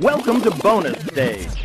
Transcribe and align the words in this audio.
Welcome 0.00 0.40
to 0.40 0.50
bonus 0.50 0.98
stage. 1.06 1.64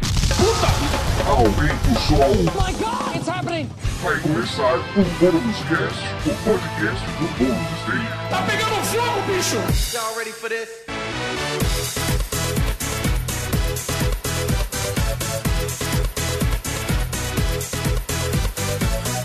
Aumenta 1.26 1.90
o 1.90 2.00
som, 2.00 2.16
Oh 2.16 2.64
my 2.64 2.74
god, 2.74 3.16
it's 3.16 3.28
happening! 3.28 3.68
vai 4.04 4.20
começar 4.20 4.76
o 4.76 5.04
Bônus 5.20 5.58
Cast, 5.68 6.30
o 6.30 6.44
podcast 6.44 7.06
do 7.18 7.28
Bônus 7.40 7.80
Stage. 7.82 8.30
Tá 8.30 8.44
pegando 8.44 8.76
fogo, 8.86 9.34
bicho! 9.34 9.98
Y'all 9.98 10.16
ready 10.16 10.32
for 10.32 10.48
this? 10.48 10.70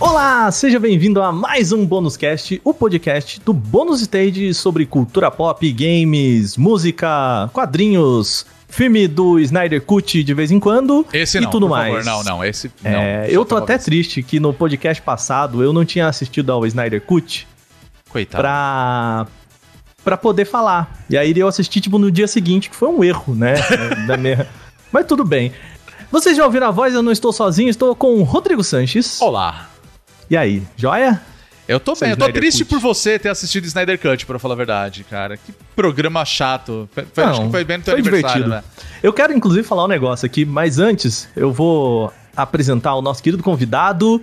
Olá, 0.01 0.51
seja 0.51 0.81
bem-vindo 0.81 1.21
a 1.23 1.31
mais 1.31 1.73
um 1.73 1.85
Bônus 1.85 2.17
Cast, 2.17 2.59
o 2.65 2.73
podcast 2.73 3.41
do 3.41 3.53
Bônus 3.53 4.01
Stage 4.01 4.55
sobre 4.55 4.87
cultura 4.87 5.31
pop, 5.31 5.71
games, 5.73 6.57
música, 6.57 7.51
quadrinhos, 7.53 8.47
filme 8.75 9.07
do 9.07 9.39
Snyder 9.39 9.81
Cut 9.81 10.25
de 10.25 10.35
vez 10.35 10.51
em 10.51 10.59
quando 10.59 11.07
Esse 11.13 11.39
e 11.39 11.41
não, 11.41 11.51
tudo 11.51 11.69
mais. 11.69 12.05
favor. 12.05 12.05
Não, 12.05 12.25
não, 12.25 12.45
esse 12.45 12.71
É, 12.83 12.91
não. 12.93 13.03
eu 13.27 13.43
Só 13.43 13.49
tô 13.49 13.57
até 13.57 13.79
triste 13.79 14.23
que 14.23 14.41
no 14.41 14.53
podcast 14.53 15.01
passado 15.01 15.63
eu 15.63 15.73
não 15.73 15.85
tinha 15.85 16.09
assistido 16.09 16.51
ao 16.51 16.67
Snyder 16.67 17.01
Cut 17.01 17.47
Coitado. 18.11 18.43
pra, 18.43 19.27
pra 20.05 20.17
poder 20.17 20.45
falar. 20.45 21.05
E 21.09 21.17
aí 21.17 21.33
eu 21.39 21.47
assisti, 21.47 21.81
tipo, 21.81 21.99
no 21.99 22.11
dia 22.11 22.27
seguinte, 22.27 22.69
que 22.69 22.77
foi 22.77 22.89
um 22.89 23.05
erro, 23.05 23.35
né? 23.35 23.55
da 24.09 24.17
minha... 24.17 24.47
Mas 24.91 25.07
tudo 25.07 25.25
bem. 25.25 25.53
Vocês 26.11 26.37
já 26.37 26.45
ouviram 26.45 26.69
a 26.69 26.71
voz? 26.71 26.95
Eu 26.95 27.03
não 27.03 27.13
estou 27.13 27.33
sozinho, 27.33 27.69
estou 27.69 27.95
com 27.95 28.15
o 28.15 28.23
Rodrigo 28.23 28.63
Sanches. 28.63 29.21
Olá. 29.21 29.69
E 30.29 30.37
aí, 30.37 30.63
joia? 30.77 31.21
Eu 31.67 31.81
tô 31.81 31.95
bem, 31.95 32.11
eu 32.11 32.17
tô 32.17 32.25
Snyder 32.25 32.41
triste 32.43 32.65
Cut. 32.65 32.75
por 32.75 32.81
você 32.81 33.19
ter 33.19 33.29
assistido 33.31 33.65
Snyder 33.65 33.99
Cut, 33.99 34.27
pra 34.27 34.39
falar 34.39 34.55
a 34.55 34.57
verdade, 34.57 35.03
cara. 35.05 35.37
Que 35.39 35.53
programa 35.75 36.25
chato. 36.25 36.89
Foi, 36.93 37.05
foi- 37.13 37.25
acho 37.25 37.41
Não, 37.41 37.47
que 37.47 37.53
foi 37.53 37.65
bem 37.65 37.79
no 37.79 37.85
teu 37.85 37.93
foi 37.95 38.01
aniversário, 38.01 38.45
divertido. 38.45 38.71
né? 38.71 38.85
Eu 39.03 39.13
quero, 39.13 39.33
inclusive, 39.33 39.67
falar 39.67 39.85
um 39.85 39.89
negócio 39.89 40.27
aqui, 40.27 40.45
mas 40.45 40.79
antes 40.79 41.27
eu 41.35 41.51
vou 41.53 42.13
apresentar 42.37 42.95
o 42.95 43.01
nosso 43.03 43.23
querido 43.23 43.43
convidado, 43.43 44.23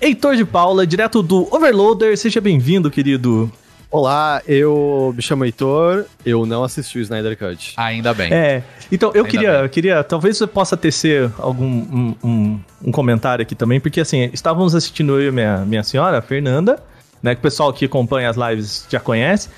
Heitor 0.00 0.36
de 0.36 0.44
Paula, 0.44 0.86
direto 0.86 1.22
do 1.22 1.48
Overloader. 1.52 2.16
Seja 2.16 2.40
bem-vindo, 2.40 2.90
querido. 2.90 3.50
Olá, 3.90 4.42
eu 4.48 5.12
me 5.16 5.22
chamo 5.22 5.44
Heitor, 5.44 6.04
eu 6.24 6.44
não 6.44 6.64
assisti 6.64 6.98
o 6.98 7.00
Snyder 7.02 7.38
Cut. 7.38 7.72
Ainda 7.76 8.12
bem. 8.12 8.32
É, 8.32 8.62
então 8.90 9.10
eu 9.14 9.24
Ainda 9.24 9.28
queria, 9.30 9.50
eu 9.60 9.68
queria, 9.68 10.04
talvez 10.04 10.36
você 10.36 10.46
possa 10.46 10.76
tecer 10.76 11.30
algum 11.38 11.64
um, 11.66 12.14
um- 12.22 12.60
um 12.86 12.92
comentário 12.92 13.42
aqui 13.42 13.54
também, 13.54 13.78
porque 13.78 14.00
assim, 14.00 14.28
estávamos 14.32 14.74
assistindo 14.74 15.18
eu 15.20 15.28
e 15.28 15.32
minha, 15.32 15.58
minha 15.58 15.82
senhora, 15.84 16.18
a 16.18 16.22
Fernanda, 16.22 16.82
né, 17.22 17.34
que 17.34 17.38
o 17.38 17.42
pessoal 17.42 17.72
que 17.72 17.84
acompanha 17.84 18.28
as 18.28 18.36
lives 18.36 18.86
já 18.90 18.98
conhece. 18.98 19.48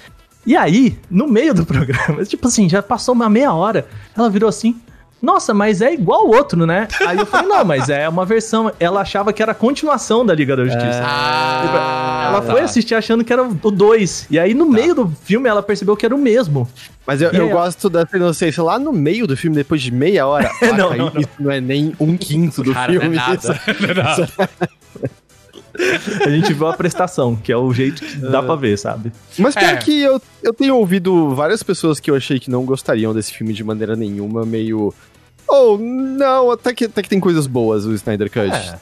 E 0.47 0.55
aí, 0.57 0.99
no 1.11 1.27
meio 1.27 1.55
do 1.55 1.65
programa, 1.67 2.23
tipo 2.25 2.47
assim, 2.49 2.69
já 2.69 2.83
passou 2.83 3.15
uma 3.15 3.31
meia 3.31 3.53
hora, 3.53 3.87
ela 4.17 4.29
virou 4.29 4.49
assim, 4.49 4.77
nossa, 5.21 5.53
mas 5.53 5.83
é 5.83 5.93
igual 5.93 6.27
o 6.27 6.35
outro, 6.35 6.65
né? 6.65 6.87
Aí 7.07 7.19
eu 7.19 7.27
falei, 7.27 7.49
não, 7.49 7.65
mas 7.65 7.89
é 7.89 8.09
uma 8.09 8.25
versão. 8.25 8.71
Ela 8.79 9.01
achava 9.01 9.33
que 9.33 9.43
era 9.43 9.53
a 9.53 9.55
continuação 9.55 10.25
da 10.25 10.35
Liga 10.35 10.57
da 10.57 10.65
Justiça. 10.65 11.03
Ah, 11.05 12.29
ela 12.31 12.41
tá. 12.41 12.53
foi 12.53 12.61
assistir 12.61 12.95
achando 12.95 13.25
que 13.25 13.33
era 13.33 13.43
o 13.43 13.71
2. 13.71 14.27
E 14.31 14.39
aí, 14.39 14.55
no 14.55 14.67
meio 14.69 14.95
do 14.95 15.09
filme, 15.25 15.49
ela 15.49 15.63
percebeu 15.63 15.97
que 15.97 16.07
era 16.07 16.15
o 16.15 16.19
mesmo. 16.19 16.69
Mas 17.07 17.21
eu, 17.23 17.31
eu 17.33 17.47
aí, 17.47 17.51
gosto 17.51 17.89
dessa 17.91 18.17
inocência 18.17 18.63
lá 18.63 18.79
no 18.79 18.93
meio 18.93 19.27
do 19.27 19.37
filme, 19.37 19.57
depois 19.57 19.83
de 19.83 19.91
meia 19.91 20.27
hora. 20.27 20.51
Não, 20.77 20.97
não, 20.97 21.11
não. 21.13 21.21
Isso 21.21 21.29
não 21.41 21.51
é 21.51 21.61
nem 21.61 21.95
um 21.99 22.17
quinto 22.17 22.63
do 22.63 22.73
Cara, 22.73 22.93
não 22.93 22.99
é 22.99 23.01
filme. 23.03 23.17
nada. 23.17 23.35
isso- 23.35 23.49
Não 23.83 23.91
é 23.91 23.95
nada. 23.95 24.29
A 26.25 26.31
gente 26.31 26.53
viu 26.53 26.67
a 26.67 26.73
prestação, 26.73 27.37
que 27.37 27.53
é 27.53 27.57
o 27.57 27.73
jeito 27.73 28.03
que 28.05 28.17
dá 28.17 28.43
pra 28.43 28.57
ver, 28.57 28.77
sabe? 28.77 29.13
Mas 29.39 29.55
pior 29.55 29.75
É. 29.75 29.77
que 29.77 30.01
eu, 30.01 30.21
eu 30.43 30.53
tenho 30.53 30.75
ouvido 30.77 31.35
várias 31.37 31.63
pessoas 31.63 32.01
que 32.01 32.11
eu 32.11 32.17
achei 32.17 32.41
que 32.41 32.51
não 32.51 32.65
gostariam 32.65 33.15
desse 33.15 33.33
filme 33.33 33.53
de 33.53 33.63
maneira 33.63 33.95
nenhuma, 33.95 34.45
meio. 34.45 34.93
Oh, 35.49 35.77
não, 35.79 36.51
até 36.51 36.75
que, 36.75 36.85
até 36.85 37.03
que 37.03 37.09
tem 37.09 37.21
coisas 37.21 37.47
boas 37.47 37.85
o 37.87 37.93
Snyder 37.95 38.31
Cut. 38.31 38.53
É. 38.55 38.79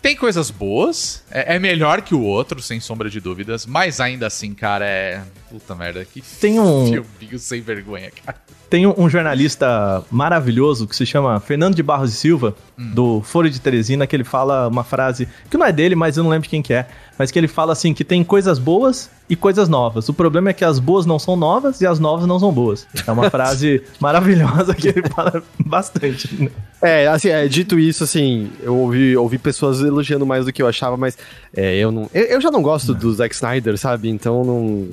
Tem 0.00 0.14
coisas 0.16 0.50
boas, 0.50 1.24
é, 1.30 1.56
é 1.56 1.58
melhor 1.58 2.02
que 2.02 2.14
o 2.14 2.22
outro, 2.22 2.62
sem 2.62 2.78
sombra 2.78 3.10
de 3.10 3.20
dúvidas, 3.20 3.66
mas 3.66 4.00
ainda 4.00 4.26
assim, 4.28 4.54
cara, 4.54 4.86
é. 4.86 5.22
Puta 5.50 5.74
merda, 5.74 6.04
que 6.04 6.22
Tem 6.40 6.58
um- 6.60 6.86
filminho 7.18 7.38
sem 7.38 7.60
vergonha, 7.60 8.10
cara. 8.24 8.38
Tem 8.70 8.86
um, 8.86 9.08
jornalista 9.08 10.04
maravilhoso 10.10 10.86
que 10.86 10.94
se 10.94 11.06
chama 11.06 11.40
Fernando 11.40 11.74
de 11.74 11.82
Barros 11.82 12.12
e 12.12 12.16
Silva, 12.16 12.54
do 12.76 13.22
Foro 13.22 13.48
de 13.48 13.58
Teresina, 13.58 14.06
que 14.06 14.14
ele 14.14 14.24
fala 14.24 14.68
uma 14.68 14.84
frase 14.84 15.26
que 15.50 15.56
não 15.56 15.64
é 15.64 15.72
dele, 15.72 15.94
mas 15.94 16.16
eu 16.16 16.22
não 16.22 16.30
lembro 16.30 16.48
quem 16.48 16.60
que 16.60 16.74
é, 16.74 16.86
mas 17.18 17.30
que 17.30 17.38
ele 17.38 17.48
fala 17.48 17.72
assim 17.72 17.94
que 17.94 18.04
tem 18.04 18.22
coisas 18.22 18.58
boas 18.58 19.10
e 19.28 19.34
coisas 19.34 19.68
novas. 19.68 20.08
O 20.08 20.14
problema 20.14 20.50
é 20.50 20.52
que 20.52 20.64
as 20.64 20.78
boas 20.78 21.06
não 21.06 21.18
são 21.18 21.34
novas 21.34 21.80
e 21.80 21.86
as 21.86 21.98
novas 21.98 22.26
não 22.26 22.38
são 22.38 22.52
boas. 22.52 22.86
É 23.06 23.10
uma 23.10 23.28
frase 23.30 23.82
maravilhosa 23.98 24.74
que 24.74 24.88
ele 24.88 25.02
fala 25.08 25.42
bastante. 25.58 26.42
né? 26.42 26.50
É, 26.80 27.08
assim, 27.08 27.28
é, 27.28 27.48
dito 27.48 27.78
isso, 27.78 28.04
assim, 28.04 28.50
eu 28.62 28.76
ouvi, 28.76 29.16
ouvi 29.16 29.38
pessoas 29.38 29.80
elogiando 29.80 30.24
mais 30.24 30.44
do 30.44 30.52
que 30.52 30.62
eu 30.62 30.68
achava, 30.68 30.96
mas 30.96 31.16
é, 31.56 31.76
eu 31.76 31.90
não. 31.90 32.08
Eu, 32.14 32.24
eu 32.24 32.40
já 32.40 32.50
não 32.50 32.62
gosto 32.62 32.94
do 32.94 33.12
Zack 33.12 33.34
Snyder, 33.34 33.76
sabe? 33.76 34.08
Então 34.08 34.44
não. 34.44 34.88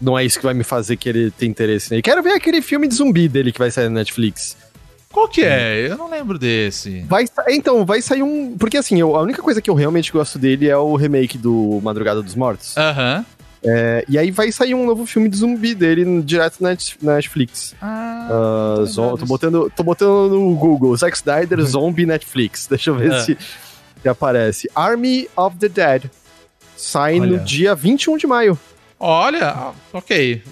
Não 0.00 0.16
é 0.18 0.24
isso 0.24 0.38
que 0.38 0.44
vai 0.44 0.54
me 0.54 0.62
fazer 0.64 0.96
querer 0.96 1.32
ter 1.32 1.46
interesse 1.46 1.90
nele. 1.90 2.02
Quero 2.02 2.22
ver 2.22 2.32
aquele 2.32 2.62
filme 2.62 2.86
de 2.86 2.94
zumbi 2.94 3.28
dele 3.28 3.50
que 3.52 3.58
vai 3.58 3.70
sair 3.70 3.88
na 3.88 3.96
Netflix. 3.96 4.56
Qual 5.10 5.26
que 5.26 5.42
é? 5.42 5.88
Eu 5.90 5.96
não 5.96 6.08
lembro 6.10 6.38
desse. 6.38 7.00
Vai, 7.08 7.24
então, 7.48 7.84
vai 7.84 8.00
sair 8.02 8.22
um. 8.22 8.56
Porque 8.56 8.76
assim, 8.76 9.00
eu- 9.00 9.16
a 9.16 9.22
única 9.22 9.42
coisa 9.42 9.60
que 9.60 9.68
eu 9.70 9.74
realmente 9.74 10.12
gosto 10.12 10.38
dele 10.38 10.68
é 10.68 10.76
o 10.76 10.94
remake 10.96 11.36
do 11.38 11.80
Madrugada 11.82 12.22
dos 12.22 12.34
Mortos. 12.34 12.76
Aham. 12.76 13.24
É, 13.64 14.04
e 14.08 14.16
aí 14.16 14.30
vai 14.30 14.52
sair 14.52 14.72
um 14.74 14.86
novo 14.86 15.04
filme 15.04 15.28
de 15.28 15.36
zumbi 15.38 15.74
dele 15.74 16.22
direto 16.22 16.58
na 16.62 16.68
Net- 16.70 16.96
na 17.02 17.16
Netflix. 17.16 17.74
Ah, 17.82 18.28
Ah, 18.30 18.84
tô 19.18 19.26
botando, 19.26 19.72
tô 19.74 19.82
botando 19.82 20.30
no 20.30 20.54
Google, 20.54 20.96
Zack 20.96 21.16
Snyder 21.16 21.58
Zombie 21.66 22.06
Netflix. 22.06 22.68
Deixa 22.68 22.90
eu 22.90 22.94
ver 22.94 23.12
Ah. 23.12 23.20
se, 23.20 23.36
se 24.00 24.08
aparece. 24.08 24.70
Army 24.76 25.28
of 25.36 25.56
the 25.56 25.68
Dead. 25.68 26.04
Sai 26.76 27.18
Olha. 27.18 27.38
no 27.38 27.44
dia 27.44 27.74
21 27.74 28.16
de 28.16 28.26
maio. 28.28 28.56
Olha, 29.00 29.72
ok. 29.92 30.42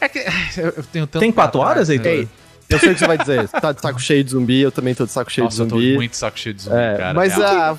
É 0.00 0.08
que 0.08 0.18
eu 0.56 0.64
eu 0.76 0.82
tenho 0.84 1.06
tanto. 1.06 1.20
Tem 1.20 1.30
quatro 1.32 1.60
horas, 1.60 1.88
né? 1.88 1.94
Heitor? 1.94 2.10
Ei, 2.12 2.28
eu 2.68 2.78
sei 2.78 2.90
o 2.90 2.92
que 2.94 2.98
você 3.00 3.06
vai 3.06 3.18
dizer. 3.18 3.48
Você 3.48 3.60
tá 3.60 3.72
de 3.72 3.80
saco 3.80 4.00
cheio 4.00 4.22
de 4.24 4.30
zumbi, 4.30 4.60
eu 4.60 4.72
também 4.72 4.94
tô 4.94 5.04
de 5.06 5.12
saco 5.12 5.30
cheio 5.30 5.44
Nossa, 5.44 5.62
eu 5.62 5.66
de 5.66 5.70
tô 5.70 5.76
zumbi. 5.76 5.94
muito 5.94 6.16
saco 6.16 6.38
cheio 6.38 6.54
de 6.54 6.62
zumbi, 6.62 6.76
É, 6.76 6.96
cara. 6.96 7.14
mas 7.14 7.34
real. 7.34 7.78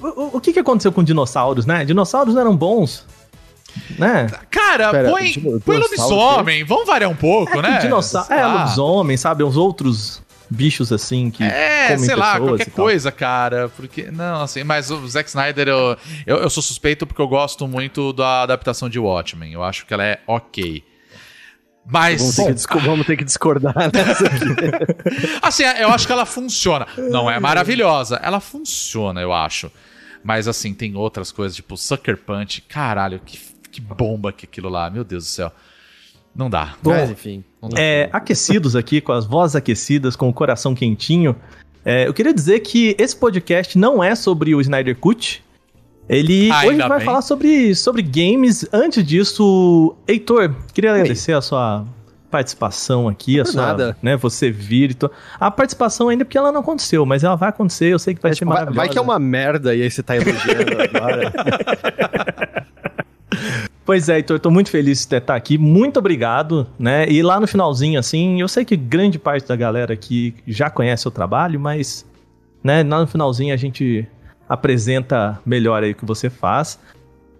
a. 0.00 0.06
O, 0.06 0.36
o- 0.36 0.40
que, 0.40 0.52
que 0.52 0.58
aconteceu 0.58 0.90
com 0.90 1.02
dinossauros, 1.04 1.64
né? 1.66 1.84
Dinossauros 1.84 2.36
eram 2.36 2.56
bons, 2.56 3.06
né? 3.98 4.26
Cara, 4.50 4.90
Pera, 4.90 5.10
põe, 5.10 5.32
põe 5.64 5.76
lobisomem, 5.76 6.64
vamos 6.64 6.86
variar 6.86 7.08
um 7.10 7.14
pouco, 7.14 7.60
né? 7.60 7.78
Dinossauro, 7.78 8.32
é, 8.32 8.40
Ah, 8.42 8.46
lobisomem, 8.48 9.16
sabe? 9.16 9.44
Os 9.44 9.56
outros 9.56 10.20
bichos 10.52 10.92
assim 10.92 11.30
que 11.30 11.42
É, 11.42 11.96
sei 11.98 12.14
lá, 12.14 12.38
qualquer 12.38 12.70
coisa, 12.70 13.10
cara. 13.10 13.68
Porque. 13.70 14.10
Não, 14.10 14.42
assim, 14.42 14.62
mas 14.64 14.90
o 14.90 15.06
Zack 15.08 15.28
Snyder, 15.28 15.68
eu, 15.68 15.96
eu, 16.26 16.36
eu 16.38 16.50
sou 16.50 16.62
suspeito 16.62 17.06
porque 17.06 17.20
eu 17.22 17.28
gosto 17.28 17.66
muito 17.66 18.12
da 18.12 18.42
adaptação 18.42 18.88
de 18.88 18.98
Watchmen. 18.98 19.52
Eu 19.52 19.62
acho 19.62 19.86
que 19.86 19.94
ela 19.94 20.04
é 20.04 20.20
ok. 20.26 20.84
Mas. 21.84 22.20
Vamos 22.20 22.36
ter, 22.36 22.44
que 22.46 22.52
disco- 22.54 22.78
vamos 22.80 23.06
ter 23.06 23.16
que 23.16 23.24
discordar 23.24 23.74
nessa 23.92 24.26
aqui. 24.26 25.38
Assim, 25.42 25.64
eu 25.64 25.88
acho 25.90 26.06
que 26.06 26.12
ela 26.12 26.24
funciona. 26.26 26.86
Não 27.10 27.30
é 27.30 27.40
maravilhosa. 27.40 28.20
Ela 28.22 28.38
funciona, 28.40 29.20
eu 29.20 29.32
acho. 29.32 29.70
Mas 30.22 30.46
assim, 30.46 30.72
tem 30.72 30.94
outras 30.94 31.32
coisas, 31.32 31.56
tipo 31.56 31.76
Sucker 31.76 32.16
Punch. 32.16 32.60
Caralho, 32.62 33.18
que, 33.24 33.36
que 33.72 33.80
bomba 33.80 34.32
que 34.32 34.44
aquilo 34.46 34.68
lá. 34.68 34.88
Meu 34.88 35.02
Deus 35.02 35.24
do 35.24 35.28
céu. 35.28 35.52
Não 36.34 36.48
dá. 36.48 36.74
Bom, 36.82 36.90
Mas 36.90 37.10
enfim. 37.10 37.44
Não 37.60 37.68
dá. 37.68 37.80
É, 37.80 38.08
aquecidos 38.12 38.74
aqui, 38.74 39.00
com 39.00 39.12
as 39.12 39.26
vozes 39.26 39.54
aquecidas, 39.56 40.16
com 40.16 40.28
o 40.28 40.32
coração 40.32 40.74
quentinho. 40.74 41.36
é, 41.84 42.06
eu 42.08 42.14
queria 42.14 42.32
dizer 42.32 42.60
que 42.60 42.96
esse 42.98 43.14
podcast 43.16 43.76
não 43.78 44.02
é 44.02 44.14
sobre 44.14 44.54
o 44.54 44.60
Snyder 44.60 44.96
Cut. 44.96 45.44
Ele 46.08 46.50
Ainda 46.50 46.68
hoje 46.68 46.88
vai 46.88 46.98
bem. 46.98 47.06
falar 47.06 47.22
sobre, 47.22 47.74
sobre 47.74 48.02
games. 48.02 48.66
Antes 48.72 49.04
disso, 49.06 49.94
Heitor, 50.08 50.54
queria 50.74 50.92
agradecer 50.92 51.32
a 51.32 51.40
sua 51.40 51.84
participação 52.30 53.08
aqui, 53.08 53.38
a 53.38 53.44
sua, 53.44 53.62
nada. 53.66 53.96
né, 54.02 54.16
você 54.16 54.50
vir 54.50 54.90
e 54.90 54.94
to... 54.94 55.10
A 55.38 55.50
participação 55.50 56.08
ainda 56.08 56.24
porque 56.24 56.36
ela 56.38 56.50
não 56.50 56.60
aconteceu, 56.62 57.04
mas 57.06 57.22
ela 57.22 57.36
vai 57.36 57.50
acontecer, 57.50 57.92
eu 57.92 57.98
sei 57.98 58.14
que 58.14 58.22
vai 58.22 58.34
ser 58.34 58.46
Vai, 58.46 58.54
maravilhosa. 58.54 58.76
vai 58.78 58.88
que 58.88 58.98
é 58.98 59.00
uma 59.00 59.18
merda 59.18 59.74
e 59.74 59.82
aí 59.82 59.90
você 59.90 60.02
tá 60.02 60.16
elogiando 60.16 60.82
agora. 60.96 61.32
Pois 63.84 64.08
é, 64.08 64.16
Heitor, 64.16 64.38
tô 64.38 64.50
muito 64.50 64.70
feliz 64.70 65.04
de 65.04 65.16
estar 65.16 65.34
aqui. 65.34 65.58
Muito 65.58 65.98
obrigado, 65.98 66.66
né? 66.78 67.08
E 67.08 67.20
lá 67.20 67.40
no 67.40 67.48
finalzinho, 67.48 67.98
assim, 67.98 68.40
eu 68.40 68.46
sei 68.46 68.64
que 68.64 68.76
grande 68.76 69.18
parte 69.18 69.48
da 69.48 69.56
galera 69.56 69.92
aqui 69.92 70.34
já 70.46 70.70
conhece 70.70 71.06
o 71.08 71.10
trabalho, 71.10 71.58
mas, 71.58 72.06
né, 72.62 72.84
lá 72.84 73.00
no 73.00 73.06
finalzinho 73.08 73.52
a 73.52 73.56
gente 73.56 74.06
apresenta 74.48 75.40
melhor 75.44 75.82
aí 75.82 75.92
o 75.92 75.94
que 75.96 76.04
você 76.04 76.30
faz. 76.30 76.78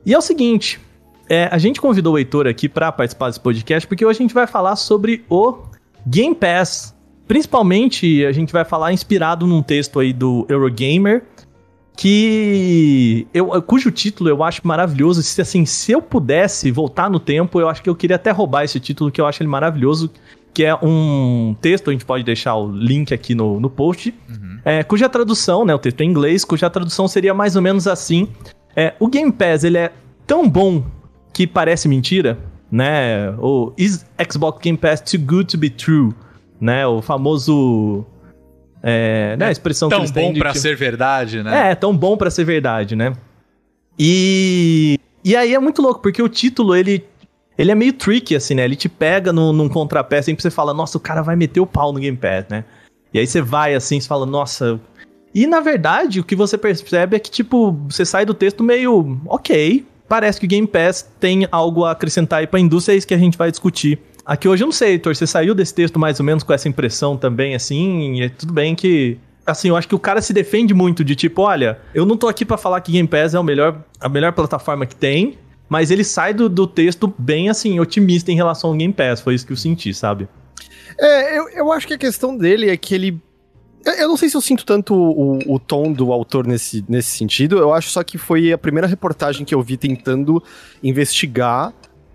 E 0.05 0.13
é 0.13 0.19
o 0.19 0.23
seguinte, 0.23 0.81
é, 1.29 1.49
a 1.51 1.59
gente 1.59 1.81
convidou 1.81 2.15
o 2.15 2.19
Heitor 2.19 2.49
aqui 2.49 2.69
para 2.69 2.91
participar 2.91 3.29
desse 3.29 3.41
podcast 3.41 3.87
porque 3.87 4.05
hoje 4.05 4.19
a 4.19 4.23
gente 4.23 4.35
vai 4.35 4.47
falar 4.47 4.75
sobre 4.75 5.25
o 5.29 5.59
Game 6.07 6.35
Pass. 6.35 6.95
Principalmente, 7.29 8.27
a 8.27 8.33
gente 8.33 8.53
vai 8.53 8.65
falar 8.65 8.93
inspirado 8.93 9.47
num 9.47 9.63
texto 9.63 10.01
aí 10.01 10.13
do 10.13 10.45
Eurogamer, 10.49 11.23
que 11.97 13.27
eu, 13.35 13.61
cujo 13.63 13.91
título 13.91 14.31
eu 14.31 14.43
acho 14.43 14.61
maravilhoso. 14.65 15.23
Se 15.23 15.41
assim, 15.41 15.65
se 15.67 15.93
eu 15.93 16.01
pudesse 16.01 16.71
voltar 16.71 17.11
no 17.11 17.21
tempo, 17.21 17.61
eu 17.61 17.69
acho 17.69 17.83
que 17.83 17.91
eu 17.91 17.95
queria 17.95 18.17
até 18.17 18.31
roubar 18.31 18.65
esse 18.65 18.81
título, 18.81 19.11
que 19.11 19.21
eu 19.21 19.27
acho 19.27 19.43
ele 19.43 19.51
maravilhoso, 19.51 20.11
que 20.55 20.65
é 20.65 20.75
um 20.75 21.55
texto, 21.61 21.91
a 21.91 21.93
gente 21.93 22.05
pode 22.05 22.25
deixar 22.25 22.57
o 22.57 22.71
link 22.71 23.13
aqui 23.13 23.35
no, 23.35 23.61
no 23.61 23.71
post, 23.71 24.15
é, 24.65 24.83
cuja 24.83 25.09
tradução, 25.09 25.65
né, 25.65 25.75
o 25.75 25.79
texto 25.79 26.01
em 26.03 26.09
inglês, 26.09 26.45
cuja 26.45 26.71
tradução 26.71 27.09
seria 27.09 27.35
mais 27.35 27.57
ou 27.57 27.63
menos 27.63 27.87
assim. 27.87 28.29
É, 28.77 28.95
o 28.99 29.09
Game 29.09 29.33
Pass, 29.33 29.65
ele 29.65 29.79
é 29.79 29.93
tão 30.27 30.49
bom 30.49 30.85
que 31.33 31.47
parece 31.47 31.89
mentira, 31.89 32.39
né? 32.71 33.31
O 33.39 33.73
Is 33.77 34.07
Xbox 34.31 34.61
Game 34.63 34.79
Pass 34.79 35.01
too 35.01 35.21
good 35.21 35.47
to 35.47 35.59
be 35.59 35.69
true? 35.69 36.13
Né? 36.61 36.87
O 36.87 37.03
famoso... 37.03 38.07
É, 38.83 39.37
né, 39.39 39.47
a 39.47 39.51
expressão 39.53 39.89
que 39.89 39.95
Tão 39.95 40.01
eles 40.03 40.11
têm 40.11 40.27
bom 40.29 40.33
de 40.33 40.41
pra 40.41 40.53
que- 40.53 40.59
ser 40.59 40.75
verdade, 40.77 41.43
né? 41.43 41.71
é, 41.71 41.75
tão 41.75 41.97
bom 41.97 42.17
pra 42.17 42.31
ser 42.31 42.45
verdade, 42.45 42.97
né? 42.97 43.13
E 43.99 44.99
e 45.25 45.37
aí 45.37 45.55
é 45.55 45.59
muito 45.59 45.81
louco, 45.81 46.01
porque 46.01 46.21
o 46.23 46.29
título 46.29 46.75
ele 46.75 47.05
ele 47.57 47.71
é 47.71 47.75
meio 47.75 47.93
tricky 47.93 48.35
assim, 48.35 48.55
né? 48.55 48.65
Ele 48.65 48.75
te 48.75 48.89
pega 48.89 49.33
num, 49.33 49.53
num 49.53 49.69
contrapé 49.69 50.19
assim, 50.19 50.35
pra 50.35 50.43
você 50.43 50.51
fala, 50.51 50.73
nossa, 50.75 50.97
o 50.97 51.01
cara 51.01 51.23
vai 51.23 51.37
meter 51.37 51.61
o 51.61 51.67
pau 51.67 51.93
no 51.93 52.01
Game 52.01 52.17
Pass, 52.17 52.47
né? 52.49 52.65
E 53.13 53.19
aí 53.19 53.27
você 53.27 53.41
vai 53.43 53.75
assim, 53.75 54.01
você 54.01 54.09
fala, 54.09 54.25
nossa. 54.27 54.81
E 55.35 55.47
na 55.47 55.61
verdade, 55.61 56.19
o 56.21 56.25
que 56.25 56.35
você 56.35 56.57
percebe 56.59 57.17
é 57.17 57.19
que 57.21 57.31
tipo, 57.31 57.73
você 57.89 58.05
sai 58.05 58.25
do 58.25 58.35
texto 58.35 58.65
meio, 58.65 59.21
OK, 59.27 59.87
parece 60.09 60.41
que 60.41 60.47
o 60.47 60.49
Game 60.49 60.67
Pass 60.67 61.03
tem 61.21 61.47
algo 61.53 61.85
a 61.85 61.93
acrescentar 61.93 62.41
aí 62.41 62.47
pra 62.47 62.59
indústria, 62.59 62.95
é 62.95 62.99
isso 62.99 63.07
que 63.07 63.15
a 63.15 63.19
gente 63.19 63.37
vai 63.39 63.51
discutir. 63.51 63.99
Aqui 64.25 64.49
hoje 64.49 64.63
eu 64.63 64.67
não 64.67 64.73
sei, 64.73 64.93
Heitor, 64.93 65.15
você 65.17 65.27
saiu 65.27 65.55
desse 65.55 65.75
texto 65.75 65.99
mais 65.99 66.21
ou 66.21 66.25
menos 66.27 66.43
com 66.45 66.53
essa 66.53 66.69
impressão 66.69 67.17
também, 67.17 67.55
assim, 67.55 68.15
e 68.15 68.23
é 68.23 68.29
tudo 68.29 68.53
bem 68.53 68.75
que 68.75 69.19
assim, 69.45 69.69
eu 69.71 69.77
acho 69.77 69.89
que 69.89 69.95
o 69.95 69.99
cara 69.99 70.23
se 70.23 70.33
defende 70.33 70.73
muito 70.73 71.03
de 71.03 71.17
tipo, 71.17 71.43
olha, 71.43 71.79
eu 71.93 72.07
não 72.07 72.17
tô 72.17 72.29
aqui 72.29 72.45
pra 72.45 72.57
falar 72.57 72.81
que 72.81 72.93
Game 72.93 73.09
Pass 73.09 73.35
é 73.35 73.41
o 73.41 73.43
melhor, 73.43 73.83
a 74.01 74.09
melhor 74.09 74.33
plataforma 74.33 74.87
que 74.87 74.95
tem, 74.95 75.37
mas 75.69 75.91
ele 75.91 76.05
sai 76.05 76.33
do, 76.33 76.49
do 76.49 76.65
texto 76.69 77.13
bem, 77.19 77.49
assim, 77.49 77.81
otimista 77.81 78.31
em 78.31 78.37
relação 78.37 78.71
ao 78.71 78.77
Game 78.77 78.93
Pass. 78.93 79.21
Foi 79.21 79.35
isso 79.35 79.45
que 79.45 79.53
eu 79.53 79.57
senti, 79.57 79.93
sabe? 79.93 80.29
É, 81.01 81.37
eu, 81.39 81.49
eu 81.49 81.73
acho 81.73 81.89
que 81.89 81.95
a 81.95 81.99
questão 81.99 82.37
dele 82.37 82.71
é 82.71 82.77
que 82.77 82.95
ele. 82.95 83.21
eu- 83.85 83.95
Eu 83.95 84.09
não 84.09 84.17
sei 84.17 84.29
se 84.29 84.37
eu 84.37 84.41
sinto 84.41 84.65
tanto 84.65 84.95
o, 84.95 85.39
o 85.55 85.59
tom 85.59 85.91
do 85.93 86.13
autor 86.13 86.47
nesse, 86.47 86.85
nesse 86.89 87.17
sentido. 87.17 87.57
Eu 87.59 87.73
acho 87.73 87.89
só 87.91 88.05
que 88.05 88.19
foi 88.19 88.53
a 88.53 88.59
primeira 88.59 88.87
reportagem 88.87 89.45
que 89.47 89.55
eu 89.55 89.63
vi 89.63 89.77
tentando 89.79 90.41
investigar 90.83 91.73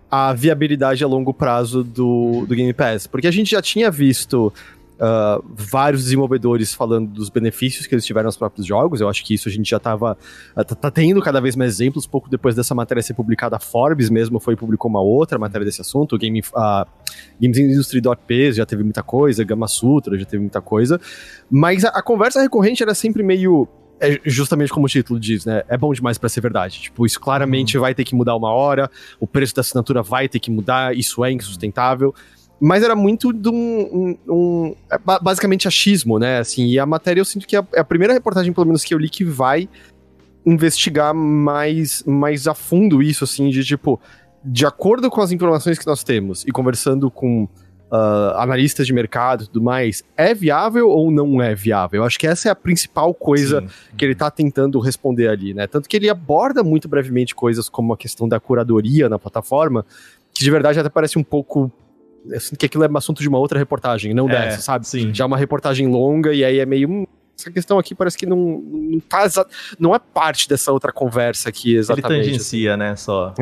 a 0.09 0.33
viabilidade 0.33 1.03
a 1.03 1.07
longo 1.07 1.33
prazo 1.33 1.83
do, 1.83 2.45
do 2.47 2.55
Game 2.55 2.73
Pass. 2.73 3.07
Porque 3.07 3.27
a 3.27 3.31
gente 3.31 3.51
já 3.51 3.61
tinha 3.61 3.91
visto 3.91 4.53
ah, 4.99 5.39
vários 5.47 6.03
desenvolvedores 6.03 6.73
falando 6.73 7.09
dos 7.09 7.29
benefícios 7.29 7.85
que 7.85 7.93
eles 7.93 8.05
tiveram 8.05 8.27
nos 8.27 8.37
próprios 8.37 8.65
jogos. 8.65 8.99
Eu 8.99 9.07
acho 9.07 9.23
que 9.23 9.33
isso 9.33 9.47
a 9.47 9.51
gente 9.51 9.69
já 9.69 9.77
estava 9.77 10.17
tá, 10.55 10.63
tá 10.63 10.91
tendo 10.91 11.21
cada 11.21 11.39
vez 11.39 11.55
mais 11.55 11.73
exemplos. 11.73 12.07
Pouco 12.07 12.29
depois 12.29 12.55
dessa 12.55 12.73
matéria 12.73 13.01
ser 13.03 13.13
publicada, 13.13 13.57
a 13.57 13.59
Forbes 13.59 14.09
mesmo 14.09 14.39
foi 14.39 14.55
publicou 14.55 14.89
uma 14.89 15.01
outra 15.01 15.37
matéria 15.37 15.65
desse 15.65 15.81
assunto. 15.81 16.15
O 16.15 16.17
Game, 16.17 16.41
a 16.55 16.87
Games 17.39 17.57
Industry.p 17.57 18.53
já 18.53 18.65
teve 18.65 18.83
muita 18.83 19.03
coisa, 19.03 19.43
Gama 19.43 19.67
Sutra 19.67 20.17
já 20.17 20.25
teve 20.25 20.41
muita 20.41 20.61
coisa. 20.61 20.99
Mas 21.49 21.85
a, 21.85 21.89
a 21.89 22.01
conversa 22.01 22.41
recorrente 22.41 22.81
era 22.81 22.95
sempre 22.95 23.21
meio. 23.21 23.67
É 23.99 24.19
justamente 24.25 24.71
como 24.71 24.85
o 24.85 24.89
título 24.89 25.19
diz, 25.19 25.45
né? 25.45 25.63
É 25.67 25.75
bom 25.77 25.91
demais 25.91 26.17
pra 26.17 26.29
ser 26.29 26.39
verdade. 26.41 26.79
Tipo, 26.81 27.05
isso 27.05 27.19
claramente 27.19 27.77
vai 27.79 27.95
ter 27.95 28.03
que 28.03 28.13
mudar 28.13 28.35
uma 28.35 28.51
hora, 28.51 28.91
o 29.19 29.25
preço 29.25 29.55
da 29.55 29.61
assinatura 29.61 30.03
vai 30.03 30.29
ter 30.29 30.39
que 30.39 30.51
mudar, 30.51 30.95
isso 30.95 31.25
é 31.25 31.31
insustentável. 31.31 32.13
Mas 32.59 32.83
era 32.83 32.95
muito 32.95 33.31
de 33.33 33.49
um. 33.49 33.53
um- 33.53 34.17
um- 34.27 34.75
é 34.91 34.97
ba- 34.97 35.19
basicamente 35.19 35.67
achismo, 35.67 36.17
né? 36.19 36.39
Assim, 36.39 36.67
e 36.67 36.79
a 36.79 36.85
matéria 36.85 37.21
eu 37.21 37.25
sinto 37.25 37.47
que 37.47 37.55
é 37.55 37.59
a- 37.59 37.67
é 37.75 37.79
a 37.79 37.83
primeira 37.83 38.13
reportagem, 38.13 38.51
pelo 38.53 38.65
menos, 38.67 38.83
que 38.83 38.93
eu 38.93 38.97
li 38.99 39.09
que 39.09 39.23
vai 39.23 39.67
investigar 40.45 41.13
mais, 41.13 42.03
mais 42.05 42.47
a 42.47 42.53
fundo 42.53 43.01
isso, 43.01 43.23
assim, 43.23 43.49
de 43.49 43.63
tipo, 43.63 43.99
de 44.43 44.65
acordo 44.65 45.09
com 45.09 45.21
as 45.21 45.31
informações 45.31 45.77
que 45.77 45.85
nós 45.87 46.03
temos 46.03 46.45
e 46.45 46.51
conversando 46.51 47.11
com 47.11 47.47
ah, 47.91 48.35
analistas 48.43 48.85
de 48.85 48.93
mercado 48.93 49.43
e 49.43 49.47
tudo 49.47 49.61
mais, 49.61 50.03
é 50.15 50.33
viável 50.33 50.89
ou 50.89 51.09
não 51.11 51.41
é 51.41 51.55
viável? 51.55 52.01
Eu 52.01 52.05
acho 52.05 52.19
que 52.19 52.27
essa 52.27 52.49
é 52.49 52.51
a 52.51 52.55
principal 52.55 53.13
coisa 53.13 53.61
Sim. 53.61 53.67
que 53.97 54.03
ele 54.05 54.15
tá 54.15 54.29
tentando 54.29 54.79
responder 54.79 55.27
ali, 55.29 55.53
né? 55.53 55.67
Tanto 55.67 55.87
que 55.87 55.95
ele 55.95 56.09
aborda 56.09 56.63
muito 56.63 56.87
brevemente 56.87 57.33
coisas 57.33 57.69
como 57.69 57.93
a 57.93 57.97
questão 57.97 58.27
da 58.27 58.39
curadoria 58.39 59.07
na 59.07 59.17
plataforma, 59.17 59.85
que 60.33 60.43
de 60.43 60.51
verdade 60.51 60.79
até 60.79 60.89
parece 60.89 61.17
um 61.17 61.23
pouco. 61.23 61.71
Eu 62.29 62.39
sinto 62.41 62.59
que 62.59 62.65
aquilo 62.65 62.83
é 62.83 62.89
um 62.89 62.97
assunto 62.97 63.21
de 63.21 63.29
uma 63.29 63.37
outra 63.37 63.57
reportagem, 63.57 64.13
não 64.13 64.29
É, 64.29 64.33
dessa, 64.33 64.61
sabe? 64.61 64.85
sim. 64.85 65.13
Já 65.13 65.23
é 65.23 65.27
uma 65.27 65.37
reportagem 65.37 65.87
longa 65.87 66.33
e 66.33 66.43
aí 66.43 66.59
é 66.59 66.65
meio. 66.65 67.07
Essa 67.37 67.51
questão 67.51 67.77
aqui 67.77 67.93
parece 67.93 68.17
que 68.17 68.25
não, 68.25 68.61
não, 68.61 68.99
tá 68.99 69.27
não 69.79 69.93
é 69.93 69.99
parte 69.99 70.49
dessa 70.49 70.71
outra 70.71 70.91
conversa 70.91 71.49
aqui 71.49 71.69
Ele 71.69 71.79
exatamente. 71.79 72.13
assim. 72.13 72.31
tangencia, 72.31 72.77
né, 72.77 72.95
só. 72.95 73.33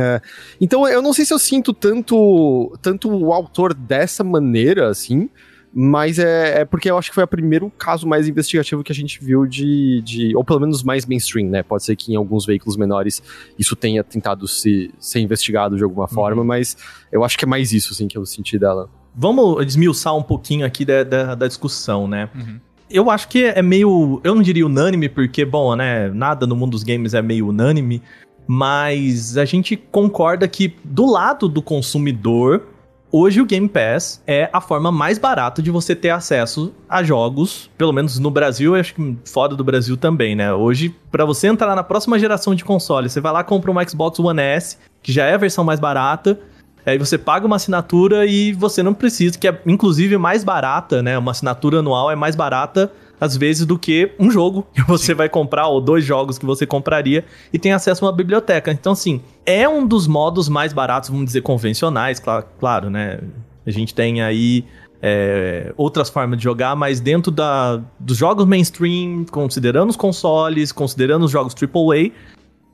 Então 0.59 0.87
eu 0.87 1.01
não 1.01 1.13
sei 1.13 1.25
se 1.25 1.33
eu 1.33 1.39
sinto 1.39 1.73
tanto, 1.73 2.77
tanto 2.81 3.09
o 3.09 3.31
autor 3.31 3.73
dessa 3.73 4.23
maneira, 4.23 4.89
assim, 4.89 5.29
mas 5.77 6.19
é, 6.19 6.61
é 6.61 6.65
porque 6.65 6.89
eu 6.89 6.97
acho 6.97 7.09
que 7.09 7.15
foi 7.15 7.23
o 7.25 7.27
primeiro 7.27 7.69
caso 7.69 8.07
mais 8.07 8.29
investigativo 8.29 8.81
que 8.81 8.93
a 8.93 8.95
gente 8.95 9.21
viu 9.21 9.45
de, 9.45 10.01
de. 10.05 10.33
Ou 10.33 10.41
pelo 10.41 10.61
menos 10.61 10.83
mais 10.83 11.05
mainstream, 11.05 11.49
né? 11.49 11.63
Pode 11.63 11.83
ser 11.83 11.97
que 11.97 12.13
em 12.13 12.15
alguns 12.15 12.45
veículos 12.45 12.77
menores 12.77 13.21
isso 13.59 13.75
tenha 13.75 14.01
tentado 14.01 14.47
se, 14.47 14.89
ser 14.97 15.19
investigado 15.19 15.75
de 15.75 15.83
alguma 15.83 16.07
forma, 16.07 16.45
mas 16.45 16.77
eu 17.11 17.25
acho 17.25 17.37
que 17.37 17.43
é 17.43 17.47
mais 17.47 17.73
isso, 17.73 17.91
assim, 17.91 18.07
que 18.07 18.17
eu 18.17 18.25
senti 18.25 18.57
dela. 18.57 18.89
Vamos 19.13 19.65
desmiuçar 19.65 20.15
um 20.15 20.23
pouquinho 20.23 20.65
aqui 20.65 20.85
da, 20.85 21.03
da, 21.03 21.35
da 21.35 21.47
discussão, 21.47 22.07
né? 22.07 22.29
Uhum. 22.33 22.59
Eu 22.89 23.09
acho 23.09 23.27
que 23.27 23.45
é 23.45 23.61
meio. 23.61 24.21
Eu 24.23 24.35
não 24.35 24.41
diria 24.41 24.65
unânime, 24.65 25.09
porque, 25.09 25.43
bom, 25.43 25.75
né? 25.75 26.09
Nada 26.09 26.45
no 26.45 26.55
mundo 26.55 26.71
dos 26.71 26.83
games 26.83 27.13
é 27.13 27.21
meio 27.21 27.47
unânime. 27.47 28.01
Mas 28.47 29.37
a 29.37 29.45
gente 29.45 29.75
concorda 29.75 30.47
que, 30.47 30.75
do 30.83 31.05
lado 31.05 31.49
do 31.49 31.61
consumidor, 31.61 32.67
hoje 33.11 33.41
o 33.41 33.45
Game 33.45 33.67
Pass 33.67 34.21
é 34.27 34.49
a 34.53 34.61
forma 34.61 34.91
mais 34.91 35.17
barata 35.17 35.61
de 35.61 35.71
você 35.71 35.95
ter 35.95 36.11
acesso 36.11 36.73
a 36.87 37.01
jogos, 37.01 37.71
pelo 37.77 37.91
menos 37.91 38.19
no 38.19 38.29
Brasil, 38.29 38.75
acho 38.75 38.93
que 38.93 39.17
fora 39.25 39.55
do 39.55 39.63
Brasil 39.63 39.97
também, 39.97 40.35
né? 40.35 40.53
Hoje, 40.53 40.93
pra 41.09 41.25
você 41.25 41.47
entrar 41.47 41.75
na 41.75 41.83
próxima 41.83 42.19
geração 42.19 42.53
de 42.53 42.63
console, 42.63 43.09
você 43.09 43.19
vai 43.19 43.31
lá 43.31 43.43
compra 43.43 43.71
um 43.71 43.87
Xbox 43.87 44.19
One 44.19 44.41
S, 44.41 44.77
que 45.01 45.11
já 45.11 45.25
é 45.25 45.33
a 45.33 45.37
versão 45.37 45.63
mais 45.63 45.79
barata. 45.79 46.39
Aí 46.85 46.97
você 46.97 47.17
paga 47.17 47.45
uma 47.47 47.55
assinatura 47.55 48.25
e 48.25 48.53
você 48.53 48.83
não 48.83 48.93
precisa, 48.93 49.37
que 49.37 49.47
é 49.47 49.61
inclusive 49.65 50.17
mais 50.17 50.43
barata, 50.43 51.01
né? 51.01 51.17
Uma 51.17 51.31
assinatura 51.31 51.79
anual 51.79 52.11
é 52.11 52.15
mais 52.15 52.35
barata 52.35 52.91
às 53.19 53.35
vezes 53.37 53.65
do 53.65 53.79
que 53.79 54.11
um 54.19 54.29
jogo 54.29 54.67
que 54.73 54.81
você 54.87 55.13
vai 55.13 55.29
comprar 55.29 55.67
ou 55.67 55.79
dois 55.81 56.03
jogos 56.03 56.37
que 56.37 56.45
você 56.45 56.65
compraria 56.65 57.25
e 57.51 57.57
tem 57.57 57.71
acesso 57.73 58.03
a 58.05 58.07
uma 58.07 58.13
biblioteca. 58.13 58.71
Então, 58.71 58.91
assim, 58.91 59.21
é 59.45 59.67
um 59.67 59.87
dos 59.87 60.05
modos 60.07 60.49
mais 60.49 60.73
baratos, 60.73 61.09
vamos 61.09 61.25
dizer, 61.25 61.41
convencionais, 61.41 62.19
cla- 62.19 62.43
claro, 62.43 62.89
né? 62.89 63.19
A 63.65 63.71
gente 63.71 63.95
tem 63.95 64.21
aí 64.21 64.65
é, 65.01 65.73
outras 65.77 66.09
formas 66.09 66.37
de 66.37 66.43
jogar, 66.43 66.75
mas 66.75 66.99
dentro 66.99 67.31
da, 67.31 67.81
dos 67.99 68.17
jogos 68.17 68.45
mainstream, 68.45 69.25
considerando 69.31 69.89
os 69.89 69.95
consoles, 69.95 70.71
considerando 70.71 71.23
os 71.25 71.31
jogos 71.31 71.55
AAA, 71.55 72.11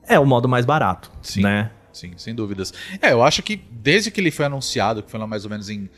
é 0.06 0.18
o 0.18 0.26
modo 0.26 0.48
mais 0.48 0.66
barato, 0.66 1.10
Sim. 1.22 1.42
né? 1.42 1.70
Sim, 1.92 2.12
sem 2.16 2.34
dúvidas. 2.34 2.72
É, 3.00 3.12
eu 3.12 3.22
acho 3.22 3.42
que 3.42 3.56
desde 3.70 4.10
que 4.10 4.20
ele 4.20 4.30
foi 4.30 4.46
anunciado, 4.46 5.02
que 5.02 5.10
foi 5.10 5.20
lá 5.20 5.26
mais 5.26 5.44
ou 5.44 5.50
menos 5.50 5.68
em. 5.68 5.88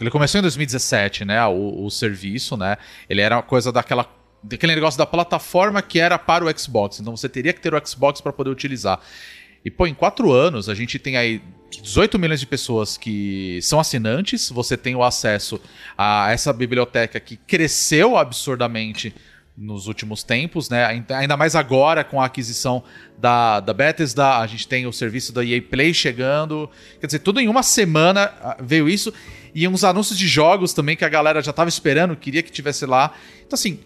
Ele 0.00 0.10
começou 0.10 0.38
em 0.38 0.42
2017, 0.42 1.24
né? 1.24 1.44
O, 1.46 1.84
o 1.84 1.90
serviço, 1.90 2.56
né? 2.56 2.76
Ele 3.08 3.20
era 3.20 3.36
uma 3.36 3.42
coisa 3.42 3.72
daquela. 3.72 4.08
Daquele 4.42 4.74
negócio 4.74 4.96
da 4.96 5.06
plataforma 5.06 5.82
que 5.82 5.98
era 5.98 6.18
para 6.18 6.44
o 6.44 6.58
Xbox. 6.58 7.00
Então 7.00 7.16
você 7.16 7.28
teria 7.28 7.52
que 7.52 7.60
ter 7.60 7.74
o 7.74 7.86
Xbox 7.86 8.20
para 8.20 8.32
poder 8.32 8.50
utilizar. 8.50 9.00
E, 9.64 9.70
pô, 9.70 9.84
em 9.84 9.94
quatro 9.94 10.30
anos, 10.30 10.68
a 10.68 10.74
gente 10.74 10.96
tem 10.96 11.16
aí 11.16 11.42
18 11.82 12.16
milhões 12.20 12.38
de 12.38 12.46
pessoas 12.46 12.96
que 12.96 13.58
são 13.62 13.80
assinantes. 13.80 14.48
Você 14.50 14.76
tem 14.76 14.94
o 14.94 15.02
acesso 15.02 15.60
a 15.98 16.30
essa 16.30 16.52
biblioteca 16.52 17.18
que 17.18 17.36
cresceu 17.36 18.16
absurdamente 18.16 19.12
nos 19.56 19.86
últimos 19.86 20.22
tempos, 20.22 20.68
né? 20.68 20.84
Ainda- 20.84 21.36
mais 21.36 21.56
agora 21.56 22.04
com 22.04 22.20
a 22.20 22.26
aquisição 22.26 22.82
da, 23.18 23.60
da 23.60 23.72
Bethesda, 23.72 24.38
a 24.38 24.46
gente 24.46 24.68
tem 24.68 24.86
o 24.86 24.92
serviço 24.92 25.32
da 25.32 25.44
EA 25.44 25.62
Play 25.62 25.94
chegando. 25.94 26.68
Quer 27.00 27.06
dizer, 27.06 27.20
tudo 27.20 27.40
em 27.40 27.48
uma 27.48 27.62
semana 27.62 28.32
ah, 28.42 28.56
veio 28.60 28.88
isso. 28.88 29.12
E 29.54 29.66
uns 29.66 29.84
anúncios 29.84 30.18
de 30.18 30.28
jogos 30.28 30.74
também 30.74 30.96
que 30.96 31.04
a 31.04 31.08
galera 31.08 31.40
já 31.40 31.52
tava 31.52 31.68
esperando, 31.70 32.14
queria 32.14 32.42
que 32.42 32.52
tivesse 32.52 32.84
lá. 32.84 33.14
Então, 33.46 33.54
assim, 33.54 33.80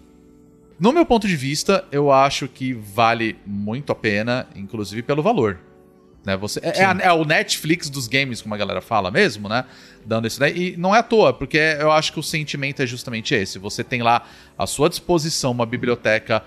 no 0.80 0.92
meu 0.92 1.06
ponto 1.06 1.28
de 1.28 1.36
vista, 1.36 1.84
eu 1.92 2.10
acho 2.10 2.48
que 2.48 2.72
vale 2.72 3.36
muito 3.46 3.92
a 3.92 3.94
pena, 3.94 4.48
inclusive 4.56 5.02
pelo 5.02 5.22
valor. 5.22 5.60
Né? 6.24 6.36
Você, 6.36 6.60
é, 6.62 6.68
é 6.82 7.06
é 7.08 7.12
o 7.12 7.24
Netflix 7.24 7.88
dos 7.88 8.06
games, 8.06 8.42
como 8.42 8.54
a 8.54 8.58
galera 8.58 8.80
fala 8.80 9.10
mesmo, 9.10 9.48
né? 9.48 9.64
Dando 10.04 10.26
isso 10.26 10.38
daí. 10.38 10.74
E 10.74 10.76
não 10.76 10.94
é 10.94 10.98
à 10.98 11.02
toa, 11.02 11.32
porque 11.32 11.58
eu 11.78 11.90
acho 11.90 12.12
que 12.12 12.20
o 12.20 12.22
sentimento 12.22 12.82
é 12.82 12.86
justamente 12.86 13.34
esse. 13.34 13.58
Você 13.58 13.82
tem 13.82 14.02
lá 14.02 14.26
à 14.58 14.66
sua 14.66 14.88
disposição 14.88 15.50
uma 15.50 15.64
biblioteca 15.66 16.42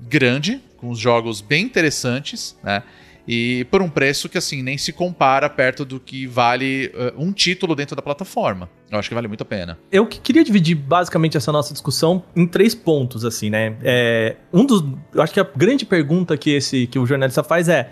grande, 0.00 0.60
com 0.78 0.94
jogos 0.94 1.40
bem 1.40 1.64
interessantes, 1.64 2.56
né? 2.62 2.82
E 3.30 3.66
por 3.70 3.82
um 3.82 3.90
preço 3.90 4.26
que, 4.26 4.38
assim, 4.38 4.62
nem 4.62 4.78
se 4.78 4.90
compara 4.90 5.50
perto 5.50 5.84
do 5.84 6.00
que 6.00 6.26
vale 6.26 6.90
eh, 6.94 7.12
um 7.18 7.30
título 7.30 7.74
dentro 7.74 7.94
da 7.94 8.00
plataforma. 8.00 8.70
Eu 8.90 8.98
acho 8.98 9.06
que 9.10 9.14
vale 9.14 9.28
muito 9.28 9.42
a 9.42 9.44
pena. 9.44 9.78
Eu 9.92 10.06
que- 10.06 10.18
queria 10.18 10.42
dividir 10.42 10.74
basicamente 10.74 11.36
essa 11.36 11.52
nossa 11.52 11.74
discussão 11.74 12.24
em 12.34 12.46
três 12.46 12.74
pontos, 12.74 13.26
assim, 13.26 13.50
né? 13.50 13.76
É, 13.82 14.36
um 14.50 14.64
dos. 14.64 14.82
Eu 15.12 15.20
acho 15.20 15.34
que 15.34 15.40
a 15.40 15.46
grande 15.54 15.84
pergunta 15.84 16.38
que, 16.38 16.48
esse, 16.54 16.86
que 16.86 16.98
o 16.98 17.04
jornalista 17.04 17.44
faz 17.44 17.68
é: 17.68 17.90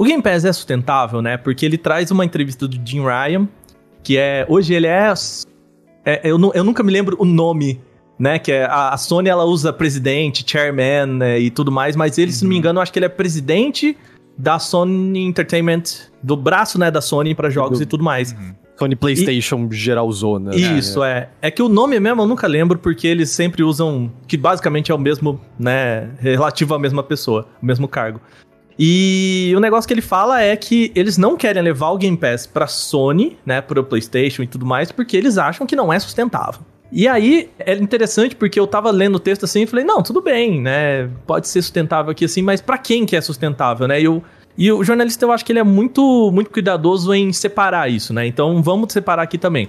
o 0.00 0.04
Game 0.04 0.22
Pass 0.22 0.46
é 0.46 0.52
sustentável, 0.54 1.20
né? 1.20 1.36
Porque 1.36 1.66
ele 1.66 1.76
traz 1.76 2.10
uma 2.10 2.24
entrevista 2.24 2.66
do 2.66 2.80
Jim 2.82 3.02
Ryan, 3.02 3.46
que 4.02 4.16
é. 4.16 4.46
Hoje 4.48 4.72
ele 4.72 4.86
é. 4.86 5.12
é, 6.06 6.20
eu, 6.24 6.38
eu 6.54 6.64
nunca 6.64 6.82
me 6.82 6.90
lembro 6.90 7.18
o 7.20 7.24
nome, 7.26 7.78
né? 8.18 8.38
Que 8.38 8.50
é 8.50 8.64
a, 8.64 8.94
a 8.94 8.96
Sony 8.96 9.28
ela 9.28 9.44
usa 9.44 9.74
presidente, 9.74 10.42
chairman 10.50 11.18
né, 11.18 11.38
e 11.38 11.50
tudo 11.50 11.70
mais, 11.70 11.96
mas 11.96 12.16
ele, 12.16 12.32
se 12.32 12.44
não 12.44 12.48
me 12.48 12.56
engano, 12.56 12.78
eu 12.78 12.82
acho 12.82 12.90
que 12.90 12.98
ele 12.98 13.04
é 13.04 13.10
presidente 13.10 13.94
da 14.38 14.58
Sony 14.58 15.22
Entertainment, 15.22 15.82
do 16.22 16.34
braço, 16.34 16.78
né, 16.78 16.90
da 16.90 17.02
Sony 17.02 17.34
pra 17.34 17.50
jogos 17.50 17.78
Do- 17.78 17.82
e 17.82 17.86
tudo 17.86 18.02
mais. 18.02 18.34
Sony 18.78 18.96
PlayStation 18.96 19.68
geralzona. 19.70 20.52
né? 20.52 20.56
Isso, 20.56 21.04
é. 21.04 21.28
é. 21.42 21.50
que 21.50 21.62
o 21.62 21.68
nome 21.68 22.00
mesmo 22.00 22.22
eu 22.22 22.26
nunca 22.26 22.46
lembro, 22.46 22.78
porque 22.78 23.06
eles 23.06 23.28
sempre 23.28 23.62
usam. 23.62 24.10
Que 24.26 24.38
basicamente 24.38 24.90
é 24.90 24.94
o 24.94 24.98
mesmo, 24.98 25.38
né? 25.58 26.08
Relativo 26.18 26.72
à 26.72 26.78
mesma 26.78 27.02
pessoa, 27.02 27.46
o 27.62 27.66
mesmo 27.66 27.86
cargo. 27.86 28.18
E 28.82 29.52
o 29.54 29.60
negócio 29.60 29.86
que 29.86 29.92
ele 29.92 30.00
fala 30.00 30.40
é 30.40 30.56
que 30.56 30.90
eles 30.94 31.18
não 31.18 31.36
querem 31.36 31.62
levar 31.62 31.90
o 31.90 31.98
Game 31.98 32.16
Pass 32.16 32.46
pra 32.46 32.66
Sony, 32.66 33.36
né? 33.44 33.60
Pro 33.60 33.84
PlayStation 33.84 34.42
e 34.42 34.46
tudo 34.46 34.64
mais, 34.64 34.90
porque 34.90 35.18
eles 35.18 35.36
acham 35.36 35.66
que 35.66 35.76
não 35.76 35.92
é 35.92 35.98
sustentável. 35.98 36.62
E 36.90 37.06
aí 37.06 37.50
é 37.58 37.74
interessante 37.74 38.34
porque 38.34 38.58
eu 38.58 38.66
tava 38.66 38.90
lendo 38.90 39.16
o 39.16 39.20
texto 39.20 39.44
assim 39.44 39.64
e 39.64 39.66
falei, 39.66 39.84
não, 39.84 40.02
tudo 40.02 40.22
bem, 40.22 40.62
né? 40.62 41.10
Pode 41.26 41.46
ser 41.46 41.60
sustentável 41.60 42.10
aqui 42.10 42.24
assim, 42.24 42.40
mas 42.40 42.62
pra 42.62 42.78
quem 42.78 43.04
que 43.04 43.14
é 43.14 43.20
sustentável, 43.20 43.86
né? 43.86 44.00
E 44.00 44.04
eu, 44.04 44.24
e 44.56 44.72
o 44.72 44.82
jornalista, 44.82 45.26
eu 45.26 45.30
acho 45.30 45.44
que 45.44 45.52
ele 45.52 45.58
é 45.58 45.64
muito, 45.64 46.30
muito 46.32 46.50
cuidadoso 46.50 47.12
em 47.12 47.34
separar 47.34 47.90
isso, 47.90 48.14
né? 48.14 48.26
Então 48.26 48.62
vamos 48.62 48.94
separar 48.94 49.24
aqui 49.24 49.36
também. 49.36 49.68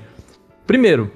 Primeiro, 0.65 1.11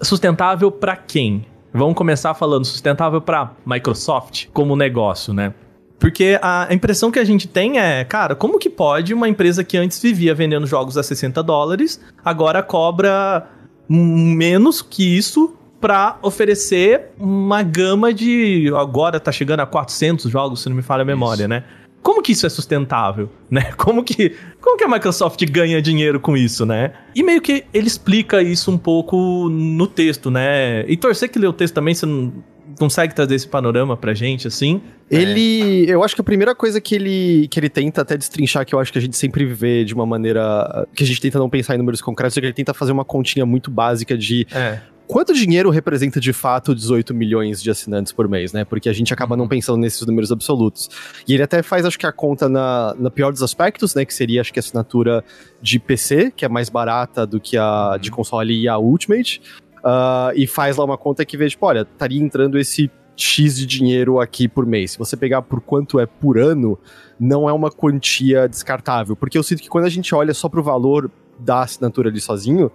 sustentável 0.00 0.70
pra 0.70 0.96
quem? 0.96 1.44
Vamos 1.70 1.96
começar 1.96 2.32
falando 2.32 2.64
sustentável 2.64 3.20
pra 3.20 3.52
Microsoft 3.66 4.46
como 4.54 4.74
negócio, 4.74 5.34
né? 5.34 5.52
Porque 5.98 6.38
a 6.42 6.68
impressão 6.70 7.10
que 7.10 7.18
a 7.18 7.24
gente 7.24 7.48
tem 7.48 7.78
é, 7.78 8.04
cara, 8.04 8.34
como 8.34 8.58
que 8.58 8.68
pode 8.68 9.14
uma 9.14 9.28
empresa 9.28 9.64
que 9.64 9.76
antes 9.76 10.00
vivia 10.00 10.34
vendendo 10.34 10.66
jogos 10.66 10.98
a 10.98 11.02
60 11.02 11.42
dólares, 11.42 12.00
agora 12.24 12.62
cobra 12.62 13.48
menos 13.88 14.82
que 14.82 15.16
isso 15.16 15.56
pra 15.80 16.18
oferecer 16.22 17.12
uma 17.18 17.62
gama 17.62 18.12
de. 18.12 18.70
Agora 18.76 19.20
tá 19.20 19.30
chegando 19.30 19.60
a 19.60 19.66
400 19.66 20.30
jogos, 20.30 20.62
se 20.62 20.68
não 20.68 20.76
me 20.76 20.82
falha 20.82 21.02
a 21.02 21.04
memória, 21.04 21.42
Isso. 21.42 21.48
né? 21.48 21.64
Como 22.02 22.22
que 22.22 22.30
isso 22.30 22.46
é 22.46 22.48
sustentável, 22.48 23.28
né? 23.50 23.72
Como 23.76 24.04
que, 24.04 24.36
como 24.60 24.76
que 24.76 24.84
a 24.84 24.88
Microsoft 24.88 25.44
ganha 25.50 25.82
dinheiro 25.82 26.20
com 26.20 26.36
isso, 26.36 26.64
né? 26.64 26.92
E 27.14 27.22
meio 27.22 27.40
que 27.40 27.64
ele 27.74 27.88
explica 27.88 28.40
isso 28.40 28.70
um 28.70 28.78
pouco 28.78 29.48
no 29.48 29.86
texto, 29.88 30.30
né? 30.30 30.84
E 30.88 30.96
torcer 30.96 31.28
que 31.28 31.38
lê 31.38 31.48
o 31.48 31.52
texto 31.52 31.74
também, 31.74 31.94
você 31.94 32.06
não 32.06 32.32
consegue 32.78 33.14
trazer 33.14 33.34
esse 33.34 33.48
panorama 33.48 33.96
pra 33.96 34.14
gente, 34.14 34.46
assim. 34.46 34.80
Ele. 35.10 35.88
Eu 35.88 36.02
acho 36.02 36.14
que 36.14 36.20
a 36.20 36.24
primeira 36.24 36.54
coisa 36.54 36.80
que 36.80 36.94
ele, 36.94 37.48
que 37.48 37.58
ele 37.60 37.68
tenta 37.68 38.02
até 38.02 38.16
destrinchar, 38.16 38.66
que 38.66 38.74
eu 38.74 38.78
acho 38.80 38.92
que 38.92 38.98
a 38.98 39.02
gente 39.02 39.16
sempre 39.16 39.44
vê 39.44 39.84
de 39.84 39.94
uma 39.94 40.06
maneira. 40.06 40.86
que 40.94 41.04
a 41.04 41.06
gente 41.06 41.20
tenta 41.20 41.38
não 41.38 41.48
pensar 41.48 41.74
em 41.74 41.78
números 41.78 42.00
concretos, 42.00 42.36
é 42.36 42.40
que 42.40 42.46
ele 42.46 42.52
tenta 42.52 42.74
fazer 42.74 42.92
uma 42.92 43.04
continha 43.04 43.46
muito 43.46 43.70
básica 43.70 44.16
de 44.18 44.46
É. 44.52 44.80
quanto 45.06 45.32
dinheiro 45.32 45.70
representa 45.70 46.18
de 46.18 46.32
fato 46.32 46.74
18 46.74 47.14
milhões 47.14 47.62
de 47.62 47.70
assinantes 47.70 48.12
por 48.12 48.28
mês, 48.28 48.52
né? 48.52 48.64
Porque 48.64 48.88
a 48.88 48.92
gente 48.92 49.14
acaba 49.14 49.36
não 49.36 49.46
pensando 49.46 49.78
nesses 49.78 50.04
números 50.04 50.32
absolutos. 50.32 50.88
E 51.28 51.34
ele 51.34 51.42
até 51.44 51.62
faz, 51.62 51.86
acho 51.86 51.98
que, 51.98 52.06
a 52.06 52.12
conta 52.12 52.48
na, 52.48 52.94
na 52.98 53.10
pior 53.10 53.30
dos 53.32 53.42
aspectos, 53.42 53.94
né? 53.94 54.04
Que 54.04 54.12
seria, 54.12 54.40
acho 54.40 54.52
que, 54.52 54.58
a 54.58 54.60
assinatura 54.60 55.24
de 55.62 55.78
PC, 55.78 56.32
que 56.34 56.44
é 56.44 56.48
mais 56.48 56.68
barata 56.68 57.24
do 57.24 57.38
que 57.40 57.56
a 57.56 57.96
de 58.00 58.10
console 58.10 58.60
e 58.60 58.68
a 58.68 58.76
Ultimate. 58.76 59.40
Ah, 59.88 60.32
e 60.34 60.46
faz 60.48 60.76
lá 60.76 60.84
uma 60.84 60.98
conta 60.98 61.24
que 61.24 61.36
vê, 61.36 61.48
tipo, 61.48 61.64
olha, 61.64 61.82
estaria 61.82 62.20
entrando 62.20 62.58
esse 62.58 62.90
X 63.14 63.56
de 63.56 63.64
dinheiro 63.66 64.18
aqui 64.20 64.48
por 64.48 64.66
mês. 64.66 64.90
Se 64.92 64.98
você 64.98 65.16
pegar 65.16 65.42
por 65.42 65.60
quanto 65.60 66.00
é 66.00 66.06
por 66.06 66.36
ano, 66.38 66.76
não 67.20 67.48
é 67.48 67.52
uma 67.52 67.70
quantia 67.70 68.48
descartável. 68.48 69.14
Porque 69.14 69.38
eu 69.38 69.42
sinto 69.44 69.62
que 69.62 69.68
quando 69.68 69.84
a 69.84 69.88
gente 69.88 70.12
olha 70.14 70.34
só 70.34 70.48
pro 70.48 70.60
valor 70.62 71.08
da 71.38 71.62
assinatura 71.62 72.08
ali 72.10 72.20
sozinho, 72.20 72.70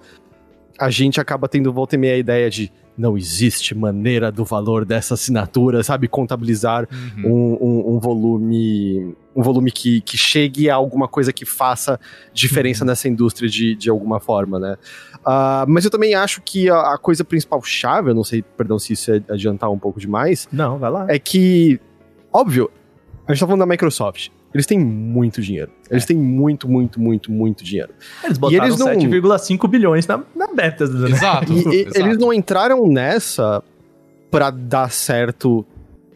a 0.80 0.90
gente 0.90 1.20
acaba 1.20 1.48
tendo 1.50 1.72
volta 1.74 1.96
e 1.96 1.98
meia 1.98 2.16
a 2.16 2.18
ideia 2.18 2.50
de 2.50 2.72
não 2.98 3.18
existe 3.18 3.76
maneira 3.76 4.32
do 4.32 4.44
valor 4.46 4.86
dessa 4.86 5.14
assinatura, 5.16 5.84
sabe, 5.84 6.08
contabilizar 6.08 6.88
Uhum. 7.18 7.58
um, 7.60 7.68
um- 7.68 7.96
um 7.96 8.00
volume 8.00 9.16
um 9.36 9.42
volume 9.42 9.72
que, 9.72 10.02
que 10.02 10.18
chegue 10.18 10.70
a 10.70 10.76
alguma 10.76 11.08
coisa 11.08 11.32
que 11.32 11.46
faça 11.46 12.00
diferença 12.34 12.84
nessa 12.84 13.08
indústria 13.08 13.50
de, 13.50 13.76
de 13.76 13.90
alguma 13.90 14.20
forma, 14.20 14.60
né? 14.60 14.78
Ah, 15.26 15.66
mas 15.68 15.86
eu 15.86 15.92
também 15.92 16.14
acho 16.16 16.42
que 16.42 16.70
a, 16.70 16.94
a 16.94 16.98
coisa 16.98 17.24
principal 17.24 17.62
chave, 17.64 18.10
eu 18.10 18.16
não 18.16 18.24
sei, 18.24 18.42
perdão 18.42 18.78
se 18.78 18.94
isso 18.94 19.12
é 19.12 19.22
adiantar 19.30 19.72
um 19.72 19.80
pouco 19.80 20.00
demais, 20.00 20.48
Não, 20.52 20.78
vai 20.78 20.92
lá. 20.92 21.06
é 21.10 21.18
que, 21.18 21.80
óbvio, 22.34 22.70
a 23.28 23.32
gente 23.34 23.40
tá 23.40 23.46
falando 23.48 23.62
da 23.62 23.66
Microsoft. 23.66 24.30
Eles 24.54 24.66
têm 24.66 24.78
muito 24.78 25.42
dinheiro. 25.42 25.72
Eles 25.90 26.06
têm 26.06 26.18
muito, 26.18 26.68
muito, 26.70 27.00
muito, 27.00 27.32
muito 27.32 27.64
dinheiro. 27.64 27.94
Eles 28.22 28.38
botaram 28.38 28.76
não- 28.76 28.88
7,5 28.88 29.66
bilhões 29.70 30.06
na, 30.06 30.22
na 30.36 30.48
Bethesda, 30.54 31.08
né? 31.08 31.10
Exato. 31.12 31.54
E, 31.54 31.56
e 31.56 31.82
exato. 31.84 32.00
eles 32.00 32.18
não 32.18 32.34
entraram 32.34 32.86
nessa 32.86 33.64
pra 34.30 34.50
dar 34.50 34.92
certo 34.92 35.66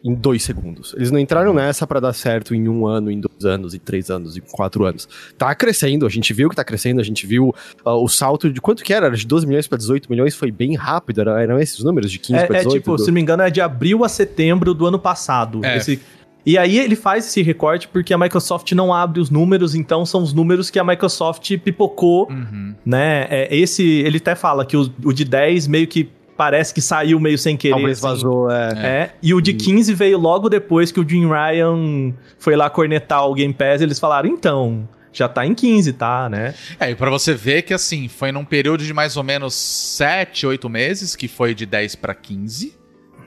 em 0.06 0.14
dois 0.14 0.44
segundos. 0.44 0.94
Eles 0.96 1.10
não 1.10 1.18
entraram 1.18 1.52
nessa 1.54 1.88
pra 1.88 2.00
dar 2.00 2.14
certo 2.14 2.54
em 2.54 2.70
um 2.70 2.86
ano, 2.86 3.10
em 3.10 3.20
dois 3.20 3.44
anos, 3.44 3.74
em 3.74 3.80
três 3.80 4.12
anos, 4.12 4.38
em 4.38 4.42
quatro 4.52 4.86
anos. 4.86 5.10
Tá 5.38 5.56
crescendo, 5.56 6.06
a 6.06 6.10
gente 6.10 6.32
viu 6.32 6.48
que 6.48 6.56
tá 6.56 6.64
crescendo, 6.64 7.02
a 7.02 7.04
gente 7.04 7.26
viu 7.26 7.54
ah, 7.84 7.96
o 7.96 8.08
salto 8.08 8.52
de 8.52 8.62
quanto 8.62 8.84
que 8.84 8.94
era? 8.94 9.08
Era 9.08 9.16
de 9.16 9.26
12 9.26 9.48
milhões 9.48 9.68
pra 9.68 9.78
18 9.80 10.08
milhões, 10.10 10.36
foi 10.36 10.52
bem 10.52 10.76
rápido, 10.76 11.22
era- 11.22 11.42
eram 11.42 11.60
esses 11.60 11.84
números 11.84 12.12
de 12.12 12.20
15 12.20 12.46
pra 12.46 12.58
É, 12.58 12.60
é 12.60 12.64
18. 12.64 12.82
tipo, 12.82 12.96
do- 12.96 13.02
se 13.02 13.08
não 13.08 13.14
me 13.16 13.22
engano, 13.22 13.42
é 13.42 13.50
de 13.50 13.62
abril 13.62 14.04
a 14.06 14.10
setembro 14.10 14.74
do 14.76 14.86
ano 14.86 15.00
passado. 15.00 15.66
É. 15.66 15.78
Esse- 15.78 16.00
E 16.48 16.60
aí 16.60 16.78
ele 16.78 16.96
faz 16.96 17.26
esse 17.26 17.42
recorte 17.42 17.88
porque 17.88 18.14
a 18.14 18.18
Microsoft 18.20 18.72
não 18.74 18.94
abre 18.94 19.20
os 19.20 19.32
números, 19.32 19.74
então 19.74 20.06
são 20.06 20.22
os 20.22 20.32
números 20.32 20.70
que 20.70 20.78
a 20.78 20.84
Microsoft 20.84 21.58
pipocou, 21.58 22.30
Uhum. 22.30 22.76
né? 22.86 23.26
É, 23.32 23.56
esse, 23.58 23.82
ele 23.84 24.18
até 24.18 24.36
fala 24.36 24.64
que 24.64 24.78
o, 24.78 24.88
o 25.04 25.12
de 25.12 25.26
10 25.26 25.66
meio 25.68 25.88
que 25.88 26.08
parece 26.36 26.74
que 26.74 26.82
saiu 26.82 27.20
meio 27.20 27.38
sem 27.38 27.56
querer. 27.56 27.74
Talvez 27.74 27.98
assim. 27.98 28.08
vazou, 28.08 28.52
é. 28.52 28.70
É, 28.78 29.12
e 29.22 29.34
o 29.34 29.42
de 29.42 29.54
15 29.54 29.94
veio 29.94 30.18
logo 30.18 30.50
depois 30.50 30.92
que 30.92 31.00
o 31.00 31.08
Jim 31.08 31.28
Ryan 31.28 32.14
foi 32.38 32.56
lá 32.56 32.70
cornetar 32.70 33.28
o 33.28 33.34
Game 33.34 33.54
Pass, 33.54 33.82
eles 33.82 34.00
falaram, 34.00 34.30
então, 34.30 34.88
já 35.12 35.28
tá 35.28 35.46
em 35.46 35.54
15, 35.54 35.94
tá, 35.94 36.30
né? 36.30 36.54
É, 36.80 36.92
e 36.92 36.96
pra 36.96 37.10
você 37.10 37.34
ver 37.34 37.62
que 37.62 37.74
assim, 37.74 38.08
foi 38.08 38.32
num 38.32 38.46
período 38.46 38.84
de 38.84 38.94
mais 38.94 39.16
ou 39.18 39.24
menos 39.24 39.54
7, 39.54 40.46
8 40.46 40.70
meses, 40.70 41.16
que 41.16 41.28
foi 41.28 41.54
de 41.56 41.66
10 41.66 41.96
pra 41.96 42.14
15, 42.14 42.76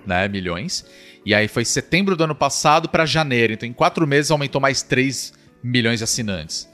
né, 0.06 0.28
milhões. 0.28 0.84
E 1.24 1.34
aí 1.34 1.48
foi 1.48 1.64
setembro 1.64 2.16
do 2.16 2.24
ano 2.24 2.34
passado 2.34 2.88
pra 2.88 3.04
janeiro. 3.04 3.52
Então 3.52 3.68
em 3.68 3.72
4 3.72 4.06
meses 4.06 4.30
aumentou 4.30 4.60
mais 4.60 4.82
3 4.82 5.32
milhões 5.62 5.98
de 5.98 6.04
assinantes. 6.04 6.68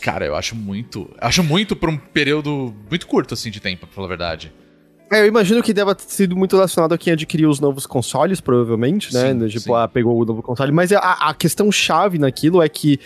Cara, 0.00 0.26
eu 0.26 0.34
acho 0.36 0.54
muito. 0.54 1.10
Acho 1.18 1.42
muito 1.42 1.74
por 1.74 1.88
um 1.88 1.96
período 1.96 2.74
muito 2.90 3.06
curto, 3.06 3.34
assim, 3.34 3.50
de 3.50 3.60
tempo, 3.60 3.86
pra 3.86 3.94
falar 3.94 4.06
a 4.06 4.08
verdade. 4.08 4.52
É, 5.12 5.20
eu 5.20 5.26
imagino 5.26 5.62
que 5.62 5.72
deva 5.72 5.94
ter 5.94 6.04
sido 6.04 6.36
muito 6.36 6.56
relacionado 6.56 6.92
a 6.92 6.98
quem 6.98 7.12
adquiriu 7.12 7.50
os 7.50 7.60
novos 7.60 7.86
consoles, 7.86 8.40
provavelmente, 8.40 9.12
né? 9.12 9.32
Sim, 9.32 9.46
tipo, 9.48 9.64
sim. 9.64 9.74
ah, 9.74 9.86
pegou 9.86 10.20
o 10.20 10.24
novo 10.24 10.42
console. 10.42 10.72
Mas 10.72 10.92
a, 10.92 10.98
a 10.98 11.34
questão 11.34 11.70
chave 11.70 12.18
naquilo 12.18 12.62
é 12.62 12.68
que. 12.68 12.98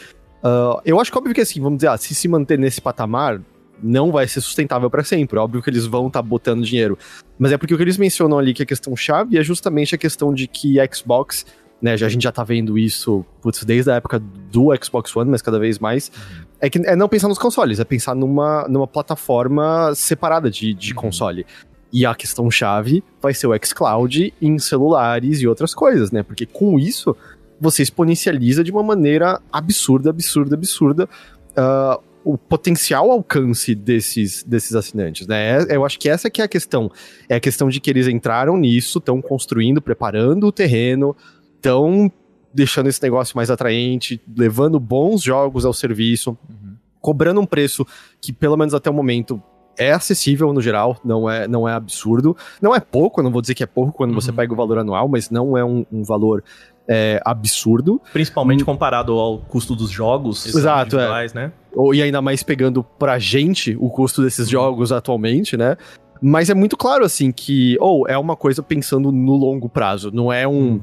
ah, 0.43 0.81
eu 0.85 1.01
acho 1.01 1.11
que 1.11 1.19
óbvio 1.19 1.35
que 1.35 1.41
assim, 1.41 1.61
vamos 1.61 1.79
dizer, 1.79 1.89
ah, 1.89 1.97
se 1.97 2.15
se 2.15 2.29
manter 2.29 2.59
nesse 2.59 2.81
patamar, 2.81 3.41
não 3.83 4.11
vai 4.11 4.27
ser 4.27 4.41
sustentável 4.41 4.91
pra 4.91 5.05
sempre. 5.05 5.39
Óbvio 5.39 5.63
que 5.63 5.71
eles 5.71 5.87
vão 5.87 6.07
estar 6.07 6.23
botando 6.23 6.65
dinheiro. 6.65 6.99
Mas 7.39 7.53
é 7.53 7.59
porque 7.59 7.75
o 7.75 7.77
que 7.77 7.83
eles 7.83 7.99
mencionam 7.99 8.39
ali 8.39 8.55
que 8.55 8.63
a 8.63 8.67
questão 8.67 8.95
chave 8.97 9.39
é 9.39 9.43
justamente 9.43 9.95
a 9.95 9.99
questão 9.99 10.33
de 10.33 10.47
que 10.47 10.77
Xbox, 10.93 11.47
né? 11.81 11.97
Já, 11.97 12.07
a 12.07 12.09
gente 12.09 12.23
já 12.23 12.33
tá 12.33 12.43
vendo 12.43 12.79
isso, 12.79 13.25
putz, 13.41 13.65
desde 13.65 13.91
a 13.91 13.97
época 13.97 14.19
do 14.19 14.71
Xbox 14.83 15.15
One, 15.17 15.31
mas 15.31 15.43
cada 15.43 15.59
vez 15.59 15.79
mais. 15.79 16.11
É 16.61 16.69
que 16.69 16.79
é 16.79 16.97
não 16.97 17.09
pensar 17.09 17.29
nos 17.29 17.39
consoles, 17.39 17.79
é 17.79 17.85
pensar 17.85 18.15
numa, 18.17 18.67
numa 18.69 18.87
plataforma 18.87 19.95
separada 19.95 20.51
de, 20.51 20.75
de 20.75 20.93
console. 20.93 21.47
E 21.93 22.05
a 22.05 22.15
questão 22.15 22.51
chave 22.51 23.03
vai 23.21 23.33
ser 23.33 23.47
o 23.47 23.55
xCloud 23.65 24.35
em 24.43 24.59
celulares 24.59 25.41
e 25.41 25.49
outras 25.49 25.75
coisas, 25.75 26.11
né? 26.11 26.23
Porque 26.23 26.45
com 26.45 26.79
isso 26.79 27.17
você 27.61 27.83
exponencializa 27.83 28.63
de 28.63 28.71
uma 28.71 28.83
maneira 28.83 29.41
absurda, 29.53 30.11
absurda, 30.11 30.55
absurda 30.55 31.09
ah, 31.57 31.99
o 32.25 32.37
potencial 32.37 33.11
alcance 33.11 33.75
desses, 33.75 34.45
desses 34.45 34.75
assinantes, 34.75 35.27
né? 35.27 35.63
É- 35.63 35.77
Eu 35.77 35.85
acho 35.85 35.99
que 35.99 36.09
essa 36.09 36.29
que 36.29 36.43
é 36.43 36.45
a 36.45 36.49
questão. 36.49 36.91
É 37.29 37.37
a 37.37 37.41
questão 37.41 37.69
de 37.69 37.81
que 37.81 37.89
eles 37.89 38.07
entraram 38.07 38.57
nisso, 38.57 38.99
estão 38.99 39.21
construindo, 39.23 39.81
preparando 39.81 40.47
o 40.47 40.53
terreno, 40.53 41.17
estão 41.57 42.13
deixando 42.53 42.89
esse 42.89 43.03
negócio 43.03 43.37
mais 43.37 43.51
atraente, 43.51 44.21
levando 44.37 44.79
bons 44.79 45.23
jogos 45.23 45.65
ao 45.65 45.73
serviço, 45.73 46.37
cobrando 47.01 47.41
um 47.41 47.47
preço 47.47 47.87
que, 48.21 48.33
pelo 48.33 48.57
menos 48.57 48.75
até 48.75 48.91
o 48.91 48.95
momento, 48.95 49.43
é 49.79 49.93
acessível 49.93 50.53
no 50.53 50.61
geral, 50.61 50.99
não 51.05 51.31
é, 51.31 51.47
não 51.47 51.69
é 51.69 51.73
absurdo. 51.73 52.37
Não 52.61 52.75
é 52.75 52.81
pouco, 52.81 53.21
eu 53.21 53.25
não 53.25 53.31
vou 53.31 53.41
dizer 53.41 53.55
que 53.55 53.63
é 53.63 53.67
pouco 53.67 53.93
quando 53.93 54.13
você 54.13 54.33
pega 54.33 54.53
o 54.53 54.57
valor 54.57 54.79
anual, 54.79 55.09
mas 55.09 55.31
não 55.31 55.57
é 55.57 55.65
um, 55.65 55.87
um 55.93 56.03
valor 56.03 56.43
é, 56.89 57.21
absurdo. 57.25 58.01
Principalmente 58.13 58.65
comparado 58.65 59.13
ao 59.13 59.39
custo 59.39 59.77
dos 59.77 59.91
jogos. 59.91 60.47
Exato, 60.47 60.99
é. 60.99 61.27
né? 61.35 61.53
Ou, 61.75 61.95
e 61.95 62.03
ainda 62.03 62.23
mais 62.23 62.43
pegando 62.43 62.83
pra 62.83 63.19
gente 63.19 63.77
o 63.79 63.91
custo 63.91 64.23
desses 64.23 64.49
jogos 64.49 64.91
atualmente, 64.91 65.57
né? 65.57 65.77
Mas 66.21 66.51
é 66.51 66.55
muito 66.55 66.77
claro, 66.77 67.05
assim, 67.05 67.31
que, 67.31 67.77
ou 67.81 68.09
é 68.09 68.19
uma 68.19 68.35
coisa 68.35 68.63
pensando 68.63 69.13
no 69.13 69.37
longo 69.37 69.69
prazo, 69.69 70.11
não 70.13 70.33
é 70.33 70.49
um. 70.49 70.81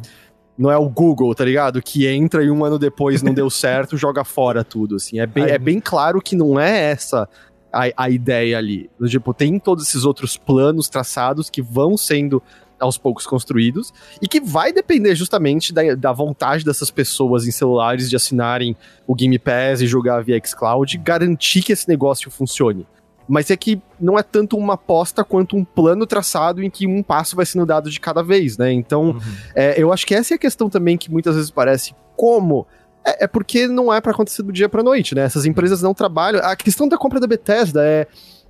Não 0.57 0.71
é 0.71 0.77
o 0.77 0.87
Google, 0.87 1.35
tá 1.35 1.43
ligado? 1.43 1.81
Que 1.81 2.07
entra 2.07 2.41
e 2.41 2.49
um 2.49 2.63
ano 2.63 2.79
depois 2.79 3.21
não 3.21 3.33
deu 3.33 3.49
certo, 3.49 3.97
joga 3.99 4.23
fora 4.23 4.63
tudo, 4.63 4.95
assim. 4.95 5.19
É 5.19 5.27
bem, 5.27 5.43
Ai, 5.43 5.51
é 5.51 5.57
bem 5.57 5.81
claro 5.81 6.21
que 6.21 6.33
não 6.33 6.57
é 6.57 6.91
essa 6.91 7.27
a, 7.75 8.05
a 8.05 8.10
ideia 8.10 8.58
ali. 8.58 8.89
Tipo, 9.05 9.34
tem 9.34 9.60
todos 9.60 9.86
esses 9.86 10.05
outros 10.05 10.38
planos 10.38 10.88
traçados 10.88 11.50
que 11.50 11.62
vão 11.62 11.98
sendo 11.98 12.41
aos 12.79 12.98
poucos 12.98 13.25
construídos 13.25 13.94
e 14.22 14.27
que 14.27 14.39
vai 14.39 14.72
depender 14.72 15.15
justamente 15.15 15.74
da, 15.74 15.96
da 15.96 16.13
vontade 16.13 16.63
dessas 16.63 16.89
pessoas 16.89 17.46
em 17.46 17.51
celulares 17.51 18.10
de 18.10 18.15
assinarem 18.15 18.75
o 19.05 19.13
Game 19.13 19.38
Pass 19.38 19.82
e 19.82 19.88
jogar 19.88 20.22
via 20.24 20.41
xCloud, 20.44 20.98
garantir 21.00 21.62
que 21.62 21.74
esse 21.74 21.88
negócio 21.88 22.32
funcione. 22.32 22.88
Mas 23.27 23.50
é 23.50 23.58
que 23.58 23.82
não 24.00 24.20
é 24.20 24.24
tanto 24.24 24.55
uma 24.55 24.75
aposta 24.75 25.24
quanto 25.24 25.58
um 25.58 25.65
plano 25.65 26.05
traçado 26.05 26.63
em 26.63 26.70
que 26.70 26.86
um 26.86 27.01
passo 27.01 27.36
vai 27.36 27.46
sendo 27.46 27.65
dado 27.65 27.89
de 27.89 28.00
cada 28.00 28.22
vez, 28.22 28.58
né? 28.58 28.72
Então, 28.72 29.20
é, 29.55 29.82
eu 29.82 29.91
acho 29.91 30.05
que 30.05 30.13
essa 30.13 30.34
é 30.34 30.36
a 30.36 30.39
questão 30.39 30.70
também 30.70 30.96
que 30.96 31.12
muitas 31.12 31.36
vezes 31.36 31.50
parece 31.50 31.96
como 32.15 32.67
é, 33.05 33.25
é 33.25 33.27
porque 33.27 33.67
não 33.67 33.93
é 33.93 34.01
para 34.01 34.12
acontecer 34.12 34.41
do 34.43 34.51
dia 34.51 34.67
para 34.67 34.81
noite, 34.83 35.13
né? 35.13 35.21
Essas 35.24 35.45
empresas 35.45 35.81
não 35.81 35.93
trabalham. 35.93 36.41
A 36.43 36.55
questão 36.55 36.88
da 36.88 36.97
compra 36.97 37.19
da 37.19 37.27
Bethesda 37.27 37.85
é, 37.85 38.07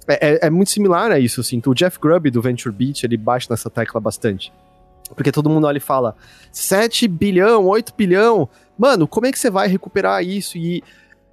é, 0.07 0.47
é 0.47 0.49
muito 0.49 0.71
similar 0.71 1.11
a 1.11 1.19
isso, 1.19 1.41
assim. 1.41 1.57
Então, 1.57 1.71
o 1.71 1.75
Jeff 1.75 1.99
Grubb 1.99 2.29
do 2.31 2.41
Venture 2.41 2.73
Beat, 2.73 3.03
ele 3.03 3.17
bate 3.17 3.49
nessa 3.49 3.69
tecla 3.69 3.99
bastante. 3.99 4.51
Porque 5.15 5.31
todo 5.31 5.49
mundo 5.49 5.67
olha 5.67 5.77
e 5.77 5.81
fala: 5.81 6.15
7 6.51 7.07
bilhão, 7.07 7.65
8 7.65 7.93
bilhão. 7.95 8.49
Mano, 8.77 9.07
como 9.07 9.27
é 9.27 9.31
que 9.31 9.37
você 9.39 9.49
vai 9.49 9.67
recuperar 9.67 10.23
isso? 10.23 10.57
E 10.57 10.83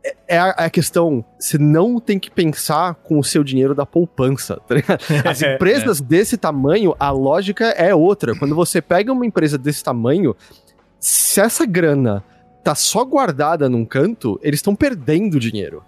é- 0.04 0.16
é 0.28 0.38
a, 0.38 0.50
a 0.50 0.70
questão, 0.70 1.24
você 1.38 1.56
não 1.56 1.98
tem 2.00 2.18
que 2.18 2.30
pensar 2.30 2.94
com 2.96 3.18
o 3.18 3.24
seu 3.24 3.42
dinheiro 3.44 3.74
da 3.74 3.86
poupança. 3.86 4.60
tá 4.66 4.74
ligado? 4.74 5.00
As 5.24 5.40
empresas 5.40 6.00
desse 6.00 6.36
tamanho, 6.36 6.94
a 6.98 7.10
lógica 7.10 7.66
é 7.66 7.94
outra. 7.94 8.34
Quando 8.36 8.54
você 8.54 8.82
pega 8.82 9.12
uma 9.12 9.24
empresa 9.24 9.56
desse 9.56 9.82
tamanho, 9.82 10.36
se 11.00 11.40
essa 11.40 11.64
grana 11.64 12.22
tá 12.62 12.74
só 12.74 13.04
guardada 13.04 13.68
num 13.68 13.84
canto, 13.84 14.38
eles 14.42 14.58
estão 14.58 14.74
perdendo 14.74 15.40
dinheiro. 15.40 15.82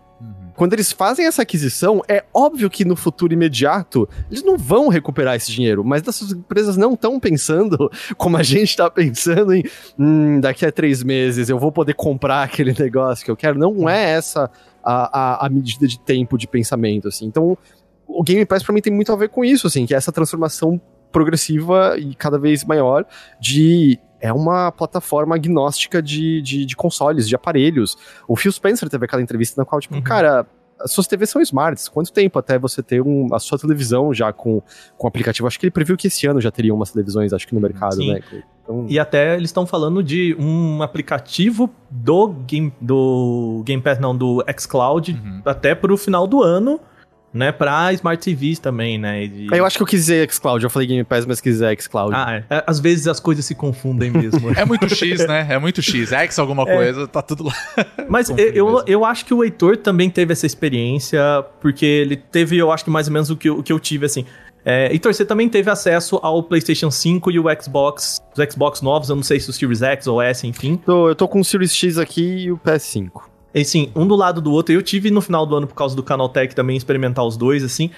Quando 0.55 0.73
eles 0.73 0.93
fazem 0.93 1.27
essa 1.27 1.43
aquisição, 1.43 2.01
é 2.09 2.25
óbvio 2.33 2.71
que 2.71 2.85
no 2.85 2.95
futuro 2.95 3.33
imediato 3.33 4.09
eles 4.31 4.45
não 4.45 4.57
vão 4.57 4.89
recuperar 4.89 5.35
esse 5.35 5.51
dinheiro, 5.51 5.85
mas 5.85 6.07
essas 6.07 6.31
empresas 6.31 6.77
não 6.77 6.95
estão 6.95 7.19
pensando 7.19 7.91
como 8.17 8.37
a 8.37 8.43
gente 8.43 8.71
está 8.71 8.89
pensando 8.89 9.53
em 9.53 9.65
hum, 9.99 10.39
daqui 10.41 10.65
a 10.65 10.71
três 10.71 11.03
meses 11.03 11.49
eu 11.49 11.59
vou 11.59 11.73
poder 11.73 11.95
comprar 11.95 12.45
aquele 12.45 12.73
negócio 12.79 13.25
que 13.25 13.31
eu 13.31 13.37
quero. 13.37 13.59
Não 13.59 13.89
é 13.89 14.13
essa 14.13 14.49
a, 14.83 15.43
a, 15.43 15.47
a 15.47 15.49
medida 15.49 15.89
de 15.89 15.99
tempo 15.99 16.39
de 16.39 16.47
pensamento, 16.47 17.09
assim. 17.09 17.27
Então, 17.27 17.59
o 18.07 18.23
Game 18.23 18.45
Pass 18.47 18.63
pra 18.63 18.73
mim 18.73 18.81
tem 18.81 18.93
muito 18.93 19.13
a 19.13 19.17
ver 19.17 19.31
com 19.31 19.45
isso, 19.45 19.67
assim, 19.67 19.87
que 19.87 19.95
é 19.95 19.97
essa 19.97 20.13
transformação 20.13 20.81
progressiva 21.11 21.97
e 21.99 22.15
cada 22.15 22.39
vez 22.39 22.65
maior 22.65 23.05
de 23.41 23.99
é 24.21 24.33
uma 24.33 24.73
plataforma 24.73 25.35
agnóstica 25.35 26.01
de, 26.03 26.41
de, 26.43 26.65
de 26.65 26.77
consoles, 26.77 27.29
de 27.29 27.35
aparelhos. 27.35 27.97
O 28.27 28.37
Phil 28.37 28.51
Spencer 28.53 28.89
teve 28.89 29.05
aquela 29.05 29.23
entrevista 29.23 29.61
na 29.61 29.65
qual, 29.65 29.81
tipo, 29.81 30.01
cara, 30.03 30.47
as 30.81 30.91
suas 30.93 31.07
TVs 31.07 31.31
são 31.31 31.41
smarts. 31.43 31.89
Quanto 31.89 32.13
tempo 32.13 32.39
até 32.39 32.59
você 32.59 32.83
ter 32.83 33.01
um, 33.01 33.29
a 33.33 33.39
sua 33.39 33.59
televisão 33.59 34.13
já 34.13 34.33
com, 34.33 34.61
com 34.97 35.07
aplicativo? 35.07 35.47
Acho 35.47 35.59
que 35.59 35.67
ele 35.67 35.71
previu 35.71 35.97
que 35.97 36.09
esse 36.09 36.27
ano 36.27 36.41
já 36.41 36.51
teria 36.51 36.75
umas 36.75 36.91
televisões, 36.91 37.33
acho 37.33 37.47
que 37.47 37.55
no 37.55 37.61
mercado, 37.61 37.97
Sim. 37.97 38.15
né? 38.15 38.21
Então, 38.63 38.87
E 38.89 38.99
até 38.99 39.37
eles 39.37 39.51
estão 39.51 39.67
falando 39.67 40.03
de 40.03 40.35
um 40.39 40.83
aplicativo 40.83 41.71
do 41.91 42.29
Game, 42.47 42.73
do 42.81 43.63
Game 43.65 43.83
Pass, 43.83 43.99
não, 43.99 44.17
do 44.17 44.45
xCloud, 44.59 45.13
Uhum. 45.13 45.43
até 45.45 45.75
pro 45.75 45.97
final 45.97 46.27
do 46.27 46.43
ano, 46.43 46.81
né, 47.35 47.51
pra 47.51 47.93
Smart 47.93 48.23
TVs 48.23 48.61
também, 48.61 48.97
né? 48.97 49.25
e- 49.25 49.49
eu 49.53 49.67
acho 49.67 49.77
que 49.77 49.83
eu 49.83 49.87
quis 49.87 50.01
dizer 50.03 50.31
xCloud, 50.33 50.63
eu 50.63 50.71
falei 50.71 50.87
Game 50.87 51.03
Pass, 51.03 51.27
mas 51.27 51.41
quis 51.41 51.55
dizer 51.55 51.77
xCloud. 51.83 52.15
Ah, 52.15 52.35
é. 52.49 52.57
É, 52.57 52.65
Às 52.67 52.79
vezes 52.79 53.09
as 53.09 53.19
coisas 53.19 53.45
se 53.45 53.55
confundem 53.57 54.11
mesmo. 54.11 54.51
É 54.57 54.65
muito 54.65 54.89
X, 54.95 55.27
né? 55.27 55.47
É 55.51 55.59
muito 55.59 55.83
X. 55.83 56.13
X 56.13 56.39
alguma 56.39 56.65
coisa, 56.65 57.09
tá 57.09 57.21
tudo 57.21 57.45
lá. 57.45 57.55
Mas 58.09 58.31
eu, 58.31 58.83
eu, 58.87 59.05
acho 59.05 59.25
que 59.25 59.35
o 59.35 59.43
Heitor 59.43 59.77
também 59.77 60.09
teve 60.09 60.33
essa 60.33 60.47
experiência, 60.47 61.21
porque 61.61 61.85
ele 61.85 62.17
teve, 62.17 62.57
eu 62.57 62.71
acho 62.71 62.85
que 62.85 62.91
mais 62.91 63.09
ou 63.09 63.13
menos 63.13 63.31
o 63.31 63.37
que 63.37 63.49
eu, 63.49 63.59
o 63.59 63.63
que 63.63 63.73
eu 63.73 63.81
tive, 63.81 64.07
assim. 64.07 64.25
É, 64.65 64.91
Heitor, 64.93 65.13
você 65.13 65.25
também 65.25 65.49
teve 65.49 65.69
acesso 65.71 66.19
ao 66.23 66.43
PlayStation 66.43 66.91
5 66.91 67.31
e 67.33 67.39
o 67.39 67.45
Xbox, 67.61 68.19
os 68.37 68.53
Xbox 68.53 68.81
novos, 68.81 69.11
eu 69.11 69.17
não 69.17 69.23
sei 69.23 69.39
se 69.41 69.51
o 69.51 69.53
Series 69.53 69.83
X 69.83 70.07
ou 70.07 70.23
S, 70.23 70.47
enfim. 70.47 70.77
Tô- 70.77 71.09
eu 71.09 71.15
tô 71.15 71.27
com 71.29 71.41
o 71.41 71.45
Series 71.45 71.75
X 71.75 71.99
aqui 71.99 72.45
e 72.45 72.53
o 72.53 72.57
PS5. 72.59 73.11
Assim, 73.55 73.91
um 73.95 74.07
do 74.07 74.17
lado 74.17 74.41
do 74.41 74.53
outro. 74.53 74.75
Eu 74.75 74.83
tive 74.83 75.11
no 75.11 75.21
final 75.21 75.47
do 75.47 75.55
ano, 75.57 75.67
por 75.67 75.75
causa 75.75 75.95
do 75.95 76.03
Canaltech, 76.03 76.55
também 76.55 76.77
experimentar 76.77 77.25
os 77.25 77.37
dois, 77.37 77.63
assim. 77.63 77.91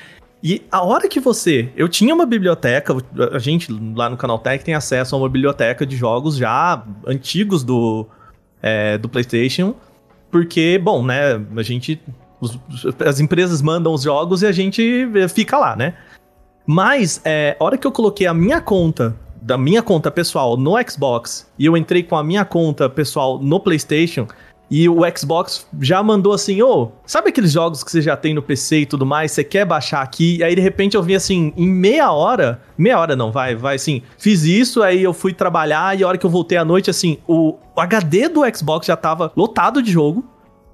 E 0.43 0.63
a 0.71 0.83
hora 0.85 1.09
que 1.09 1.19
você. 1.19 1.71
Eu 1.75 1.89
tinha 1.89 2.15
uma 2.15 2.27
biblioteca, 2.27 2.95
a 3.33 3.39
gente 3.39 3.73
lá 3.95 4.11
no 4.11 4.17
Canaltech 4.17 4.63
tem 4.65 4.75
acesso 4.75 5.15
a 5.15 5.19
uma 5.19 5.29
biblioteca 5.29 5.87
de 5.87 5.97
jogos 5.97 6.37
já 6.37 6.85
antigos 7.07 7.65
do, 7.65 8.07
é, 8.63 8.99
do 8.99 9.09
PlayStation. 9.09 9.75
Porque, 10.31 10.79
bom, 10.79 11.03
né, 11.05 11.41
a 11.57 11.63
gente. 11.63 12.01
os- 12.41 12.59
as 13.05 13.19
empresas 13.19 13.63
mandam 13.63 13.95
os 13.95 14.03
jogos 14.03 14.43
e 14.43 14.47
a 14.47 14.53
gente 14.53 15.09
fica 15.35 15.57
lá, 15.57 15.75
né? 15.75 15.95
Mas, 16.67 17.21
é, 17.25 17.57
a 17.59 17.65
hora 17.65 17.79
que 17.79 17.87
eu 17.87 17.93
coloquei 17.93 18.27
a 18.27 18.35
minha 18.35 18.61
conta, 18.61 19.17
da 19.41 19.57
minha 19.57 19.83
conta 19.83 20.11
pessoal 20.11 20.57
no 20.57 20.75
Xbox, 20.87 21.51
e 21.59 21.65
eu 21.65 21.77
entrei 21.77 22.03
com 22.03 22.17
a 22.17 22.25
minha 22.25 22.45
conta 22.45 22.89
pessoal 22.91 23.39
no 23.39 23.61
PlayStation, 23.61 24.27
e 24.71 24.89
o 24.89 24.99
Xbox 25.17 25.67
já 25.81 26.03
mandou 26.03 26.33
assim, 26.33 26.61
ô, 26.61 26.91
sabe 27.07 27.29
aqueles 27.29 27.53
jogos 27.53 27.85
que 27.85 27.91
você 27.91 28.03
já 28.03 28.17
tem 28.17 28.35
no 28.35 28.43
PC 28.43 28.81
e 28.81 28.87
tudo 28.87 29.07
mais, 29.07 29.31
você 29.33 29.45
quer 29.45 29.65
baixar 29.65 30.03
aqui? 30.03 30.39
E 30.39 30.45
aí, 30.45 30.55
de 30.55 30.61
repente, 30.61 30.97
eu 30.97 31.03
vi 31.03 31.15
assim, 31.15 31.53
em 31.57 31.69
meia 31.69 32.11
hora, 32.11 32.61
meia 32.77 32.99
hora 32.99 33.15
não, 33.15 33.31
vai, 33.31 33.55
vai 33.55 33.77
assim, 33.77 34.03
fiz 34.19 34.43
isso, 34.43 34.83
aí 34.83 35.03
eu 35.03 35.13
fui 35.13 35.33
trabalhar, 35.33 35.99
e 35.99 36.03
a 36.03 36.09
hora 36.09 36.19
que 36.19 36.27
eu 36.27 36.31
voltei 36.31 36.59
à 36.59 36.65
noite, 36.65 36.91
assim, 36.91 37.19
o, 37.29 37.57
o 37.75 37.81
HD 37.81 38.29
do 38.29 38.41
Xbox 38.55 38.87
já 38.87 38.97
tava 38.97 39.33
lotado 39.37 39.81
de 39.81 39.93
jogo, 39.93 40.25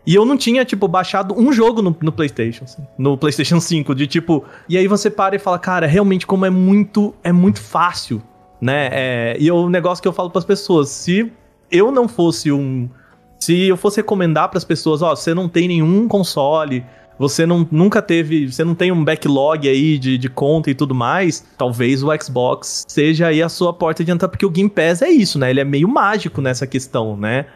e 0.07 0.14
eu 0.14 0.24
não 0.24 0.37
tinha, 0.37 0.64
tipo, 0.64 0.88
baixado 0.88 1.38
um 1.38 1.52
jogo 1.52 1.81
no, 1.81 1.96
no 2.00 2.11
PlayStation, 2.11 2.64
assim, 2.64 2.83
no 2.98 3.16
PlayStation 3.16 3.61
5, 3.61 3.94
de 3.94 4.07
tipo. 4.07 4.44
E 4.68 4.76
aí 4.76 4.88
você 4.88 5.09
para 5.09 5.37
e 5.37 5.38
fala, 5.38 5.59
cara, 5.59 5.87
realmente, 5.87 6.26
como 6.26 6.44
é 6.44 6.50
muito. 6.50 7.14
É 7.22 7.31
muito 7.31 7.61
fácil, 7.61 8.20
né? 8.61 8.88
É, 8.90 9.37
e 9.38 9.50
o 9.50 9.68
negócio 9.68 10.02
que 10.02 10.09
eu 10.09 10.12
falo 10.12 10.31
pras 10.31 10.44
pessoas, 10.44 10.88
se 10.88 11.31
eu 11.70 11.92
não 11.92 12.09
fosse 12.09 12.50
um. 12.50 12.88
Se 13.42 13.66
eu 13.66 13.76
fosse 13.76 13.96
recomendar 13.96 14.48
pras 14.50 14.62
pessoas, 14.62 15.02
ó, 15.02 15.16
você 15.16 15.35
não 15.35 15.48
tem 15.48 15.66
nenhum 15.66 16.07
console. 16.07 16.85
Você 17.18 17.44
não, 17.44 17.66
nunca 17.72 18.00
teve. 18.00 18.52
Você 18.52 18.62
não 18.62 18.72
tem 18.72 18.92
um 18.92 19.05
backlog 19.05 19.68
aí 19.68 19.98
de, 19.98 20.16
de 20.16 20.28
conta 20.28 20.70
e 20.70 20.74
tudo 20.76 20.94
mais. 20.94 21.44
Talvez 21.59 22.05
o 22.05 22.09
Xbox 22.22 22.85
seja 22.87 23.26
aí 23.26 23.42
a 23.42 23.48
sua 23.48 23.72
porta 23.72 24.05
de 24.05 24.12
entrada, 24.12 24.31
porque 24.31 24.46
o 24.46 24.50
Game 24.50 24.70
Pass 24.70 25.02
é 25.02 25.11
isso, 25.11 25.40
né? 25.40 25.50
Ele 25.50 25.59
é 25.59 25.64
meio 25.64 25.88
mágico 25.88 26.40
nessa 26.40 26.68
questão, 26.68 27.16
né? 27.16 27.46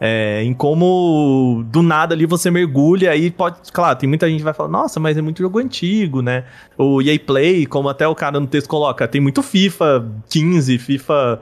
É, 0.00 0.42
em 0.42 0.54
como 0.54 1.62
do 1.66 1.82
nada 1.82 2.14
ali 2.14 2.24
você 2.24 2.50
mergulha 2.50 3.10
aí 3.10 3.30
pode, 3.30 3.70
claro, 3.70 3.96
tem 3.96 4.08
muita 4.08 4.28
gente 4.28 4.38
que 4.38 4.44
vai 4.44 4.52
falar, 4.52 4.68
nossa, 4.68 4.98
mas 4.98 5.16
é 5.16 5.22
muito 5.22 5.40
jogo 5.40 5.58
antigo, 5.58 6.22
né? 6.22 6.44
O 6.76 7.02
EA 7.02 7.18
Play, 7.20 7.66
como 7.66 7.88
até 7.90 8.08
o 8.08 8.14
cara 8.14 8.40
no 8.40 8.46
texto 8.46 8.66
coloca, 8.66 9.06
tem 9.06 9.20
muito 9.20 9.42
FIFA 9.42 10.10
15, 10.28 10.78
FIFA 10.78 11.40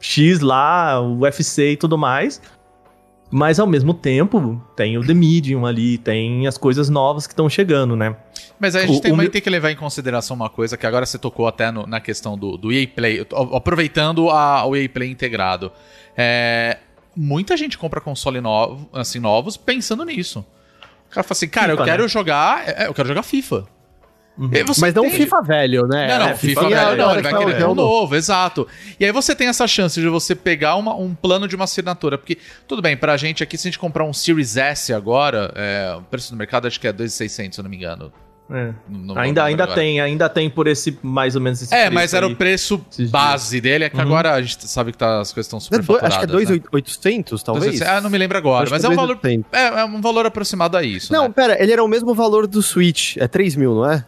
X 0.00 0.40
lá, 0.40 1.00
o 1.00 1.18
UFC 1.18 1.72
e 1.72 1.76
tudo 1.76 1.98
mais. 1.98 2.40
Mas 3.30 3.60
ao 3.60 3.66
mesmo 3.66 3.94
tempo, 3.94 4.60
tem 4.74 4.98
o 4.98 5.06
The 5.06 5.14
Medium 5.14 5.64
ali, 5.64 5.96
tem 5.98 6.46
as 6.48 6.58
coisas 6.58 6.88
novas 6.88 7.26
que 7.28 7.32
estão 7.32 7.48
chegando, 7.48 7.94
né? 7.94 8.16
Mas 8.58 8.74
aí 8.74 8.84
a 8.84 8.86
gente 8.88 8.98
O- 8.98 9.00
tem- 9.02 9.12
o 9.12 9.16
meu- 9.16 9.30
tem 9.30 9.40
que 9.40 9.48
levar 9.48 9.70
em 9.70 9.76
consideração 9.76 10.34
uma 10.34 10.50
coisa 10.50 10.76
que 10.76 10.84
agora 10.84 11.06
você 11.06 11.16
tocou 11.16 11.46
até 11.46 11.70
no- 11.70 11.86
na 11.86 12.00
questão 12.00 12.36
do, 12.36 12.56
do 12.56 12.72
EA 12.72 12.88
Play, 12.88 13.24
aproveitando 13.54 14.28
a- 14.30 14.64
o 14.66 14.74
EA 14.74 14.88
Play 14.88 15.10
integrado. 15.10 15.70
É, 16.16 16.78
muita 17.16 17.56
gente 17.56 17.78
compra 17.78 18.00
console 18.00 18.40
novo, 18.40 18.88
assim, 18.92 19.20
novos 19.20 19.56
pensando 19.56 20.04
nisso. 20.04 20.44
O 21.08 21.12
cara 21.14 21.22
fala 21.22 21.32
assim, 21.32 21.48
cara, 21.48 21.70
FIFA, 21.72 21.82
eu 21.82 21.84
quero 21.86 22.02
né? 22.02 22.08
jogar, 22.08 22.68
é, 22.68 22.86
eu 22.88 22.94
quero 22.94 23.08
jogar 23.08 23.22
FIFA. 23.22 23.64
Você 24.66 24.80
Mas 24.80 24.94
não 24.94 25.04
entende? 25.04 25.22
FIFA 25.22 25.42
velho, 25.42 25.86
né? 25.86 26.08
Não, 26.08 26.18
não, 26.20 26.28
É, 26.30 26.34
FIFA, 26.34 26.60
é 26.60 26.68
velho, 26.68 26.74
não, 26.96 27.04
agora 27.04 27.12
ele 27.20 27.22
vai 27.22 27.32
é 27.42 27.44
querer 27.46 27.62
é 27.62 27.66
um 27.68 27.74
novo, 27.74 28.16
exato. 28.16 28.66
E 28.98 29.04
aí 29.04 29.12
você 29.12 29.34
tem 29.34 29.48
essa 29.48 29.66
chance 29.66 30.00
de 30.00 30.08
você 30.08 30.34
pegar 30.34 30.76
uma- 30.76 30.94
um 30.96 31.14
plano 31.14 31.46
de 31.46 31.54
uma 31.54 31.64
assinatura, 31.64 32.16
porque, 32.16 32.38
tudo 32.66 32.80
bem, 32.80 32.96
pra 32.96 33.16
gente 33.16 33.42
aqui, 33.42 33.58
se 33.58 33.68
a 33.68 33.70
gente 33.70 33.78
comprar 33.78 34.04
um 34.04 34.12
Series 34.12 34.56
S 34.56 34.92
agora, 34.94 35.52
é, 35.54 35.94
o 35.98 36.02
preço 36.02 36.30
do 36.32 36.36
mercado 36.38 36.66
acho 36.66 36.80
que 36.80 36.86
é 36.88 36.92
2.600, 36.92 37.54
se 37.54 37.60
eu 37.60 37.62
não 37.64 37.70
me 37.70 37.76
engano. 37.76 38.10
É. 38.52 38.72
Não- 38.88 39.14
não 39.14 39.18
ainda 39.22 39.44
ainda 39.44 39.62
agora. 39.62 39.78
tem, 39.80 40.00
ainda 40.00 40.28
tem 40.28 40.50
por 40.50 40.66
esse, 40.66 40.98
mais 41.04 41.36
ou 41.36 41.40
menos 41.40 41.62
esse 41.62 41.72
É, 41.72 41.82
preço 41.82 41.94
mas 41.94 42.12
era 42.14 42.26
aí. 42.26 42.32
o 42.32 42.36
preço 42.36 42.84
base 43.08 43.60
dele, 43.60 43.84
é 43.84 43.88
que 43.88 44.00
agora 44.00 44.32
a 44.32 44.42
gente 44.42 44.66
sabe 44.66 44.90
que 44.90 44.98
tá, 44.98 45.20
as 45.20 45.32
coisas 45.32 45.46
estão 45.46 45.58
É 45.58 45.60
super 45.60 45.82
do- 45.82 45.92
acho 45.92 46.00
que 46.00 46.24
é 46.24 46.26
faturadas, 46.26 46.48
né? 46.50 46.56
2.800, 46.58 47.42
talvez? 47.44 47.80
Ah, 47.80 48.00
não 48.00 48.10
me 48.10 48.18
lembro 48.18 48.36
agora, 48.36 48.64
Acho 48.64 48.72
mas 48.72 48.80
que 48.80 48.86
é 48.86 48.88
um 48.90 48.92
é 48.92 48.96
valor 48.96 49.16
2.800. 49.18 49.44
é, 49.52 49.66
é 49.80 49.84
um 49.84 50.00
valor 50.00 50.26
aproximado 50.26 50.76
a 50.76 50.82
isso, 50.82 51.12
Não, 51.12 51.24
né? 51.28 51.32
pera, 51.32 51.62
ele 51.62 51.72
era 51.72 51.84
o 51.84 51.86
mesmo 51.86 52.12
valor 52.12 52.48
do 52.48 52.60
Switch. 52.60 53.16
É 53.18 53.28
3 53.28 53.54
mil, 53.54 53.72
não 53.72 53.88
é? 53.88 54.04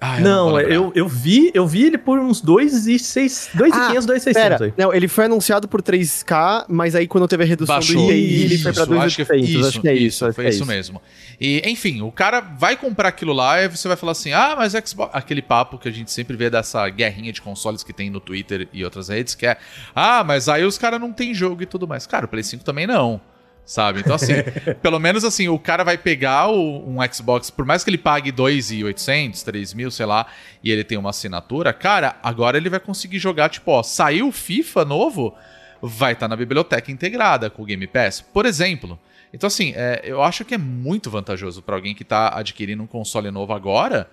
Ah, 0.00 0.20
Não, 0.20 0.50
vou 0.50 0.54
lembrar. 0.58 0.72
eu, 0.74 0.92
eu 0.94 1.08
vi, 1.08 1.50
eu 1.52 1.66
vi 1.66 1.84
ele 1.86 1.98
por 1.98 2.20
uns 2.20 2.40
2,600, 2.40 3.50
2,500, 3.54 4.06
2,600 4.06 4.32
Pera, 4.42 4.64
aí. 4.66 4.74
não, 4.78 4.94
ele 4.94 5.08
foi 5.08 5.24
anunciado 5.24 5.66
por 5.66 5.82
3K, 5.82 6.66
mas 6.68 6.94
aí 6.94 7.08
quando 7.08 7.26
teve 7.26 7.42
a 7.42 7.46
redução 7.46 7.74
Baixou. 7.74 8.06
do 8.06 8.12
IPI, 8.12 8.42
ele 8.44 8.58
foi 8.58 8.72
pra 8.72 8.82
Isso, 8.84 8.94
acho 8.94 9.16
que 9.16 9.24
2.800. 9.24 9.66
Acho 9.68 9.80
que 9.80 9.88
é 9.88 9.94
isso. 9.94 10.24
acho 10.26 10.34
Foi 10.34 10.44
que 10.44 10.50
é 10.50 10.54
isso 10.54 10.64
mesmo. 10.64 11.02
E, 11.40 11.62
enfim, 11.68 12.00
o 12.02 12.12
cara 12.12 12.40
vai 12.40 12.76
comprar 12.76 13.08
aquilo 13.08 13.32
lá 13.32 13.60
e 13.62 13.68
você 13.68 13.88
vai 13.88 13.96
falar 13.96 14.12
assim: 14.12 14.32
ah, 14.32 14.54
mas 14.56 14.72
Xbox. 14.72 15.10
Aquele 15.12 15.42
papo 15.42 15.78
que 15.78 15.88
a 15.88 15.92
gente 15.92 16.12
sempre 16.12 16.36
vê 16.36 16.48
dessa 16.48 16.88
guerrinha 16.88 17.32
de 17.32 17.42
consoles 17.42 17.82
que 17.82 17.92
tem 17.92 18.08
no 18.08 18.20
Twitter 18.20 18.68
e 18.72 18.84
outras 18.84 19.08
redes, 19.08 19.34
que 19.34 19.46
é: 19.46 19.56
ah, 19.94 20.22
mas 20.22 20.48
aí 20.48 20.64
os 20.64 20.78
caras 20.78 21.00
não 21.00 21.12
tem 21.12 21.34
jogo 21.34 21.62
e 21.62 21.66
tudo 21.66 21.88
mais. 21.88 22.06
Cara, 22.06 22.26
o 22.26 22.28
Play 22.28 22.44
5 22.44 22.62
também 22.62 22.86
não. 22.86 23.20
Sabe? 23.68 24.00
Então, 24.00 24.14
assim, 24.14 24.32
pelo 24.80 24.98
menos 24.98 25.24
assim, 25.24 25.46
o 25.46 25.58
cara 25.58 25.84
vai 25.84 25.98
pegar 25.98 26.48
o, 26.48 26.88
um 26.88 26.96
Xbox, 27.12 27.50
por 27.50 27.66
mais 27.66 27.84
que 27.84 27.90
ele 27.90 27.98
pague 27.98 28.32
2.800, 28.32 29.44
3 29.44 29.74
mil, 29.74 29.90
sei 29.90 30.06
lá, 30.06 30.26
e 30.64 30.70
ele 30.70 30.82
tem 30.82 30.96
uma 30.96 31.10
assinatura, 31.10 31.70
cara, 31.74 32.16
agora 32.22 32.56
ele 32.56 32.70
vai 32.70 32.80
conseguir 32.80 33.18
jogar, 33.18 33.50
tipo, 33.50 33.70
ó, 33.70 33.82
saiu 33.82 34.28
o 34.28 34.32
FIFA 34.32 34.86
novo, 34.86 35.34
vai 35.82 36.14
estar 36.14 36.24
tá 36.24 36.28
na 36.30 36.36
biblioteca 36.36 36.90
integrada 36.90 37.50
com 37.50 37.62
o 37.62 37.66
Game 37.66 37.86
Pass, 37.86 38.22
por 38.22 38.46
exemplo. 38.46 38.98
Então, 39.34 39.48
assim, 39.48 39.74
é, 39.76 40.00
eu 40.02 40.22
acho 40.22 40.46
que 40.46 40.54
é 40.54 40.58
muito 40.58 41.10
vantajoso 41.10 41.60
para 41.60 41.76
alguém 41.76 41.94
que 41.94 42.04
tá 42.04 42.38
adquirindo 42.38 42.82
um 42.82 42.86
console 42.86 43.30
novo 43.30 43.52
agora. 43.52 44.08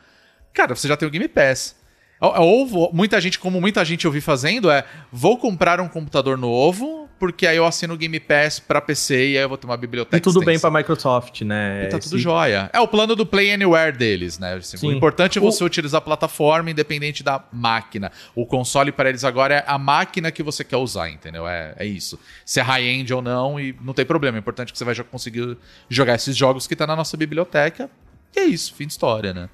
Cara, 0.53 0.75
você 0.75 0.85
já 0.85 0.97
tem 0.97 1.07
o 1.07 1.11
Game 1.11 1.29
Pass. 1.29 1.77
Ou, 2.19 2.91
muita 2.93 3.21
gente, 3.21 3.39
como 3.39 3.61
muita 3.61 3.85
gente 3.85 4.03
eu 4.03 4.11
vi 4.11 4.19
fazendo, 4.19 4.69
é 4.69 4.83
vou 5.13 5.37
comprar 5.37 5.79
um 5.79 5.87
computador 5.87 6.37
novo, 6.37 7.04
porque 7.17 7.47
aí 7.47 7.57
eu 7.57 7.65
assino 7.65 7.93
o 7.93 7.97
Game 7.97 8.19
Pass 8.19 8.59
para 8.59 8.81
PC 8.81 9.15
e 9.15 9.37
aí 9.37 9.43
eu 9.43 9.49
vou 9.49 9.57
ter 9.57 9.65
uma 9.65 9.77
biblioteca. 9.77 10.17
E 10.17 10.19
tudo 10.19 10.39
extensa. 10.39 10.45
bem 10.45 10.59
para 10.59 10.71
Microsoft, 10.71 11.41
né? 11.41 11.85
E 11.85 11.87
tá 11.87 11.99
tudo 11.99 12.15
Esse... 12.15 12.23
jóia. 12.23 12.69
É 12.73 12.79
o 12.79 12.87
plano 12.87 13.15
do 13.15 13.25
Play 13.25 13.53
Anywhere 13.53 13.95
deles, 13.95 14.37
né? 14.37 14.55
Assim, 14.55 14.87
o 14.87 14.91
importante 14.91 15.37
é 15.37 15.41
você 15.41 15.63
o... 15.63 15.67
utilizar 15.67 15.99
a 15.99 16.01
plataforma 16.01 16.69
independente 16.69 17.23
da 17.23 17.43
máquina. 17.51 18.11
O 18.35 18.45
console 18.45 18.91
para 18.91 19.09
eles 19.09 19.23
agora 19.23 19.55
é 19.55 19.63
a 19.65 19.77
máquina 19.77 20.31
que 20.31 20.43
você 20.43 20.63
quer 20.63 20.77
usar, 20.77 21.09
entendeu? 21.09 21.47
É, 21.47 21.73
é 21.77 21.85
isso. 21.85 22.19
Se 22.45 22.59
é 22.59 22.63
high-end 22.63 23.13
ou 23.13 23.21
não, 23.21 23.59
e 23.59 23.75
não 23.81 23.93
tem 23.93 24.05
problema. 24.05 24.37
O 24.37 24.39
importante 24.39 24.69
é 24.69 24.71
que 24.71 24.77
você 24.77 24.85
vai 24.85 24.95
conseguir 24.95 25.57
jogar 25.89 26.15
esses 26.15 26.35
jogos 26.35 26.67
que 26.67 26.75
tá 26.75 26.85
na 26.85 26.95
nossa 26.95 27.15
biblioteca. 27.15 27.89
E 28.35 28.39
é 28.39 28.43
isso, 28.45 28.73
fim 28.73 28.85
de 28.85 28.91
história, 28.91 29.33
né? 29.33 29.49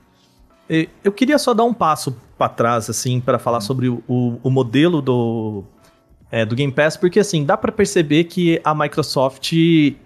Eu 1.03 1.11
queria 1.11 1.37
só 1.37 1.53
dar 1.53 1.65
um 1.65 1.73
passo 1.73 2.15
para 2.37 2.47
trás, 2.47 2.89
assim, 2.89 3.19
para 3.19 3.37
falar 3.37 3.57
hum. 3.57 3.61
sobre 3.61 3.89
o, 3.89 4.01
o, 4.07 4.49
modelo 4.49 5.01
do, 5.01 5.65
é, 6.31 6.45
do 6.45 6.55
Game 6.55 6.71
Pass, 6.71 6.95
porque, 6.95 7.19
assim, 7.19 7.43
dá 7.43 7.57
para 7.57 7.71
perceber 7.71 8.23
que 8.23 8.61
a 8.63 8.73
Microsoft 8.73 9.53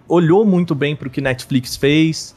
olhou 0.08 0.44
muito 0.44 0.74
bem 0.74 0.96
para 0.96 1.08
o 1.08 1.12
que 1.12 1.22
Netflix 1.22 1.76
fez, 1.76 2.36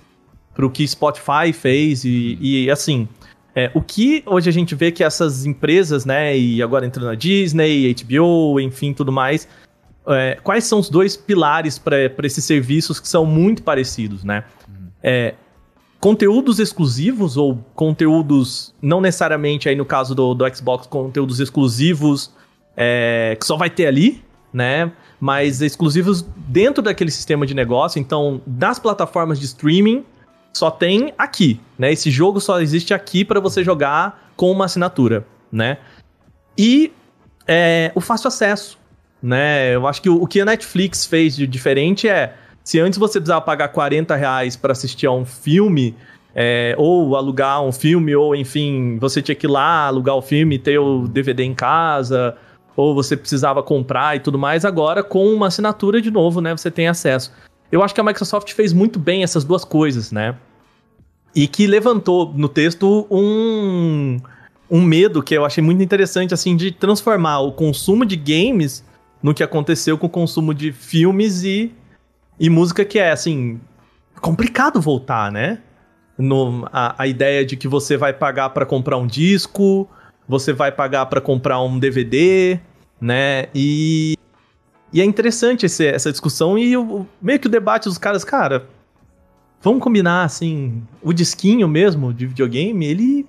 para 0.55 0.67
o 0.67 0.71
que 0.71 0.87
Spotify 0.87 1.53
fez, 1.53 2.05
e, 2.05 2.37
e 2.41 2.71
assim, 2.71 3.09
é, 3.55 3.71
o 3.75 3.81
que 3.81 4.23
hoje 4.27 4.49
a 4.49 4.53
gente 4.53 4.75
vê 4.75 4.93
que 4.93 5.03
essas 5.03 5.47
empresas, 5.47 6.05
né, 6.05 6.37
e 6.37 6.63
agora 6.63 6.87
entrando 6.87 7.07
na 7.07 7.15
Disney, 7.15 7.95
HBO, 7.95 8.61
enfim, 8.61 8.93
tudo 8.93 9.11
mais, 9.11 9.49
é, 10.07 10.39
quais 10.43 10.65
são 10.65 10.79
os 10.79 10.91
dois 10.91 11.17
pilares 11.17 11.79
para 11.79 11.99
esses 12.23 12.45
serviços 12.45 13.01
que 13.01 13.09
são 13.09 13.27
muito 13.27 13.63
parecidos, 13.63 14.25
né? 14.25 14.45
É, 15.03 15.35
conteúdos 16.01 16.59
exclusivos 16.59 17.37
ou 17.37 17.57
conteúdos, 17.75 18.75
não 18.81 19.01
necessariamente 19.01 19.69
aí 19.69 19.77
no 19.77 19.85
caso 19.85 20.15
do, 20.15 20.35
do 20.35 20.57
Xbox, 20.57 20.87
conteúdos 20.87 21.41
exclusivos 21.41 22.33
é, 22.81 23.37
que 23.39 23.45
só 23.45 23.57
vai 23.57 23.69
ter 23.69 23.87
ali, 23.87 24.23
né? 24.53 24.93
Mas 25.19 25.61
exclusivos 25.61 26.25
dentro 26.37 26.81
daquele 26.81 27.11
sistema 27.11 27.45
de 27.45 27.53
negócio. 27.53 27.99
Então, 27.99 28.41
das 28.47 28.79
plataformas 28.79 29.41
de 29.41 29.47
streaming, 29.47 30.05
só 30.53 30.71
tem 30.71 31.13
aqui, 31.19 31.61
né? 31.77 31.93
Esse 31.93 32.09
jogo 32.09 32.41
só 32.41 32.61
existe 32.61 32.95
aqui 32.95 33.25
para 33.25 33.41
você 33.41 33.65
jogar 33.65 34.31
com 34.37 34.53
uma 34.53 34.67
assinatura, 34.67 35.27
né? 35.51 35.79
E 36.57 36.93
é, 37.49 37.91
o 37.97 38.01
fácil 38.01 38.29
acesso, 38.29 38.79
né? 39.21 39.75
Eu 39.75 39.85
acho 39.89 40.01
que 40.01 40.09
o, 40.09 40.23
o 40.23 40.27
que 40.29 40.41
a 40.41 40.45
Netflix 40.45 41.05
fez 41.05 41.35
de 41.35 41.49
diferente 41.49 42.09
é 42.09 42.35
se 42.63 42.79
antes 42.79 42.97
você 42.97 43.19
precisava 43.19 43.41
pagar 43.41 43.69
40 43.69 44.15
reais 44.15 44.55
para 44.55 44.71
assistir 44.71 45.07
a 45.07 45.11
um 45.11 45.25
filme, 45.25 45.97
é, 46.33 46.75
ou 46.79 47.17
alugar 47.17 47.61
um 47.63 47.73
filme, 47.73 48.15
ou 48.15 48.37
enfim, 48.37 48.99
você 49.01 49.21
tinha 49.21 49.35
que 49.35 49.47
ir 49.47 49.51
lá 49.51 49.87
alugar 49.87 50.15
o 50.15 50.23
filme 50.23 50.59
ter 50.59 50.79
o 50.79 51.09
DVD 51.09 51.43
em 51.43 51.55
casa, 51.55 52.37
ou 52.79 52.95
você 52.95 53.17
precisava 53.17 53.61
comprar 53.61 54.15
e 54.15 54.21
tudo 54.21 54.39
mais, 54.39 54.65
agora 54.65 55.03
com 55.03 55.27
uma 55.35 55.49
assinatura 55.49 56.01
de 56.01 56.13
novo, 56.13 56.41
né, 56.41 56.57
você 56.57 56.71
tem 56.71 56.87
acesso. 56.87 57.33
Eu 57.73 57.83
acho 57.83 57.93
que 57.93 58.01
a 58.01 58.05
Microsoft 58.05 58.53
fez 58.53 58.73
muito 58.73 59.01
bem 59.01 59.25
essas 59.25 59.43
duas 59.43 59.65
coisas, 59.65 60.13
né? 60.13 60.37
E 61.35 61.49
que 61.49 61.67
levantou 61.67 62.33
no 62.33 62.49
texto 62.49 63.05
um, 63.11 64.19
um 64.71 64.81
medo 64.81 65.25
que 65.25 65.35
eu 65.35 65.45
achei 65.45 65.63
muito 65.63 65.83
interessante, 65.83 66.33
assim, 66.33 66.57
de 66.57 66.71
transformar 66.71 67.41
o 67.41 67.51
consumo 67.51 68.07
de 68.07 68.15
games 68.15 68.85
no 69.21 69.35
que 69.35 69.43
aconteceu 69.43 69.99
com 69.99 70.07
o 70.07 70.11
consumo 70.11 70.55
de 70.55 70.71
filmes 70.71 71.43
e 71.43 71.75
e 72.39 72.49
música 72.49 72.85
que 72.85 73.01
é, 73.01 73.11
assim, 73.11 73.61
complicado 74.21 74.81
voltar, 74.81 75.33
né? 75.33 75.59
No, 76.17 76.69
a, 76.73 77.03
a 77.03 77.07
ideia 77.09 77.45
de 77.45 77.57
que 77.57 77.67
você 77.67 77.97
vai 77.97 78.13
pagar 78.13 78.51
para 78.51 78.65
comprar 78.65 78.97
um 78.97 79.07
disco, 79.07 79.89
você 80.29 80.53
vai 80.53 80.71
pagar 80.71 81.07
para 81.07 81.21
comprar 81.21 81.61
um 81.61 81.79
DVD, 81.79 82.61
né? 83.01 83.47
E, 83.55 84.17
e 84.93 85.01
é 85.01 85.05
interessante 85.05 85.67
esse, 85.67 85.87
essa 85.87 86.11
discussão 86.11 86.59
e 86.59 86.77
o, 86.77 87.07
meio 87.21 87.39
que 87.39 87.47
o 87.47 87.51
debate 87.51 87.85
dos 87.85 87.99
caras, 87.99 88.25
cara, 88.25 88.67
vamos 89.63 89.83
combinar 89.83 90.25
assim, 90.25 90.83
o 91.03 91.13
disquinho 91.13 91.69
mesmo 91.69 92.13
de 92.13 92.27
videogame, 92.27 92.87
ele 92.87 93.27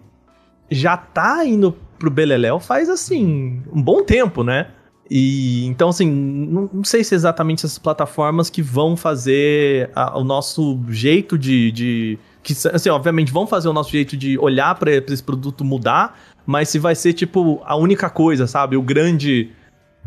já 0.70 0.96
tá 0.96 1.46
indo 1.46 1.76
pro 1.98 2.10
Beleléu 2.10 2.60
faz 2.60 2.90
assim 2.90 3.62
um 3.72 3.82
bom 3.82 4.04
tempo, 4.04 4.44
né? 4.44 4.72
E 5.10 5.66
então, 5.66 5.90
assim, 5.90 6.10
não, 6.10 6.70
não, 6.72 6.84
sei 6.84 7.04
se 7.04 7.16
é 7.16 7.18
exatamente 7.18 7.66
essas 7.66 7.80
plataformas 7.80 8.50
que 8.50 8.62
vão 8.62 8.96
fazer 8.96 9.90
a, 9.96 10.18
o 10.20 10.24
nosso 10.24 10.80
jeito 10.88 11.36
de, 11.36 11.72
de. 11.72 12.20
que, 12.44 12.54
assim, 12.72 12.90
obviamente 12.90 13.32
vão 13.32 13.48
fazer 13.48 13.68
o 13.70 13.74
nosso 13.74 13.90
jeito 13.90 14.16
de 14.16 14.38
olhar 14.38 14.76
para 14.76 14.92
esse 14.92 15.24
produto 15.24 15.66
mudar, 15.66 16.16
mas 16.46 16.70
se 16.70 16.78
vai 16.78 16.94
ser, 16.94 17.14
tipo, 17.14 17.60
a 17.66 17.76
única 17.76 18.08
coisa, 18.08 18.46
sabe? 18.46 18.78
O 18.78 18.84
grande 18.84 19.50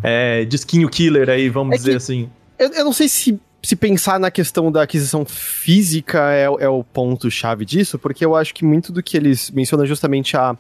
é, 0.02 0.44
disquinho 0.44 0.88
killer 0.88 1.28
aí, 1.28 1.48
vamos 1.48 1.74
é 1.74 1.78
dizer 1.78 1.96
assim. 1.96 2.30
Eu, 2.58 2.70
eu 2.70 2.84
não 2.84 2.92
sei 2.92 3.08
se 3.08 3.40
se 3.62 3.76
pensar 3.76 4.18
na 4.18 4.28
questão 4.30 4.72
da 4.72 4.82
aquisição 4.82 5.24
física 5.24 6.32
é, 6.32 6.46
é 6.46 6.68
o 6.68 6.82
ponto-chave 6.82 7.64
disso, 7.64 7.96
porque 7.96 8.24
eu 8.24 8.34
acho 8.34 8.52
que 8.52 8.64
muito 8.64 8.92
do 8.92 9.00
que 9.02 9.16
eles 9.16 9.52
mencionam 9.52 9.84
é 9.84 9.86
justamente 9.86 10.36
a 10.36 10.56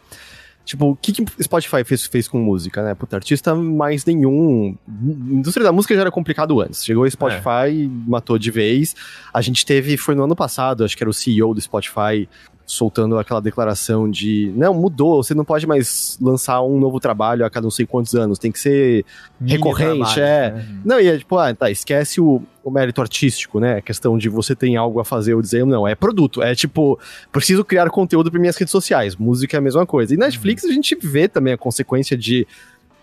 Tipo, 0.64 0.90
o 0.90 0.96
que, 0.96 1.12
que 1.12 1.42
Spotify 1.42 1.82
fez, 1.82 2.06
fez 2.06 2.28
com 2.28 2.38
música, 2.38 2.84
né? 2.84 2.94
Puta, 2.94 3.16
artista 3.16 3.54
mais 3.54 4.04
nenhum. 4.04 4.76
A 4.88 5.34
indústria 5.34 5.64
da 5.64 5.72
música 5.72 5.94
já 5.94 6.02
era 6.02 6.10
complicado 6.10 6.60
antes. 6.60 6.84
Chegou 6.84 7.02
o 7.02 7.10
Spotify 7.10 7.68
e 7.68 7.88
matou 7.88 8.38
de 8.38 8.50
vez. 8.50 8.94
A 9.34 9.40
gente 9.40 9.66
teve, 9.66 9.96
foi 9.96 10.14
no 10.14 10.22
ano 10.22 10.36
passado, 10.36 10.84
acho 10.84 10.96
que 10.96 11.02
era 11.02 11.10
o 11.10 11.12
CEO 11.12 11.52
do 11.52 11.60
Spotify 11.60 12.28
soltando 12.72 13.18
aquela 13.18 13.40
declaração 13.40 14.10
de 14.10 14.50
não, 14.56 14.72
mudou, 14.72 15.22
você 15.22 15.34
não 15.34 15.44
pode 15.44 15.66
mais 15.66 16.16
lançar 16.18 16.62
um 16.62 16.80
novo 16.80 16.98
trabalho 16.98 17.44
a 17.44 17.50
cada 17.50 17.64
não 17.64 17.70
sei 17.70 17.84
quantos 17.84 18.14
anos, 18.14 18.38
tem 18.38 18.50
que 18.50 18.58
ser 18.58 19.04
Mini 19.38 19.52
recorrente, 19.52 20.14
trabalho, 20.14 20.20
é. 20.22 20.50
Né? 20.52 20.80
Não, 20.82 20.98
e 20.98 21.06
é 21.06 21.18
tipo, 21.18 21.36
ah, 21.36 21.54
tá, 21.54 21.70
esquece 21.70 22.18
o, 22.18 22.42
o 22.64 22.70
mérito 22.70 23.02
artístico, 23.02 23.60
né? 23.60 23.76
A 23.76 23.82
questão 23.82 24.16
de 24.16 24.30
você 24.30 24.56
tem 24.56 24.74
algo 24.78 25.00
a 25.00 25.04
fazer 25.04 25.34
ou 25.34 25.42
dizer, 25.42 25.66
não, 25.66 25.86
é 25.86 25.94
produto, 25.94 26.42
é 26.42 26.54
tipo, 26.54 26.98
preciso 27.30 27.62
criar 27.62 27.90
conteúdo 27.90 28.30
para 28.30 28.40
minhas 28.40 28.56
redes 28.56 28.72
sociais, 28.72 29.16
música 29.16 29.54
é 29.54 29.58
a 29.58 29.60
mesma 29.60 29.84
coisa. 29.84 30.14
E 30.14 30.16
Netflix 30.16 30.64
uhum. 30.64 30.70
a 30.70 30.72
gente 30.72 30.96
vê 30.96 31.28
também 31.28 31.52
a 31.52 31.58
consequência 31.58 32.16
de 32.16 32.46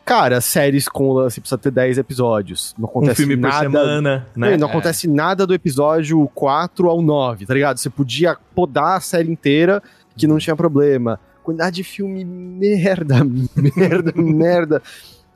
Cara, 0.09 0.41
séries 0.41 0.87
com 0.87 1.13
lance 1.13 1.39
precisa 1.39 1.55
ter 1.55 1.69
10 1.69 1.99
episódios. 1.99 2.73
Não 2.79 2.89
acontece 2.89 3.11
um 3.21 3.27
filme 3.27 3.35
nada, 3.35 3.57
por 3.57 3.61
semana, 3.61 4.27
né? 4.35 4.57
Não, 4.57 4.67
é. 4.67 4.69
acontece 4.71 5.07
nada 5.07 5.45
do 5.45 5.53
episódio 5.53 6.27
4 6.33 6.89
ao 6.89 6.99
9, 6.99 7.45
tá 7.45 7.53
ligado? 7.53 7.77
Você 7.77 7.91
podia 7.91 8.35
podar 8.55 8.97
a 8.97 8.99
série 8.99 9.31
inteira 9.31 9.83
que 10.17 10.25
não 10.25 10.39
tinha 10.39 10.55
problema. 10.55 11.19
Quantidade 11.43 11.75
de 11.75 11.83
filme 11.83 12.25
merda, 12.25 13.17
merda, 13.55 14.11
merda. 14.15 14.81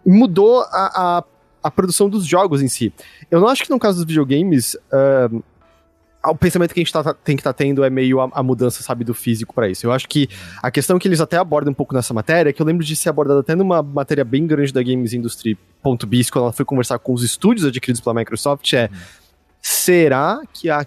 Mudou 0.03 0.62
a, 0.62 1.19
a, 1.19 1.23
a, 1.62 1.69
produção 1.69 2.09
dos 2.09 2.25
jogos 2.25 2.59
em 2.59 2.67
si. 2.67 2.91
Eu 3.29 3.41
não 3.41 3.49
acho 3.49 3.65
que 3.65 3.69
no 3.69 3.77
caso 3.77 3.97
dos 3.97 4.07
videogames, 4.07 4.73
uh, 4.73 5.43
o 6.25 6.36
pensamento 6.36 6.73
que 6.73 6.79
a 6.79 6.83
gente 6.83 6.93
tá, 6.93 7.13
tem 7.13 7.36
que 7.36 7.41
estar 7.41 7.53
tá 7.53 7.57
tendo 7.57 7.83
é 7.83 7.89
meio 7.89 8.21
a, 8.21 8.29
a, 8.33 8.43
mudança, 8.43 8.81
sabe, 8.81 9.03
do 9.03 9.13
físico 9.13 9.53
para 9.53 9.67
isso. 9.67 9.86
Eu 9.86 9.91
acho 9.91 10.07
que 10.07 10.29
a 10.62 10.71
questão 10.71 10.97
que 10.97 11.07
eles 11.07 11.19
até 11.19 11.38
abordam 11.38 11.71
um 11.71 11.75
pouco 11.75 11.93
nessa 11.93 12.13
matéria, 12.13 12.49
é 12.49 12.53
que 12.53 12.62
eu 12.62 12.65
lembro 12.65 12.86
de 12.86 12.95
ser 12.95 13.09
abordada 13.09 13.41
até 13.41 13.55
numa 13.55 13.83
matéria 13.83 14.23
bem 14.23 14.47
grande 14.47 14.71
da 14.71 14.81
Games 14.81 15.13
Industry.biz, 15.13 16.29
quando 16.29 16.43
ela 16.43 16.53
foi 16.53 16.65
conversar 16.65 16.99
com 16.99 17.13
os 17.13 17.23
estúdios 17.23 17.65
adquiridos 17.67 18.01
pela 18.01 18.13
Microsoft, 18.13 18.71
é 18.73 18.89
será 19.62 20.41
que 20.53 20.69
a, 20.69 20.86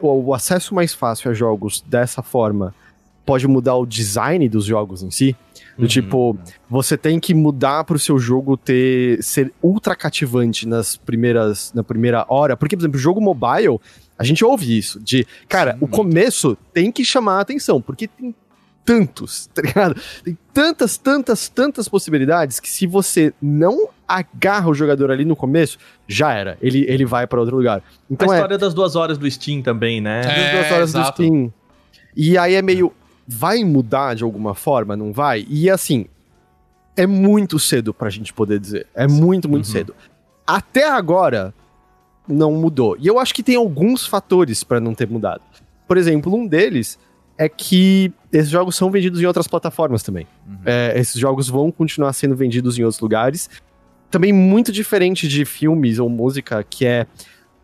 o, 0.00 0.28
o 0.28 0.34
acesso 0.34 0.74
mais 0.74 0.94
fácil 0.94 1.30
a 1.30 1.34
jogos 1.34 1.82
dessa 1.86 2.22
forma 2.22 2.74
pode 3.24 3.46
mudar 3.48 3.76
o 3.76 3.86
design 3.86 4.48
dos 4.48 4.66
jogos 4.66 5.02
em 5.02 5.10
si? 5.10 5.36
Do 5.76 5.82
uhum. 5.82 5.88
tipo, 5.88 6.38
você 6.70 6.96
tem 6.96 7.18
que 7.18 7.34
mudar 7.34 7.84
para 7.84 7.96
o 7.96 7.98
seu 7.98 8.18
jogo 8.18 8.56
ter 8.56 9.20
ser 9.22 9.52
ultra 9.62 9.96
cativante 9.96 10.68
nas 10.68 10.96
primeiras 10.96 11.72
na 11.74 11.82
primeira 11.82 12.24
hora, 12.28 12.56
porque 12.56 12.76
por 12.76 12.82
exemplo, 12.82 12.96
o 12.96 13.00
jogo 13.00 13.20
mobile, 13.20 13.80
a 14.18 14.24
gente 14.24 14.44
ouve 14.44 14.76
isso 14.76 15.00
de, 15.00 15.26
cara, 15.48 15.72
Sim, 15.72 15.78
o 15.80 15.88
começo 15.88 16.56
tem 16.72 16.92
que 16.92 17.04
chamar 17.04 17.38
a 17.38 17.40
atenção, 17.40 17.80
porque 17.80 18.06
tem 18.06 18.34
tantos, 18.84 19.46
tá 19.52 19.62
ligado? 19.62 20.00
Tem 20.22 20.36
tantas, 20.52 20.96
tantas, 20.96 21.48
tantas 21.48 21.88
possibilidades 21.88 22.60
que 22.60 22.70
se 22.70 22.86
você 22.86 23.32
não 23.40 23.88
agarra 24.06 24.68
o 24.68 24.74
jogador 24.74 25.10
ali 25.10 25.24
no 25.24 25.34
começo, 25.34 25.78
já 26.06 26.32
era. 26.32 26.58
Ele, 26.60 26.84
ele 26.88 27.04
vai 27.04 27.26
para 27.26 27.40
outro 27.40 27.56
lugar. 27.56 27.82
Então 28.10 28.30
a 28.30 28.34
é 28.34 28.36
história 28.36 28.54
é... 28.54 28.58
das 28.58 28.74
duas 28.74 28.94
horas 28.94 29.18
do 29.18 29.30
Steam 29.30 29.62
também, 29.62 30.00
né? 30.00 30.20
É, 30.20 30.22
das 30.22 30.52
duas 30.52 30.72
horas 30.72 30.90
exato. 30.90 31.22
do 31.22 31.26
Steam. 31.26 31.52
E 32.16 32.38
aí 32.38 32.54
é 32.54 32.62
meio, 32.62 32.92
vai 33.26 33.64
mudar 33.64 34.14
de 34.14 34.22
alguma 34.22 34.54
forma, 34.54 34.96
não 34.96 35.12
vai? 35.12 35.46
E 35.48 35.68
assim, 35.70 36.06
é 36.96 37.06
muito 37.06 37.58
cedo 37.58 37.92
pra 37.92 38.10
gente 38.10 38.32
poder 38.32 38.60
dizer. 38.60 38.86
É 38.94 39.08
muito, 39.08 39.48
muito 39.48 39.66
uhum. 39.66 39.72
cedo. 39.72 39.94
Até 40.46 40.88
agora, 40.88 41.54
não 42.28 42.52
mudou. 42.52 42.96
E 42.98 43.06
eu 43.06 43.18
acho 43.18 43.34
que 43.34 43.42
tem 43.42 43.56
alguns 43.56 44.06
fatores 44.06 44.64
para 44.64 44.80
não 44.80 44.94
ter 44.94 45.08
mudado. 45.08 45.42
Por 45.86 45.96
exemplo, 45.96 46.34
um 46.34 46.46
deles 46.46 46.98
é 47.36 47.48
que 47.48 48.12
esses 48.32 48.48
jogos 48.48 48.76
são 48.76 48.90
vendidos 48.90 49.20
em 49.20 49.26
outras 49.26 49.46
plataformas 49.48 50.02
também. 50.02 50.26
É, 50.64 50.92
esses 50.98 51.20
jogos 51.20 51.48
vão 51.48 51.70
continuar 51.70 52.12
sendo 52.12 52.34
vendidos 52.36 52.78
em 52.78 52.82
outros 52.82 53.00
lugares. 53.00 53.50
Também 54.10 54.32
muito 54.32 54.70
diferente 54.70 55.26
de 55.28 55.44
filmes 55.44 55.98
ou 55.98 56.08
música, 56.08 56.62
que 56.62 56.86
é 56.86 57.06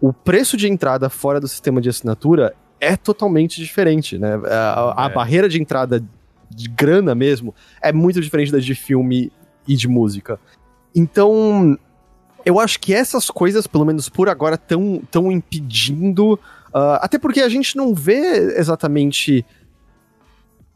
o 0.01 0.13
preço 0.13 0.57
de 0.57 0.69
entrada 0.69 1.09
fora 1.09 1.39
do 1.41 1.47
sistema 1.47 1.81
de 1.81 1.89
assinatura 1.89 2.55
é 2.81 2.97
totalmente 2.97 3.61
diferente, 3.61 4.19
né? 4.19 4.41
A, 4.47 5.05
a 5.05 5.11
É. 5.11 5.13
barreira 5.15 5.49
de 5.49 5.61
entrada 5.61 6.03
de 6.51 6.69
grana 6.69 7.15
mesmo 7.15 7.55
é 7.81 7.93
muito 7.93 8.21
diferente 8.21 8.51
da 8.51 8.59
de 8.59 8.75
filme 8.75 9.31
e 9.69 9.77
de 9.77 9.87
música. 9.87 10.41
Então, 10.95 11.79
eu 12.45 12.59
acho 12.61 12.79
que 12.81 12.93
essas 12.95 13.31
coisas, 13.31 13.67
pelo 13.67 13.85
menos 13.85 14.09
por 14.09 14.29
agora, 14.29 14.55
estão 14.57 15.03
tão 15.11 15.31
impedindo. 15.31 16.39
ah, 16.73 17.01
até 17.03 17.19
porque 17.19 17.41
a 17.41 17.49
gente 17.49 17.77
não 17.77 17.95
vê 17.95 18.57
exatamente 18.59 19.45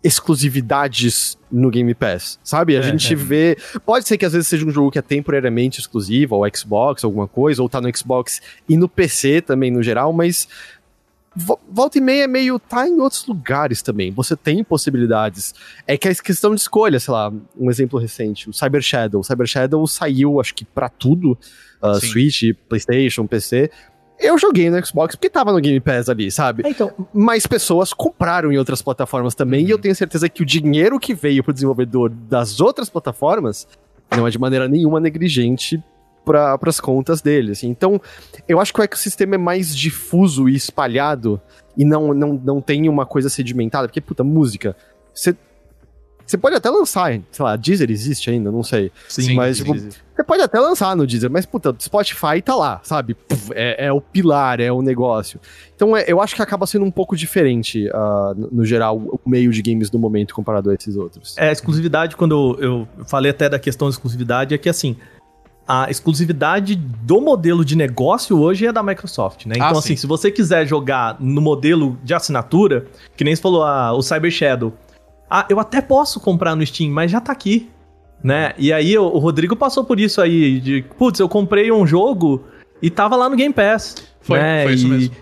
exclusividades 0.03 1.39
no 1.51 1.71
Game 1.71 1.95
Pass, 1.95 2.39
sabe? 2.45 2.77
A 2.77 2.81
É, 2.81 2.83
gente 2.83 3.13
é. 3.15 3.17
vê. 3.17 3.57
Pode 3.87 4.07
ser 4.07 4.19
que 4.19 4.25
às 4.27 4.33
vezes 4.33 4.49
seja 4.49 4.67
um 4.67 4.71
jogo 4.71 4.91
que 4.91 4.99
é 4.99 5.03
temporariamente 5.03 5.81
exclusivo 5.81 6.35
ao 6.35 6.51
Xbox, 6.55 7.03
alguma 7.05 7.27
coisa, 7.27 7.63
ou 7.63 7.69
tá 7.69 7.81
no 7.81 7.97
Xbox 7.97 8.41
e 8.69 8.77
no 8.77 8.89
PC 8.89 9.41
também 9.41 9.71
no 9.71 9.83
geral, 9.83 10.13
mas. 10.13 10.47
Vo- 11.35 11.59
Volta 11.71 11.99
e 11.99 12.01
meia 12.01 12.25
é 12.25 12.27
meio. 12.27 12.59
tá 12.59 12.89
em 12.89 13.01
outros 13.01 13.27
lugares 13.27 13.83
também. 13.83 14.11
Você 14.13 14.37
tem 14.37 14.63
possibilidades. 14.65 15.55
É 15.87 15.97
que 15.97 16.09
é 16.09 16.15
questão 16.15 16.55
de 16.55 16.61
escolha, 16.61 16.99
sei 17.01 17.13
lá, 17.13 17.33
um 17.59 17.71
exemplo 17.71 17.99
recente, 17.99 18.49
o 18.49 18.53
Cyber 18.53 18.83
Shadow. 18.83 19.21
O 19.21 19.25
Cyber 19.25 19.47
Shadow 19.47 19.87
saiu, 19.87 20.41
acho 20.41 20.55
que 20.55 20.65
pra 20.65 20.89
tudo, 20.89 21.39
uh. 21.83 21.95
Switch, 22.01 22.43
PlayStation, 22.69 23.27
PC. 23.27 23.71
Eu 24.21 24.39
joguei 24.39 24.71
no 24.71 24.87
Xbox 24.87 25.17
porque 25.17 25.29
tava 25.29 25.53
no 25.53 25.61
Game 25.61 25.81
Pass 25.81 26.09
ali, 26.09 26.31
sabe? 26.31 26.63
É, 26.65 26.71
então, 26.71 26.93
Mas 27.13 27.47
pessoas 27.49 27.93
compraram 27.93 28.53
em 28.53 28.57
outras 28.57 28.81
plataformas 28.81 29.35
também, 29.35 29.67
e 29.67 29.71
eu 29.71 29.79
tenho 29.79 29.95
certeza 29.95 30.29
que 30.29 30.41
o 30.41 30.47
dinheiro 30.47 31.01
que 31.01 31.13
veio 31.15 31.43
pro 31.43 31.53
desenvolvedor 31.53 32.11
das 32.11 32.61
outras 32.61 32.89
plataformas 32.89 33.67
não 34.17 34.25
é 34.27 34.31
de 34.31 34.39
maneira 34.39 34.69
nenhuma 34.69 35.01
negligente 35.01 35.83
para 36.25 36.59
as 36.67 36.81
contas 36.81 37.21
dele. 37.21 37.53
assim. 37.53 37.69
Então, 37.69 38.01
eu 38.49 38.61
acho 38.61 38.73
que 38.73 38.81
o 38.81 38.83
ecossistema 38.83 39.35
é 39.35 39.39
mais 39.39 39.75
difuso 39.77 40.49
e 40.49 40.55
espalhado 40.57 41.41
e 41.77 41.85
não, 41.85 42.15
não, 42.15 42.33
não 42.35 42.61
tem 42.61 42.89
uma 42.89 43.05
coisa 43.05 43.29
sedimentada, 43.29 43.89
porque, 43.89 44.01
puta, 44.01 44.25
música. 44.25 44.77
Você. 45.13 45.37
Você 46.27 46.39
pode 46.39 46.57
até 46.57 46.71
lançar, 46.71 47.11
sei 47.31 47.45
lá, 47.45 47.55
Deezer 47.55 47.91
existe 47.91 48.31
ainda, 48.31 48.51
não 48.51 48.63
sei. 48.63 48.91
sim, 49.11 49.35
mas, 49.35 49.59
tipo. 49.59 49.75
Você 49.75 50.25
pode 50.27 50.41
até 50.43 50.59
lançar 50.59 50.97
no 50.97 51.07
Deezer, 51.07 51.31
mas, 51.31 51.45
puta, 51.45 51.77
Spotify 51.79 52.41
tá 52.43 52.55
lá, 52.55 52.81
sabe? 52.83 53.13
Puf, 53.13 53.51
é, 53.55 53.89
é 53.89 53.93
o 53.93 54.01
pilar, 54.01 54.59
é 54.59 54.73
o 54.73 54.81
negócio. 54.81 55.39
Então, 55.77 55.95
é- 55.95 56.05
eu 56.07 56.23
acho 56.23 56.35
que 56.35 56.41
acaba 56.41 56.67
sendo 56.67 56.87
um 56.87 56.91
pouco 56.91 57.15
diferente, 57.15 57.91
ah, 57.93 58.33
no, 58.35 58.49
no 58.51 58.65
geral, 58.65 58.97
o 58.97 59.21
meio 59.29 59.51
de 59.53 59.61
games 59.61 59.91
do 59.91 59.99
momento 59.99 60.35
comparado 60.35 60.71
a 60.71 60.75
esses 60.75 60.97
outros. 60.97 61.37
É, 61.37 61.51
a 61.51 61.53
exclusividade, 61.53 62.17
quando 62.17 62.57
eu, 62.59 62.89
eu 62.97 63.05
falei 63.07 63.31
até 63.31 63.47
da 63.51 63.59
questão 63.59 63.89
de 63.91 63.95
exclusividade, 63.97 64.55
é 64.55 64.59
que 64.59 64.71
assim, 64.71 64.97
a 65.67 65.91
exclusividade 65.91 66.75
do 66.77 67.21
modelo 67.21 67.65
de 67.65 67.75
negócio 67.77 68.39
hoje 68.39 68.67
é 68.67 68.73
da 68.73 68.83
Microsoft, 68.83 69.47
né? 69.47 69.55
Ah, 69.59 69.69
Então, 69.71 69.75
sim. 69.81 69.93
assim, 69.93 69.97
se 69.97 70.07
você 70.07 70.31
quiser 70.31 70.67
jogar 70.67 71.17
no 71.21 71.41
modelo 71.41 71.99
de 72.05 72.13
assinatura, 72.15 72.87
que 73.17 73.25
nem 73.25 73.35
você 73.35 73.41
falou, 73.43 73.63
ah, 73.65 73.93
o 73.93 74.03
Cyber 74.03 74.31
Shadow, 74.31 74.75
ah, 75.31 75.47
eu 75.49 75.59
até 75.59 75.81
posso 75.81 76.21
comprar 76.21 76.55
no 76.55 76.65
Steam, 76.67 76.91
mas 76.93 77.11
já 77.11 77.21
tá 77.21 77.33
aqui, 77.33 77.71
né? 78.23 78.53
E 78.59 78.73
aí 78.73 78.97
o, 78.99 79.09
Rodrigo 79.19 79.57
passou 79.57 79.85
por 79.85 79.99
isso 79.99 80.21
aí, 80.21 80.61
de, 80.61 80.83
putz, 80.99 81.19
eu 81.19 81.29
comprei 81.29 81.73
um 81.73 81.87
jogo 81.87 82.45
e 82.83 82.91
tava 82.91 83.17
lá 83.17 83.29
no 83.31 83.37
Game 83.37 83.53
Pass. 83.55 83.97
Foi, 84.21 84.39
né? 84.39 84.65
foi 84.65 84.75
isso 84.75 84.87
E- 84.87 84.91
mesmo. 84.91 85.15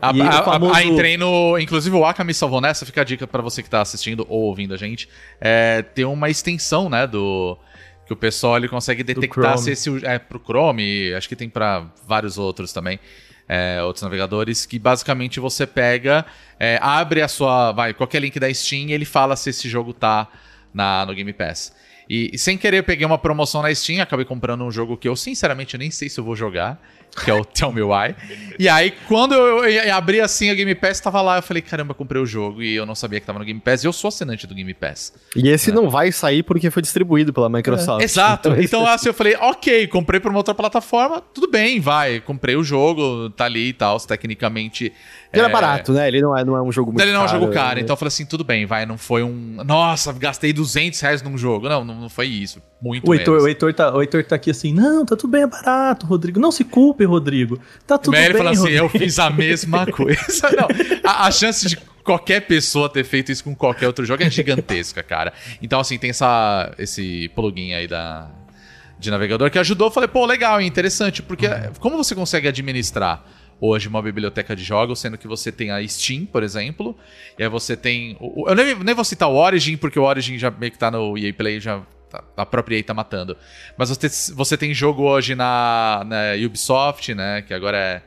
A, 0.00 0.12
E 0.14 0.22
a- 0.22 0.42
famoso- 0.44 0.74
a- 0.74 0.84
entrei 0.84 1.16
no. 1.16 1.58
Inclusive, 1.58 1.96
o 1.96 2.04
Aka 2.04 2.22
me 2.22 2.32
salvou 2.32 2.60
nessa. 2.60 2.86
Fica 2.86 3.00
a 3.00 3.04
dica 3.04 3.26
pra 3.26 3.42
você 3.42 3.64
que 3.64 3.68
tá 3.70 3.80
assistindo 3.80 4.24
ou 4.28 4.42
ouvindo 4.42 4.72
a 4.72 4.76
gente. 4.76 5.08
É, 5.40 5.82
tem 5.82 6.04
uma 6.04 6.30
extensão, 6.30 6.88
né? 6.88 7.04
Do. 7.04 7.58
Que 8.08 8.12
o 8.12 8.16
pessoal 8.16 8.56
ele 8.56 8.68
consegue 8.68 9.04
detectar 9.04 9.56
se 9.58 9.70
esse. 9.70 10.04
É 10.04 10.18
pro 10.18 10.40
Chrome, 10.40 11.14
acho 11.14 11.28
que 11.28 11.36
tem 11.36 11.48
pra 11.48 11.86
vários 12.06 12.38
outros 12.38 12.72
também. 12.72 12.98
é, 13.48 13.82
outros 13.82 14.02
navegadores, 14.02 14.66
que 14.66 14.78
basicamente 14.78 15.40
você 15.40 15.66
pega, 15.66 16.26
é, 16.60 16.78
abre 16.82 17.22
a 17.22 17.28
sua. 17.28 17.72
Vai, 17.72 17.94
qualquer 17.94 18.20
link 18.20 18.38
da 18.38 18.52
Steam 18.52 18.88
e 18.88 18.92
ele 18.92 19.06
fala 19.06 19.34
se 19.36 19.50
esse 19.50 19.68
jogo 19.68 19.94
tá 19.94 20.28
na, 20.72 21.06
no 21.06 21.14
Game 21.14 21.32
Pass. 21.32 21.74
E, 22.08 22.30
e 22.32 22.38
sem 22.38 22.56
querer, 22.58 22.78
eu 22.78 22.84
peguei 22.84 23.06
uma 23.06 23.18
promoção 23.18 23.62
na 23.62 23.74
Steam, 23.74 24.02
acabei 24.02 24.24
comprando 24.24 24.64
um 24.64 24.70
jogo 24.70 24.96
que 24.96 25.08
eu, 25.08 25.16
sinceramente, 25.16 25.76
nem 25.78 25.90
sei 25.90 26.08
se 26.08 26.20
eu 26.20 26.24
vou 26.24 26.36
jogar, 26.36 26.80
que 27.24 27.30
é 27.30 27.34
o 27.34 27.44
Tell 27.44 27.72
Me 27.72 27.82
Why. 27.82 28.14
E 28.58 28.68
aí, 28.68 28.92
quando 29.06 29.34
eu, 29.34 29.64
eu 29.64 29.94
abri 29.94 30.20
assim 30.20 30.50
a 30.50 30.54
Game 30.54 30.74
Pass, 30.74 31.00
tava 31.00 31.20
lá, 31.22 31.36
eu 31.38 31.42
falei, 31.42 31.62
caramba, 31.62 31.90
eu 31.92 31.94
comprei 31.94 32.20
o 32.20 32.26
jogo 32.26 32.62
e 32.62 32.74
eu 32.74 32.86
não 32.86 32.94
sabia 32.94 33.18
que 33.20 33.26
tava 33.26 33.38
no 33.38 33.44
Game 33.44 33.60
Pass. 33.60 33.82
E 33.84 33.86
eu 33.86 33.92
sou 33.92 34.08
assinante 34.08 34.46
do 34.46 34.54
Game 34.54 34.72
Pass. 34.74 35.12
E 35.36 35.48
esse 35.48 35.72
não 35.72 35.88
vai 35.90 36.12
sair 36.12 36.42
porque 36.42 36.70
foi 36.70 36.82
distribuído 36.82 37.32
pela 37.32 37.48
Microsoft. 37.48 38.02
Exato. 38.04 38.50
esse- 38.52 38.64
Então, 38.64 38.86
assim, 38.86 39.08
eu 39.08 39.14
falei, 39.14 39.36
ok, 39.40 39.86
comprei 39.88 40.20
por 40.20 40.30
uma 40.30 40.38
outra 40.38 40.54
plataforma, 40.54 41.20
tudo 41.32 41.50
bem, 41.50 41.80
vai. 41.80 42.20
Comprei 42.20 42.56
o 42.56 42.62
jogo, 42.62 43.30
tá 43.30 43.44
ali 43.46 43.68
e 43.68 43.72
tal, 43.72 43.98
tecnicamente. 44.00 44.92
Ele 45.32 45.42
é 45.42 45.46
é, 45.46 45.48
barato, 45.48 45.92
né? 45.92 46.08
Ele 46.08 46.22
não 46.22 46.36
é, 46.36 46.44
não 46.44 46.56
é 46.56 46.62
um 46.62 46.72
jogo 46.72 46.90
muito 46.90 47.02
Ele 47.02 47.12
não 47.12 47.22
é 47.22 47.24
um 47.24 47.28
jogo 47.28 47.48
caro, 47.52 47.76
né? 47.76 47.82
então 47.82 47.92
eu 47.92 47.98
falei 47.98 48.08
assim, 48.08 48.24
tudo 48.24 48.44
bem, 48.44 48.64
vai, 48.64 48.86
não 48.86 48.96
foi 48.96 49.22
um... 49.22 49.56
Nossa, 49.64 50.10
gastei 50.12 50.52
200 50.52 50.98
reais 51.00 51.20
num 51.22 51.36
jogo. 51.36 51.68
Não, 51.68 51.84
não, 51.84 51.94
não 52.02 52.08
foi 52.08 52.26
isso. 52.26 52.62
Muito 52.80 53.08
O 53.10 53.12
Heitor, 53.14 53.34
menos. 53.34 53.44
o, 53.44 53.48
Heitor 53.48 53.74
tá, 53.74 53.94
o 53.94 54.00
Heitor 54.00 54.24
tá 54.24 54.36
aqui 54.36 54.50
assim, 54.50 54.72
não, 54.72 55.04
tá 55.04 55.16
tudo 55.16 55.30
bem, 55.30 55.42
é 55.42 55.46
barato, 55.46 56.06
Rodrigo. 56.06 56.38
Não 56.40 56.50
se 56.52 56.64
culpe, 56.98 57.04
Rodrigo. 57.04 57.60
Tá 57.86 57.96
tudo 57.98 58.14
Mas 58.14 58.26
bem, 58.28 58.36
fala 58.36 58.50
assim, 58.50 58.60
Rodrigo. 58.60 58.84
eu 58.84 58.88
fiz 58.88 59.18
a 59.18 59.30
mesma 59.30 59.86
coisa. 59.90 60.50
Não, 60.56 60.68
a, 61.04 61.26
a 61.26 61.30
chance 61.30 61.68
de 61.68 61.76
qualquer 62.02 62.40
pessoa 62.46 62.88
ter 62.88 63.04
feito 63.04 63.30
isso 63.30 63.44
com 63.44 63.54
qualquer 63.54 63.86
outro 63.86 64.04
jogo 64.04 64.22
é 64.22 64.30
gigantesca, 64.30 65.02
cara. 65.02 65.32
Então, 65.62 65.78
assim, 65.80 65.98
tem 65.98 66.10
essa, 66.10 66.72
esse 66.78 67.28
plugin 67.34 67.72
aí 67.74 67.86
da, 67.86 68.28
de 68.98 69.10
navegador 69.10 69.50
que 69.50 69.58
ajudou. 69.58 69.88
Eu 69.88 69.92
falei, 69.92 70.08
pô, 70.08 70.24
legal, 70.26 70.60
interessante, 70.60 71.22
porque 71.22 71.46
como 71.80 71.96
você 71.96 72.14
consegue 72.14 72.48
administrar 72.48 73.24
hoje 73.60 73.88
uma 73.88 74.00
biblioteca 74.00 74.54
de 74.54 74.62
jogos, 74.62 75.00
sendo 75.00 75.18
que 75.18 75.26
você 75.26 75.50
tem 75.50 75.70
a 75.72 75.86
Steam, 75.86 76.24
por 76.26 76.42
exemplo, 76.44 76.96
e 77.38 77.42
aí 77.42 77.48
você 77.48 77.76
tem... 77.76 78.16
o- 78.20 78.48
Eu 78.48 78.54
nem, 78.54 78.74
nem 78.76 78.94
vou 78.94 79.04
citar 79.04 79.28
o 79.28 79.34
Origin, 79.34 79.76
porque 79.76 79.98
o 79.98 80.04
Origin 80.04 80.38
já 80.38 80.48
meio 80.50 80.70
que 80.70 80.78
tá 80.78 80.90
no 80.92 81.18
EA 81.18 81.34
Play, 81.34 81.58
já 81.58 81.82
tá- 82.10 82.24
a 82.36 82.46
própria 82.46 82.76
EA 82.76 82.84
tá 82.84 82.94
matando. 82.94 83.36
Mas 83.76 83.88
você, 83.90 84.08
você 84.34 84.56
tem 84.56 84.72
jogo 84.74 85.02
hoje 85.02 85.34
na, 85.34 86.02
na 86.06 86.46
Ubisoft, 86.46 87.14
né, 87.14 87.42
que 87.42 87.52
agora 87.54 87.76
é... 87.78 88.02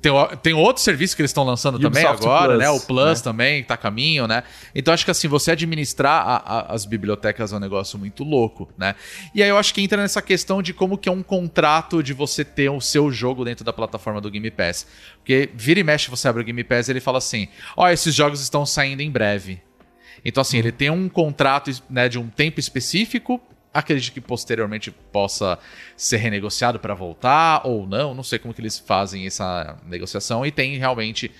Tem, 0.00 0.12
tem 0.40 0.54
outro 0.54 0.80
serviço 0.80 1.16
que 1.16 1.20
eles 1.22 1.30
estão 1.32 1.42
lançando 1.42 1.76
também 1.76 2.04
Ubisoft 2.06 2.24
agora, 2.24 2.46
Plus, 2.52 2.58
né? 2.60 2.70
O 2.70 2.80
Plus 2.80 3.18
né? 3.18 3.24
também 3.24 3.64
tá 3.64 3.74
a 3.74 3.76
caminho, 3.76 4.28
né? 4.28 4.44
Então 4.72 4.94
acho 4.94 5.04
que 5.04 5.10
assim, 5.10 5.26
você 5.26 5.50
administrar 5.50 6.24
a- 6.28 6.36
a- 6.46 6.72
as 6.74 6.84
bibliotecas 6.86 7.52
é 7.52 7.56
um 7.56 7.58
negócio 7.58 7.98
muito 7.98 8.22
louco, 8.22 8.72
né? 8.78 8.94
E 9.34 9.42
aí 9.42 9.48
eu 9.48 9.58
acho 9.58 9.74
que 9.74 9.82
entra 9.82 10.00
nessa 10.00 10.22
questão 10.22 10.62
de 10.62 10.72
como 10.72 10.96
que 10.96 11.08
é 11.08 11.12
um 11.12 11.24
contrato 11.24 12.04
de 12.04 12.12
você 12.12 12.44
ter 12.44 12.70
o 12.70 12.80
seu 12.80 13.10
jogo 13.10 13.44
dentro 13.44 13.64
da 13.64 13.72
plataforma 13.72 14.20
do 14.20 14.30
Game 14.30 14.48
Pass. 14.52 14.86
Porque 15.16 15.50
vira 15.54 15.80
e 15.80 15.82
mexe, 15.82 16.08
você 16.08 16.28
abre 16.28 16.42
o 16.42 16.44
Game 16.44 16.62
Pass 16.62 16.86
e 16.86 16.92
ele 16.92 17.00
fala 17.00 17.18
assim: 17.18 17.48
ó, 17.76 17.88
esses 17.90 18.14
jogos 18.14 18.40
estão 18.40 18.64
saindo 18.64 19.00
em 19.02 19.10
breve. 19.10 19.60
Então, 20.24 20.40
assim, 20.40 20.58
ele 20.58 20.72
tem 20.72 20.90
um 20.90 21.08
contrato 21.08 21.70
né, 21.88 22.08
de 22.08 22.18
um 22.18 22.28
tempo 22.28 22.60
específico. 22.60 23.40
Acredito 23.72 24.12
que 24.12 24.20
posteriormente 24.20 24.90
possa 24.90 25.58
ser 25.96 26.16
renegociado 26.16 26.78
para 26.80 26.92
voltar 26.94 27.62
ou 27.64 27.86
não. 27.86 28.12
Não 28.14 28.22
sei 28.22 28.38
como 28.38 28.52
que 28.52 28.60
eles 28.60 28.78
fazem 28.78 29.26
essa 29.26 29.76
negociação. 29.86 30.44
E 30.44 30.50
tem 30.50 30.76
realmente 30.76 31.30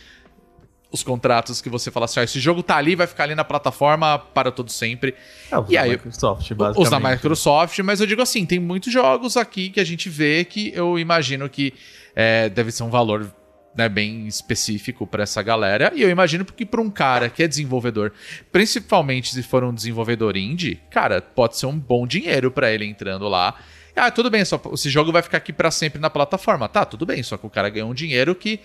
os 0.93 1.03
contratos 1.03 1.61
que 1.61 1.69
você 1.69 1.91
fala 1.91 2.05
assim: 2.07 2.21
ó, 2.21 2.23
esse 2.23 2.39
jogo 2.41 2.63
tá 2.63 2.77
ali, 2.77 2.95
vai 2.95 3.07
ficar 3.07 3.25
ali 3.25 3.35
na 3.35 3.45
plataforma 3.45 4.19
para 4.19 4.51
todo 4.53 4.71
sempre. 4.71 5.15
É, 5.51 5.59
os 5.59 5.69
E 5.69 5.75
da 5.75 5.83
aí- 5.83 5.91
Microsoft, 5.91 6.53
basicamente. 6.55 6.79
Os 6.85 6.91
da 6.91 7.01
Microsoft, 7.11 7.79
mas 7.81 8.01
eu 8.01 8.07
digo 8.07 8.23
assim, 8.23 8.47
tem 8.47 8.59
muitos 8.61 8.93
jogos 8.93 9.37
aqui 9.37 9.71
que 9.71 9.81
a 9.81 9.85
gente 9.85 10.09
vê 10.09 10.45
que 10.45 10.73
eu 10.75 10.99
imagino 10.99 11.49
que 11.49 11.75
é, 12.15 12.49
deve 12.49 12.71
ser 12.73 12.83
um 12.85 12.91
valor 12.91 13.33
né, 13.75 13.89
bem 13.89 14.27
específico 14.27 15.07
para 15.07 15.23
essa 15.23 15.43
galera. 15.43 15.93
E 15.95 16.03
eu 16.03 16.11
imagino 16.11 16.45
que 16.45 16.67
para 16.67 16.81
um 16.81 16.91
cara 16.91 17.29
que 17.29 17.43
é 17.43 17.49
desenvolvedor, 17.49 18.13
principalmente 18.51 19.33
se 19.33 19.43
for 19.43 19.65
um 19.65 19.73
desenvolvedor 19.73 20.37
indie, 20.37 20.81
cara, 20.91 21.21
pode 21.21 21.57
ser 21.57 21.67
um 21.67 21.79
bom 21.79 22.07
dinheiro 22.07 22.51
para 22.51 22.73
ele 22.73 22.85
entrando 22.85 23.29
lá. 23.29 23.59
Ah, 23.95 24.11
tudo 24.11 24.31
bem, 24.31 24.45
só, 24.45 24.61
esse 24.73 24.89
jogo 24.89 25.13
vai 25.13 25.23
ficar 25.23 25.39
aqui 25.39 25.53
para 25.53 25.71
sempre 25.71 26.01
na 26.01 26.09
plataforma. 26.09 26.69
Tá, 26.69 26.85
tudo 26.85 27.05
bem, 27.05 27.23
só 27.23 27.37
que 27.37 27.47
o 27.47 27.51
cara 27.51 27.69
ganhou 27.69 27.91
um 27.91 27.95
dinheiro 27.95 28.35
que 28.35 28.61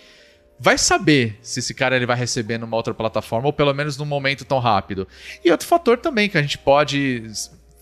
vai 0.60 0.78
saber 0.78 1.38
se 1.42 1.60
esse 1.60 1.74
cara 1.74 1.96
ele 1.96 2.06
vai 2.06 2.16
receber 2.16 2.58
numa 2.58 2.78
outra 2.78 2.94
plataforma 2.94 3.48
ou 3.48 3.54
pelo 3.54 3.74
menos 3.74 3.98
num 3.98 4.06
momento 4.06 4.46
tão 4.46 4.60
rápido. 4.60 5.08
E 5.44 5.52
outro 5.52 5.68
fator 5.68 5.98
também 5.98 6.30
que 6.30 6.38
a 6.38 6.42
gente 6.42 6.58
pode. 6.58 7.24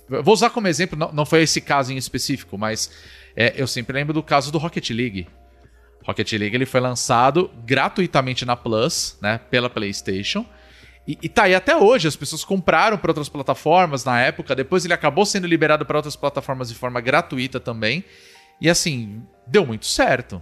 Vou 0.10 0.34
usar 0.34 0.50
como 0.50 0.68
exemplo, 0.68 0.98
não, 0.98 1.12
não 1.12 1.26
foi 1.26 1.44
esse 1.44 1.62
caso 1.62 1.94
em 1.94 1.98
específico, 1.98 2.58
mas 2.58 2.92
é, 3.36 3.54
eu 3.56 3.68
sempre 3.68 3.94
lembro 3.94 4.14
do 4.14 4.24
caso 4.24 4.52
do 4.52 4.58
Rocket 4.58 4.90
League. 4.90 5.28
Rocket 6.06 6.32
League 6.34 6.56
ele 6.56 6.66
foi 6.66 6.80
lançado 6.82 7.50
gratuitamente 7.66 8.46
na 8.46 8.56
Plus, 8.56 9.18
né, 9.22 9.40
pela 9.50 9.70
PlayStation. 9.70 10.46
E, 11.08 11.18
e 11.22 11.28
tá 11.30 11.44
aí 11.44 11.56
até 11.56 11.76
hoje, 11.76 12.08
as 12.08 12.16
pessoas 12.16 12.46
compraram 12.46 12.98
para 12.98 13.12
outras 13.12 13.28
plataformas 13.30 14.06
na 14.06 14.20
época, 14.22 14.56
depois 14.56 14.86
ele 14.86 14.94
acabou 14.94 15.26
sendo 15.26 15.46
liberado 15.48 15.86
para 15.86 15.98
outras 15.98 16.16
plataformas 16.16 16.70
de 16.70 16.76
forma 16.76 17.02
gratuita 17.02 17.60
também. 17.60 18.04
E 18.62 18.70
assim, 18.70 19.22
deu 19.48 19.66
muito 19.66 19.86
certo. 19.86 20.42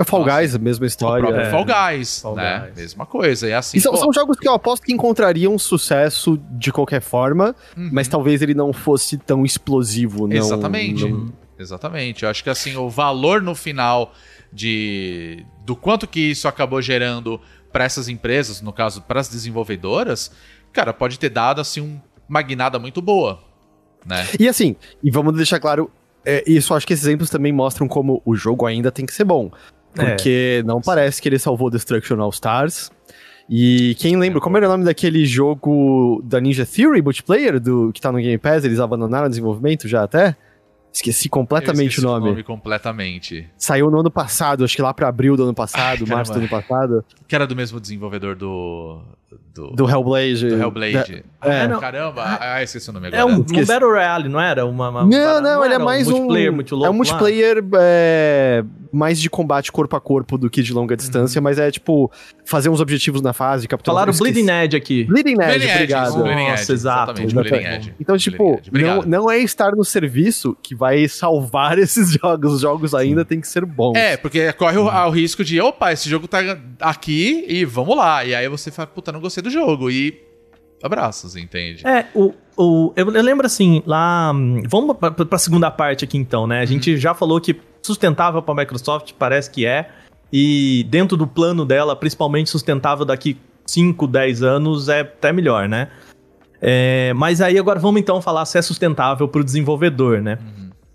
É 0.00 0.04
Fall. 0.04 0.24
Guys, 0.24 0.54
a 0.54 0.58
mesma 0.60 0.84
O 0.84 0.86
história. 0.86 1.24
próprio 1.24 1.44
É. 1.46 1.50
Fall 1.50 1.64
Guys, 1.64 2.20
Fall 2.20 2.36
né? 2.36 2.60
Guys. 2.66 2.76
Mesma 2.76 3.04
coisa. 3.06 3.48
E 3.48 3.52
assim, 3.52 3.78
E 3.78 3.80
são, 3.80 3.92
pô, 3.92 3.98
são 3.98 4.12
jogos 4.12 4.38
que 4.38 4.46
eu 4.46 4.52
aposto 4.52 4.84
que 4.84 4.92
encontrariam 4.92 5.58
sucesso 5.58 6.40
de 6.52 6.70
qualquer 6.72 7.00
forma, 7.00 7.54
Uhum. 7.76 7.90
mas 7.92 8.06
talvez 8.06 8.40
ele 8.40 8.54
não 8.54 8.72
fosse 8.72 9.18
tão 9.18 9.44
explosivo. 9.44 10.28
Não, 10.28 10.36
Exatamente. 10.36 11.04
não- 11.08 11.32
Exatamente. 11.58 12.22
Eu 12.22 12.30
acho 12.30 12.44
que 12.44 12.50
assim, 12.50 12.76
o 12.76 12.88
valor 12.88 13.42
no 13.42 13.52
final 13.56 14.12
de 14.52 15.44
do 15.64 15.76
quanto 15.76 16.06
que 16.06 16.20
isso 16.30 16.48
acabou 16.48 16.80
gerando 16.80 17.40
para 17.72 17.84
essas 17.84 18.08
empresas, 18.08 18.60
no 18.62 18.72
caso, 18.72 19.02
para 19.02 19.20
as 19.20 19.28
desenvolvedoras, 19.28 20.30
cara, 20.72 20.92
pode 20.92 21.18
ter 21.18 21.28
dado 21.28 21.60
assim 21.60 21.80
um- 21.80 22.00
uma 22.28 22.40
guinada 22.42 22.78
muito 22.78 23.00
boa, 23.02 23.40
né? 24.06 24.26
E 24.40 24.48
assim, 24.48 24.74
e 25.02 25.10
vamos 25.10 25.34
deixar 25.36 25.60
claro, 25.60 25.90
é, 26.24 26.42
isso 26.46 26.72
acho 26.74 26.86
que 26.86 26.92
esses 26.94 27.04
exemplos 27.04 27.28
também 27.30 27.52
mostram 27.52 27.86
como 27.86 28.22
o 28.24 28.34
jogo 28.34 28.64
ainda 28.66 28.90
tem 28.90 29.04
que 29.04 29.12
ser 29.14 29.24
bom. 29.24 29.50
É. 29.96 30.04
Porque 30.14 30.62
não 30.66 30.80
parece 30.80 31.20
que 31.20 31.28
ele 31.28 31.38
salvou 31.38 31.70
Destruction 31.70 32.20
All 32.20 32.30
Stars. 32.30 32.90
E 33.50 33.96
quem 33.98 34.16
lembra, 34.16 34.40
como 34.40 34.56
era 34.58 34.66
o 34.66 34.70
nome 34.70 34.84
daquele 34.84 35.24
jogo 35.24 36.22
da 36.24 36.38
Ninja 36.38 36.66
Theory 36.66 37.00
multiplayer 37.00 37.58
do, 37.58 37.90
que 37.94 38.00
tá 38.00 38.12
no 38.12 38.18
Game 38.18 38.36
Pass? 38.36 38.64
Eles 38.64 38.78
abandonaram 38.78 39.26
o 39.26 39.30
desenvolvimento 39.30 39.88
já 39.88 40.02
até? 40.02 40.36
Esqueci 40.98 41.28
completamente 41.28 41.90
esqueci 41.90 42.04
o 42.06 42.10
nome. 42.10 42.42
completamente. 42.42 43.48
Saiu 43.56 43.88
no 43.88 44.00
ano 44.00 44.10
passado, 44.10 44.64
acho 44.64 44.74
que 44.74 44.82
lá 44.82 44.92
pra 44.92 45.08
abril 45.08 45.36
do 45.36 45.44
ano 45.44 45.54
passado, 45.54 46.02
Ai, 46.08 46.14
março 46.16 46.32
do 46.32 46.38
ano 46.40 46.48
passado, 46.48 47.04
Que 47.28 47.36
era 47.36 47.46
do 47.46 47.54
mesmo 47.54 47.80
desenvolvedor 47.80 48.34
do 48.34 49.00
do, 49.54 49.70
do 49.72 49.88
Hellblade. 49.90 50.48
do 50.48 50.56
Hellblade. 50.56 51.24
Da- 51.40 51.48
é. 51.52 51.60
Ah, 51.62 51.68
não. 51.68 51.78
Caramba, 51.80 52.38
ah, 52.40 52.62
esqueci 52.62 52.88
o 52.90 52.92
nome 52.92 53.06
É 53.10 53.18
agora. 53.20 53.26
um, 53.26 53.38
um 53.38 53.42
Esqueci. 53.42 53.66
Battle 53.66 53.90
Royale, 53.90 54.28
não 54.28 54.40
era? 54.40 54.64
Uma, 54.66 54.88
uma- 54.88 55.04
Não, 55.04 55.40
não, 55.40 55.64
ele 55.64 55.74
é 55.74 55.78
mais 55.78 56.08
um. 56.08 56.12
multiplayer 56.12 56.52
muito 56.52 56.74
louco 56.74 56.86
é 56.86 56.90
um 56.90 56.94
multiplayer 56.94 57.62
é, 57.78 58.64
mais 58.92 59.20
de 59.20 59.28
combate 59.28 59.70
corpo 59.70 59.94
a 59.96 60.00
corpo 60.00 60.38
do 60.38 60.48
que 60.48 60.62
de 60.62 60.72
longa 60.72 60.96
distância, 60.96 61.40
mas 61.40 61.58
é 61.58 61.70
tipo 61.70 62.10
fazer 62.44 62.68
uns 62.68 62.80
objetivos 62.80 63.20
na 63.20 63.32
fase, 63.32 63.68
capturar 63.68 64.06
Falaram. 64.06 64.18
Bleeding 64.18 64.50
Edge 64.50 64.76
aqui. 64.76 65.04
Bleeding 65.04 65.32
Edge, 65.32 65.44
Bleeding 65.44 65.64
Edge, 65.64 65.74
obrigado. 65.74 66.22
Bleeding 66.22 66.48
Nossa, 66.48 66.62
Edge, 66.62 66.72
exato, 66.72 67.10
exatamente, 67.22 67.32
exatamente. 67.32 67.50
Bleeding 67.50 67.76
Edge. 67.76 67.94
Então, 68.00 68.16
tipo, 68.16 68.54
Edge. 68.54 68.70
não, 68.72 69.02
não 69.02 69.30
é 69.30 69.38
estar 69.38 69.72
no 69.72 69.84
serviço 69.84 70.56
que 70.62 70.74
vai 70.74 71.06
salvar 71.08 71.78
esses 71.80 72.12
jogos. 72.12 72.54
Os 72.54 72.60
jogos 72.60 72.94
ainda 72.94 73.24
tem 73.24 73.40
que 73.40 73.48
ser 73.48 73.64
bons. 73.64 73.96
É, 73.96 74.16
porque 74.16 74.52
corre 74.54 74.78
o, 74.78 74.84
o 74.86 75.10
risco 75.10 75.44
de, 75.44 75.60
opa, 75.60 75.92
esse 75.92 76.08
jogo 76.08 76.26
tá 76.26 76.38
aqui 76.80 77.44
e 77.48 77.64
vamos 77.64 77.96
lá. 77.96 78.24
E 78.24 78.34
aí 78.34 78.48
você 78.48 78.70
fala, 78.70 78.86
puta, 78.86 79.12
não 79.12 79.20
gostei 79.20 79.42
do 79.42 79.50
jogo. 79.50 79.90
E 79.90 80.26
abraços, 80.82 81.36
entende? 81.36 81.86
É, 81.86 82.06
o, 82.14 82.32
o, 82.56 82.92
eu, 82.96 83.12
eu 83.12 83.22
lembro 83.22 83.46
assim, 83.46 83.82
lá. 83.86 84.32
hum, 84.34 84.62
Vamos 84.68 84.96
pra, 84.96 85.10
pra 85.10 85.38
segunda 85.38 85.70
parte 85.70 86.04
aqui 86.04 86.16
então, 86.16 86.46
né? 86.46 86.60
A 86.60 86.64
gente 86.64 86.96
já 86.96 87.14
falou 87.14 87.40
que 87.40 87.56
sustentável 87.88 88.40
pra 88.40 88.54
Microsoft, 88.54 89.12
parece 89.18 89.50
que 89.50 89.66
é. 89.66 89.90
E 90.32 90.86
dentro 90.88 91.16
do 91.16 91.26
plano 91.26 91.64
dela, 91.64 91.96
principalmente 91.96 92.50
sustentável 92.50 93.04
daqui 93.04 93.36
5, 93.66 94.06
10 94.06 94.42
anos, 94.42 94.88
é 94.88 95.00
até 95.00 95.32
melhor, 95.32 95.68
né? 95.68 95.88
É, 96.60 97.12
mas 97.14 97.40
aí 97.40 97.58
agora 97.58 97.78
vamos 97.78 98.00
então 98.00 98.20
falar 98.20 98.44
se 98.44 98.58
é 98.58 98.62
sustentável 98.62 99.26
pro 99.28 99.42
desenvolvedor, 99.42 100.20
né? 100.20 100.38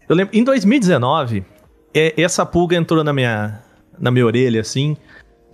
Eu 0.08 0.16
lembro, 0.16 0.36
em 0.36 0.44
2019, 0.44 1.46
é, 1.94 2.14
essa 2.22 2.46
pulga 2.46 2.76
entrou 2.76 3.04
na 3.04 3.14
minha, 3.14 3.62
na 4.00 4.12
minha 4.12 4.26
orelha, 4.26 4.62
assim, 4.62 4.98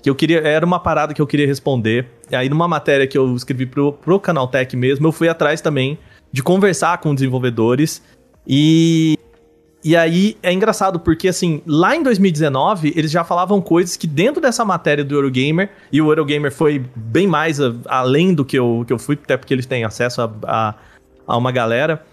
que 0.02 0.10
eu 0.10 0.16
queria, 0.16 0.40
era 0.40 0.66
uma 0.66 0.80
parada 0.80 1.14
que 1.14 1.22
eu 1.22 1.28
queria 1.28 1.46
responder. 1.46 2.08
E 2.32 2.36
aí, 2.36 2.50
numa 2.50 2.68
matéria 2.68 3.08
que 3.08 3.18
eu 3.18 3.36
escrevi 3.36 3.66
pro, 3.66 3.94
pro 3.94 4.20
Canaltech 4.20 4.76
mesmo, 4.76 5.08
eu 5.08 5.12
fui 5.12 5.30
atrás 5.30 5.62
também 5.62 5.98
de 6.32 6.42
conversar 6.42 6.98
com 7.00 7.14
desenvolvedores. 7.14 8.02
E, 8.48 9.18
e 9.84 9.96
aí 9.96 10.38
é 10.44 10.52
engraçado, 10.52 11.00
porque 11.00 11.28
assim, 11.30 11.62
lá 11.66 11.96
em 11.96 12.04
2019, 12.04 12.94
eles 12.96 13.10
já 13.12 13.24
falavam 13.24 13.62
coisas 13.62 13.96
que 13.96 14.06
dentro 14.08 14.42
dessa 14.42 14.66
matéria 14.66 15.04
do 15.06 15.16
Eurogamer, 15.16 15.70
e 15.92 16.02
o 16.02 16.10
Eurogamer 16.12 16.52
foi 16.52 16.84
bem 16.96 17.26
mais 17.28 17.62
a- 17.62 17.74
além 17.86 18.34
do 18.34 18.44
que 18.44 18.58
eu, 18.60 18.84
que 18.86 18.92
eu 18.92 19.00
fui, 19.00 19.18
até 19.24 19.38
porque 19.38 19.54
eles 19.54 19.66
têm 19.66 19.84
acesso 19.86 20.22
a, 20.22 20.32
a, 20.44 20.76
a 21.26 21.38
uma 21.38 21.52
galera. 21.52 22.04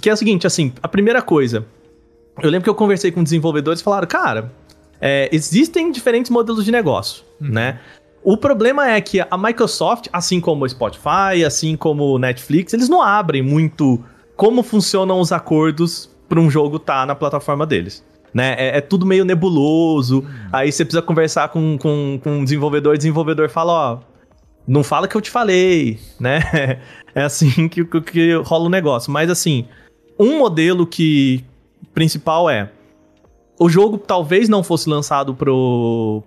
Que 0.00 0.08
é 0.10 0.12
o 0.12 0.16
seguinte, 0.16 0.46
assim, 0.46 0.72
a 0.82 0.88
primeira 0.88 1.20
coisa, 1.22 1.66
eu 2.42 2.50
lembro 2.50 2.64
que 2.64 2.70
eu 2.70 2.74
conversei 2.74 3.10
com 3.12 3.22
desenvolvedores 3.22 3.80
e 3.80 3.84
falaram, 3.84 4.06
cara, 4.06 4.52
é, 5.00 5.28
existem 5.32 5.90
diferentes 5.90 6.30
modelos 6.30 6.64
de 6.64 6.70
negócio, 6.72 7.24
né? 7.40 7.80
O 8.22 8.36
problema 8.36 8.88
é 8.88 9.00
que 9.00 9.20
a 9.20 9.36
Microsoft, 9.36 10.06
assim 10.12 10.40
como 10.40 10.64
o 10.64 10.68
Spotify, 10.68 11.44
assim 11.46 11.76
como 11.76 12.04
o 12.14 12.18
Netflix, 12.18 12.72
eles 12.72 12.88
não 12.88 13.02
abrem 13.02 13.42
muito 13.42 14.02
como 14.34 14.62
funcionam 14.62 15.20
os 15.20 15.30
acordos 15.30 16.08
para 16.34 16.40
um 16.40 16.50
jogo 16.50 16.78
estar 16.78 17.06
na 17.06 17.14
plataforma 17.14 17.64
deles. 17.64 18.04
Né? 18.32 18.56
É, 18.58 18.78
é 18.78 18.80
tudo 18.80 19.06
meio 19.06 19.24
nebuloso. 19.24 20.24
Aí 20.52 20.72
você 20.72 20.84
precisa 20.84 21.00
conversar 21.00 21.50
com, 21.50 21.78
com, 21.78 22.18
com 22.20 22.38
um 22.38 22.42
desenvolvedor, 22.42 22.94
o 22.94 22.96
desenvolvedor 22.96 23.48
fala, 23.48 23.72
ó, 23.72 23.98
não 24.66 24.82
fala 24.82 25.06
que 25.06 25.16
eu 25.16 25.20
te 25.20 25.30
falei, 25.30 26.00
né? 26.18 26.40
É 27.16 27.22
assim 27.22 27.68
que, 27.68 27.84
que, 27.84 28.00
que 28.00 28.34
rola 28.38 28.64
o 28.64 28.68
negócio. 28.68 29.12
Mas 29.12 29.30
assim, 29.30 29.68
um 30.18 30.36
modelo 30.40 30.84
que 30.84 31.44
principal 31.94 32.50
é 32.50 32.72
o 33.56 33.68
jogo 33.68 33.96
talvez 33.96 34.48
não 34.48 34.64
fosse 34.64 34.90
lançado 34.90 35.32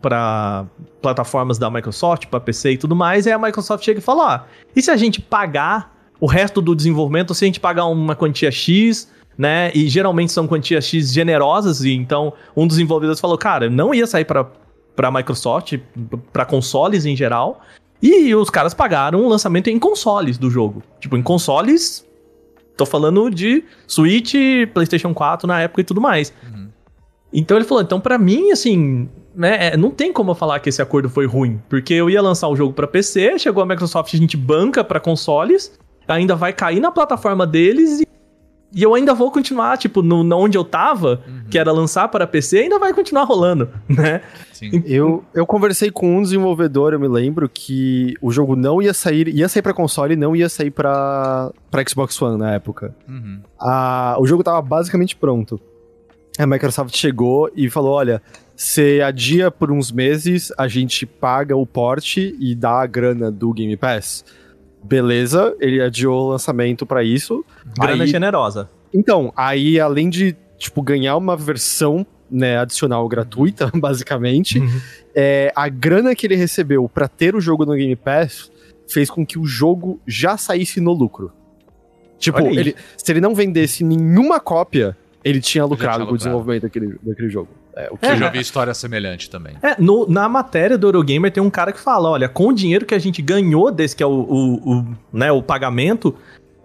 para 0.01 0.65
plataformas 1.01 1.57
da 1.57 1.69
Microsoft, 1.69 2.27
para 2.27 2.39
PC 2.39 2.71
e 2.71 2.77
tudo 2.77 2.95
mais, 2.95 3.25
e 3.25 3.31
a 3.33 3.37
Microsoft 3.37 3.83
chega 3.83 3.99
e 3.99 4.01
fala: 4.01 4.35
ó, 4.35 4.39
e 4.73 4.81
se 4.81 4.89
a 4.89 4.95
gente 4.95 5.19
pagar 5.19 5.93
o 6.21 6.25
resto 6.25 6.61
do 6.61 6.73
desenvolvimento, 6.73 7.33
se 7.33 7.43
a 7.43 7.47
gente 7.47 7.59
pagar 7.59 7.83
uma 7.87 8.15
quantia 8.15 8.49
X, 8.49 9.09
né? 9.37 9.71
E 9.73 9.87
geralmente 9.87 10.31
são 10.31 10.47
quantias 10.47 10.85
X 10.85 11.13
generosas, 11.13 11.83
e 11.83 11.91
então 11.91 12.33
um 12.55 12.65
dos 12.65 12.77
desenvolvedores 12.77 13.19
falou: 13.19 13.37
cara, 13.37 13.69
não 13.69 13.93
ia 13.93 14.07
sair 14.07 14.25
para 14.25 14.45
para 14.95 15.11
Microsoft, 15.11 15.77
para 16.33 16.43
consoles 16.43 17.05
em 17.05 17.15
geral. 17.15 17.61
E 18.01 18.33
os 18.33 18.49
caras 18.49 18.73
pagaram 18.73 19.23
o 19.23 19.29
lançamento 19.29 19.69
em 19.69 19.77
consoles 19.77 20.39
do 20.39 20.49
jogo. 20.49 20.81
Tipo, 20.99 21.15
em 21.15 21.21
consoles. 21.21 22.05
Tô 22.75 22.85
falando 22.85 23.29
de 23.29 23.63
Switch, 23.87 24.33
PlayStation 24.73 25.13
4 25.13 25.47
na 25.47 25.61
época 25.61 25.81
e 25.81 25.83
tudo 25.83 26.01
mais. 26.01 26.33
Então 27.31 27.57
ele 27.57 27.65
falou: 27.65 27.83
então 27.83 27.99
pra 27.99 28.17
mim, 28.17 28.51
assim, 28.51 29.07
né, 29.35 29.67
é, 29.67 29.77
não 29.77 29.91
tem 29.91 30.11
como 30.11 30.31
eu 30.31 30.35
falar 30.35 30.59
que 30.59 30.69
esse 30.69 30.81
acordo 30.81 31.09
foi 31.09 31.25
ruim. 31.25 31.61
Porque 31.69 31.93
eu 31.93 32.09
ia 32.09 32.21
lançar 32.21 32.47
o 32.47 32.55
jogo 32.55 32.73
pra 32.73 32.87
PC, 32.87 33.37
chegou 33.37 33.61
a 33.61 33.65
Microsoft, 33.65 34.13
a 34.13 34.17
gente 34.17 34.35
banca 34.35 34.83
pra 34.83 34.99
consoles, 34.99 35.77
ainda 36.07 36.35
vai 36.35 36.53
cair 36.53 36.79
na 36.79 36.91
plataforma 36.91 37.45
deles 37.45 38.01
e, 38.01 38.06
e 38.73 38.83
eu 38.83 38.93
ainda 38.93 39.13
vou 39.13 39.31
continuar, 39.31 39.77
tipo, 39.77 40.01
no, 40.01 40.23
na 40.23 40.35
onde 40.35 40.57
eu 40.57 40.63
tava, 40.63 41.23
que 41.49 41.57
era 41.57 41.71
lançar 41.71 42.07
para 42.09 42.27
PC, 42.27 42.59
ainda 42.59 42.77
vai 42.77 42.93
continuar 42.93 43.23
rolando, 43.23 43.69
né? 43.87 44.21
Sim. 44.51 44.83
Eu, 44.85 45.23
eu 45.33 45.45
conversei 45.45 45.89
com 45.89 46.17
um 46.17 46.21
desenvolvedor, 46.21 46.93
eu 46.93 46.99
me 46.99 47.07
lembro, 47.07 47.47
que 47.47 48.15
o 48.21 48.31
jogo 48.31 48.55
não 48.55 48.81
ia 48.81 48.93
sair, 48.93 49.29
ia 49.29 49.47
sair 49.47 49.61
pra 49.61 49.73
console 49.73 50.13
e 50.13 50.17
não 50.17 50.35
ia 50.35 50.49
sair 50.49 50.71
pra, 50.71 51.51
pra 51.71 51.83
Xbox 51.87 52.21
One 52.21 52.37
na 52.37 52.53
época. 52.53 52.93
Uhum. 53.07 53.39
A, 53.59 54.17
o 54.19 54.27
jogo 54.27 54.43
tava 54.43 54.61
basicamente 54.61 55.15
pronto. 55.15 55.59
A 56.37 56.45
Microsoft 56.45 56.95
chegou 56.95 57.49
e 57.55 57.69
falou: 57.69 57.93
olha, 57.93 58.21
você 58.55 59.01
adia 59.03 59.49
por 59.49 59.71
uns 59.71 59.91
meses, 59.91 60.51
a 60.57 60.67
gente 60.67 61.05
paga 61.05 61.55
o 61.55 61.65
porte 61.65 62.35
e 62.39 62.53
dá 62.53 62.81
a 62.81 62.85
grana 62.85 63.31
do 63.31 63.53
Game 63.53 63.77
Pass. 63.77 64.25
Beleza, 64.87 65.55
ele 65.59 65.81
adiou 65.81 66.27
o 66.27 66.29
lançamento 66.29 66.85
pra 66.85 67.03
isso. 67.03 67.43
Grana 67.77 68.03
Aí- 68.03 68.09
generosa. 68.09 68.69
Então, 68.93 69.33
aí 69.35 69.79
além 69.79 70.09
de, 70.09 70.35
tipo, 70.57 70.81
ganhar 70.81 71.17
uma 71.17 71.35
versão 71.35 72.05
né, 72.31 72.57
adicional 72.57 73.07
gratuita, 73.07 73.69
basicamente, 73.75 74.61
é, 75.13 75.51
a 75.55 75.67
grana 75.67 76.15
que 76.15 76.25
ele 76.25 76.35
recebeu 76.35 76.87
pra 76.87 77.07
ter 77.07 77.35
o 77.35 77.41
jogo 77.41 77.65
no 77.65 77.73
Game 77.73 77.95
Pass 77.95 78.51
fez 78.87 79.09
com 79.09 79.25
que 79.25 79.37
o 79.37 79.45
jogo 79.45 79.99
já 80.07 80.37
saísse 80.37 80.79
no 80.79 80.93
lucro. 80.93 81.31
Tipo, 82.17 82.39
ele, 82.47 82.75
se 82.95 83.11
ele 83.11 83.21
não 83.21 83.35
vendesse 83.35 83.83
nenhuma 83.83 84.39
cópia, 84.39 84.97
ele 85.23 85.39
tinha 85.39 85.65
lucrado 85.65 85.97
tinha 85.97 86.07
com 86.07 86.13
o 86.13 86.17
desenvolvimento 86.17 86.63
daquele, 86.63 86.95
daquele 87.03 87.29
jogo. 87.29 87.49
É, 87.77 87.89
o 87.91 87.97
que 87.97 88.05
Eu 88.07 88.17
já 88.17 88.29
vi 88.29 88.39
história 88.39 88.73
semelhante 88.73 89.29
também. 89.29 89.55
É, 89.61 89.75
no- 89.79 90.07
na 90.07 90.27
matéria 90.27 90.77
do 90.77 90.87
Eurogamer 90.87 91.31
tem 91.31 91.41
um 91.43 91.49
cara 91.49 91.71
que 91.71 91.79
fala: 91.79 92.09
olha, 92.09 92.27
com 92.27 92.47
o 92.47 92.53
dinheiro 92.53 92.85
que 92.85 92.95
a 92.95 92.99
gente 92.99 93.21
ganhou 93.21 93.71
desse 93.71 93.95
que 93.95 94.01
é 94.01 94.05
o, 94.05 94.09
o, 94.11 94.73
o, 94.79 94.85
né, 95.13 95.31
o 95.31 95.41
pagamento, 95.43 96.15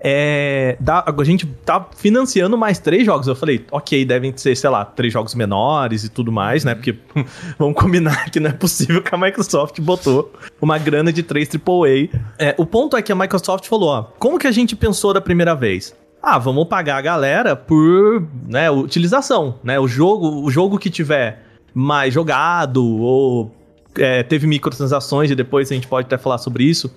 é, 0.05 0.77
dá- 0.81 1.05
a 1.07 1.25
gente 1.25 1.47
tá 1.47 1.87
financiando 1.97 2.59
mais 2.59 2.79
três 2.79 3.05
jogos. 3.07 3.27
Eu 3.29 3.37
falei, 3.37 3.65
ok, 3.71 4.05
devem 4.05 4.33
ser, 4.37 4.57
sei 4.57 4.69
lá, 4.71 4.85
três 4.85 5.13
jogos 5.13 5.35
menores 5.35 6.03
e 6.05 6.09
tudo 6.09 6.33
mais, 6.33 6.65
né? 6.65 6.75
Porque 6.75 6.97
vamos 7.59 7.77
combinar 7.81 8.31
que 8.31 8.41
não 8.41 8.51
é 8.51 8.53
possível 8.53 9.01
que 9.03 9.15
a 9.15 9.19
Microsoft 9.19 9.79
botou 9.81 10.33
uma 10.61 10.77
grana 10.79 11.13
de 11.13 11.23
três 11.23 11.49
AAA. 11.55 12.09
É, 12.39 12.55
o 12.59 12.67
ponto 12.67 12.97
é 12.97 13.03
que 13.03 13.13
a 13.13 13.15
Microsoft 13.15 13.67
falou: 13.69 13.91
ó, 13.91 14.03
como 14.19 14.39
que 14.39 14.47
a 14.47 14.53
gente 14.53 14.75
pensou 14.75 15.13
da 15.15 15.21
primeira 15.21 15.55
vez? 15.55 15.95
Ah, 16.23 16.39
vamos 16.39 16.69
pagar 16.69 16.99
a 16.99 17.01
galera 17.01 17.57
por 17.57 18.25
né, 18.47 18.71
utilização, 18.71 19.59
né? 19.65 19.81
O 19.81 19.89
jogo, 19.89 20.45
o 20.45 20.51
jogo 20.51 20.79
que 20.79 20.89
tiver 20.89 21.43
mais 21.75 22.15
jogado 22.15 22.85
ou 22.85 23.53
é, 23.97 24.23
teve 24.23 24.47
microtransações 24.47 25.33
e 25.33 25.35
depois 25.35 25.71
a 25.71 25.75
gente 25.75 25.89
pode 25.89 26.07
até 26.07 26.17
falar 26.17 26.39
sobre 26.39 26.63
isso. 26.63 26.95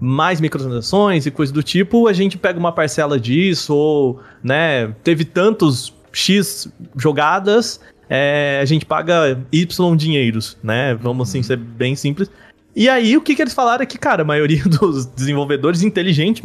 Mais 0.00 0.40
microtransações 0.40 1.26
e 1.26 1.32
coisa 1.32 1.52
do 1.52 1.64
tipo, 1.64 2.06
a 2.06 2.12
gente 2.12 2.38
pega 2.38 2.58
uma 2.58 2.70
parcela 2.70 3.18
disso 3.18 3.74
ou, 3.74 4.20
né, 4.42 4.94
teve 5.02 5.24
tantos 5.24 5.92
X 6.12 6.72
jogadas, 6.96 7.80
é, 8.08 8.60
a 8.62 8.64
gente 8.64 8.86
paga 8.86 9.38
Y 9.52 9.96
dinheiros, 9.96 10.56
né? 10.62 10.94
Vamos 10.94 11.28
assim 11.28 11.42
ser 11.42 11.56
bem 11.56 11.96
simples. 11.96 12.30
E 12.74 12.88
aí 12.88 13.16
o 13.16 13.20
que, 13.20 13.34
que 13.34 13.42
eles 13.42 13.52
falaram 13.52 13.82
é 13.82 13.86
que, 13.86 13.98
cara, 13.98 14.22
a 14.22 14.24
maioria 14.24 14.62
dos 14.80 15.06
desenvolvedores 15.06 15.82
inteligentes 15.82 16.42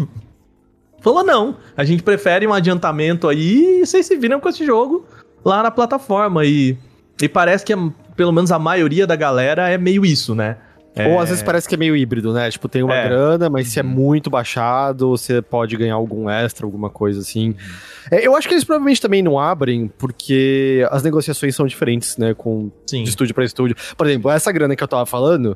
falou 1.05 1.23
não, 1.23 1.55
a 1.77 1.83
gente 1.83 2.01
prefere 2.01 2.47
um 2.47 2.53
adiantamento 2.53 3.29
aí 3.29 3.81
e 3.81 3.85
vocês 3.85 4.05
se 4.07 4.17
viram 4.17 4.39
com 4.39 4.49
esse 4.49 4.65
jogo 4.65 5.05
lá 5.45 5.61
na 5.61 5.69
plataforma. 5.69 6.43
E, 6.43 6.75
e 7.21 7.29
parece 7.29 7.63
que 7.63 7.73
pelo 8.15 8.31
menos 8.31 8.51
a 8.51 8.57
maioria 8.57 9.05
da 9.05 9.15
galera 9.15 9.69
é 9.69 9.77
meio 9.77 10.03
isso, 10.03 10.33
né? 10.33 10.57
É, 10.95 11.07
Ou 11.09 11.19
às 11.19 11.27
vezes 11.27 11.43
parece 11.43 11.67
que 11.67 11.75
é 11.75 11.77
meio 11.77 11.95
híbrido, 11.95 12.33
né? 12.33 12.49
Tipo, 12.49 12.67
tem 12.69 12.81
uma 12.81 12.95
É. 12.95 13.07
grana, 13.07 13.49
mas 13.49 13.67
se 13.67 13.79
é 13.79 13.83
muito 13.83 14.29
baixado, 14.29 15.09
você 15.09 15.41
pode 15.41 15.75
ganhar 15.75 15.93
algum 15.93 16.27
extra, 16.29 16.65
alguma 16.65 16.89
coisa 16.89 17.19
assim. 17.19 17.53
É, 18.09 18.25
eu 18.25 18.35
acho 18.35 18.47
que 18.47 18.53
eles 18.53 18.63
provavelmente 18.63 19.01
também 19.01 19.21
não 19.21 19.37
abrem, 19.37 19.91
porque 19.99 20.87
as 20.89 21.03
negociações 21.03 21.55
são 21.55 21.67
diferentes, 21.67 22.17
né? 22.17 22.33
Com 22.33 22.71
sim. 22.87 23.03
de 23.03 23.09
estúdio 23.09 23.35
pra 23.35 23.43
estúdio. 23.43 23.75
Por 23.95 24.07
exemplo, 24.07 24.31
essa 24.31 24.51
grana 24.51 24.75
que 24.75 24.81
eu 24.81 24.87
tava 24.87 25.05
falando 25.05 25.55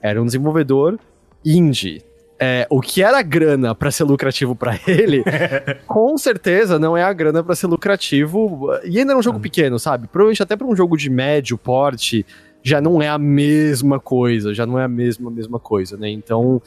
era 0.00 0.22
um 0.22 0.26
desenvolvedor 0.26 0.98
indie. 1.44 2.02
É, 2.38 2.66
o 2.68 2.80
que 2.80 3.02
era 3.02 3.22
grana 3.22 3.74
pra 3.74 3.90
ser 3.92 4.04
lucrativo 4.04 4.56
pra 4.56 4.78
ele, 4.86 5.22
com 5.86 6.18
certeza 6.18 6.78
não 6.78 6.96
é 6.96 7.02
a 7.02 7.12
grana 7.12 7.44
pra 7.44 7.54
ser 7.54 7.68
lucrativo. 7.68 8.70
E 8.84 8.98
ainda 8.98 9.12
é 9.12 9.16
um 9.16 9.22
jogo 9.22 9.38
pequeno, 9.38 9.78
sabe? 9.78 10.08
Provavelmente 10.08 10.42
até 10.42 10.56
pra 10.56 10.66
um 10.66 10.74
jogo 10.74 10.96
de 10.96 11.08
médio 11.08 11.56
porte 11.56 12.26
já 12.62 12.80
não 12.80 13.00
é 13.00 13.08
a 13.08 13.18
mesma 13.18 14.00
coisa, 14.00 14.54
já 14.54 14.66
não 14.66 14.78
é 14.78 14.84
a 14.84 14.88
mesma 14.88 15.30
mesma 15.30 15.60
coisa, 15.60 15.96
né? 15.96 16.08
Então, 16.08 16.60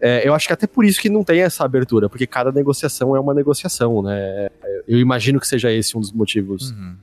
é, 0.00 0.26
eu 0.26 0.34
acho 0.34 0.46
que 0.46 0.52
até 0.52 0.66
por 0.66 0.84
isso 0.84 1.00
que 1.00 1.08
não 1.08 1.24
tem 1.24 1.40
essa 1.40 1.64
abertura, 1.64 2.10
porque 2.10 2.26
cada 2.26 2.52
negociação 2.52 3.16
é 3.16 3.20
uma 3.20 3.32
negociação, 3.32 4.02
né? 4.02 4.50
Eu 4.86 4.98
imagino 4.98 5.40
que 5.40 5.46
seja 5.46 5.72
esse 5.72 5.96
um 5.96 6.00
dos 6.00 6.12
motivos. 6.12 6.72
Uhum. 6.72 6.96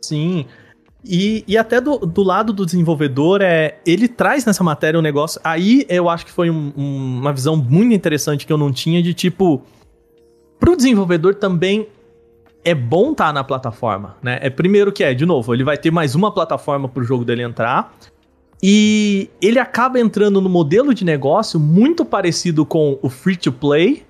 Sim. 0.00 0.46
E, 1.04 1.42
e 1.48 1.56
até 1.56 1.80
do, 1.80 1.98
do 1.98 2.22
lado 2.22 2.52
do 2.52 2.66
desenvolvedor, 2.66 3.40
é, 3.42 3.78
ele 3.86 4.06
traz 4.06 4.44
nessa 4.44 4.62
matéria 4.62 4.98
um 4.98 5.02
negócio. 5.02 5.40
Aí 5.42 5.86
eu 5.88 6.08
acho 6.10 6.26
que 6.26 6.32
foi 6.32 6.50
um- 6.50 6.72
um- 6.76 7.18
uma 7.20 7.32
visão 7.32 7.56
muito 7.56 7.94
interessante 7.94 8.46
que 8.46 8.52
eu 8.52 8.58
não 8.58 8.70
tinha 8.70 9.02
de 9.02 9.14
tipo. 9.14 9.62
Pro 10.58 10.76
desenvolvedor 10.76 11.34
também 11.36 11.86
é 12.62 12.74
bom 12.74 13.12
estar 13.12 13.32
na 13.32 13.42
plataforma, 13.42 14.16
né? 14.22 14.38
É 14.42 14.50
primeiro 14.50 14.92
que 14.92 15.02
é, 15.02 15.14
de 15.14 15.24
novo, 15.24 15.54
ele 15.54 15.64
vai 15.64 15.78
ter 15.78 15.90
mais 15.90 16.14
uma 16.14 16.30
plataforma 16.30 16.86
pro 16.86 17.02
jogo 17.02 17.24
dele 17.24 17.42
entrar. 17.42 17.94
E 18.62 19.30
ele 19.40 19.58
acaba 19.58 19.98
entrando 19.98 20.38
no 20.38 20.50
modelo 20.50 20.92
de 20.92 21.02
negócio 21.02 21.58
muito 21.58 22.04
parecido 22.04 22.66
com 22.66 22.98
o 23.00 23.08
free 23.08 23.36
to 23.38 23.50
play, 23.50 24.02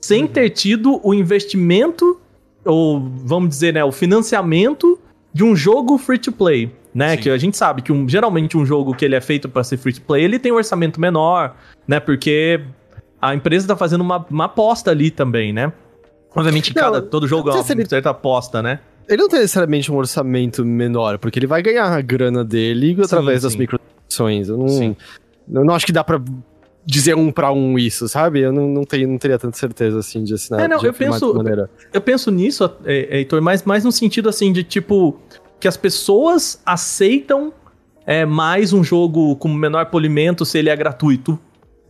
sem 0.00 0.26
ter 0.26 0.50
tido 0.50 1.00
o 1.04 1.14
investimento, 1.14 2.20
ou 2.64 3.00
vamos 3.24 3.48
dizer, 3.50 3.72
né, 3.72 3.84
o 3.84 3.92
financiamento 3.92 4.98
de 5.34 5.42
um 5.44 5.54
jogo 5.56 5.98
free 5.98 6.16
to 6.18 6.30
play, 6.32 6.72
né? 6.94 7.16
Sim. 7.16 7.22
Que 7.22 7.30
a 7.30 7.36
gente 7.36 7.56
sabe 7.56 7.82
que 7.82 7.92
um- 7.92 8.08
geralmente 8.08 8.56
um 8.56 8.64
jogo 8.64 8.94
que 8.94 9.04
ele 9.04 9.16
é 9.16 9.20
feito 9.20 9.48
para 9.48 9.64
ser 9.64 9.76
free 9.76 9.92
to 9.92 10.00
play, 10.02 10.22
ele 10.24 10.38
tem 10.38 10.52
um 10.52 10.54
orçamento 10.56 11.00
menor, 11.00 11.56
né? 11.88 11.98
Porque 11.98 12.60
a 13.20 13.34
empresa 13.34 13.66
tá 13.66 13.76
fazendo 13.76 14.00
uma, 14.02 14.24
uma 14.30 14.44
aposta 14.44 14.90
ali 14.92 15.10
também, 15.10 15.52
né? 15.52 15.72
Obviamente, 16.36 16.74
Não, 16.74 16.82
cada, 16.82 17.02
todo 17.02 17.26
jogo 17.28 17.50
é 17.50 17.52
uma 17.54 17.64
ele- 17.68 17.86
certa 17.86 18.10
aposta, 18.10 18.62
né? 18.62 18.78
Ele 19.08 19.20
não 19.20 19.28
tem 19.28 19.40
necessariamente 19.40 19.92
um 19.92 19.96
orçamento 19.96 20.64
menor, 20.64 21.18
porque 21.18 21.38
ele 21.38 21.46
vai 21.46 21.62
ganhar 21.62 21.86
a 21.92 22.00
grana 22.00 22.42
dele 22.44 22.96
através 23.02 23.42
das 23.42 23.52
sim. 23.52 23.58
microtransacções. 23.58 24.48
Eu 24.48 24.56
não, 24.56 24.68
Sim. 24.68 24.96
eu 25.52 25.64
não 25.64 25.74
acho 25.74 25.84
que 25.84 25.92
dá 25.92 26.02
pra 26.02 26.18
dizer 26.86 27.14
um 27.16 27.30
pra 27.32 27.50
um 27.52 27.78
isso, 27.78 28.08
sabe? 28.08 28.40
Eu 28.40 28.52
não, 28.52 28.68
não, 28.68 28.84
tenho, 28.84 29.08
não 29.08 29.16
teria 29.18 29.38
tanta 29.38 29.56
certeza 29.56 29.98
assim 29.98 30.22
de 30.22 30.34
assinar 30.34 30.60
É, 30.60 30.68
não, 30.68 30.78
de 30.78 30.86
eu 30.86 30.92
penso- 30.92 31.34
maneira. 31.34 31.70
Eu 31.92 32.00
penso 32.00 32.30
nisso, 32.30 32.64
é, 32.84 33.08
é, 33.10 33.16
Heitor, 33.18 33.40
mas 33.40 33.62
mais 33.64 33.84
no 33.84 33.90
sentido 33.92 34.28
assim 34.28 34.52
de 34.52 34.62
tipo 34.62 35.18
que 35.58 35.66
as 35.66 35.76
pessoas 35.76 36.60
aceitam 36.66 37.52
é, 38.06 38.26
mais 38.26 38.72
um 38.74 38.84
jogo 38.84 39.34
com 39.36 39.48
menor 39.48 39.86
polimento 39.86 40.44
se 40.44 40.58
ele 40.58 40.68
é 40.68 40.76
gratuito 40.76 41.38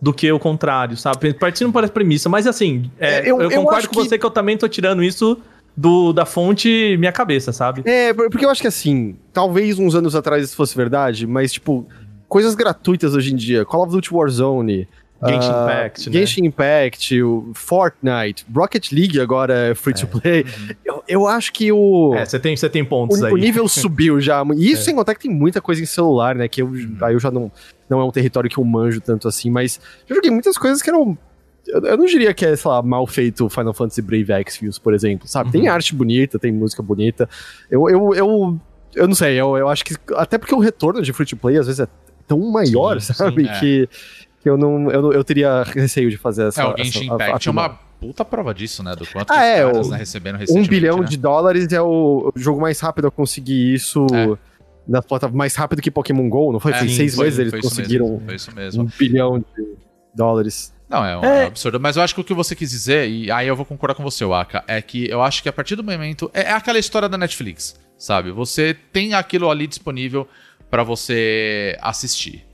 do 0.00 0.12
que 0.12 0.30
o 0.30 0.38
contrário, 0.38 0.96
sabe? 0.96 1.34
Partindo 1.34 1.72
por 1.72 1.82
essa 1.82 1.92
premissa, 1.92 2.28
mas 2.28 2.46
assim, 2.46 2.88
é, 3.00 3.16
É, 3.16 3.20
eu- 3.22 3.40
eu, 3.40 3.50
eu 3.50 3.58
concordo 3.58 3.78
acho 3.78 3.88
com 3.88 4.00
que- 4.00 4.08
você 4.08 4.16
que 4.18 4.24
eu 4.24 4.30
também 4.30 4.56
tô 4.56 4.68
tirando 4.68 5.02
isso 5.02 5.36
do, 5.76 6.12
da 6.12 6.24
fonte 6.24 6.96
minha 6.98 7.10
cabeça, 7.10 7.50
sabe? 7.52 7.82
É, 7.84 8.12
por- 8.14 8.30
porque 8.30 8.44
eu 8.44 8.50
acho 8.50 8.60
que 8.60 8.68
assim, 8.68 9.16
talvez 9.32 9.76
uns 9.76 9.96
anos 9.96 10.14
atrás 10.14 10.44
isso 10.44 10.54
fosse 10.54 10.76
verdade, 10.76 11.26
mas 11.26 11.52
tipo, 11.52 11.84
coisas 12.28 12.54
gratuitas 12.54 13.14
hoje 13.14 13.32
em 13.32 13.36
dia, 13.36 13.64
Call 13.64 13.82
of 13.82 13.92
Duty 13.92 14.12
Warzone, 14.12 14.88
Genshin 15.26 15.50
ah, 15.50 15.62
Impact, 15.62 16.10
né? 16.10 16.12
Genshin 16.12 16.44
Impact, 16.44 17.22
o 17.22 17.50
Fortnite, 17.54 18.44
Rocket 18.54 18.92
League 18.92 19.18
agora 19.20 19.70
é 19.70 19.74
free 19.74 19.94
to 19.94 20.06
play. 20.06 20.44
Eu, 20.84 21.02
eu 21.08 21.26
acho 21.26 21.52
que 21.52 21.72
o. 21.72 22.14
É, 22.14 22.24
você 22.24 22.38
tem, 22.38 22.54
tem 22.54 22.84
pontos 22.84 23.20
o, 23.20 23.26
aí. 23.26 23.32
o 23.32 23.36
nível 23.36 23.66
subiu 23.68 24.20
já. 24.20 24.42
E 24.54 24.72
isso 24.72 24.82
sem 24.82 24.94
contar 24.94 25.14
que 25.14 25.22
tem 25.22 25.30
muita 25.30 25.60
coisa 25.60 25.82
em 25.82 25.86
celular, 25.86 26.34
né? 26.34 26.46
Que 26.46 26.62
eu, 26.62 26.70
aí 27.00 27.14
eu 27.14 27.20
já 27.20 27.30
não, 27.30 27.50
não 27.88 28.00
é 28.00 28.04
um 28.04 28.10
território 28.10 28.50
que 28.50 28.58
eu 28.58 28.64
manjo 28.64 29.00
tanto 29.00 29.26
assim, 29.26 29.50
mas 29.50 29.80
eu 30.08 30.16
joguei 30.16 30.30
muitas 30.30 30.58
coisas 30.58 30.82
que 30.82 30.90
eram. 30.90 31.16
Eu, 31.66 31.80
eu 31.80 31.96
não 31.96 32.04
diria 32.04 32.34
que 32.34 32.44
é, 32.44 32.54
sei 32.54 32.70
lá, 32.70 32.82
mal 32.82 33.06
feito 33.06 33.48
Final 33.48 33.72
Fantasy 33.72 34.02
Brave 34.02 34.30
Exvius, 34.46 34.78
por 34.78 34.92
exemplo, 34.92 35.26
sabe? 35.26 35.50
Tem 35.50 35.68
arte 35.68 35.94
bonita, 35.94 36.38
tem 36.38 36.52
música 36.52 36.82
bonita. 36.82 37.28
Eu, 37.70 37.88
eu, 37.88 38.14
eu, 38.14 38.60
eu 38.94 39.08
não 39.08 39.14
sei, 39.14 39.40
eu, 39.40 39.56
eu 39.56 39.68
acho 39.68 39.84
que. 39.84 39.96
Até 40.16 40.36
porque 40.36 40.54
o 40.54 40.58
retorno 40.58 41.00
de 41.00 41.12
free 41.14 41.24
to 41.24 41.36
play 41.36 41.56
às 41.56 41.66
vezes 41.66 41.80
é 41.80 41.88
tão 42.26 42.38
maior, 42.50 43.00
Sim, 43.00 43.12
sabe? 43.12 43.44
sim, 43.44 43.50
é. 43.50 43.60
que, 43.60 43.88
que 44.42 44.48
eu 44.50 44.56
não. 44.56 44.90
Eu, 44.90 45.12
eu 45.12 45.24
teria 45.24 45.62
receio 45.62 46.10
de 46.10 46.16
fazer 46.16 46.48
essa. 46.48 46.62
É, 46.62 46.66
o 46.66 46.76
Genshin 46.76 47.04
essa- 47.04 47.12
a- 47.12 47.14
Impact 47.28 47.48
é 47.48 47.50
uma 47.50 47.68
puta 48.00 48.24
prova 48.24 48.52
disso, 48.54 48.82
né? 48.82 48.94
Do 48.94 49.06
quanto 49.06 49.30
Ah, 49.30 49.34
que 49.34 49.40
os 49.40 49.46
é, 49.46 49.62
caras 49.64 49.86
o- 49.86 49.90
né, 49.90 49.96
receberam 49.96 50.38
Um 50.50 50.66
bilhão 50.66 50.98
né? 50.98 51.06
de 51.06 51.16
dólares 51.16 51.72
é 51.72 51.80
o 51.80 52.32
jogo 52.36 52.60
mais 52.60 52.78
rápido 52.80 53.06
a 53.06 53.10
conseguir 53.10 53.74
isso 53.74 54.06
É. 54.12 54.36
na 54.86 55.00
plataforma 55.00 55.38
mais 55.38 55.54
rápido 55.54 55.80
que 55.80 55.90
Pokémon 55.90 56.28
GO, 56.28 56.52
não 56.52 56.60
foi? 56.60 56.72
É, 56.72 56.78
foi 56.80 56.88
sim, 56.88 56.94
seis 56.96 57.14
foi- 57.14 57.24
meses 57.24 57.38
eles 57.38 57.50
foi 57.50 57.60
isso 57.60 57.68
conseguiram 57.70 58.06
mesmo, 58.08 58.22
foi 58.26 58.34
isso 58.34 58.54
mesmo. 58.54 58.82
um 58.82 58.88
bilhão 58.98 59.38
de 59.38 59.44
dólares. 60.14 60.72
Não, 60.88 61.04
é 61.04 61.16
um, 61.18 61.24
É. 61.24 61.42
é 61.44 61.46
absurdo. 61.46 61.80
Mas 61.80 61.96
eu 61.96 62.02
acho 62.02 62.14
que 62.14 62.20
o 62.20 62.24
que 62.24 62.34
você 62.34 62.54
quis 62.54 62.70
dizer, 62.70 63.08
e 63.08 63.30
aí 63.30 63.48
eu 63.48 63.56
vou 63.56 63.64
concordar 63.64 63.94
com 63.94 64.02
você, 64.02 64.24
Waka, 64.24 64.62
é 64.68 64.80
que 64.82 65.08
eu 65.08 65.22
acho 65.22 65.42
que 65.42 65.48
a 65.48 65.52
partir 65.52 65.74
do 65.76 65.82
momento. 65.82 66.30
É, 66.34 66.42
é 66.42 66.52
aquela 66.52 66.78
história 66.78 67.08
da 67.08 67.16
Netflix, 67.16 67.74
sabe? 67.96 68.30
Você 68.30 68.76
tem 68.92 69.14
aquilo 69.14 69.50
ali 69.50 69.66
disponível 69.66 70.28
pra 70.74 70.82
você 70.82 71.78
assistir. 71.80 72.44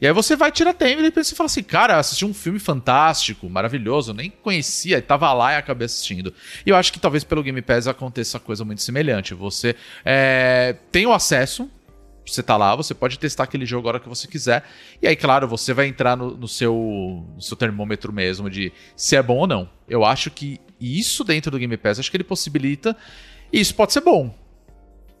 E 0.00 0.06
aí 0.08 0.12
você 0.12 0.34
vai 0.34 0.50
tirar 0.50 0.74
tempo 0.74 0.98
e 0.98 1.04
depois 1.04 1.28
você 1.28 1.36
fala 1.36 1.46
assim, 1.46 1.62
cara, 1.62 1.96
assisti 1.96 2.24
um 2.24 2.34
filme 2.34 2.58
fantástico, 2.58 3.48
maravilhoso, 3.48 4.12
nem 4.12 4.30
conhecia, 4.30 4.98
e 4.98 5.00
tava 5.00 5.32
lá 5.32 5.52
e 5.52 5.56
acabei 5.56 5.86
assistindo. 5.86 6.34
E 6.66 6.70
eu 6.70 6.74
acho 6.74 6.92
que 6.92 6.98
talvez 6.98 7.22
pelo 7.22 7.40
Game 7.40 7.62
Pass 7.62 7.86
aconteça 7.86 8.40
coisa 8.40 8.64
muito 8.64 8.82
semelhante. 8.82 9.32
Você 9.32 9.76
é, 10.04 10.74
tem 10.90 11.06
o 11.06 11.12
acesso, 11.12 11.70
você 12.26 12.42
tá 12.42 12.56
lá, 12.56 12.74
você 12.74 12.94
pode 12.94 13.16
testar 13.16 13.44
aquele 13.44 13.64
jogo 13.64 13.86
a 13.86 13.90
hora 13.90 14.00
que 14.00 14.08
você 14.08 14.26
quiser. 14.26 14.64
E 15.00 15.06
aí, 15.06 15.14
claro, 15.14 15.46
você 15.46 15.72
vai 15.72 15.86
entrar 15.86 16.16
no, 16.16 16.36
no 16.36 16.48
seu, 16.48 17.24
no 17.36 17.40
seu 17.40 17.56
termômetro 17.56 18.12
mesmo 18.12 18.50
de 18.50 18.72
se 18.96 19.14
é 19.14 19.22
bom 19.22 19.36
ou 19.36 19.46
não. 19.46 19.70
Eu 19.88 20.04
acho 20.04 20.32
que 20.32 20.60
isso 20.80 21.22
dentro 21.22 21.52
do 21.52 21.60
Game 21.60 21.76
Pass, 21.76 22.00
acho 22.00 22.10
que 22.10 22.16
ele 22.16 22.24
possibilita. 22.24 22.96
E 23.52 23.60
isso 23.60 23.72
pode 23.72 23.92
ser 23.92 24.00
bom. 24.00 24.41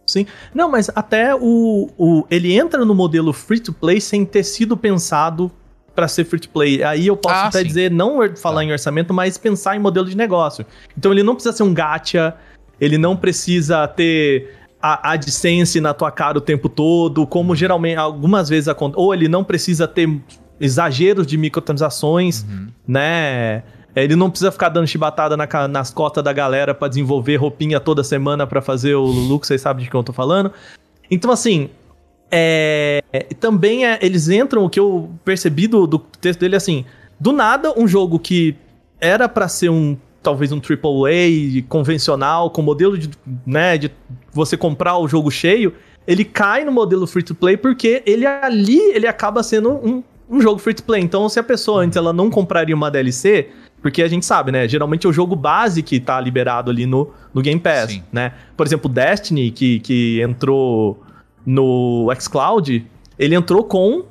Sim. 0.06 0.26
Não, 0.54 0.70
mas 0.70 0.90
até 0.94 1.34
o, 1.34 1.88
o. 1.96 2.24
Ele 2.30 2.52
entra 2.52 2.84
no 2.84 2.94
modelo 2.94 3.32
free 3.32 3.60
to 3.60 3.72
play 3.72 4.00
sem 4.00 4.24
ter 4.24 4.42
sido 4.42 4.76
pensado 4.76 5.50
pra 5.94 6.08
ser 6.08 6.24
free 6.24 6.40
to 6.40 6.48
play. 6.48 6.82
Aí 6.82 7.06
eu 7.06 7.16
posso 7.16 7.34
Ah, 7.34 7.46
até 7.48 7.60
sim. 7.60 7.66
dizer, 7.66 7.90
não 7.90 8.16
or- 8.18 8.36
falar 8.36 8.56
Tá. 8.60 8.64
em 8.64 8.72
orçamento, 8.72 9.12
mas 9.14 9.38
pensar 9.38 9.76
em 9.76 9.78
modelo 9.78 10.08
de 10.08 10.16
negócio. 10.16 10.64
Então 10.96 11.12
ele 11.12 11.22
não 11.22 11.34
precisa 11.34 11.54
ser 11.56 11.62
um 11.62 11.72
gacha, 11.74 12.34
ele 12.80 12.98
não 12.98 13.16
precisa 13.16 13.86
ter 13.86 14.54
a 14.80 15.12
AdSense 15.12 15.80
na 15.80 15.94
tua 15.94 16.10
cara 16.10 16.36
o 16.38 16.40
tempo 16.40 16.68
todo, 16.68 17.26
como 17.26 17.54
geralmente 17.54 17.96
algumas 17.96 18.48
vezes 18.48 18.68
acontece. 18.68 19.00
Ou 19.00 19.14
ele 19.14 19.28
não 19.28 19.44
precisa 19.44 19.86
ter 19.86 20.08
exageros 20.60 21.26
de 21.26 21.36
microtransações, 21.36 22.44
né? 22.86 23.62
Ele 23.94 24.16
não 24.16 24.30
precisa 24.30 24.50
ficar 24.50 24.68
dando 24.68 24.86
chibatada 24.86 25.36
na 25.36 25.46
nas 25.68 25.90
costas 25.90 26.24
da 26.24 26.32
galera 26.32 26.74
pra 26.74 26.88
desenvolver 26.88 27.36
roupinha 27.36 27.78
toda 27.78 28.02
semana 28.02 28.46
pra 28.46 28.62
fazer 28.62 28.94
o 28.94 29.04
look, 29.04 29.46
vocês 29.46 29.60
sabem 29.60 29.84
de 29.84 29.90
quem 29.90 29.98
eu 29.98 30.04
tô 30.04 30.12
falando. 30.12 30.50
Então, 31.10 31.30
assim, 31.30 31.68
é, 32.30 33.02
também 33.38 33.86
é- 33.86 33.98
eles 34.00 34.28
entram, 34.30 34.64
o 34.64 34.70
que 34.70 34.80
eu 34.80 35.10
percebi 35.24 35.66
do, 35.66 35.86
do 35.86 35.98
texto 35.98 36.40
dele, 36.40 36.56
assim, 36.56 36.84
do 37.20 37.30
nada, 37.32 37.78
um 37.78 37.86
jogo 37.86 38.18
que 38.18 38.56
era 38.98 39.28
pra 39.28 39.46
ser 39.48 39.68
um, 39.68 39.96
talvez 40.22 40.50
um 40.52 40.58
AAA 40.60 41.62
convencional, 41.68 42.48
com 42.50 42.62
modelo 42.62 42.96
de, 42.96 43.10
né, 43.46 43.76
de 43.76 43.90
você 44.32 44.56
comprar 44.56 44.96
o 44.96 45.06
jogo 45.06 45.30
cheio, 45.30 45.74
ele 46.06 46.24
cai 46.24 46.64
no 46.64 46.72
modelo 46.72 47.06
free-to-play 47.06 47.56
porque 47.56 48.02
ele 48.06 48.24
ali, 48.26 48.80
ele 48.94 49.06
acaba 49.06 49.42
sendo 49.42 49.70
um, 49.70 50.02
um 50.30 50.40
jogo 50.40 50.58
free-to-play. 50.58 51.02
Então, 51.02 51.28
se 51.28 51.38
a 51.38 51.42
pessoa 51.42 51.82
antes 51.82 51.96
ela 51.96 52.12
não 52.12 52.30
compraria 52.30 52.74
uma 52.74 52.90
DLC, 52.90 53.50
porque 53.82 54.02
a 54.02 54.08
gente 54.08 54.24
sabe, 54.24 54.52
né, 54.52 54.66
geralmente 54.68 55.06
é 55.06 55.10
o 55.10 55.12
jogo 55.12 55.36
base 55.36 55.82
que 55.82 55.98
tá 55.98 56.20
liberado 56.20 56.70
ali 56.70 56.86
no, 56.86 57.10
no 57.34 57.42
Game 57.42 57.60
Pass, 57.60 57.90
Sim. 57.90 58.02
né? 58.12 58.32
Por 58.56 58.64
exemplo, 58.64 58.88
Destiny, 58.88 59.50
que, 59.50 59.80
que 59.80 60.22
entrou 60.22 61.02
no 61.44 62.08
xCloud, 62.18 62.86
ele 63.18 63.34
entrou 63.34 63.64
com 63.64 64.04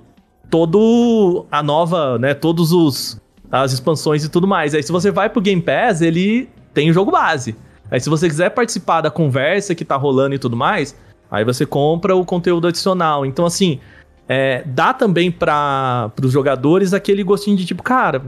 todo 0.50 1.46
a 1.50 1.64
nova, 1.64 2.20
né, 2.20 2.34
todos 2.34 2.72
os 2.72 3.20
as 3.50 3.74
expansões 3.74 4.24
e 4.24 4.30
tudo 4.30 4.48
mais. 4.48 4.74
Aí 4.74 4.84
se 4.84 4.92
você 4.92 5.12
vai 5.12 5.30
pro 5.30 5.42
Game 5.42 5.62
Pass, 5.62 6.02
ele 6.02 6.48
tem 6.74 6.90
o 6.90 6.94
jogo 6.94 7.12
base. 7.12 7.56
Aí 7.90 8.00
se 8.00 8.10
você 8.10 8.30
quiser 8.30 8.50
participar 8.52 9.02
da 9.02 9.12
conversa 9.12 9.76
que 9.76 9.84
tá 9.84 9.98
rolando 9.98 10.36
e 10.36 10.40
tudo 10.40 10.56
mais, 10.56 10.96
Aí 11.32 11.46
você 11.46 11.66
compra 11.66 12.14
o 12.14 12.26
conteúdo 12.26 12.68
adicional. 12.68 13.26
Então, 13.26 13.46
assim, 13.46 13.80
é, 14.28 14.64
dá 14.66 14.94
também 14.94 15.32
para 15.32 16.12
os 16.22 16.34
jogadores 16.34 16.94
aquele 16.94 17.24
gostinho 17.24 17.56
de 17.56 17.66
tipo, 17.66 17.82
cara, 17.82 18.22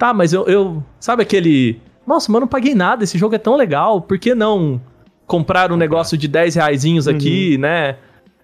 tá, 0.00 0.14
mas 0.14 0.32
eu, 0.32 0.46
eu. 0.46 0.82
Sabe 0.98 1.22
aquele. 1.22 1.78
Nossa, 2.06 2.32
mas 2.32 2.36
eu 2.36 2.40
não 2.40 2.48
paguei 2.48 2.74
nada, 2.74 3.04
esse 3.04 3.18
jogo 3.18 3.34
é 3.34 3.38
tão 3.38 3.54
legal, 3.54 4.00
por 4.00 4.18
que 4.18 4.34
não 4.34 4.80
comprar 5.26 5.70
um 5.70 5.76
negócio 5.76 6.16
de 6.16 6.26
10 6.26 6.56
reaisinhos 6.56 7.06
aqui, 7.06 7.58
né? 7.58 7.96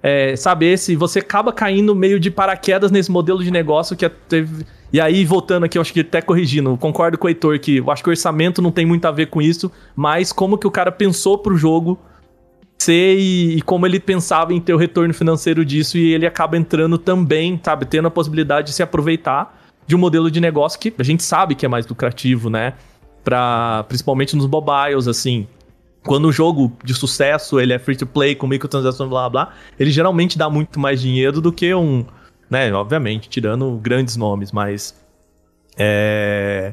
É, 0.02 0.36
sabe, 0.36 0.66
esse, 0.66 0.94
você 0.94 1.18
acaba 1.18 1.52
caindo 1.52 1.92
meio 1.96 2.20
de 2.20 2.30
paraquedas 2.30 2.92
nesse 2.92 3.10
modelo 3.10 3.42
de 3.42 3.50
negócio 3.50 3.96
que 3.96 4.04
é, 4.04 4.08
teve. 4.08 4.64
E 4.92 5.00
aí, 5.00 5.24
voltando 5.24 5.64
aqui, 5.64 5.78
eu 5.78 5.82
acho 5.82 5.92
que 5.92 6.00
até 6.00 6.20
corrigindo, 6.22 6.76
concordo 6.76 7.18
com 7.18 7.26
o 7.26 7.30
Heitor 7.30 7.58
que 7.58 7.78
eu 7.78 7.90
acho 7.90 8.04
que 8.04 8.08
o 8.08 8.12
orçamento 8.12 8.62
não 8.62 8.70
tem 8.70 8.86
muito 8.86 9.04
a 9.06 9.10
ver 9.10 9.26
com 9.26 9.42
isso, 9.42 9.72
mas 9.96 10.32
como 10.32 10.58
que 10.58 10.66
o 10.66 10.70
cara 10.70 10.92
pensou 10.92 11.38
pro 11.38 11.56
jogo 11.56 11.98
ser 12.78 13.18
e, 13.18 13.56
e 13.56 13.62
como 13.62 13.84
ele 13.86 13.98
pensava 13.98 14.52
em 14.52 14.60
ter 14.60 14.74
o 14.74 14.76
retorno 14.76 15.12
financeiro 15.12 15.64
disso 15.64 15.98
e 15.98 16.12
ele 16.12 16.26
acaba 16.26 16.56
entrando 16.56 16.98
também, 16.98 17.58
sabe, 17.64 17.86
tendo 17.86 18.06
a 18.06 18.10
possibilidade 18.10 18.68
de 18.68 18.74
se 18.74 18.82
aproveitar 18.82 19.65
de 19.86 19.94
um 19.94 19.98
modelo 19.98 20.30
de 20.30 20.40
negócio 20.40 20.78
que 20.78 20.92
a 20.98 21.02
gente 21.02 21.22
sabe 21.22 21.54
que 21.54 21.64
é 21.64 21.68
mais 21.68 21.86
lucrativo, 21.86 22.50
né? 22.50 22.74
Pra, 23.22 23.84
principalmente 23.88 24.36
nos 24.36 24.46
mobiles, 24.46 25.06
assim. 25.06 25.46
Quando 26.04 26.26
o 26.26 26.32
jogo 26.32 26.72
de 26.84 26.94
sucesso 26.94 27.58
ele 27.58 27.72
é 27.72 27.78
free 27.78 27.96
to 27.96 28.06
play, 28.06 28.34
com 28.34 28.46
microtransações, 28.46 29.10
blá 29.10 29.28
blá, 29.28 29.52
ele 29.78 29.90
geralmente 29.90 30.38
dá 30.38 30.48
muito 30.48 30.78
mais 30.78 31.00
dinheiro 31.00 31.40
do 31.40 31.52
que 31.52 31.74
um. 31.74 32.04
Né, 32.48 32.72
obviamente, 32.72 33.28
tirando 33.28 33.76
grandes 33.82 34.16
nomes, 34.16 34.52
mas. 34.52 34.94
É. 35.76 36.72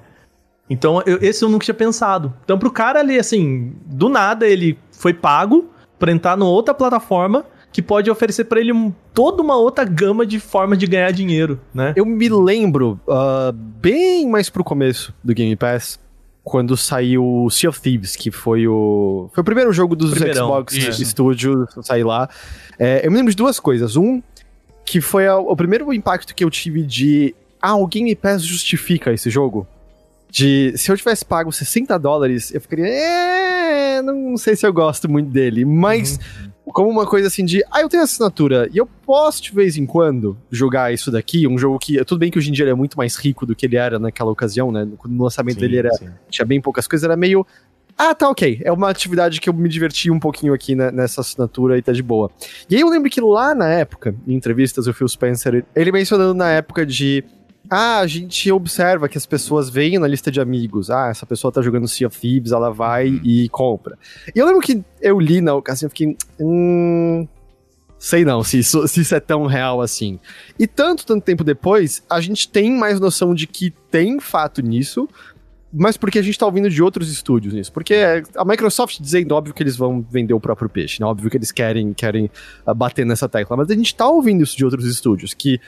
Então, 0.69 1.01
eu, 1.05 1.17
esse 1.21 1.43
eu 1.43 1.49
nunca 1.49 1.65
tinha 1.65 1.73
pensado. 1.73 2.33
Então, 2.43 2.57
pro 2.57 2.71
cara 2.71 2.99
ali, 2.99 3.17
assim, 3.17 3.75
do 3.85 4.07
nada 4.07 4.47
ele 4.47 4.77
foi 4.91 5.13
pago 5.13 5.69
pra 5.99 6.11
entrar 6.11 6.37
numa 6.37 6.51
outra 6.51 6.73
plataforma 6.73 7.45
que 7.73 7.81
pode 7.81 8.09
oferecer 8.09 8.45
para 8.45 8.61
ele 8.61 8.71
um, 8.71 8.93
toda 9.13 9.41
uma 9.41 9.57
outra 9.57 9.83
gama 9.83 10.25
de 10.25 10.39
formas 10.39 10.77
de 10.77 10.87
ganhar 10.87 11.11
dinheiro, 11.11 11.59
né? 11.73 11.91
Eu 11.95 12.05
me 12.05 12.29
lembro, 12.29 12.99
uh, 13.07 13.51
bem 13.51 14.29
mais 14.29 14.49
pro 14.49 14.63
começo 14.63 15.13
do 15.23 15.33
Game 15.33 15.55
Pass, 15.57 15.99
quando 16.43 16.77
saiu 16.77 17.47
Sea 17.49 17.69
of 17.69 17.81
Thieves, 17.81 18.15
que 18.15 18.29
foi 18.29 18.67
o. 18.67 19.29
Foi 19.33 19.41
o 19.41 19.45
primeiro 19.45 19.73
jogo 19.73 19.95
dos 19.95 20.11
Primeirão, 20.11 20.45
Xbox 20.47 20.73
isso. 20.75 21.03
Studios 21.05 21.67
sair 21.81 22.03
lá. 22.03 22.29
É, 22.77 23.05
eu 23.05 23.09
me 23.11 23.17
lembro 23.17 23.31
de 23.31 23.37
duas 23.37 23.59
coisas. 23.59 23.95
Um, 23.95 24.21
que 24.85 24.99
foi 24.99 25.25
a- 25.25 25.37
o 25.37 25.55
primeiro 25.55 25.91
impacto 25.93 26.35
que 26.35 26.43
eu 26.43 26.49
tive 26.49 26.83
de. 26.83 27.33
Ah, 27.61 27.75
o 27.77 27.87
Game 27.87 28.13
Pass 28.15 28.43
justifica 28.45 29.11
esse 29.13 29.29
jogo. 29.29 29.65
De. 30.29 30.73
Se 30.77 30.91
eu 30.91 30.97
tivesse 30.97 31.23
pago 31.23 31.51
60 31.51 31.97
dólares, 31.97 32.53
eu 32.53 32.59
ficaria. 32.59 32.85
É, 32.87 34.01
não 34.01 34.35
sei 34.35 34.55
se 34.57 34.65
eu 34.67 34.73
gosto 34.73 35.09
muito 35.09 35.29
dele. 35.29 35.63
Mas. 35.63 36.19
Como 36.65 36.89
uma 36.89 37.05
coisa 37.05 37.27
assim 37.27 37.43
de, 37.43 37.63
ah, 37.69 37.81
eu 37.81 37.89
tenho 37.89 38.03
assinatura 38.03 38.69
e 38.71 38.77
eu 38.77 38.87
posso 39.05 39.43
de 39.43 39.51
vez 39.51 39.77
em 39.77 39.85
quando 39.85 40.37
jogar 40.49 40.93
isso 40.93 41.11
daqui, 41.11 41.45
um 41.47 41.57
jogo 41.57 41.77
que, 41.77 42.03
tudo 42.05 42.19
bem 42.19 42.31
que 42.31 42.37
hoje 42.37 42.49
em 42.49 42.53
dia 42.53 42.63
ele 42.63 42.71
é 42.71 42.75
muito 42.75 42.97
mais 42.97 43.17
rico 43.17 43.45
do 43.45 43.55
que 43.55 43.65
ele 43.65 43.75
era 43.75 43.99
naquela 43.99 44.31
ocasião, 44.31 44.71
né? 44.71 44.87
Quando 44.97 45.19
o 45.19 45.23
lançamento 45.23 45.59
dele 45.59 45.77
era, 45.77 45.91
sim. 45.93 46.09
tinha 46.29 46.45
bem 46.45 46.61
poucas 46.61 46.87
coisas, 46.87 47.03
era 47.03 47.17
meio. 47.17 47.45
Ah, 47.97 48.15
tá 48.15 48.29
ok. 48.29 48.61
É 48.63 48.71
uma 48.71 48.89
atividade 48.89 49.39
que 49.39 49.49
eu 49.49 49.53
me 49.53 49.69
diverti 49.69 50.09
um 50.09 50.19
pouquinho 50.19 50.53
aqui 50.53 50.75
nessa 50.75 51.21
assinatura 51.21 51.77
e 51.77 51.81
tá 51.81 51.91
de 51.91 52.01
boa. 52.01 52.31
E 52.69 52.75
aí 52.75 52.81
eu 52.81 52.89
lembro 52.89 53.09
que 53.09 53.21
lá 53.21 53.53
na 53.53 53.69
época, 53.69 54.15
em 54.27 54.33
entrevistas, 54.33 54.87
o 54.87 54.93
Phil 54.93 55.07
Spencer, 55.07 55.63
ele 55.75 55.91
mencionando 55.91 56.33
na 56.33 56.49
época 56.49 56.85
de. 56.85 57.23
Ah, 57.69 57.99
a 57.99 58.07
gente 58.07 58.51
observa 58.51 59.07
que 59.07 59.17
as 59.17 59.25
pessoas 59.25 59.69
veem 59.69 59.97
na 59.97 60.07
lista 60.07 60.29
de 60.29 60.41
amigos. 60.41 60.89
Ah, 60.89 61.09
essa 61.09 61.25
pessoa 61.25 61.51
tá 61.51 61.61
jogando 61.61 61.87
Sea 61.87 62.07
of 62.07 62.19
Thieves, 62.19 62.51
ela 62.51 62.69
vai 62.71 63.07
e 63.23 63.47
compra. 63.49 63.97
E 64.35 64.39
eu 64.39 64.45
lembro 64.45 64.61
que 64.61 64.83
eu 65.01 65.19
li 65.19 65.41
na 65.41 65.55
ocasião, 65.55 65.87
eu 65.87 65.89
fiquei. 65.89 66.17
Hum. 66.39 67.27
Sei 67.97 68.25
não, 68.25 68.43
se 68.43 68.59
isso, 68.59 68.85
se 68.87 68.99
isso 68.99 69.15
é 69.15 69.19
tão 69.19 69.45
real 69.45 69.81
assim. 69.81 70.19
E 70.59 70.67
tanto, 70.67 71.05
tanto 71.05 71.23
tempo 71.23 71.41
depois, 71.41 72.03
a 72.09 72.19
gente 72.19 72.49
tem 72.49 72.69
mais 72.69 72.99
noção 72.99 73.33
de 73.33 73.47
que 73.47 73.73
tem 73.89 74.19
fato 74.19 74.61
nisso, 74.61 75.07
mas 75.75 75.97
porque 75.97 76.19
a 76.19 76.21
gente 76.21 76.37
tá 76.37 76.45
ouvindo 76.45 76.69
de 76.69 76.83
outros 76.83 77.09
estúdios 77.09 77.53
nisso. 77.53 77.71
Porque 77.73 77.95
a 78.35 78.45
Microsoft 78.45 78.99
dizendo, 78.99 79.33
óbvio 79.33 79.53
que 79.53 79.63
eles 79.63 79.75
vão 79.75 80.05
vender 80.07 80.33
o 80.33 80.39
próprio 80.39 80.69
peixe, 80.69 81.01
né? 81.01 81.07
Óbvio 81.07 81.31
que 81.31 81.37
eles 81.37 81.51
querem, 81.51 81.93
querem 81.93 82.29
ah, 82.63 82.73
bater 82.75 83.05
nessa 83.05 83.27
tecla. 83.27 83.57
Mas 83.57 83.71
a 83.71 83.73
gente 83.73 83.95
tá 83.95 84.07
ouvindo 84.07 84.43
isso 84.43 84.55
de 84.55 84.63
outros 84.63 84.85
estúdios, 84.85 85.33
que 85.33 85.59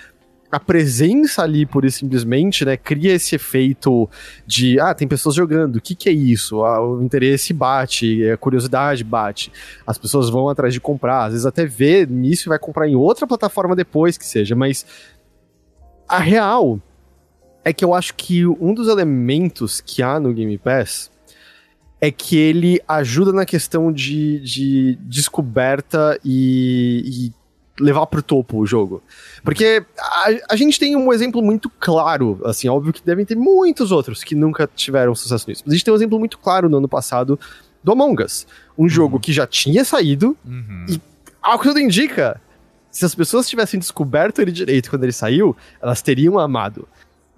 a 0.55 0.59
presença 0.59 1.43
ali, 1.43 1.67
e 1.83 1.91
simplesmente, 1.91 2.63
né, 2.63 2.77
cria 2.77 3.11
esse 3.11 3.35
efeito 3.35 4.09
de, 4.47 4.79
ah, 4.79 4.93
tem 4.93 5.05
pessoas 5.05 5.35
jogando, 5.35 5.75
o 5.75 5.81
que 5.81 5.93
que 5.93 6.07
é 6.07 6.13
isso? 6.13 6.63
Ah, 6.63 6.81
o 6.81 7.03
interesse 7.03 7.51
bate, 7.51 8.29
a 8.29 8.37
curiosidade 8.37 9.03
bate, 9.03 9.51
as 9.85 9.97
pessoas 9.97 10.29
vão 10.29 10.47
atrás 10.47 10.73
de 10.73 10.79
comprar, 10.79 11.25
às 11.25 11.31
vezes 11.33 11.45
até 11.45 11.65
vê 11.65 12.05
nisso 12.05 12.47
e 12.47 12.49
vai 12.49 12.57
comprar 12.57 12.87
em 12.87 12.95
outra 12.95 13.27
plataforma 13.27 13.75
depois 13.75 14.17
que 14.17 14.25
seja, 14.25 14.55
mas 14.55 14.85
a 16.07 16.19
real 16.19 16.79
é 17.65 17.73
que 17.73 17.83
eu 17.83 17.93
acho 17.93 18.13
que 18.15 18.45
um 18.45 18.73
dos 18.73 18.87
elementos 18.87 19.81
que 19.81 20.01
há 20.01 20.21
no 20.21 20.33
Game 20.33 20.57
Pass 20.57 21.11
é 21.99 22.09
que 22.09 22.37
ele 22.37 22.81
ajuda 22.87 23.33
na 23.33 23.45
questão 23.45 23.91
de, 23.91 24.39
de 24.39 24.95
descoberta 25.01 26.17
e, 26.23 27.03
e 27.05 27.44
levar 27.79 28.05
pro 28.07 28.21
topo 28.23 28.57
o 28.57 28.65
jogo. 28.65 29.03
Porque 29.43 29.83
a, 29.99 30.25
a 30.51 30.55
gente 30.55 30.79
tem 30.79 30.95
um 30.95 31.11
exemplo 31.11 31.41
muito 31.41 31.69
claro, 31.79 32.39
assim, 32.45 32.67
óbvio 32.69 32.93
que 32.93 33.03
devem 33.03 33.25
ter 33.25 33.35
muitos 33.35 33.91
outros 33.91 34.23
que 34.23 34.33
nunca 34.35 34.69
tiveram 34.73 35.13
sucesso 35.13 35.49
nisso. 35.49 35.63
Mas 35.65 35.73
a 35.73 35.75
gente 35.75 35.85
tem 35.85 35.93
um 35.93 35.97
exemplo 35.97 36.17
muito 36.19 36.37
claro 36.37 36.69
no 36.69 36.77
ano 36.77 36.87
passado 36.87 37.39
do 37.83 37.91
Among 37.91 38.23
Us. 38.23 38.47
Um 38.77 38.87
jogo 38.87 39.19
que 39.19 39.31
já 39.33 39.45
tinha 39.45 39.83
saído, 39.83 40.35
Uhum. 40.45 40.85
e 40.89 41.01
ao 41.41 41.59
que 41.59 41.67
tudo 41.67 41.79
indica, 41.79 42.41
se 42.89 43.05
as 43.05 43.13
pessoas 43.13 43.47
tivessem 43.47 43.79
descoberto 43.79 44.41
ele 44.41 44.51
direito 44.51 44.89
quando 44.89 45.03
ele 45.03 45.11
saiu, 45.11 45.55
elas 45.81 46.01
teriam 46.01 46.39
amado. 46.39 46.87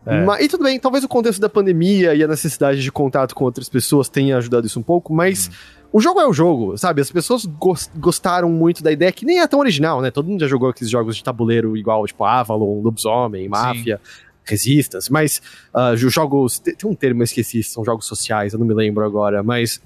É. 0.05 0.23
Mas, 0.23 0.45
e 0.45 0.47
tudo 0.47 0.63
bem, 0.63 0.79
talvez 0.79 1.03
o 1.03 1.07
contexto 1.07 1.41
da 1.41 1.49
pandemia 1.49 2.15
e 2.15 2.23
a 2.23 2.27
necessidade 2.27 2.81
de 2.81 2.89
contato 2.91 3.35
com 3.35 3.43
outras 3.43 3.67
pessoas 3.67 4.07
tenha 4.07 4.37
ajudado 4.37 4.65
isso 4.65 4.79
um 4.79 4.83
pouco, 4.83 5.13
mas 5.13 5.51
o 5.97 6.01
jogo 6.01 6.19
é 6.19 6.27
o 6.27 6.33
jogo, 6.33 6.77
sabe? 6.77 7.01
As 7.01 7.11
pessoas 7.11 7.45
gos- 7.45 7.89
gostaram 7.95 8.49
muito 8.49 8.83
da 8.83 8.91
ideia, 8.91 9.11
que 9.11 9.25
nem 9.25 9.39
é 9.39 9.47
tão 9.47 9.59
original, 9.59 9.99
né? 9.99 10.11
Todo 10.11 10.27
mundo 10.29 10.39
já 10.41 10.47
jogou 10.47 10.69
aqueles 10.69 10.91
jogos 10.91 11.15
de 11.15 11.23
tabuleiro 11.23 11.75
igual, 11.75 12.05
tipo 12.05 12.23
Avalon, 12.23 12.81
Lobisomem, 12.81 13.49
Máfia, 13.49 13.99
Resistance, 14.43 15.11
mas 15.11 15.41
os 15.93 16.13
jogos. 16.13 16.59
Tem 16.59 16.75
um 16.85 16.93
termo 16.95 17.21
eu 17.21 17.25
esqueci, 17.25 17.63
são 17.63 17.83
jogos 17.83 18.05
sociais, 18.05 18.53
eu 18.53 18.59
não 18.59 18.65
me 18.67 18.73
lembro 18.73 19.03
agora, 19.03 19.41
mas. 19.41 19.81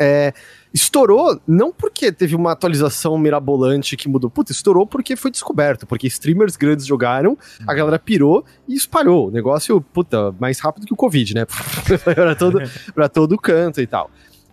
É, 0.00 0.32
estourou 0.72 1.40
não 1.44 1.72
porque 1.72 2.12
teve 2.12 2.36
uma 2.36 2.52
atualização 2.52 3.18
mirabolante 3.18 3.96
que 3.96 4.08
mudou. 4.08 4.30
Puta, 4.30 4.52
estourou 4.52 4.86
porque 4.86 5.16
foi 5.16 5.28
descoberto, 5.30 5.86
porque 5.88 6.06
streamers 6.06 6.54
grandes 6.56 6.86
jogaram, 6.86 7.36
a 7.66 7.74
galera 7.74 7.98
pirou 7.98 8.44
e 8.68 8.74
espalhou. 8.74 9.26
O 9.26 9.30
negócio, 9.32 9.80
puta, 9.80 10.32
mais 10.38 10.60
rápido 10.60 10.86
que 10.86 10.92
o 10.92 10.96
Covid, 10.96 11.34
né? 11.34 11.46
pra, 12.04 12.34
todo, 12.36 12.60
pra 12.94 13.08
todo 13.08 13.36
canto 13.38 13.80
e 13.80 13.86
tal. 13.88 14.08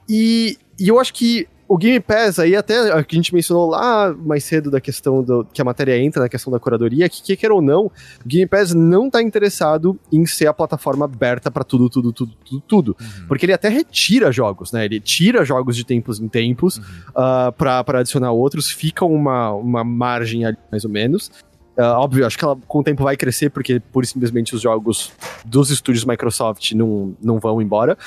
E, 0.08 0.58
e 0.80 0.88
eu 0.88 1.00
acho 1.00 1.14
que 1.14 1.48
o 1.68 1.78
Game 1.78 2.00
Pass 2.00 2.38
aí, 2.38 2.56
até 2.56 2.92
a 2.92 3.04
que 3.04 3.16
a 3.16 3.18
gente 3.18 3.34
mencionou 3.34 3.70
lá 3.70 4.14
mais 4.14 4.44
cedo 4.44 4.70
da 4.70 4.80
questão 4.80 5.24
do, 5.24 5.44
que 5.46 5.62
a 5.62 5.66
matéria 5.66 5.98
entra 5.98 6.22
na 6.22 6.30
questão 6.30 6.52
da 6.52 6.60
curadoria, 6.60 7.10
que, 7.10 7.24
que 7.24 7.36
quer 7.36 7.52
ou 7.52 7.62
não, 7.62 7.86
o 7.86 7.92
Game 8.26 8.48
Pass 8.48 8.74
não 8.74 9.10
tá 9.10 9.22
interessado 9.22 10.00
em 10.12 10.26
ser 10.26 10.48
a 10.48 10.54
plataforma 10.54 11.06
aberta 11.06 11.50
pra 11.50 11.64
tudo, 11.64 11.90
tudo, 11.90 12.14
tudo, 12.14 12.34
tudo, 12.46 12.62
tudo. 12.68 12.98
Porque 13.28 13.46
ele 13.46 13.54
até 13.54 13.68
retira 13.68 14.32
jogos, 14.32 14.72
né? 14.72 14.86
Ele 14.86 15.00
tira 15.00 15.44
jogos 15.44 15.76
de 15.76 15.84
tempos 15.84 16.20
em 16.20 16.28
tempos 16.28 16.80
ah, 17.16 17.52
pra, 17.58 17.84
pra 17.84 18.00
adicionar 18.00 18.32
outros, 18.32 18.70
fica 18.70 19.04
uma, 19.04 19.52
uma 19.54 19.84
margem 19.84 20.46
ali, 20.46 20.58
mais 20.72 20.86
ou 20.86 20.92
menos. 20.92 21.32
Ah, 21.78 22.00
óbvio, 22.00 22.26
acho 22.26 22.38
que 22.38 22.46
ela 22.46 22.58
com 22.68 22.80
o 22.80 22.84
tempo 22.84 23.04
vai 23.04 23.18
crescer, 23.18 23.50
porque 23.50 23.80
pura 23.80 24.06
e 24.06 24.08
simplesmente 24.08 24.56
os 24.56 24.62
jogos 24.62 25.12
dos 25.44 25.70
estúdios 25.70 26.06
Microsoft 26.06 26.72
não, 26.72 27.16
não 27.22 27.38
vão 27.38 27.62
embora. 27.62 27.98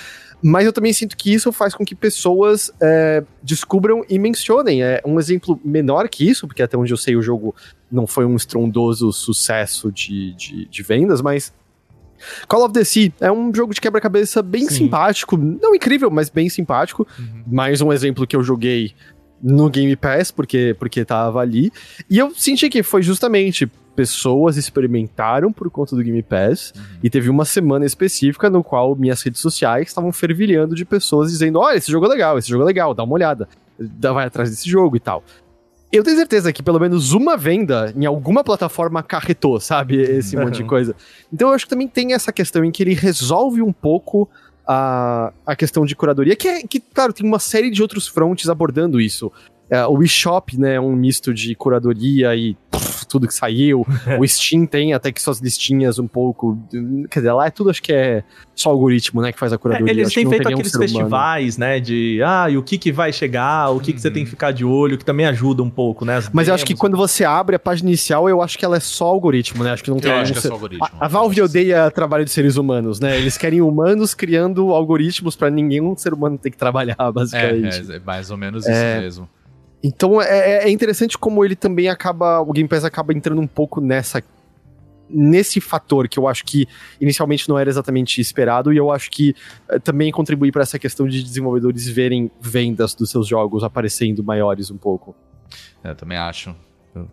Mas 0.42 0.64
eu 0.64 0.72
também 0.72 0.92
sinto 0.92 1.16
que 1.16 1.32
isso 1.32 1.50
faz 1.50 1.74
com 1.74 1.84
que 1.84 1.94
pessoas 1.94 2.70
é, 2.80 3.24
descubram 3.42 4.04
e 4.08 4.18
mencionem. 4.18 4.82
É 4.82 5.02
um 5.04 5.18
exemplo 5.18 5.60
menor 5.64 6.08
que 6.08 6.28
isso, 6.28 6.46
porque 6.46 6.62
até 6.62 6.76
onde 6.76 6.92
eu 6.92 6.96
sei 6.96 7.16
o 7.16 7.22
jogo 7.22 7.54
não 7.90 8.06
foi 8.06 8.24
um 8.24 8.36
estrondoso 8.36 9.12
sucesso 9.12 9.90
de, 9.90 10.34
de, 10.34 10.66
de 10.66 10.82
vendas, 10.82 11.20
mas 11.20 11.52
Call 12.46 12.64
of 12.64 12.72
the 12.72 12.84
Sea 12.84 13.12
é 13.20 13.30
um 13.30 13.54
jogo 13.54 13.74
de 13.74 13.80
quebra-cabeça 13.80 14.42
bem 14.42 14.68
Sim. 14.68 14.74
simpático, 14.74 15.36
não 15.36 15.74
incrível, 15.74 16.10
mas 16.10 16.28
bem 16.28 16.48
simpático. 16.48 17.06
Mais 17.46 17.80
um 17.80 17.92
exemplo 17.92 18.26
que 18.26 18.36
eu 18.36 18.42
joguei 18.42 18.92
no 19.42 19.70
Game 19.70 19.94
Pass, 19.96 20.30
porque, 20.30 20.74
porque 20.78 21.04
tava 21.04 21.40
ali. 21.40 21.72
E 22.10 22.18
eu 22.18 22.32
senti 22.34 22.68
que 22.68 22.82
foi 22.82 23.02
justamente 23.02 23.70
pessoas 23.98 24.56
experimentaram 24.56 25.52
por 25.52 25.68
conta 25.68 25.96
do 25.96 26.02
Game 26.04 26.22
Pass 26.22 26.72
e 27.02 27.10
teve 27.10 27.28
uma 27.28 27.44
semana 27.44 27.84
específica 27.84 28.48
no 28.48 28.62
qual 28.62 28.94
minhas 28.94 29.20
redes 29.22 29.40
sociais 29.40 29.88
estavam 29.88 30.12
fervilhando 30.12 30.72
de 30.76 30.84
pessoas 30.84 31.32
dizendo: 31.32 31.58
olha, 31.58 31.76
esse 31.76 31.90
jogo 31.90 32.06
é 32.06 32.08
legal, 32.08 32.38
esse 32.38 32.48
jogo 32.48 32.62
é 32.62 32.66
legal, 32.66 32.94
dá 32.94 33.02
uma 33.02 33.14
olhada, 33.14 33.48
dá, 33.76 34.12
vai 34.12 34.24
atrás 34.26 34.50
desse 34.50 34.70
jogo 34.70 34.96
e 34.96 35.00
tal. 35.00 35.24
Eu 35.90 36.04
tenho 36.04 36.16
certeza 36.16 36.52
que 36.52 36.62
pelo 36.62 36.78
menos 36.78 37.12
uma 37.12 37.36
venda 37.36 37.92
em 37.96 38.06
alguma 38.06 38.44
plataforma 38.44 39.00
acarretou, 39.00 39.58
sabe? 39.58 39.96
Esse 40.00 40.36
monte 40.36 40.56
de 40.56 40.62
Uhum. 40.62 40.68
coisa. 40.68 40.94
Então 41.32 41.48
eu 41.48 41.54
acho 41.54 41.64
que 41.64 41.70
também 41.70 41.88
tem 41.88 42.12
essa 42.12 42.32
questão 42.32 42.64
em 42.64 42.70
que 42.70 42.84
ele 42.84 42.94
resolve 42.94 43.60
um 43.62 43.72
pouco 43.72 44.28
a, 44.64 45.32
a 45.44 45.56
questão 45.56 45.84
de 45.84 45.96
curadoria, 45.96 46.36
que, 46.36 46.46
é, 46.46 46.62
que, 46.62 46.78
claro, 46.78 47.12
tem 47.12 47.26
uma 47.26 47.38
série 47.40 47.70
de 47.70 47.82
outros 47.82 48.06
frontes 48.06 48.48
abordando 48.48 49.00
isso. 49.00 49.32
É, 49.70 49.86
o 49.86 50.02
eShop, 50.02 50.58
né, 50.58 50.74
é 50.74 50.80
um 50.80 50.94
misto 50.94 51.32
de 51.34 51.54
curadoria 51.54 52.34
e 52.34 52.56
pff, 52.70 53.06
tudo 53.06 53.26
que 53.26 53.34
saiu. 53.34 53.86
o 54.18 54.26
Steam 54.26 54.66
tem 54.66 54.94
até 54.94 55.10
que 55.12 55.20
suas 55.20 55.40
listinhas 55.40 55.98
um 55.98 56.06
pouco. 56.06 56.58
Quer 57.10 57.20
dizer, 57.20 57.32
lá 57.32 57.46
é 57.46 57.50
tudo, 57.50 57.70
acho 57.70 57.82
que 57.82 57.92
é 57.92 58.22
só 58.54 58.70
algoritmo, 58.70 59.20
né, 59.22 59.32
que 59.32 59.38
faz 59.38 59.52
a 59.52 59.56
É, 59.56 59.58
curadoria. 59.58 59.92
eles 59.92 60.06
Acho 60.08 60.14
que 60.14 60.20
têm 60.22 60.30
feito 60.30 60.48
aqueles 60.48 60.70
ser 60.72 60.78
humano. 60.78 60.88
festivais, 60.92 61.56
né? 61.58 61.78
De 61.80 62.20
ah, 62.24 62.48
e 62.50 62.56
o 62.56 62.62
que, 62.62 62.76
que 62.78 62.90
vai 62.90 63.12
chegar, 63.12 63.70
o 63.70 63.78
que, 63.80 63.92
que 63.92 64.00
você 64.00 64.10
tem 64.10 64.24
que 64.24 64.30
ficar 64.30 64.50
de 64.52 64.64
olho, 64.64 64.96
que 64.98 65.04
também 65.04 65.26
ajuda 65.26 65.62
um 65.62 65.70
pouco, 65.70 66.04
né? 66.04 66.16
as 66.16 66.28
Mas 66.32 66.48
eu 66.48 66.54
acho 66.54 66.64
que 66.64 66.72
demos. 66.72 66.80
quando 66.80 66.96
você 66.96 67.24
abre 67.24 67.54
a 67.56 67.58
página 67.58 67.88
inicial, 67.90 68.28
eu 68.28 68.42
acho 68.42 68.58
que 68.58 68.64
ela 68.64 68.76
é 68.76 68.80
só 68.80 69.06
algoritmo, 69.06 69.62
né? 69.64 69.72
Acho 69.72 69.84
que 69.84 69.90
não 69.90 69.98
tem 69.98 70.10
Eu 70.10 70.16
acho 70.18 70.32
que 70.32 70.38
é 70.38 70.42
só 70.42 70.52
algoritmo. 70.54 70.86
A, 70.98 71.04
a 71.04 71.08
Valve 71.08 71.42
odeia 71.42 71.90
trabalho 71.90 72.24
de 72.24 72.30
seres 72.30 72.56
humanos, 72.56 72.98
né? 73.00 73.16
Eles 73.18 73.36
querem 73.38 73.60
humanos 73.60 74.14
criando 74.14 74.70
algoritmos 74.72 75.36
pra 75.36 75.50
nenhum 75.50 75.96
ser 75.96 76.12
humano 76.12 76.36
ter 76.38 76.50
que 76.50 76.56
trabalhar, 76.56 76.96
É, 76.98 77.12
basicamente. 77.12 77.92
é, 77.92 77.96
é 77.96 78.00
mais 78.00 78.30
ou 78.30 78.36
menos 78.36 78.66
É. 78.66 78.70
isso 78.94 79.02
mesmo. 79.02 79.28
Então 79.82 80.20
é, 80.20 80.64
é 80.64 80.70
interessante 80.70 81.16
como 81.16 81.44
ele 81.44 81.54
também 81.54 81.88
acaba. 81.88 82.40
O 82.40 82.52
Game 82.52 82.68
Pass 82.68 82.84
acaba 82.84 83.12
entrando 83.12 83.40
um 83.40 83.46
pouco 83.46 83.80
nessa. 83.80 84.22
Nesse 85.10 85.58
fator 85.58 86.06
que 86.06 86.18
eu 86.18 86.28
acho 86.28 86.44
que 86.44 86.68
inicialmente 87.00 87.48
não 87.48 87.58
era 87.58 87.70
exatamente 87.70 88.20
esperado, 88.20 88.70
e 88.74 88.76
eu 88.76 88.90
acho 88.92 89.10
que 89.10 89.34
eh, 89.70 89.78
também 89.78 90.12
contribui 90.12 90.52
para 90.52 90.60
essa 90.60 90.78
questão 90.78 91.08
de 91.08 91.22
desenvolvedores 91.22 91.88
verem 91.88 92.30
vendas 92.38 92.94
dos 92.94 93.10
seus 93.10 93.26
jogos 93.26 93.64
aparecendo 93.64 94.22
maiores 94.22 94.70
um 94.70 94.76
pouco. 94.76 95.16
É, 95.82 95.92
Eu 95.92 95.94
também 95.94 96.18
acho. 96.18 96.54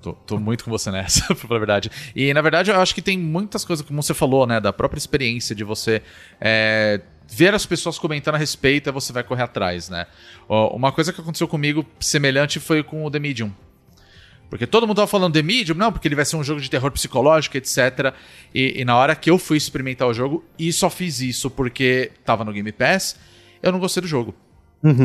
Tô, 0.01 0.13
tô 0.13 0.39
muito 0.39 0.63
com 0.63 0.71
você 0.71 0.91
nessa, 0.91 1.33
pra 1.47 1.57
verdade. 1.57 1.89
E, 2.15 2.33
na 2.33 2.41
verdade, 2.41 2.71
eu 2.71 2.79
acho 2.79 2.93
que 2.93 3.01
tem 3.01 3.17
muitas 3.17 3.63
coisas, 3.63 3.85
como 3.85 4.01
você 4.01 4.13
falou, 4.13 4.45
né? 4.47 4.59
Da 4.59 4.73
própria 4.73 4.97
experiência 4.97 5.55
de 5.55 5.63
você 5.63 6.01
é, 6.41 6.99
ver 7.27 7.53
as 7.53 7.65
pessoas 7.65 7.97
comentando 7.97 8.35
a 8.35 8.37
respeito 8.37 8.89
e 8.89 8.91
você 8.91 9.11
vai 9.11 9.23
correr 9.23 9.43
atrás, 9.43 9.89
né? 9.89 10.05
Uma 10.47 10.91
coisa 10.91 11.11
que 11.11 11.19
aconteceu 11.19 11.47
comigo 11.47 11.85
semelhante 11.99 12.59
foi 12.59 12.83
com 12.83 13.05
o 13.05 13.11
The 13.11 13.19
Medium. 13.19 13.51
Porque 14.49 14.67
todo 14.67 14.85
mundo 14.85 14.97
tava 14.97 15.07
falando 15.07 15.33
The 15.33 15.41
Medium, 15.41 15.75
não, 15.75 15.91
porque 15.91 16.07
ele 16.07 16.15
vai 16.15 16.25
ser 16.25 16.35
um 16.35 16.43
jogo 16.43 16.61
de 16.61 16.69
terror 16.69 16.91
psicológico, 16.91 17.57
etc. 17.57 18.13
E, 18.53 18.81
e 18.81 18.85
na 18.85 18.95
hora 18.95 19.15
que 19.15 19.29
eu 19.29 19.37
fui 19.37 19.57
experimentar 19.57 20.07
o 20.07 20.13
jogo, 20.13 20.43
e 20.57 20.71
só 20.71 20.89
fiz 20.89 21.19
isso 21.19 21.49
porque 21.49 22.11
tava 22.23 22.45
no 22.45 22.53
Game 22.53 22.71
Pass, 22.71 23.17
eu 23.61 23.71
não 23.71 23.79
gostei 23.79 24.01
do 24.01 24.07
jogo. 24.07 24.35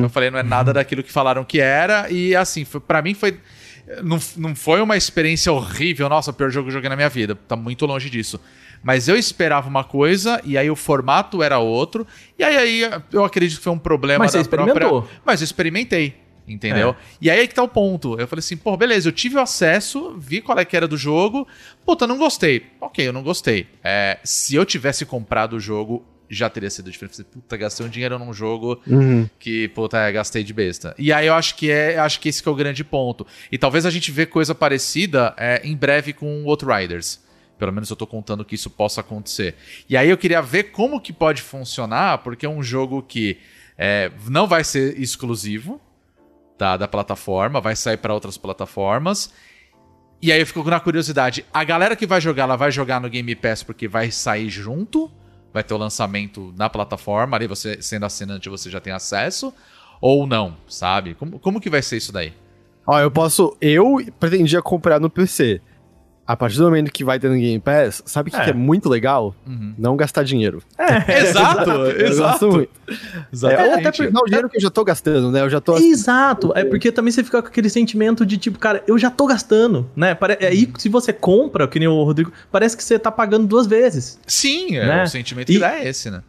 Eu 0.03 0.11
falei, 0.11 0.31
não 0.31 0.39
é 0.39 0.43
nada 0.43 0.75
daquilo 0.75 1.03
que 1.03 1.11
falaram 1.11 1.43
que 1.43 1.59
era, 1.59 2.11
e 2.11 2.37
assim, 2.37 2.67
pra 2.87 3.01
mim 3.01 3.15
foi. 3.15 3.41
Não, 4.05 4.21
não 4.37 4.55
foi 4.55 4.81
uma 4.83 4.97
experiência 4.97 5.51
horrível, 5.51 6.09
nossa, 6.09 6.31
o 6.31 6.35
pior 6.35 6.51
jogo 6.51 6.67
que 6.67 6.69
eu 6.69 6.75
joguei 6.75 6.91
na 6.91 6.97
minha 6.97 7.09
vida. 7.09 7.35
Tá 7.35 7.57
muito 7.57 7.87
longe 7.87 8.11
disso. 8.11 8.39
Mas 8.83 9.09
eu 9.09 9.17
esperava 9.17 9.69
uma 9.69 9.85
coisa, 9.85 10.41
e 10.45 10.57
aí 10.57 10.71
o 10.71 10.77
formato 10.77 11.43
era 11.43 11.59
outro, 11.59 12.07
e 12.39 12.43
aí, 12.45 12.57
aí 12.57 13.03
eu 13.13 13.25
acredito 13.25 13.59
que 13.59 13.65
foi 13.65 13.73
um 13.73 13.79
problema 13.79 14.25
Mas 14.25 14.33
você 14.33 14.39
da 14.39 14.43
experimentou. 14.43 14.75
própria. 14.75 15.21
Mas 15.25 15.41
eu 15.41 15.45
experimentei. 15.45 16.15
Entendeu? 16.49 16.97
E 17.21 17.31
aí 17.31 17.41
é 17.41 17.47
que 17.47 17.55
tá 17.55 17.63
o 17.63 17.69
ponto. 17.69 18.19
Eu 18.19 18.27
falei 18.27 18.41
assim, 18.41 18.57
pô, 18.57 18.77
beleza, 18.77 19.07
eu 19.09 19.13
tive 19.13 19.37
o 19.37 19.41
acesso, 19.41 20.17
vi 20.19 20.41
qual 20.41 20.59
é 20.59 20.65
que 20.65 20.77
era 20.77 20.89
do 20.89 20.97
jogo. 20.97 21.47
Puta, 21.87 22.09
não 22.09 22.19
gostei. 22.19 22.67
Ok, 22.81 23.07
eu 23.07 23.13
não 23.13 23.23
gostei. 23.23 23.69
É, 23.85 24.19
se 24.25 24.57
eu 24.57 24.65
tivesse 24.65 25.07
comprado 25.07 25.53
o 25.55 25.61
jogo, 25.61 26.05
já 26.29 26.51
teria 26.51 26.69
sido 26.69 26.91
diferente. 26.91 27.19
Falei, 27.19 27.31
Puta, 27.33 27.57
gastei 27.57 27.87
um 27.87 27.89
dinheiro 27.89 28.19
num 28.19 28.33
jogo 28.33 28.81
que, 29.39 29.69
puta, 29.69 29.99
é, 29.99 30.11
gastei 30.11 30.43
de 30.43 30.53
besta. 30.53 30.93
E 30.99 31.13
aí 31.13 31.29
eu 31.29 31.35
acho 31.35 31.55
que 31.55 31.71
é, 31.71 31.99
acho 31.99 32.19
que 32.19 32.29
esse 32.29 32.43
que 32.43 32.49
é 32.49 32.53
o 32.53 32.55
grande 32.57 32.83
ponto. 32.83 33.25
E 33.53 33.57
talvez 33.57 33.87
a 33.87 33.91
gente 33.91 34.11
vê 34.11 34.27
coisa 34.27 34.53
parecida 34.53 35.33
é, 35.37 35.61
em 35.63 35.77
breve 35.77 36.13
com 36.13 36.43
o 36.43 36.49
Outriders. 36.49 37.21
Pelo 37.61 37.73
menos 37.73 37.91
eu 37.91 37.95
tô 37.95 38.07
contando 38.07 38.43
que 38.43 38.55
isso 38.55 38.71
possa 38.71 39.03
acontecer. 39.03 39.55
E 39.87 39.99
aí 39.99 40.09
eu 40.09 40.17
queria 40.17 40.41
ver 40.41 40.73
como 40.73 40.99
que 40.99 41.13
pode 41.13 41.43
funcionar, 41.43 42.19
porque 42.19 42.47
é 42.47 42.49
um 42.49 42.63
jogo 42.63 43.03
que 43.03 43.37
é, 43.77 44.11
não 44.29 44.47
vai 44.47 44.65
ser 44.65 44.99
exclusivo 44.99 45.79
da, 46.59 46.79
da 46.79 46.89
plataforma, 46.89 47.61
vai 47.61 47.77
sair 47.77 47.99
para 47.99 48.15
outras 48.15 48.39
plataformas. 48.39 49.31
E 50.23 50.33
aí 50.33 50.41
eu 50.41 50.47
fico 50.47 50.63
na 50.65 50.81
curiosidade, 50.81 51.45
a 51.53 51.63
galera 51.63 51.95
que 51.95 52.07
vai 52.07 52.21
jogar, 52.21 52.45
ela 52.45 52.57
vai 52.57 52.71
jogar 52.71 52.99
no 52.99 53.11
Game 53.11 53.35
Pass 53.37 53.63
porque 53.63 53.87
vai 53.87 54.11
sair 54.11 54.49
junto, 54.49 55.11
vai 55.53 55.63
ter 55.63 55.75
o 55.75 55.79
lançamento 55.79 56.55
na 56.57 56.71
plataforma, 56.71 57.37
ali 57.37 57.47
você 57.47 57.83
sendo 57.83 58.07
assinante 58.07 58.49
você 58.49 58.71
já 58.71 58.81
tem 58.81 58.93
acesso, 58.93 59.53
ou 60.01 60.27
não, 60.27 60.57
sabe? 60.67 61.15
Como, 61.15 61.39
como 61.39 61.61
que 61.61 61.69
vai 61.69 61.83
ser 61.83 61.99
isso 61.99 62.11
daí? 62.11 62.33
Ó, 62.87 62.99
eu 62.99 63.11
posso. 63.11 63.57
Eu 63.61 63.99
pretendia 64.19 64.63
comprar 64.63 64.99
no 64.99 65.11
PC. 65.11 65.61
A 66.31 66.37
partir 66.37 66.59
do 66.59 66.65
momento 66.65 66.93
que 66.93 67.03
vai 67.03 67.19
ter 67.19 67.29
no 67.29 67.35
Game 67.35 67.59
Pass, 67.59 68.03
sabe 68.07 68.29
o 68.29 68.33
que, 68.33 68.39
É. 68.39 68.45
que 68.45 68.51
é 68.51 68.53
muito 68.53 68.89
legal? 68.89 69.35
Não 69.77 69.97
gastar 69.97 70.23
dinheiro. 70.23 70.63
exato, 71.09 71.71
Eu 71.71 72.17
gosto 72.17 72.49
muito. 72.53 72.71
É, 73.45 73.75
até 73.75 73.91
por, 73.91 74.13
não, 74.13 74.23
o 74.23 74.27
dinheiro 74.27 74.49
que 74.49 74.57
eu 74.57 74.61
já 74.61 74.71
tô 74.71 74.85
gastando, 74.85 75.33
né? 75.33 75.41
Eu 75.41 75.51
já 75.51 75.61
tô. 75.61 75.77
Exato, 75.77 76.53
é 76.55 76.65
porque 76.65 76.93
também 76.93 77.11
você 77.11 77.25
fica 77.25 77.43
com 77.43 77.49
aquele 77.49 77.69
sentimento 77.69 78.25
de 78.25 78.37
tipo, 78.39 78.59
cara, 78.61 78.81
eu 78.87 78.97
já 78.97 79.11
tô 79.11 79.27
gastando, 79.27 79.91
né? 79.97 80.15
Pare- 80.15 80.39
Aí 80.41 80.71
se 80.79 80.89
você 80.89 81.13
compra, 81.13 81.67
que 81.67 81.79
nem 81.81 81.89
o 81.89 82.03
Rodrigo, 82.05 82.33
parece 82.53 82.77
que 82.77 82.85
você 82.85 82.97
tá 82.97 83.11
pagando 83.11 83.49
duas 83.49 83.67
vezes. 83.67 84.21
Sim, 84.27 84.77
é, 84.77 84.87
Né? 84.87 85.03
o 85.03 85.07
sentimento 85.09 85.49
que 85.49 85.57
E- 85.57 85.59
dá 85.59 85.81
é 85.81 85.89
esse, 85.89 86.11
né? 86.11 86.23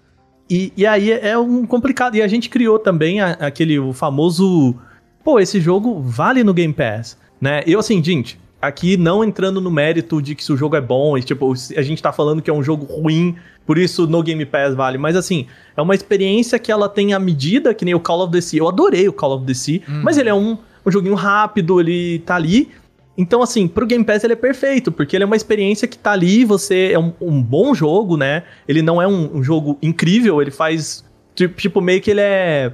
E, 0.49 0.73
e 0.75 0.85
aí 0.85 1.11
é 1.11 1.37
um 1.37 1.65
complicado. 1.65 2.15
E 2.15 2.21
a 2.23 2.27
gente 2.27 2.49
criou 2.49 2.79
também 2.79 3.21
a- 3.21 3.33
aquele 3.39 3.77
o 3.79 3.93
famoso. 3.93 4.75
Pô, 5.23 5.39
esse 5.39 5.61
jogo 5.61 6.01
vale 6.01 6.43
no 6.43 6.53
Game 6.55 6.73
Pass, 6.73 7.17
né? 7.39 7.61
Eu, 7.67 7.79
assim, 7.79 8.03
gente, 8.03 8.39
aqui 8.61 8.95
não 8.97 9.23
entrando 9.23 9.59
no 9.59 9.71
mérito 9.71 10.21
de 10.21 10.35
que 10.35 10.43
se 10.43 10.51
o 10.53 10.57
jogo 10.57 10.75
é 10.75 10.81
bom, 10.81 11.17
e 11.17 11.23
tipo, 11.23 11.55
se 11.55 11.77
a 11.77 11.81
gente 11.81 12.01
tá 12.01 12.11
falando 12.11 12.41
que 12.41 12.49
é 12.49 12.53
um 12.53 12.63
jogo 12.63 12.85
ruim, 12.85 13.35
por 13.65 13.77
isso 13.77 14.05
no 14.07 14.21
Game 14.21 14.45
Pass 14.45 14.75
vale. 14.75 14.97
Mas 14.97 15.15
assim, 15.15 15.47
é 15.75 15.81
uma 15.81 15.95
experiência 15.95 16.59
que 16.59 16.71
ela 16.71 16.87
tem 16.87 17.13
a 17.13 17.19
medida, 17.19 17.73
que 17.73 17.83
nem 17.85 17.93
o 17.95 17.99
Call 17.99 18.21
of 18.23 18.31
the 18.31 18.41
Sea. 18.41 18.59
Eu 18.59 18.67
adorei 18.67 19.07
o 19.07 19.13
Call 19.13 19.35
of 19.37 19.45
the 19.45 19.53
Sea, 19.53 19.81
mas 20.03 20.17
ele 20.17 20.29
é 20.29 20.33
um, 20.33 20.57
um 20.85 20.91
joguinho 20.91 21.15
rápido, 21.15 21.79
ele 21.79 22.19
tá 22.19 22.35
ali. 22.35 22.69
Então, 23.17 23.41
assim, 23.43 23.67
pro 23.67 23.85
Game 23.85 24.03
Pass 24.05 24.23
ele 24.23 24.33
é 24.33 24.37
perfeito, 24.37 24.91
porque 24.91 25.15
ele 25.15 25.23
é 25.23 25.27
uma 25.27 25.35
experiência 25.35 25.87
que 25.87 25.97
tá 25.97 26.11
ali, 26.11 26.45
você 26.45 26.91
é 26.93 26.99
um, 26.99 27.13
um 27.19 27.41
bom 27.43 27.73
jogo, 27.75 28.15
né? 28.17 28.43
Ele 28.67 28.81
não 28.81 29.01
é 29.01 29.07
um, 29.07 29.37
um 29.37 29.43
jogo 29.43 29.77
incrível, 29.81 30.41
ele 30.41 30.49
faz. 30.51 31.03
ti- 31.35 31.47
Tipo, 31.49 31.81
meio 31.81 32.01
que 32.01 32.09
ele 32.11 32.21
é 32.21 32.71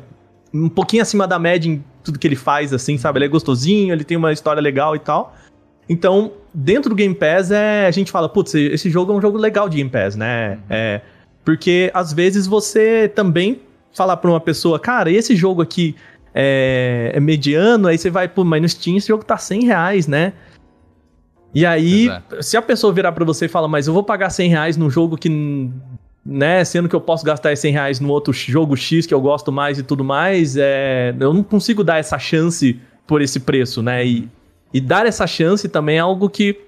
um 0.54 0.70
pouquinho 0.70 1.02
acima 1.02 1.28
da 1.28 1.38
média 1.40 1.70
em 1.70 1.84
tudo 2.04 2.18
que 2.18 2.26
ele 2.28 2.36
faz, 2.38 2.72
assim, 2.74 2.98
sabe? 2.98 3.18
Ele 3.18 3.26
é 3.26 3.28
gostosinho, 3.28 3.94
ele 3.94 4.04
tem 4.04 4.16
uma 4.16 4.32
história 4.32 4.62
legal 4.62 4.96
e 4.96 5.00
tal. 5.00 5.36
Então, 5.90 6.34
dentro 6.54 6.90
do 6.90 6.96
Game 6.96 7.16
Pass, 7.16 7.52
é, 7.52 7.86
a 7.86 7.92
gente 7.92 8.12
fala, 8.12 8.28
putz, 8.28 8.54
esse 8.56 8.90
jogo 8.90 9.14
é 9.14 9.16
um 9.16 9.22
jogo 9.22 9.38
legal 9.38 9.70
de 9.70 9.78
Game 9.78 9.90
Pass, 9.90 10.16
né? 10.16 10.60
É, 10.70 11.02
porque 11.46 11.90
às 11.94 12.12
vezes 12.12 12.46
você 12.46 13.08
também 13.08 13.62
falar 13.94 14.18
pra 14.18 14.30
uma 14.30 14.40
pessoa, 14.40 14.80
cara, 14.80 15.10
esse 15.10 15.36
jogo 15.36 15.62
aqui 15.62 15.96
é, 16.34 17.12
é 17.16 17.20
mediano, 17.20 17.88
aí 17.88 17.98
você 17.98 18.10
vai, 18.10 18.28
pô, 18.28 18.44
mas 18.44 18.62
no 18.62 18.70
Steam 18.70 18.98
esse 18.98 19.08
jogo 19.08 19.24
tá 19.24 19.38
100 19.38 19.66
reais, 19.66 20.08
né? 20.08 20.34
E 21.54 21.66
aí, 21.66 22.06
Exato. 22.06 22.44
se 22.44 22.58
a 22.58 22.62
pessoa 22.62 22.94
virar 22.94 23.12
pra 23.12 23.26
você 23.26 23.46
e 23.46 23.50
falar, 23.50 23.68
mas 23.68 23.88
eu 23.88 23.94
vou 23.94 24.04
pagar 24.04 24.30
100 24.30 24.50
reais 24.50 24.78
num 24.78 24.90
jogo 24.90 25.18
que, 25.18 25.72
né, 26.26 26.64
sendo 26.64 26.90
que 26.90 26.96
eu 26.96 27.02
posso 27.02 27.26
gastar 27.26 27.54
esses 27.54 27.62
100 27.62 27.72
reais 27.72 28.00
no 28.00 28.10
outro 28.10 28.34
jogo 28.34 28.76
X 28.76 29.06
que 29.06 29.14
eu 29.14 29.22
gosto 29.22 29.52
mais 29.52 29.80
e 29.80 29.84
tudo 29.84 30.04
mais, 30.04 30.58
é, 30.58 31.16
eu 31.20 31.34
não 31.34 31.42
consigo 31.42 31.84
dar 31.84 31.98
essa 31.98 32.20
chance 32.20 32.80
por 33.08 33.22
esse 33.22 33.40
preço, 33.40 33.82
né? 33.82 34.06
E, 34.06 34.30
e 34.74 34.82
dar 34.82 35.06
essa 35.06 35.26
chance 35.28 35.68
também 35.70 35.98
é 35.98 36.00
algo 36.02 36.30
que 36.30 36.60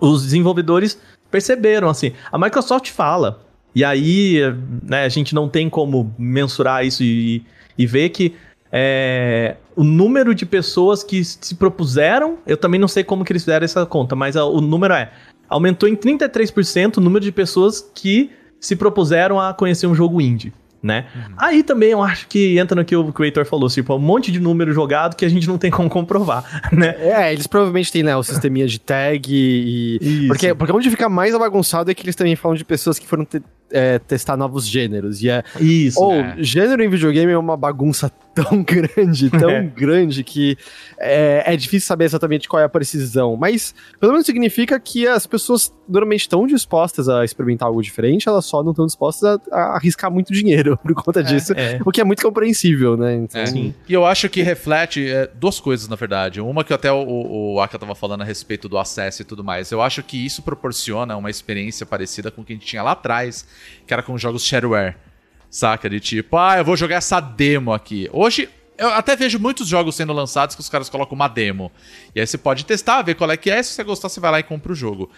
os 0.00 0.22
desenvolvedores 0.24 0.98
perceberam, 1.30 1.88
assim. 1.88 2.12
A 2.32 2.38
Microsoft 2.38 2.90
fala, 2.90 3.40
e 3.74 3.84
aí 3.84 4.38
né, 4.82 5.04
a 5.04 5.08
gente 5.08 5.34
não 5.34 5.48
tem 5.48 5.68
como 5.68 6.14
mensurar 6.18 6.84
isso 6.84 7.02
e, 7.02 7.44
e 7.76 7.86
ver 7.86 8.08
que 8.10 8.34
é, 8.70 9.56
o 9.74 9.82
número 9.82 10.34
de 10.34 10.44
pessoas 10.44 11.02
que 11.02 11.24
se 11.24 11.54
propuseram, 11.54 12.38
eu 12.46 12.56
também 12.56 12.78
não 12.80 12.88
sei 12.88 13.02
como 13.02 13.24
que 13.24 13.32
eles 13.32 13.42
fizeram 13.42 13.64
essa 13.64 13.86
conta, 13.86 14.14
mas 14.14 14.36
a- 14.36 14.44
o 14.44 14.60
número 14.60 14.92
é, 14.94 15.10
aumentou 15.48 15.88
em 15.88 15.96
33% 15.96 16.98
o 16.98 17.00
número 17.00 17.24
de 17.24 17.32
pessoas 17.32 17.80
que 17.94 18.30
se 18.60 18.76
propuseram 18.76 19.40
a 19.40 19.54
conhecer 19.54 19.86
um 19.86 19.94
jogo 19.94 20.20
indie. 20.20 20.52
Né? 20.80 21.06
Aí 21.36 21.64
também 21.64 21.90
eu 21.90 22.00
acho 22.00 22.28
que 22.28 22.56
entra 22.56 22.76
no 22.76 22.84
que 22.84 22.94
o, 22.94 23.12
Heitor 23.20 23.44
falou, 23.44 23.68
tipo, 23.68 23.92
um 23.94 23.98
monte 23.98 24.30
de 24.30 24.38
número 24.38 24.72
jogado 24.72 25.16
que 25.16 25.24
a 25.24 25.28
gente 25.28 25.48
não 25.48 25.58
tem 25.58 25.72
como 25.72 25.90
comprovar, 25.90 26.44
né? 26.70 26.94
É, 27.00 27.32
eles 27.32 27.48
provavelmente 27.48 27.90
têm, 27.90 28.04
né, 28.04 28.16
o 28.16 28.22
sisteminha 28.22 28.66
de 28.66 28.78
tag 28.78 29.28
e. 29.28 29.98
Isso. 30.00 30.28
Porque, 30.28 30.54
porque 30.54 30.72
onde 30.72 30.88
fica 30.88 31.08
mais 31.08 31.36
bagunçado 31.36 31.90
é 31.90 31.94
que 31.94 32.04
eles 32.04 32.14
também 32.14 32.36
falam 32.36 32.56
de 32.56 32.64
pessoas 32.64 32.96
que 32.96 33.06
foram 33.08 33.26
é, 33.70 33.98
testar 33.98 34.36
novos 34.36 34.66
gêneros. 34.66 35.22
E 35.22 35.28
é. 35.30 35.42
Isso. 35.60 36.00
Ou, 36.02 36.12
É. 36.14 36.36
gênero 36.38 36.82
em 36.82 36.88
videogame 36.88 37.32
é 37.32 37.38
uma 37.38 37.56
bagunça 37.56 38.10
tão 38.34 38.62
grande, 38.62 39.30
tão 39.30 39.50
É. 39.50 39.62
grande, 39.64 40.22
que 40.22 40.56
é, 40.98 41.42
é 41.46 41.56
difícil 41.56 41.86
saber 41.86 42.04
exatamente 42.04 42.48
qual 42.48 42.60
é 42.62 42.64
a 42.64 42.68
precisão. 42.68 43.36
Mas, 43.36 43.74
pelo 44.00 44.12
menos 44.12 44.26
significa 44.26 44.78
que 44.78 45.06
as 45.08 45.26
pessoas 45.26 45.72
normalmente 45.88 46.20
estão 46.22 46.46
dispostas 46.46 47.08
a 47.08 47.24
experimentar 47.24 47.66
algo 47.68 47.82
diferente, 47.82 48.28
elas 48.28 48.44
só 48.44 48.62
não 48.62 48.70
estão 48.70 48.86
dispostas 48.86 49.40
a, 49.50 49.56
a 49.56 49.76
arriscar 49.76 50.10
muito 50.10 50.32
dinheiro 50.32 50.76
por 50.82 50.94
conta 50.94 51.22
disso. 51.22 51.52
é. 51.56 51.80
O 51.84 51.90
que 51.90 52.00
é 52.00 52.04
muito 52.04 52.22
compreensível, 52.22 52.96
né? 52.96 53.14
Então, 53.16 53.40
É. 53.40 53.46
Sim. 53.46 53.74
E 53.88 53.92
eu 53.92 54.04
acho 54.06 54.28
que 54.28 54.40
reflete 54.42 55.08
é, 55.10 55.28
duas 55.34 55.58
coisas, 55.58 55.88
na 55.88 55.96
verdade. 55.96 56.40
Uma 56.40 56.62
que 56.62 56.72
até 56.72 56.92
o, 56.92 57.54
o 57.54 57.60
Aka 57.60 57.78
tava 57.78 57.94
falando 57.94 58.20
a 58.22 58.24
respeito 58.24 58.68
do 58.68 58.78
acesso 58.78 59.22
e 59.22 59.24
tudo 59.24 59.42
mais. 59.42 59.70
Eu 59.72 59.82
acho 59.82 60.02
que 60.02 60.24
isso 60.24 60.42
proporciona 60.42 61.16
uma 61.16 61.30
experiência 61.30 61.84
parecida 61.84 62.30
com 62.30 62.42
o 62.42 62.44
que 62.44 62.52
a 62.52 62.56
gente 62.56 62.66
tinha 62.66 62.82
lá 62.82 62.92
atrás, 62.92 63.46
que 63.86 63.92
era 63.92 64.02
com 64.02 64.16
jogos 64.18 64.44
shareware. 64.44 64.96
Saca? 65.50 65.88
De 65.88 66.00
tipo, 66.00 66.36
ah, 66.36 66.58
eu 66.58 66.64
vou 66.64 66.76
jogar 66.76 66.96
essa 66.96 67.20
demo 67.20 67.72
aqui. 67.72 68.08
Hoje, 68.12 68.48
eu 68.76 68.88
até 68.90 69.16
vejo 69.16 69.38
muitos 69.38 69.66
jogos 69.66 69.96
sendo 69.96 70.12
lançados 70.12 70.54
que 70.54 70.60
os 70.60 70.68
caras 70.68 70.88
colocam 70.88 71.14
uma 71.14 71.28
demo. 71.28 71.72
E 72.14 72.20
aí 72.20 72.26
você 72.26 72.38
pode 72.38 72.64
testar, 72.64 73.02
ver 73.02 73.14
qual 73.14 73.30
é 73.30 73.36
que 73.36 73.50
é. 73.50 73.62
Se 73.62 73.72
você 73.72 73.82
gostar, 73.82 74.08
você 74.08 74.20
vai 74.20 74.30
lá 74.30 74.40
e 74.40 74.42
compra 74.42 74.72
o 74.72 74.74
jogo. 74.74 75.10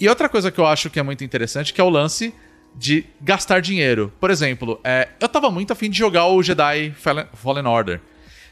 E 0.00 0.08
outra 0.08 0.28
coisa 0.28 0.50
que 0.50 0.58
eu 0.58 0.66
acho 0.66 0.90
que 0.90 0.98
é 0.98 1.02
muito 1.02 1.22
interessante, 1.22 1.72
que 1.72 1.80
é 1.80 1.84
o 1.84 1.88
lance 1.88 2.34
de 2.74 3.04
gastar 3.20 3.60
dinheiro. 3.60 4.12
Por 4.20 4.30
exemplo, 4.30 4.78
é, 4.84 5.08
eu 5.20 5.28
tava 5.28 5.50
muito 5.50 5.72
afim 5.72 5.88
de 5.88 5.96
jogar 5.96 6.26
o 6.26 6.42
Jedi 6.42 6.94
Fallen 7.34 7.66
Order. 7.66 8.00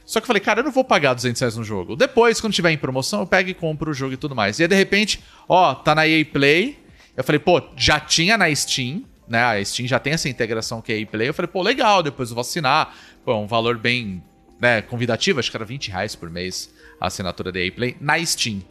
Só 0.07 0.21
que 0.21 0.25
eu 0.25 0.27
falei, 0.27 0.41
cara, 0.41 0.61
eu 0.61 0.65
não 0.65 0.71
vou 0.71 0.85
pagar 0.85 1.15
200 1.15 1.41
reais 1.41 1.57
no 1.57 1.65
jogo. 1.65 1.97
Depois, 1.97 2.41
quando 2.41 2.53
tiver 2.53 2.71
em 2.71 2.79
promoção, 2.79 3.21
eu 3.21 3.27
pego 3.27 3.51
e 3.51 3.55
compro 3.55 3.91
o 3.91 3.95
jogo 3.95 4.13
e 4.13 4.17
tudo 4.17 4.35
mais. 4.35 4.59
E 4.59 4.63
aí, 4.63 4.69
de 4.69 4.75
repente, 4.75 5.21
ó, 5.49 5.75
tá 5.75 5.95
na 5.95 6.07
EA 6.07 6.25
Play. 6.25 6.79
Eu 7.17 7.25
falei, 7.25 7.39
pô, 7.39 7.63
já 7.77 7.99
tinha 7.99 8.37
na 8.37 8.55
Steam, 8.55 9.03
né? 9.29 9.43
A 9.43 9.65
Steam 9.65 9.87
já 9.87 9.99
tem 9.99 10.13
essa 10.13 10.29
integração 10.29 10.81
que 10.81 10.93
é 10.93 11.01
EA 11.01 11.07
Play. 11.07 11.29
Eu 11.29 11.35
falei, 11.35 11.49
pô, 11.49 11.63
legal, 11.63 12.03
depois 12.03 12.31
eu 12.31 12.35
vou 12.35 12.43
assinar. 12.43 12.95
Pô, 13.25 13.33
é 13.33 13.37
um 13.37 13.47
valor 13.47 13.79
bem 13.79 14.23
né, 14.61 14.83
convidativo, 14.83 15.41
acho 15.41 15.51
que 15.51 15.57
era 15.57 15.65
20 15.65 15.91
reais 15.91 16.15
por 16.15 16.31
mês 16.31 16.73
a 17.01 17.07
assinatura 17.07 17.51
da 17.51 17.61
EA 17.61 17.73
Play 17.73 17.97
na 18.01 18.25
Steam. 18.25 18.63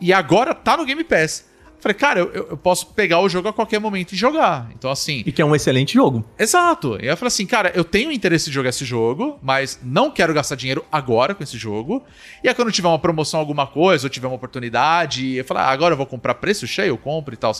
E 0.00 0.12
agora 0.12 0.54
tá 0.54 0.76
no 0.76 0.84
Game 0.84 1.02
Pass. 1.04 1.48
Falei, 1.78 1.94
cara, 1.94 2.20
eu, 2.20 2.32
eu, 2.32 2.56
posso 2.56 2.86
pegar 2.88 3.20
o 3.20 3.28
jogo 3.28 3.48
a 3.48 3.52
qualquer 3.52 3.78
momento 3.78 4.12
e 4.12 4.16
jogar. 4.16 4.70
Então, 4.74 4.90
assim. 4.90 5.22
E 5.26 5.32
que 5.32 5.42
é 5.42 5.44
um 5.44 5.54
excelente 5.54 5.94
jogo. 5.94 6.24
Exato. 6.38 6.96
E 6.96 7.02
aí 7.02 7.08
eu 7.08 7.16
falei 7.16 7.28
assim, 7.28 7.46
cara, 7.46 7.70
eu 7.74 7.84
tenho 7.84 8.10
interesse 8.10 8.46
de 8.46 8.54
jogar 8.54 8.70
esse 8.70 8.84
jogo, 8.84 9.38
mas 9.42 9.78
não 9.82 10.10
quero 10.10 10.32
gastar 10.32 10.56
dinheiro 10.56 10.84
agora 10.90 11.34
com 11.34 11.42
esse 11.42 11.58
jogo. 11.58 12.02
E 12.42 12.48
aí, 12.48 12.54
quando 12.54 12.72
tiver 12.72 12.88
uma 12.88 12.98
promoção, 12.98 13.38
alguma 13.38 13.66
coisa, 13.66 14.06
ou 14.06 14.10
tiver 14.10 14.26
uma 14.26 14.36
oportunidade, 14.36 15.36
eu 15.36 15.44
falo, 15.44 15.60
ah, 15.60 15.70
agora 15.70 15.92
eu 15.92 15.96
vou 15.96 16.06
comprar 16.06 16.34
preço 16.34 16.66
cheio, 16.66 16.88
eu 16.88 16.98
compro 16.98 17.34
e 17.34 17.36
tal. 17.36 17.52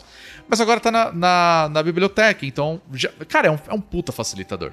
Mas 0.48 0.60
agora 0.60 0.80
tá 0.80 0.90
na, 0.90 1.12
na, 1.12 1.68
na 1.70 1.82
biblioteca, 1.82 2.44
então. 2.46 2.80
Já, 2.92 3.10
cara, 3.28 3.48
é 3.48 3.50
um, 3.50 3.58
é 3.68 3.74
um 3.74 3.80
puta 3.80 4.12
facilitador. 4.12 4.72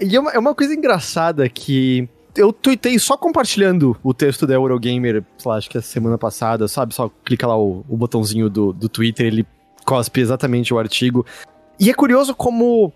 e 0.00 0.14
é 0.14 0.20
uma, 0.20 0.30
é 0.30 0.38
uma 0.38 0.54
coisa 0.54 0.74
engraçada 0.74 1.48
que 1.48 2.08
eu 2.36 2.52
tuitei 2.52 2.98
só 2.98 3.16
compartilhando 3.16 3.96
o 4.02 4.12
texto 4.12 4.46
da 4.46 4.54
Eurogamer, 4.54 5.24
sei 5.38 5.50
lá, 5.50 5.56
acho 5.56 5.70
que 5.70 5.78
a 5.78 5.82
semana 5.82 6.18
passada, 6.18 6.66
sabe? 6.68 6.94
Só 6.94 7.10
clica 7.24 7.46
lá 7.46 7.56
o, 7.56 7.84
o 7.88 7.96
botãozinho 7.96 8.50
do, 8.50 8.72
do 8.72 8.88
Twitter, 8.88 9.26
ele 9.26 9.46
cospe 9.84 10.20
exatamente 10.20 10.72
o 10.72 10.78
artigo. 10.78 11.24
E 11.78 11.90
é 11.90 11.94
curioso 11.94 12.34
como 12.34 12.92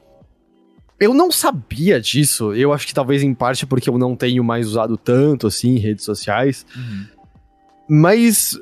eu 0.99 1.14
não 1.14 1.30
sabia 1.30 2.01
disso. 2.01 2.53
Eu 2.55 2.72
acho 2.72 2.86
que 2.86 2.95
talvez 2.95 3.22
em 3.22 3.34
parte 3.34 3.66
porque 3.66 3.89
eu 3.89 3.99
não 3.99 4.16
tenho 4.16 4.43
mais 4.43 4.66
usado 4.66 4.97
tanto 4.97 5.47
assim 5.47 5.78
redes 5.78 6.05
sociais. 6.05 6.66
Uhum. 6.76 7.07
Mas 7.89 8.59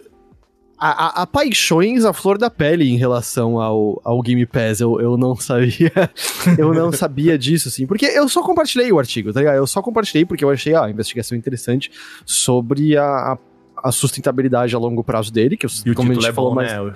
há, 0.79 1.23
há, 1.23 1.27
paixões 1.27 2.05
à 2.05 2.13
flor 2.13 2.39
da 2.39 2.51
pele 2.51 2.89
em 2.89 2.97
relação 2.97 3.61
ao, 3.61 4.01
ao 4.05 4.21
Game 4.23 4.45
Pass. 4.47 4.81
Eu, 4.81 5.01
eu 5.01 5.17
não 5.17 5.35
sabia. 5.35 5.93
eu 6.59 6.73
não 6.73 6.93
sabia 6.93 7.39
disso, 7.39 7.69
assim. 7.69 7.87
Porque 7.87 8.07
eu 8.07 8.29
só 8.29 8.43
compartilhei 8.43 8.93
o 8.93 8.99
artigo, 8.99 9.33
tá 9.33 9.41
ligado? 9.41 9.57
Eu 9.57 9.67
só 9.67 9.83
compartilhei 9.83 10.25
porque 10.25 10.45
eu 10.45 10.51
achei 10.51 10.75
a 10.75 10.89
investigação 10.91 11.37
interessante 11.37 11.91
sobre 12.25 12.97
a, 12.97 13.05
a, 13.05 13.39
a 13.85 13.93
sustentabilidade 13.93 14.75
a 14.75 14.79
longo 14.79 15.03
prazo 15.03 15.33
dele, 15.33 15.57
que 15.57 15.67
eu, 15.67 15.71
e 15.85 15.95
como 15.95 16.13
a 16.13 16.15
gente 16.15 16.27
é 16.27 16.33
falou 16.33 16.51
bom, 16.51 16.57
mais. 16.57 16.73
Né? 16.73 16.95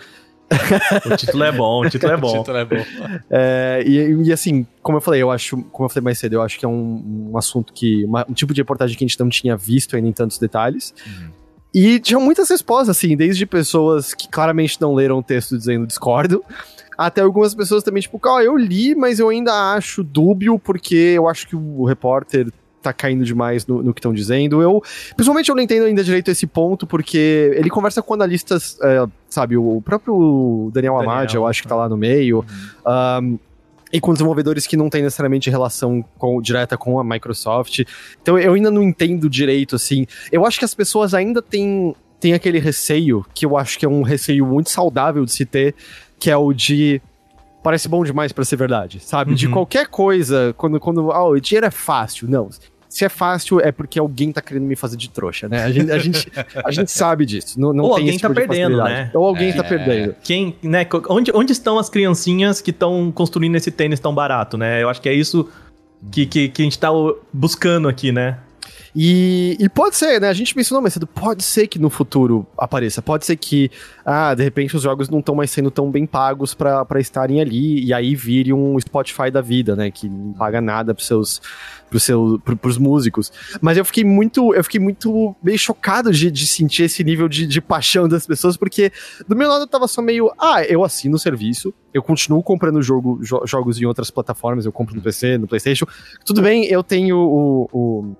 o 1.06 1.16
título 1.16 1.44
é 1.44 1.52
bom, 1.52 1.86
o 1.86 1.88
título 1.88 2.12
é 2.12 2.16
bom. 2.18 2.34
o 2.34 2.38
título 2.38 2.56
é 2.58 2.64
bom. 2.64 2.84
É, 3.30 3.84
e, 3.86 4.24
e, 4.24 4.32
assim, 4.32 4.66
como 4.82 4.98
eu 4.98 5.00
falei, 5.00 5.22
eu 5.22 5.30
acho, 5.30 5.62
como 5.70 5.84
eu 5.84 5.88
falei 5.88 6.04
mais 6.04 6.18
cedo, 6.18 6.34
eu 6.34 6.42
acho 6.42 6.58
que 6.58 6.64
é 6.64 6.68
um, 6.68 7.30
um 7.32 7.38
assunto 7.38 7.72
que. 7.72 8.04
Uma, 8.04 8.26
um 8.28 8.32
tipo 8.32 8.52
de 8.52 8.60
reportagem 8.60 8.96
que 8.96 9.04
a 9.04 9.06
gente 9.06 9.18
não 9.20 9.28
tinha 9.28 9.56
visto 9.56 9.94
ainda 9.94 10.08
em 10.08 10.12
tantos 10.12 10.38
detalhes. 10.38 10.92
Uhum. 11.06 11.39
E 11.72 12.00
tinham 12.00 12.20
muitas 12.20 12.48
respostas, 12.48 12.96
assim, 12.96 13.16
desde 13.16 13.46
pessoas 13.46 14.12
que 14.12 14.28
claramente 14.28 14.80
não 14.80 14.94
leram 14.94 15.18
o 15.18 15.22
texto 15.22 15.56
dizendo 15.56 15.86
discordo, 15.86 16.44
até 16.98 17.22
algumas 17.22 17.54
pessoas 17.54 17.82
também, 17.82 18.02
tipo, 18.02 18.20
ó, 18.24 18.40
eu 18.40 18.56
li, 18.56 18.94
mas 18.94 19.18
eu 19.18 19.28
ainda 19.28 19.74
acho 19.74 20.02
dúbio, 20.02 20.58
porque 20.58 21.14
eu 21.16 21.28
acho 21.28 21.48
que 21.48 21.56
o 21.56 21.84
repórter 21.84 22.52
tá 22.82 22.92
caindo 22.92 23.24
demais 23.24 23.66
no, 23.66 23.82
no 23.82 23.94
que 23.94 24.00
estão 24.00 24.12
dizendo. 24.12 24.60
Eu, 24.60 24.82
pessoalmente, 25.16 25.48
eu 25.48 25.54
não 25.54 25.62
entendo 25.62 25.84
ainda 25.84 26.02
direito 26.02 26.30
esse 26.30 26.46
ponto, 26.46 26.86
porque 26.86 27.52
ele 27.54 27.70
conversa 27.70 28.02
com 28.02 28.14
analistas, 28.14 28.78
é, 28.82 29.06
sabe, 29.28 29.56
o 29.56 29.80
próprio 29.82 30.70
Daniel, 30.72 30.96
Daniel 30.96 31.10
Amad, 31.10 31.34
eu 31.34 31.46
acho 31.46 31.62
que 31.62 31.68
tá 31.68 31.76
lá 31.76 31.88
no 31.88 31.96
meio. 31.96 32.44
Uhum. 32.86 33.22
Um, 33.24 33.38
e 33.92 34.00
com 34.00 34.12
desenvolvedores 34.12 34.66
que 34.66 34.76
não 34.76 34.88
têm 34.88 35.02
necessariamente 35.02 35.50
relação 35.50 36.04
com, 36.18 36.40
direta 36.40 36.76
com 36.76 36.98
a 36.98 37.04
Microsoft. 37.04 37.80
Então 38.20 38.38
eu 38.38 38.54
ainda 38.54 38.70
não 38.70 38.82
entendo 38.82 39.28
direito, 39.28 39.76
assim. 39.76 40.06
Eu 40.30 40.46
acho 40.46 40.58
que 40.58 40.64
as 40.64 40.74
pessoas 40.74 41.14
ainda 41.14 41.42
têm, 41.42 41.94
têm 42.20 42.34
aquele 42.34 42.58
receio, 42.58 43.24
que 43.34 43.44
eu 43.44 43.56
acho 43.56 43.78
que 43.78 43.84
é 43.84 43.88
um 43.88 44.02
receio 44.02 44.46
muito 44.46 44.70
saudável 44.70 45.24
de 45.24 45.32
se 45.32 45.44
ter, 45.44 45.74
que 46.18 46.30
é 46.30 46.36
o 46.36 46.52
de. 46.52 47.00
Parece 47.62 47.88
bom 47.88 48.02
demais 48.02 48.32
para 48.32 48.44
ser 48.44 48.56
verdade, 48.56 49.00
sabe? 49.00 49.32
Uhum. 49.32 49.36
De 49.36 49.48
qualquer 49.48 49.86
coisa, 49.86 50.54
quando, 50.56 50.80
quando. 50.80 51.10
Ah, 51.10 51.24
o 51.24 51.38
dinheiro 51.38 51.66
é 51.66 51.70
fácil. 51.70 52.28
Não 52.28 52.48
se 52.90 53.04
é 53.04 53.08
fácil, 53.08 53.60
é 53.60 53.70
porque 53.70 54.00
alguém 54.00 54.32
tá 54.32 54.42
querendo 54.42 54.64
me 54.64 54.74
fazer 54.74 54.96
de 54.96 55.08
trouxa, 55.08 55.48
né? 55.48 55.62
A 55.62 55.70
gente, 55.70 55.92
a 55.92 55.98
gente, 55.98 56.32
a 56.64 56.70
gente 56.72 56.90
sabe 56.92 57.24
disso. 57.24 57.58
Não, 57.58 57.72
não 57.72 57.84
Ou 57.84 57.94
tem 57.94 58.02
alguém 58.02 58.18
tá 58.18 58.28
tipo 58.28 58.40
perdendo, 58.40 58.78
né? 58.78 59.12
Ou 59.14 59.24
alguém 59.24 59.50
é, 59.50 59.52
tá 59.52 59.62
perdendo. 59.62 60.16
Quem, 60.24 60.56
né? 60.60 60.84
Onde, 61.08 61.30
onde 61.32 61.52
estão 61.52 61.78
as 61.78 61.88
criancinhas 61.88 62.60
que 62.60 62.70
estão 62.70 63.12
construindo 63.12 63.54
esse 63.54 63.70
tênis 63.70 64.00
tão 64.00 64.12
barato, 64.12 64.58
né? 64.58 64.82
Eu 64.82 64.88
acho 64.88 65.00
que 65.00 65.08
é 65.08 65.14
isso 65.14 65.48
que, 66.10 66.26
que, 66.26 66.48
que 66.48 66.62
a 66.62 66.64
gente 66.64 66.80
tá 66.80 66.88
buscando 67.32 67.88
aqui, 67.88 68.10
né? 68.10 68.38
E, 68.94 69.56
e, 69.60 69.68
pode 69.68 69.96
ser, 69.96 70.20
né? 70.20 70.28
A 70.28 70.32
gente 70.32 70.56
mencionou 70.56 70.82
mais 70.82 70.94
cedo, 70.94 71.06
pode 71.06 71.42
ser 71.42 71.66
que 71.66 71.78
no 71.78 71.88
futuro 71.88 72.46
apareça. 72.58 73.00
Pode 73.00 73.24
ser 73.24 73.36
que, 73.36 73.70
ah, 74.04 74.34
de 74.34 74.42
repente 74.42 74.76
os 74.76 74.82
jogos 74.82 75.08
não 75.08 75.20
estão 75.20 75.34
mais 75.34 75.50
sendo 75.50 75.70
tão 75.70 75.90
bem 75.90 76.06
pagos 76.06 76.54
para 76.54 77.00
estarem 77.00 77.40
ali, 77.40 77.84
e 77.84 77.94
aí 77.94 78.14
vire 78.14 78.52
um 78.52 78.78
Spotify 78.80 79.30
da 79.30 79.40
vida, 79.40 79.76
né? 79.76 79.90
Que 79.90 80.08
não 80.08 80.32
paga 80.32 80.60
nada 80.60 80.94
pros 80.94 81.06
seus. 81.06 81.40
Pro 81.88 81.98
seu, 81.98 82.40
pro, 82.44 82.56
pros 82.56 82.78
músicos. 82.78 83.32
Mas 83.60 83.76
eu 83.76 83.84
fiquei 83.84 84.04
muito. 84.04 84.54
Eu 84.54 84.62
fiquei 84.62 84.78
muito 84.78 85.34
meio 85.42 85.58
chocado 85.58 86.12
de, 86.12 86.30
de 86.30 86.46
sentir 86.46 86.84
esse 86.84 87.02
nível 87.02 87.28
de, 87.28 87.48
de 87.48 87.60
paixão 87.60 88.06
das 88.06 88.24
pessoas, 88.28 88.56
porque 88.56 88.92
do 89.26 89.34
meu 89.34 89.48
lado 89.48 89.64
eu 89.64 89.66
tava 89.66 89.88
só 89.88 90.00
meio. 90.00 90.30
Ah, 90.38 90.62
eu 90.62 90.84
assino 90.84 91.16
o 91.16 91.18
serviço, 91.18 91.74
eu 91.92 92.00
continuo 92.00 92.44
comprando 92.44 92.80
jogo, 92.80 93.18
jo 93.22 93.42
jogos 93.44 93.80
em 93.80 93.86
outras 93.86 94.08
plataformas, 94.08 94.64
eu 94.64 94.70
compro 94.70 94.94
no 94.94 95.02
PC, 95.02 95.36
no 95.36 95.48
PlayStation. 95.48 95.84
Tudo 96.24 96.40
bem, 96.40 96.64
eu 96.66 96.84
tenho 96.84 97.16
o, 97.18 97.68
o 97.72 98.16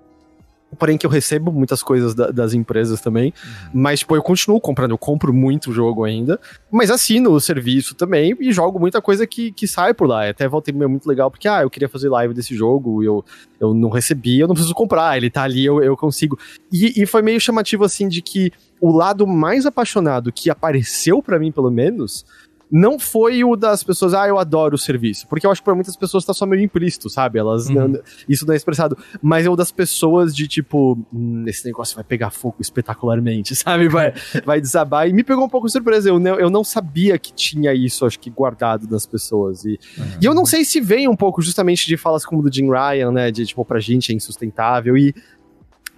porém 0.79 0.97
que 0.97 1.07
eu 1.07 1.11
recebo 1.11 1.53
muitas 1.53 1.83
coisas 1.83 2.15
da, 2.15 2.31
das 2.31 2.55
empresas 2.55 3.01
também, 3.01 3.33
uhum. 3.45 3.71
mas, 3.75 4.01
tipo, 4.01 4.15
eu 4.15 4.23
continuo 4.23 4.61
comprando, 4.61 4.93
eu 4.93 4.99
compro 4.99 5.33
muito 5.33 5.73
jogo 5.73 6.05
ainda, 6.05 6.39
mas 6.71 6.91
assino 6.91 7.31
o 7.31 7.41
serviço 7.41 7.95
também 7.95 8.37
e 8.41 8.53
jogo 8.53 8.79
muita 8.79 9.01
coisa 9.03 9.27
que, 9.27 9.53
que 9.53 9.67
sai 9.67 9.95
por 9.95 10.09
lá, 10.09 10.29
até 10.29 10.49
voltei 10.49 10.75
é 10.75 10.87
muito 10.87 11.07
legal, 11.07 11.31
porque, 11.31 11.49
ah, 11.49 11.63
eu 11.63 11.71
queria 11.71 11.89
fazer 11.89 12.09
live 12.09 12.35
desse 12.35 12.55
jogo, 12.55 13.03
eu, 13.03 13.25
eu 13.61 13.75
não 13.75 13.91
recebi, 13.91 14.39
eu 14.39 14.49
não 14.49 14.55
preciso 14.55 14.75
comprar, 14.75 15.17
ele 15.17 15.31
tá 15.31 15.43
ali, 15.43 15.65
eu, 15.65 15.83
eu 15.83 15.97
consigo. 15.97 16.39
E, 16.73 17.03
e 17.03 17.07
foi 17.07 17.23
meio 17.23 17.41
chamativo, 17.41 17.85
assim, 17.85 18.09
de 18.09 18.23
que 18.23 18.53
o 18.81 18.91
lado 18.91 19.27
mais 19.27 19.67
apaixonado 19.67 20.33
que 20.33 20.49
apareceu 20.49 21.23
para 21.23 21.39
mim, 21.39 21.53
pelo 21.53 21.71
menos, 21.71 22.25
não 22.71 22.99
foi 22.99 23.43
o 23.43 23.57
das 23.57 23.83
pessoas, 23.83 24.15
ah, 24.15 24.29
eu 24.29 24.39
adoro 24.39 24.77
o 24.77 24.79
serviço. 24.79 25.27
Porque 25.27 25.45
eu 25.45 25.51
acho 25.51 25.61
que 25.61 25.65
pra 25.65 25.75
muitas 25.75 25.97
pessoas 25.97 26.25
tá 26.25 26.33
só 26.33 26.47
meio 26.47 26.63
implícito, 26.63 27.11
sabe? 27.11 27.39
Elas. 27.39 27.69
Uhum. 27.69 27.89
Não, 27.89 28.01
isso 28.29 28.47
não 28.47 28.55
é 28.55 28.57
expressado. 28.57 28.97
Mas 29.21 29.45
é 29.45 29.51
o 29.51 29.57
das 29.57 29.73
pessoas 29.73 30.35
de 30.35 30.47
tipo, 30.47 30.99
hum, 31.13 31.45
esse 31.49 31.65
negócio 31.67 31.95
vai 31.97 32.05
pegar 32.05 32.31
fogo 32.31 32.57
espetacularmente, 32.61 33.55
sabe? 33.57 33.89
Vai, 33.89 34.15
vai 34.45 34.61
desabar. 34.61 35.09
E 35.09 35.13
me 35.13 35.25
pegou 35.25 35.45
um 35.45 35.49
pouco 35.49 35.67
de 35.67 35.73
surpresa. 35.73 36.09
Eu 36.09 36.19
não, 36.21 36.39
eu 36.39 36.51
não 36.51 36.63
sabia 36.63 37.19
que 37.19 37.33
tinha 37.33 37.75
isso, 37.75 38.07
acho 38.07 38.21
que, 38.21 38.31
guardado 38.31 38.89
nas 38.89 39.05
pessoas. 39.05 39.65
E, 39.65 39.79
uhum. 39.99 40.05
e 40.23 40.25
eu 40.25 40.35
não 40.35 40.47
sei 40.47 40.65
se 40.65 40.81
vem 40.81 41.09
um 41.09 41.17
pouco 41.17 41.43
justamente 41.43 41.87
de 41.87 41.97
falas 41.97 42.25
como 42.25 42.43
do 42.43 42.53
Jim 42.53 42.71
Ryan, 42.71 43.11
né? 43.11 43.31
De 43.31 43.47
tipo, 43.47 43.65
pra 43.65 43.81
gente 43.81 44.13
é 44.13 44.15
insustentável. 44.15 44.97
E. 44.97 45.15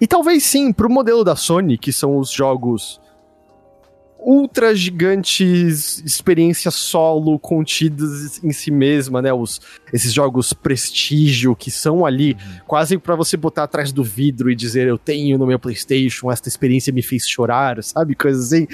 E 0.01 0.07
talvez 0.07 0.43
sim, 0.43 0.73
pro 0.73 0.89
modelo 0.89 1.23
da 1.23 1.35
Sony, 1.35 1.77
que 1.77 1.93
são 1.93 2.17
os 2.17 2.29
jogos 2.29 2.99
ultra 4.25 4.73
gigantes 4.73 6.01
experiências 6.05 6.75
solo 6.75 7.37
contidas 7.37 8.43
em 8.43 8.51
si 8.51 8.71
mesma, 8.71 9.21
né? 9.21 9.33
Os, 9.33 9.59
esses 9.91 10.13
jogos 10.13 10.53
prestígio 10.53 11.55
que 11.55 11.69
são 11.69 12.05
ali 12.05 12.33
uhum. 12.33 12.59
quase 12.65 12.97
para 12.97 13.15
você 13.15 13.35
botar 13.35 13.63
atrás 13.63 13.91
do 13.91 14.03
vidro 14.03 14.49
e 14.49 14.55
dizer 14.55 14.87
eu 14.87 14.97
tenho 14.97 15.37
no 15.37 15.45
meu 15.45 15.59
PlayStation, 15.59 16.31
esta 16.31 16.47
experiência 16.47 16.93
me 16.93 17.01
fez 17.01 17.27
chorar, 17.27 17.83
sabe? 17.83 18.15
Coisas 18.15 18.45
assim. 18.45 18.67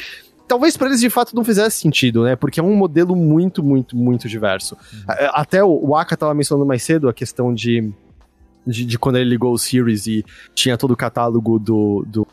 Talvez 0.47 0.76
para 0.76 0.88
eles 0.88 1.00
de 1.00 1.10
fato 1.10 1.36
não 1.36 1.43
fizesse 1.43 1.80
sentido, 1.80 2.24
né? 2.24 2.36
Porque 2.36 2.60
é 2.60 2.64
um 2.64 2.76
modelo 2.76 3.16
muito, 3.16 3.64
muito, 3.64 3.95
muito 3.95 4.28
diverso. 4.28 4.76
Uhum. 4.76 5.30
Até 5.34 5.64
o, 5.64 5.89
o 5.89 5.95
Aka 5.95 6.18
tava 6.18 6.34
mencionando 6.34 6.66
mais 6.66 6.84
cedo 6.84 7.08
a 7.10 7.14
questão 7.14 7.54
de, 7.54 7.91
de, 8.66 8.86
de 8.86 9.00
quando 9.00 9.18
ele 9.18 9.30
ligou 9.30 9.54
o 9.54 9.58
Series 9.60 10.08
e 10.08 10.26
tinha 10.54 10.78
todo 10.78 10.91
o 10.91 10.97
catálogo 10.97 11.60
do, 11.60 12.04
do, 12.08 12.28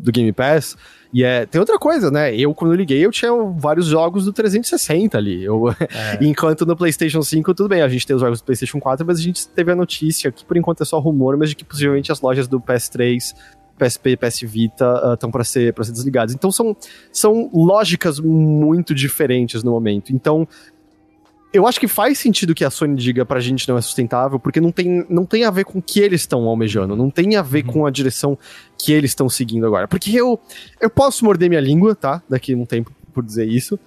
do 0.00 0.12
Game 0.12 0.32
Pass. 0.32 0.76
E 1.12 1.24
é, 1.24 1.44
tem 1.44 1.58
outra 1.58 1.78
coisa, 1.78 2.10
né? 2.10 2.34
Eu, 2.36 2.54
quando 2.54 2.72
eu 2.72 2.76
liguei, 2.76 3.04
eu 3.04 3.10
tinha 3.10 3.32
vários 3.56 3.86
jogos 3.86 4.24
do 4.24 4.32
360 4.32 5.18
ali. 5.18 5.42
Eu, 5.44 5.68
é. 5.70 6.18
enquanto 6.22 6.64
no 6.64 6.76
PlayStation 6.76 7.22
5, 7.22 7.52
tudo 7.54 7.68
bem, 7.68 7.82
a 7.82 7.88
gente 7.88 8.06
tem 8.06 8.14
os 8.14 8.22
jogos 8.22 8.40
do 8.40 8.44
PlayStation 8.44 8.78
4, 8.78 9.04
mas 9.04 9.18
a 9.18 9.22
gente 9.22 9.48
teve 9.48 9.72
a 9.72 9.76
notícia, 9.76 10.30
que 10.30 10.44
por 10.44 10.56
enquanto 10.56 10.82
é 10.82 10.86
só 10.86 10.98
rumor, 10.98 11.36
mas 11.36 11.50
de 11.50 11.56
que 11.56 11.64
possivelmente 11.64 12.12
as 12.12 12.20
lojas 12.20 12.46
do 12.46 12.60
PS3 12.60 13.34
PSP 13.80 14.16
PS 14.16 14.40
Vita 14.42 15.14
estão 15.14 15.30
uh, 15.30 15.32
para 15.32 15.42
ser, 15.42 15.72
pra 15.72 15.82
ser 15.82 15.92
desligadas. 15.92 16.34
Então 16.34 16.52
são, 16.52 16.76
são 17.10 17.50
lógicas 17.52 18.20
muito 18.20 18.94
diferentes 18.94 19.62
no 19.62 19.70
momento. 19.70 20.12
Então, 20.12 20.46
eu 21.52 21.66
acho 21.66 21.80
que 21.80 21.88
faz 21.88 22.18
sentido 22.18 22.54
que 22.54 22.64
a 22.64 22.70
Sony 22.70 22.96
diga 22.96 23.24
pra 23.24 23.40
gente 23.40 23.68
não 23.68 23.76
é 23.76 23.80
sustentável, 23.80 24.38
porque 24.38 24.60
não 24.60 24.70
tem, 24.70 25.04
não 25.08 25.26
tem 25.26 25.44
a 25.44 25.50
ver 25.50 25.64
com 25.64 25.78
o 25.78 25.82
que 25.82 26.00
eles 26.00 26.20
estão 26.20 26.44
almejando, 26.44 26.94
não 26.94 27.10
tem 27.10 27.36
a 27.36 27.42
ver 27.42 27.64
com 27.64 27.84
a 27.86 27.90
direção 27.90 28.38
que 28.78 28.92
eles 28.92 29.10
estão 29.10 29.28
seguindo 29.28 29.66
agora. 29.66 29.88
Porque 29.88 30.12
eu, 30.12 30.38
eu 30.80 30.88
posso 30.88 31.24
morder 31.24 31.48
minha 31.48 31.60
língua, 31.60 31.94
tá? 31.94 32.22
Daqui 32.28 32.54
a 32.54 32.56
um 32.56 32.64
tempo 32.64 32.92
por 33.12 33.24
dizer 33.24 33.48
isso, 33.48 33.78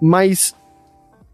mas 0.00 0.54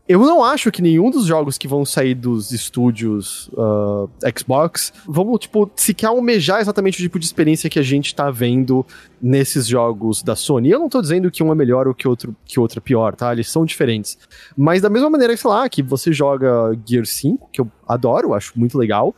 eu 0.07 0.21
não 0.21 0.45
acho 0.45 0.71
que 0.71 0.83
nenhum 0.83 1.11
dos 1.11 1.25
jogos 1.25 1.57
que 1.57 1.67
vão 1.67 1.85
sair 1.85 2.15
dos 2.15 2.53
estúdios 2.53 3.49
uh, 3.55 4.09
Xbox 4.39 4.93
vão, 5.07 5.39
tipo, 5.39 5.71
sequer 5.75 6.09
almejar 6.09 6.61
exatamente 6.61 6.99
o 6.99 7.03
tipo 7.03 7.19
de 7.19 7.25
experiência 7.25 7.71
que 7.71 7.79
a 7.79 7.83
gente 7.83 8.15
tá 8.15 8.31
vendo 8.31 8.85
nesses 9.21 9.67
jogos 9.67 10.23
da 10.23 10.37
Sony. 10.37 10.71
Eu 10.71 10.79
não 10.79 10.91
tô 10.91 11.01
dizendo 11.01 11.31
que 11.31 11.43
um 11.43 11.51
é 11.51 11.55
melhor 11.55 11.89
ou 11.89 11.95
que 11.95 12.07
outro, 12.07 12.37
que 12.45 12.61
outro 12.61 12.81
é 12.81 12.83
pior, 12.83 13.17
tá? 13.17 13.33
Eles 13.33 13.51
são 13.51 13.65
diferentes. 13.65 14.19
Mas 14.55 14.83
da 14.83 14.91
mesma 14.91 15.09
maneira, 15.09 15.35
sei 15.37 15.49
lá, 15.49 15.67
que 15.71 15.83
você 15.83 16.13
joga 16.13 16.79
Gear 16.87 17.07
5, 17.07 17.49
que 17.51 17.63
eu 17.63 17.71
adoro, 17.89 18.35
acho 18.35 18.53
muito 18.57 18.77
legal, 18.77 19.15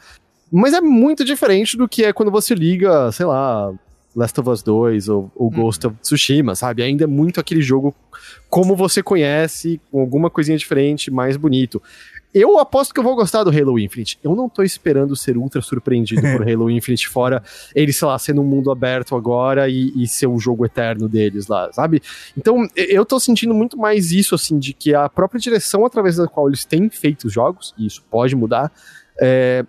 mas 0.53 0.73
é 0.73 0.81
muito 0.81 1.25
diferente 1.25 1.77
do 1.77 1.89
que 1.89 2.05
é 2.05 2.13
quando 2.13 2.31
você 2.31 2.55
liga, 2.55 3.11
sei 3.11 3.27
lá, 3.27 3.75
Last 4.17 4.41
of 4.41 4.49
Us 4.49 4.63
2 4.63 5.09
ou, 5.11 5.31
ou 5.37 5.51
Ghost 5.51 5.87
of 5.87 5.97
Tsushima, 6.01 6.55
sabe? 6.55 6.83
Ainda 6.83 7.05
é 7.05 7.07
muito 7.07 7.39
aquele 7.39 7.61
jogo 7.61 7.95
como 8.49 8.75
você 8.75 9.03
conhece, 9.03 9.79
com 9.93 10.01
alguma 10.01 10.31
coisinha 10.31 10.57
diferente, 10.57 11.11
mais 11.11 11.37
bonito. 11.37 11.83
Eu 12.33 12.59
aposto 12.59 12.93
que 12.93 13.01
eu 13.01 13.05
vou 13.05 13.15
gostar 13.15 13.45
do 13.45 13.51
Halo 13.51 13.79
Infinite. 13.79 14.19
Eu 14.23 14.35
não 14.35 14.49
tô 14.49 14.63
esperando 14.63 15.17
ser 15.17 15.37
ultra 15.37 15.61
surpreendido 15.61 16.21
por 16.21 16.43
Halo 16.49 16.71
Infinite, 16.71 17.09
fora 17.09 17.43
ele, 17.75 17.93
sei 17.93 18.09
lá, 18.09 18.19
sendo 18.19 18.41
um 18.41 18.45
mundo 18.45 18.71
aberto 18.71 19.15
agora 19.15 19.69
e, 19.69 19.93
e 19.95 20.07
ser 20.07 20.27
o 20.27 20.39
jogo 20.39 20.65
eterno 20.65 21.09
deles 21.09 21.47
lá, 21.47 21.73
sabe? 21.73 22.03
Então, 22.37 22.67
eu 22.75 23.05
tô 23.05 23.21
sentindo 23.21 23.55
muito 23.55 23.77
mais 23.79 24.13
isso, 24.13 24.35
assim, 24.35 24.59
de 24.59 24.73
que 24.73 24.95
a 24.95 25.09
própria 25.09 25.41
direção 25.41 25.85
através 25.85 26.17
da 26.17 26.27
qual 26.27 26.49
eles 26.49 26.65
têm 26.65 26.89
feito 26.91 27.27
os 27.27 27.33
jogos, 27.33 27.75
e 27.79 27.87
isso 27.87 28.03
pode 28.11 28.35
mudar, 28.35 28.71
é, 29.19 29.65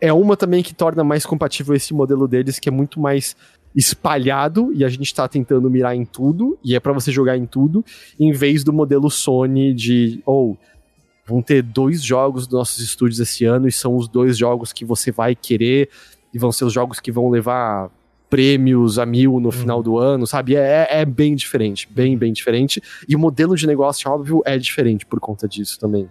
é 0.00 0.12
uma 0.12 0.36
também 0.36 0.62
que 0.62 0.74
torna 0.74 1.02
mais 1.02 1.24
compatível 1.24 1.74
esse 1.74 1.94
modelo 1.94 2.28
deles, 2.28 2.58
que 2.58 2.68
é 2.68 2.72
muito 2.72 3.00
mais 3.00 3.34
espalhado 3.74 4.72
e 4.72 4.84
a 4.84 4.88
gente 4.88 5.12
tá 5.14 5.26
tentando 5.26 5.68
mirar 5.68 5.96
em 5.96 6.04
tudo, 6.04 6.58
e 6.62 6.74
é 6.74 6.80
para 6.80 6.92
você 6.92 7.10
jogar 7.10 7.36
em 7.36 7.46
tudo, 7.46 7.84
em 8.18 8.32
vez 8.32 8.62
do 8.62 8.72
modelo 8.72 9.10
Sony 9.10 9.74
de, 9.74 10.22
ou 10.24 10.52
oh, 10.52 10.74
vão 11.26 11.42
ter 11.42 11.62
dois 11.62 12.02
jogos 12.02 12.46
dos 12.46 12.58
nossos 12.58 12.80
estúdios 12.80 13.18
esse 13.18 13.44
ano 13.44 13.66
e 13.66 13.72
são 13.72 13.96
os 13.96 14.06
dois 14.06 14.36
jogos 14.36 14.72
que 14.72 14.84
você 14.84 15.10
vai 15.10 15.34
querer 15.34 15.88
e 16.32 16.38
vão 16.38 16.52
ser 16.52 16.64
os 16.64 16.72
jogos 16.72 17.00
que 17.00 17.10
vão 17.10 17.30
levar 17.30 17.90
prêmios 18.28 18.98
a 18.98 19.06
mil 19.06 19.38
no 19.38 19.52
final 19.52 19.82
do 19.82 19.96
ano, 19.98 20.26
sabe? 20.26 20.56
É, 20.56 20.88
é 20.90 21.04
bem 21.04 21.34
diferente, 21.34 21.88
bem, 21.90 22.18
bem 22.18 22.32
diferente. 22.32 22.82
E 23.08 23.14
o 23.14 23.18
modelo 23.18 23.54
de 23.56 23.66
negócio, 23.66 24.10
óbvio, 24.10 24.42
é 24.44 24.58
diferente 24.58 25.06
por 25.06 25.20
conta 25.20 25.46
disso 25.46 25.78
também. 25.78 26.08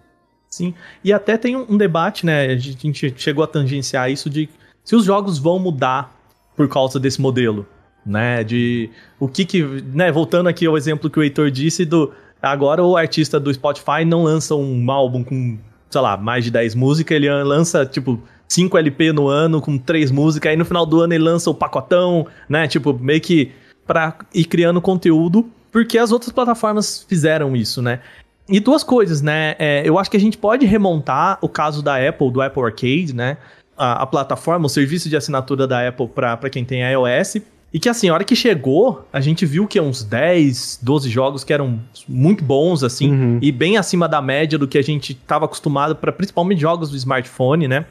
Sim, 0.48 0.72
e 1.02 1.12
até 1.12 1.36
tem 1.36 1.56
um 1.56 1.76
debate, 1.76 2.24
né? 2.24 2.46
A 2.46 2.56
gente 2.56 3.12
chegou 3.16 3.44
a 3.44 3.46
tangenciar 3.46 4.10
isso 4.10 4.30
de 4.30 4.48
se 4.84 4.94
os 4.94 5.04
jogos 5.04 5.38
vão 5.38 5.58
mudar 5.58 6.13
por 6.56 6.68
causa 6.68 6.98
desse 7.00 7.20
modelo, 7.20 7.66
né? 8.04 8.44
De 8.44 8.90
o 9.18 9.28
que 9.28 9.44
que, 9.44 9.62
né, 9.62 10.10
voltando 10.12 10.48
aqui 10.48 10.66
ao 10.66 10.76
exemplo 10.76 11.10
que 11.10 11.18
o 11.18 11.22
Heitor 11.22 11.50
disse 11.50 11.84
do 11.84 12.12
agora 12.40 12.82
o 12.82 12.96
artista 12.96 13.40
do 13.40 13.52
Spotify 13.52 14.04
não 14.06 14.24
lança 14.24 14.54
um 14.54 14.90
álbum 14.90 15.24
com, 15.24 15.58
sei 15.90 16.00
lá, 16.00 16.16
mais 16.16 16.44
de 16.44 16.50
10 16.50 16.74
músicas, 16.74 17.16
ele 17.16 17.30
lança 17.42 17.86
tipo 17.86 18.20
5 18.48 18.76
LP 18.76 19.12
no 19.12 19.28
ano 19.28 19.60
com 19.60 19.78
3 19.78 20.10
músicas, 20.10 20.50
aí 20.50 20.56
no 20.56 20.64
final 20.64 20.84
do 20.84 21.00
ano 21.00 21.14
ele 21.14 21.24
lança 21.24 21.50
o 21.50 21.54
pacotão, 21.54 22.26
né? 22.48 22.68
Tipo, 22.68 22.92
meio 22.92 23.20
que 23.20 23.52
para 23.86 24.16
ir 24.32 24.44
criando 24.44 24.80
conteúdo, 24.80 25.48
porque 25.72 25.98
as 25.98 26.12
outras 26.12 26.32
plataformas 26.32 27.04
fizeram 27.08 27.56
isso, 27.56 27.82
né? 27.82 28.00
E 28.48 28.60
duas 28.60 28.84
coisas, 28.84 29.22
né? 29.22 29.56
É, 29.58 29.82
eu 29.84 29.98
acho 29.98 30.10
que 30.10 30.16
a 30.16 30.20
gente 30.20 30.36
pode 30.36 30.66
remontar 30.66 31.38
o 31.40 31.48
caso 31.48 31.82
da 31.82 31.96
Apple, 31.96 32.30
do 32.30 32.42
Apple 32.42 32.62
Arcade, 32.62 33.14
né? 33.14 33.38
A, 33.76 34.02
a 34.02 34.06
plataforma, 34.06 34.66
o 34.66 34.68
serviço 34.68 35.08
de 35.08 35.16
assinatura 35.16 35.66
da 35.66 35.86
Apple 35.86 36.08
para 36.08 36.50
quem 36.50 36.64
tem 36.64 36.82
iOS. 36.82 37.36
E 37.72 37.80
que 37.80 37.88
assim, 37.88 38.08
a 38.08 38.14
hora 38.14 38.22
que 38.22 38.36
chegou, 38.36 39.04
a 39.12 39.20
gente 39.20 39.44
viu 39.44 39.66
que 39.66 39.80
uns 39.80 40.04
10, 40.04 40.78
12 40.80 41.10
jogos 41.10 41.42
que 41.42 41.52
eram 41.52 41.80
muito 42.08 42.44
bons, 42.44 42.84
assim, 42.84 43.10
uhum. 43.10 43.38
e 43.42 43.50
bem 43.50 43.76
acima 43.76 44.08
da 44.08 44.22
média 44.22 44.56
do 44.56 44.68
que 44.68 44.78
a 44.78 44.82
gente 44.82 45.12
estava 45.12 45.46
acostumado 45.46 45.96
para 45.96 46.12
principalmente 46.12 46.60
jogos 46.60 46.88
do 46.88 46.96
smartphone, 46.96 47.66
né? 47.66 47.84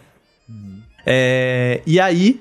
Uhum. 0.48 0.80
É, 1.06 1.82
e 1.86 2.00
aí, 2.00 2.40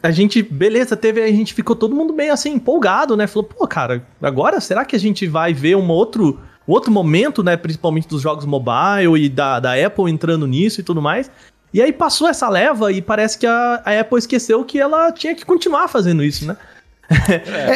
a 0.00 0.12
gente, 0.12 0.42
beleza, 0.44 0.96
teve, 0.96 1.20
a 1.20 1.26
gente 1.26 1.52
ficou 1.54 1.74
todo 1.74 1.94
mundo 1.94 2.12
meio 2.12 2.32
assim, 2.32 2.52
empolgado, 2.52 3.16
né? 3.16 3.26
Falou, 3.26 3.48
pô, 3.48 3.66
cara, 3.66 4.06
agora 4.22 4.60
será 4.60 4.84
que 4.84 4.94
a 4.94 5.00
gente 5.00 5.26
vai 5.26 5.52
ver 5.52 5.76
um 5.76 5.88
outro, 5.88 6.38
outro 6.66 6.92
momento, 6.92 7.42
né? 7.42 7.56
Principalmente 7.56 8.06
dos 8.06 8.22
jogos 8.22 8.44
mobile 8.44 9.16
e 9.16 9.28
da, 9.28 9.58
da 9.58 9.74
Apple 9.74 10.08
entrando 10.08 10.46
nisso 10.46 10.80
e 10.80 10.84
tudo 10.84 11.02
mais. 11.02 11.28
E 11.72 11.80
aí 11.80 11.92
passou 11.92 12.28
essa 12.28 12.48
leva 12.48 12.92
e 12.92 13.00
parece 13.00 13.38
que 13.38 13.46
a, 13.46 13.82
a 13.84 14.00
Apple 14.00 14.18
esqueceu 14.18 14.64
que 14.64 14.78
ela 14.78 15.12
tinha 15.12 15.34
que 15.34 15.44
continuar 15.44 15.88
fazendo 15.88 16.22
isso, 16.22 16.46
né? 16.46 16.56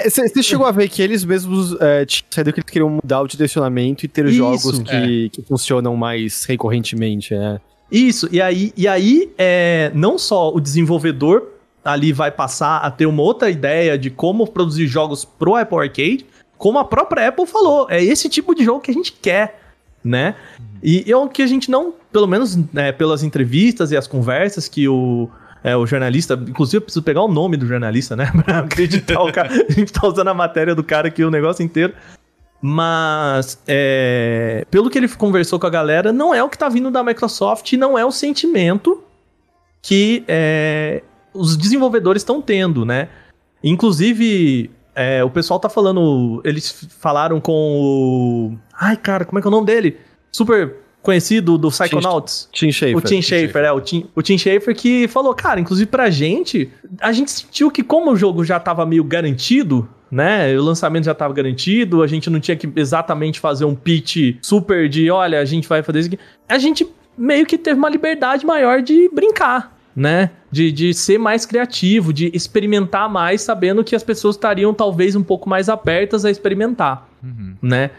Você 0.05 0.39
é, 0.39 0.43
chegou 0.43 0.67
a 0.67 0.71
ver 0.71 0.89
que 0.89 1.03
eles 1.03 1.25
mesmos 1.25 1.73
é, 1.81 2.07
saíram 2.31 2.53
que 2.53 2.61
eles 2.61 2.71
queriam 2.71 2.91
mudar 2.91 3.21
o 3.21 3.27
direcionamento 3.27 4.05
e 4.05 4.09
ter 4.09 4.27
Isso, 4.27 4.37
jogos 4.37 4.79
que, 4.79 5.27
é. 5.27 5.29
que 5.29 5.43
funcionam 5.43 5.97
mais 5.97 6.45
recorrentemente, 6.45 7.35
né? 7.35 7.61
Isso, 7.91 8.29
e 8.33 8.41
aí, 8.41 8.73
e 8.77 8.89
aí 8.89 9.31
é, 9.37 9.91
não 9.95 10.19
só 10.19 10.53
o 10.53 10.61
desenvolvedor 10.61 11.49
ali 11.85 12.13
vai 12.13 12.31
passar 12.31 12.79
a 12.79 12.91
ter 12.91 13.07
uma 13.07 13.23
outra 13.23 13.51
ideia 13.51 13.99
de 13.99 14.09
como 14.09 14.47
produzir 14.47 14.87
jogos 14.87 15.25
pro 15.25 15.55
Apple 15.57 15.79
Arcade, 15.79 16.27
como 16.57 16.79
a 16.79 16.85
própria 16.85 17.29
Apple 17.29 17.47
falou, 17.47 17.87
é 17.91 18.03
esse 18.03 18.29
tipo 18.29 18.55
de 18.55 18.65
jogo 18.65 18.81
que 18.81 18.91
a 18.91 18.95
gente 18.95 19.13
quer, 19.13 19.61
né? 20.05 20.35
E 20.83 21.11
é 21.11 21.17
o 21.17 21.29
que 21.29 21.43
a 21.43 21.47
gente 21.47 21.71
não, 21.71 21.95
pelo 22.13 22.27
menos 22.27 22.57
né, 22.73 22.93
pelas 22.93 23.23
entrevistas 23.23 23.91
e 23.91 23.97
as 23.97 24.07
conversas 24.07 24.69
que 24.69 24.87
o, 24.87 25.31
é, 25.63 25.75
o 25.75 25.87
jornalista, 25.87 26.35
inclusive 26.35 26.77
eu 26.77 26.83
preciso 26.83 27.03
pegar 27.03 27.23
o 27.23 27.29
nome 27.29 27.57
do 27.57 27.67
jornalista, 27.67 28.15
né? 28.15 28.31
Pra 28.45 28.59
acreditar 28.59 29.23
o 29.23 29.33
cara. 29.33 29.49
A 29.51 29.73
gente 29.73 29.93
tá 29.93 30.07
usando 30.07 30.29
a 30.29 30.35
matéria 30.35 30.75
do 30.75 30.85
cara 30.85 31.09
aqui 31.09 31.25
o 31.25 31.31
negócio 31.31 31.65
inteiro. 31.65 31.95
Mas, 32.61 33.59
é, 33.67 34.67
pelo 34.71 34.89
que 34.89 34.97
ele 34.97 35.09
conversou 35.09 35.59
com 35.59 35.67
a 35.67 35.71
galera, 35.71 36.13
não 36.13 36.35
é 36.35 36.43
o 36.43 36.49
que 36.49 36.57
tá 36.57 36.69
vindo 36.69 36.91
da 36.91 37.03
Microsoft 37.03 37.71
e 37.73 37.77
não 37.77 37.99
é 37.99 38.05
o 38.05 38.11
sentimento 38.11 39.03
que 39.83 40.25
é, 40.27 41.03
os 41.35 41.59
desenvolvedores 41.59 42.23
estão 42.23 42.41
tendo, 42.41 42.87
né? 42.87 43.09
Inclusive, 43.63 44.71
é, 44.95 45.23
o 45.25 45.29
pessoal 45.29 45.59
tá 45.59 45.69
falando. 45.69 46.41
Eles 46.45 46.87
falaram 46.99 47.41
com. 47.41 48.57
Ai, 48.79 48.97
cara, 48.97 49.25
como 49.25 49.39
é 49.39 49.43
que 49.43 49.47
é 49.47 49.51
o 49.51 49.53
nome 49.53 49.67
dele? 49.67 49.99
super 50.35 50.75
conhecido 51.01 51.57
do 51.57 51.69
Psychonauts. 51.69 52.49
Tim 52.53 52.73
Schafer. 52.73 52.97
O 52.97 53.01
Tim 53.01 53.23
Schafer, 53.23 53.65
é. 53.65 53.73
O 53.73 53.81
Tim, 53.81 54.07
o 54.15 54.23
Tim 54.23 54.37
Schafer 54.37 54.75
que 54.75 55.07
falou, 55.07 55.33
cara, 55.35 55.61
inclusive 55.61 55.89
pra 55.89 56.11
gente, 56.11 56.71
a 57.01 57.13
gente 57.13 57.31
sentiu 57.31 57.71
que 57.71 57.83
como 57.83 58.11
o 58.11 58.17
jogo 58.17 58.45
já 58.45 58.59
tava 58.59 58.85
meio 58.85 59.05
garantido, 59.05 59.89
né? 60.11 60.57
O 60.59 60.63
lançamento 60.63 61.05
já 61.05 61.13
estava 61.13 61.33
garantido, 61.33 62.03
a 62.03 62.07
gente 62.07 62.29
não 62.29 62.41
tinha 62.41 62.57
que 62.57 62.69
exatamente 62.75 63.39
fazer 63.39 63.65
um 63.65 63.75
pitch 63.75 64.37
super 64.43 64.89
de, 64.89 65.11
olha, 65.11 65.39
a 65.41 65.45
gente 65.45 65.69
vai 65.69 65.83
fazer 65.83 66.01
isso 66.01 66.09
aqui. 66.09 66.19
A 66.49 66.59
gente 66.59 66.87
meio 67.17 67.47
que 67.47 67.57
teve 67.57 67.79
uma 67.79 67.89
liberdade 67.89 68.45
maior 68.45 68.83
de 68.83 69.09
brincar, 69.11 69.77
né? 69.95 70.31
De, 70.51 70.73
de 70.73 70.95
ser 70.95 71.19
mais 71.19 71.45
criativo, 71.47 72.13
de 72.13 72.31
experimentar 72.35 73.09
mais, 73.09 73.43
sabendo 73.43 73.85
que 73.85 73.95
as 73.95 74.03
pessoas 74.03 74.37
estariam 74.37 74.73
talvez 74.73 75.15
um 75.15 75.23
pouco 75.23 75.49
mais 75.49 75.69
abertas 75.69 76.25
a 76.25 76.31
experimentar, 76.31 77.09
uhum. 77.23 77.55
né? 77.63 77.91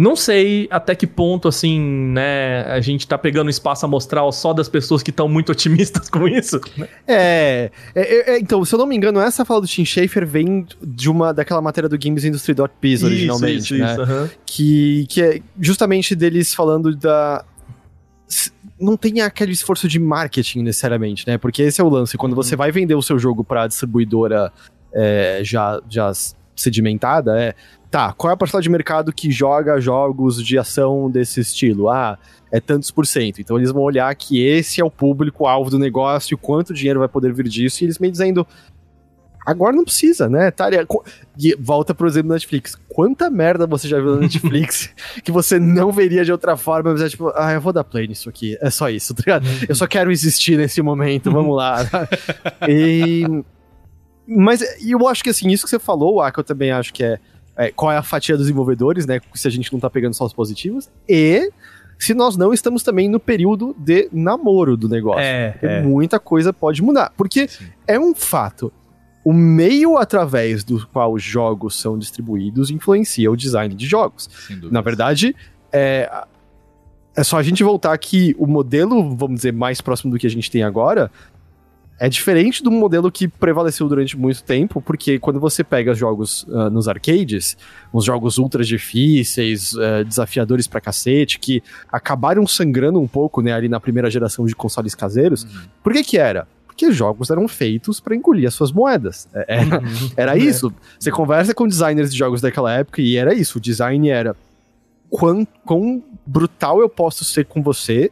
Não 0.00 0.16
sei 0.16 0.66
até 0.70 0.94
que 0.94 1.06
ponto, 1.06 1.46
assim, 1.46 1.78
né, 1.78 2.62
a 2.62 2.80
gente 2.80 3.06
tá 3.06 3.18
pegando 3.18 3.50
espaço 3.50 3.84
amostral 3.84 4.32
só 4.32 4.54
das 4.54 4.66
pessoas 4.66 5.02
que 5.02 5.10
estão 5.10 5.28
muito 5.28 5.52
otimistas 5.52 6.08
com 6.08 6.26
isso. 6.26 6.58
Né? 6.74 6.88
É, 7.06 7.70
é, 7.94 8.30
é, 8.30 8.38
Então, 8.38 8.64
se 8.64 8.74
eu 8.74 8.78
não 8.78 8.86
me 8.86 8.96
engano, 8.96 9.20
essa 9.20 9.44
fala 9.44 9.60
do 9.60 9.66
Tim 9.66 9.84
Schafer 9.84 10.26
vem 10.26 10.66
de 10.82 11.10
uma 11.10 11.34
daquela 11.34 11.60
matéria 11.60 11.86
do 11.86 11.98
GamesIndustry.biz 11.98 13.02
originalmente, 13.02 13.74
isso, 13.74 13.76
né? 13.76 13.92
Isso, 13.92 14.00
uhum. 14.00 14.28
que, 14.46 15.06
que 15.06 15.22
é 15.22 15.40
justamente 15.60 16.16
deles 16.16 16.54
falando 16.54 16.96
da 16.96 17.44
não 18.80 18.96
tem 18.96 19.20
aquele 19.20 19.52
esforço 19.52 19.86
de 19.86 19.98
marketing 19.98 20.62
necessariamente, 20.62 21.26
né? 21.26 21.36
Porque 21.36 21.60
esse 21.60 21.78
é 21.78 21.84
o 21.84 21.90
lance. 21.90 22.16
Quando 22.16 22.34
você 22.34 22.54
uhum. 22.54 22.58
vai 22.58 22.72
vender 22.72 22.94
o 22.94 23.02
seu 23.02 23.18
jogo 23.18 23.44
pra 23.44 23.66
distribuidora 23.66 24.50
é, 24.94 25.42
já, 25.44 25.78
já 25.90 26.10
sedimentada, 26.56 27.38
é 27.38 27.54
tá, 27.90 28.12
qual 28.12 28.30
é 28.30 28.34
a 28.34 28.36
parcela 28.36 28.62
de 28.62 28.70
mercado 28.70 29.12
que 29.12 29.30
joga 29.30 29.80
jogos 29.80 30.42
de 30.44 30.56
ação 30.56 31.10
desse 31.10 31.40
estilo? 31.40 31.90
Ah, 31.90 32.18
é 32.50 32.60
tantos 32.60 32.90
por 32.90 33.06
cento. 33.06 33.40
Então 33.40 33.56
eles 33.58 33.72
vão 33.72 33.82
olhar 33.82 34.14
que 34.14 34.44
esse 34.44 34.80
é 34.80 34.84
o 34.84 34.90
público-alvo 34.90 35.70
do 35.70 35.78
negócio, 35.78 36.38
quanto 36.38 36.72
dinheiro 36.72 37.00
vai 37.00 37.08
poder 37.08 37.32
vir 37.32 37.48
disso, 37.48 37.82
e 37.82 37.86
eles 37.86 37.98
meio 37.98 38.12
dizendo. 38.12 38.46
Agora 39.46 39.74
não 39.74 39.84
precisa, 39.84 40.28
né? 40.28 40.50
Tá, 40.50 40.68
e 41.38 41.56
volta 41.58 41.94
pro 41.94 42.06
exemplo 42.06 42.28
da 42.28 42.34
Netflix. 42.34 42.76
Quanta 42.88 43.30
merda 43.30 43.66
você 43.66 43.88
já 43.88 43.98
viu 43.98 44.14
na 44.14 44.20
Netflix 44.20 44.90
que 45.24 45.32
você 45.32 45.58
não 45.58 45.90
veria 45.90 46.24
de 46.24 46.30
outra 46.30 46.58
forma, 46.58 46.92
mas 46.92 47.00
é 47.00 47.08
tipo, 47.08 47.32
ah, 47.34 47.50
eu 47.50 47.60
vou 47.60 47.72
dar 47.72 47.82
play 47.82 48.06
nisso 48.06 48.28
aqui. 48.28 48.58
É 48.60 48.68
só 48.68 48.90
isso, 48.90 49.14
tá 49.14 49.22
ligado? 49.26 49.46
Eu 49.66 49.74
só 49.74 49.86
quero 49.86 50.12
existir 50.12 50.58
nesse 50.58 50.82
momento, 50.82 51.32
vamos 51.32 51.56
lá. 51.56 51.78
e... 52.68 53.24
Mas 54.28 54.62
eu 54.86 55.08
acho 55.08 55.24
que 55.24 55.30
assim, 55.30 55.48
isso 55.48 55.64
que 55.64 55.70
você 55.70 55.78
falou, 55.78 56.20
ah, 56.20 56.30
que 56.30 56.38
eu 56.38 56.44
também 56.44 56.70
acho 56.70 56.92
que 56.92 57.02
é 57.02 57.18
é, 57.60 57.70
qual 57.70 57.92
é 57.92 57.96
a 57.98 58.02
fatia 58.02 58.36
dos 58.36 58.46
desenvolvedores, 58.46 59.04
né? 59.04 59.20
Se 59.34 59.46
a 59.46 59.50
gente 59.50 59.70
não 59.70 59.78
tá 59.78 59.90
pegando 59.90 60.14
só 60.14 60.24
os 60.24 60.32
positivos. 60.32 60.88
E 61.06 61.52
se 61.98 62.14
nós 62.14 62.34
não 62.34 62.54
estamos 62.54 62.82
também 62.82 63.06
no 63.06 63.20
período 63.20 63.76
de 63.78 64.08
namoro 64.10 64.78
do 64.78 64.88
negócio. 64.88 65.20
É, 65.20 65.58
é. 65.60 65.82
muita 65.82 66.18
coisa 66.18 66.54
pode 66.54 66.82
mudar. 66.82 67.12
Porque 67.14 67.50
é 67.86 68.00
um 68.00 68.14
fato. 68.14 68.72
O 69.22 69.34
meio 69.34 69.98
através 69.98 70.64
do 70.64 70.86
qual 70.86 71.12
os 71.12 71.22
jogos 71.22 71.78
são 71.78 71.98
distribuídos 71.98 72.70
influencia 72.70 73.30
o 73.30 73.36
design 73.36 73.74
de 73.74 73.86
jogos. 73.86 74.30
Na 74.70 74.80
verdade, 74.80 75.36
é, 75.70 76.10
é 77.14 77.22
só 77.22 77.36
a 77.36 77.42
gente 77.42 77.62
voltar 77.62 77.96
que 77.98 78.34
o 78.38 78.46
modelo, 78.46 79.14
vamos 79.14 79.36
dizer, 79.36 79.52
mais 79.52 79.82
próximo 79.82 80.10
do 80.10 80.18
que 80.18 80.26
a 80.26 80.30
gente 80.30 80.50
tem 80.50 80.62
agora, 80.62 81.10
é 82.00 82.08
diferente 82.08 82.62
do 82.62 82.70
modelo 82.70 83.12
que 83.12 83.28
prevaleceu 83.28 83.86
durante 83.86 84.16
muito 84.16 84.42
tempo, 84.42 84.80
porque 84.80 85.18
quando 85.18 85.38
você 85.38 85.62
pega 85.62 85.92
jogos 85.92 86.46
ah, 86.50 86.70
nos 86.70 86.88
arcades, 86.88 87.58
uns 87.92 88.04
jogos 88.06 88.38
ultra 88.38 88.64
difíceis, 88.64 89.74
eh, 89.78 90.02
desafiadores 90.04 90.66
pra 90.66 90.80
cacete, 90.80 91.38
que 91.38 91.62
acabaram 91.92 92.46
sangrando 92.46 92.98
um 92.98 93.06
pouco, 93.06 93.42
né, 93.42 93.52
ali 93.52 93.68
na 93.68 93.78
primeira 93.78 94.10
geração 94.10 94.46
de 94.46 94.56
consoles 94.56 94.94
caseiros, 94.94 95.46
por 95.82 95.92
que 95.92 96.02
que 96.02 96.16
era? 96.18 96.48
Porque 96.66 96.86
os 96.86 96.96
jogos 96.96 97.28
eram 97.28 97.46
feitos 97.46 98.00
pra 98.00 98.16
engolir 98.16 98.48
as 98.48 98.54
suas 98.54 98.72
moedas. 98.72 99.28
É- 99.34 99.44
Era, 99.60 99.82
era 100.16 100.36
isso. 100.42 100.72
Você 100.98 101.10
conversa 101.10 101.52
com 101.54 101.68
designers 101.68 102.10
de 102.10 102.16
jogos 102.18 102.40
daquela 102.40 102.72
época 102.72 103.02
e 103.02 103.16
era 103.18 103.34
isso. 103.34 103.58
O 103.58 103.60
design 103.60 104.08
era 104.08 104.34
quão, 105.10 105.46
quão 105.66 106.02
brutal 106.24 106.80
eu 106.80 106.88
posso 106.88 107.24
ser 107.26 107.44
com 107.44 107.62
você 107.62 108.10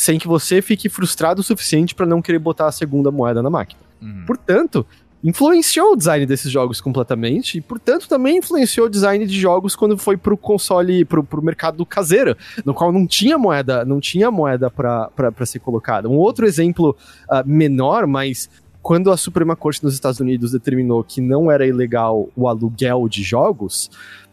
sem 0.00 0.18
que 0.18 0.26
você 0.26 0.62
fique 0.62 0.88
frustrado 0.88 1.42
o 1.42 1.44
suficiente 1.44 1.94
pra 1.94 2.06
não 2.06 2.22
querer 2.22 2.38
botar 2.38 2.66
a 2.66 2.72
segunda 2.72 3.10
moeda 3.10 3.42
na 3.42 3.50
máquina. 3.50 3.82
Uhum. 4.00 4.24
Portanto, 4.26 4.86
influenciou 5.22 5.92
o 5.92 5.96
design 5.96 6.24
desses 6.24 6.50
jogos 6.50 6.80
completamente 6.80 7.58
e, 7.58 7.60
portanto, 7.60 8.08
também 8.08 8.38
influenciou 8.38 8.86
o 8.86 8.88
design 8.88 9.26
de 9.26 9.38
jogos 9.38 9.76
quando 9.76 9.98
foi 9.98 10.16
pro 10.16 10.38
console, 10.38 11.04
pro, 11.04 11.22
pro 11.22 11.42
mercado 11.42 11.84
caseiro, 11.84 12.34
no 12.64 12.72
qual 12.72 12.90
não 12.90 13.06
tinha 13.06 13.36
moeda, 13.36 13.84
não 13.84 14.00
tinha 14.00 14.30
moeda 14.30 14.70
pra 14.70 15.10
ser 15.44 15.58
colocada. 15.58 16.08
Um 16.08 16.16
outro 16.16 16.46
exemplo 16.46 16.96
ah, 17.28 17.44
menor, 17.44 18.06
mas 18.06 18.48
quando 18.80 19.10
a 19.10 19.18
Suprema 19.18 19.54
Corte 19.54 19.84
nos 19.84 19.92
Estados 19.92 20.18
Unidos 20.18 20.52
determinou 20.52 21.04
que 21.04 21.20
não 21.20 21.50
era 21.50 21.66
ilegal 21.66 22.30
o 22.34 22.48
aluguel 22.48 23.06
de 23.06 23.22
jogos, 23.22 23.90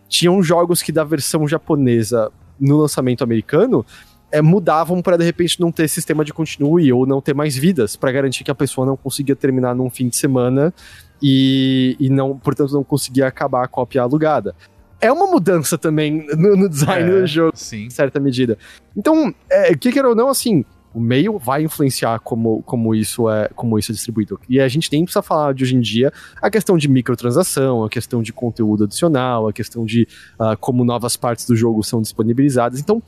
tinham 0.07 0.41
jogos 0.41 0.81
que 0.81 0.93
da 0.93 1.03
versão 1.03 1.45
japonesa 1.45 2.31
no 2.57 2.77
lançamento 2.77 3.23
americano 3.23 3.85
é, 4.31 4.41
mudavam 4.41 5.01
para 5.01 5.17
de 5.17 5.23
repente 5.23 5.59
não 5.59 5.71
ter 5.71 5.87
sistema 5.87 6.23
de 6.23 6.33
continue 6.33 6.91
ou 6.91 7.05
não 7.05 7.21
ter 7.21 7.33
mais 7.33 7.55
vidas 7.55 7.95
para 7.95 8.11
garantir 8.11 8.43
que 8.43 8.51
a 8.51 8.55
pessoa 8.55 8.85
não 8.85 8.97
conseguia 8.97 9.35
terminar 9.35 9.75
num 9.75 9.89
fim 9.89 10.09
de 10.09 10.17
semana 10.17 10.73
e, 11.21 11.95
e 11.99 12.09
não, 12.09 12.37
portanto, 12.37 12.73
não 12.73 12.83
conseguia 12.83 13.27
acabar 13.27 13.63
a 13.63 13.67
cópia 13.67 14.01
alugada. 14.01 14.55
É 14.99 15.11
uma 15.11 15.27
mudança 15.27 15.77
também 15.77 16.25
no, 16.35 16.55
no 16.55 16.69
design 16.69 17.09
É, 17.09 17.21
do 17.21 17.27
jogo 17.27 17.51
Sim. 17.55 17.85
em 17.85 17.89
certa 17.89 18.19
medida. 18.19 18.57
Então, 18.95 19.33
é, 19.49 19.75
que 19.75 19.91
quer 19.91 20.05
ou 20.05 20.15
não, 20.15 20.27
assim, 20.27 20.65
o 20.93 20.99
meio 20.99 21.37
vai 21.37 21.63
influenciar 21.63 22.19
como, 22.19 22.63
como, 22.63 22.95
isso 22.95 23.29
é, 23.29 23.49
como 23.55 23.77
isso 23.77 23.91
é 23.91 23.93
distribuído. 23.93 24.39
E 24.49 24.59
a 24.59 24.67
gente 24.67 24.91
nem 24.91 25.03
precisa 25.03 25.21
falar 25.21 25.53
de 25.53 25.63
hoje 25.63 25.75
em 25.75 25.79
dia 25.79 26.11
a 26.41 26.49
questão 26.49 26.75
de 26.77 26.87
microtransação, 26.87 27.83
a 27.83 27.89
questão 27.89 28.23
de 28.23 28.33
conteúdo 28.33 28.85
adicional, 28.85 29.47
a 29.47 29.53
questão 29.53 29.85
de 29.85 30.07
ah, 30.39 30.55
como 30.55 30.83
novas 30.83 31.15
partes 31.15 31.45
do 31.45 31.55
jogo 31.55 31.83
são 31.83 32.01
disponibilizadas. 32.01 32.79
Então, 32.79 33.01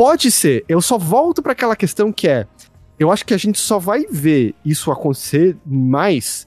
pode 0.00 0.30
ser. 0.30 0.64
Eu 0.66 0.80
só 0.80 0.96
volto 0.96 1.42
para 1.42 1.52
aquela 1.52 1.76
questão 1.76 2.10
que 2.10 2.26
é. 2.26 2.46
Eu 2.98 3.12
acho 3.12 3.24
que 3.26 3.34
a 3.34 3.36
gente 3.36 3.58
só 3.58 3.78
vai 3.78 4.06
ver 4.10 4.54
isso 4.64 4.90
acontecer 4.90 5.58
mais 5.66 6.46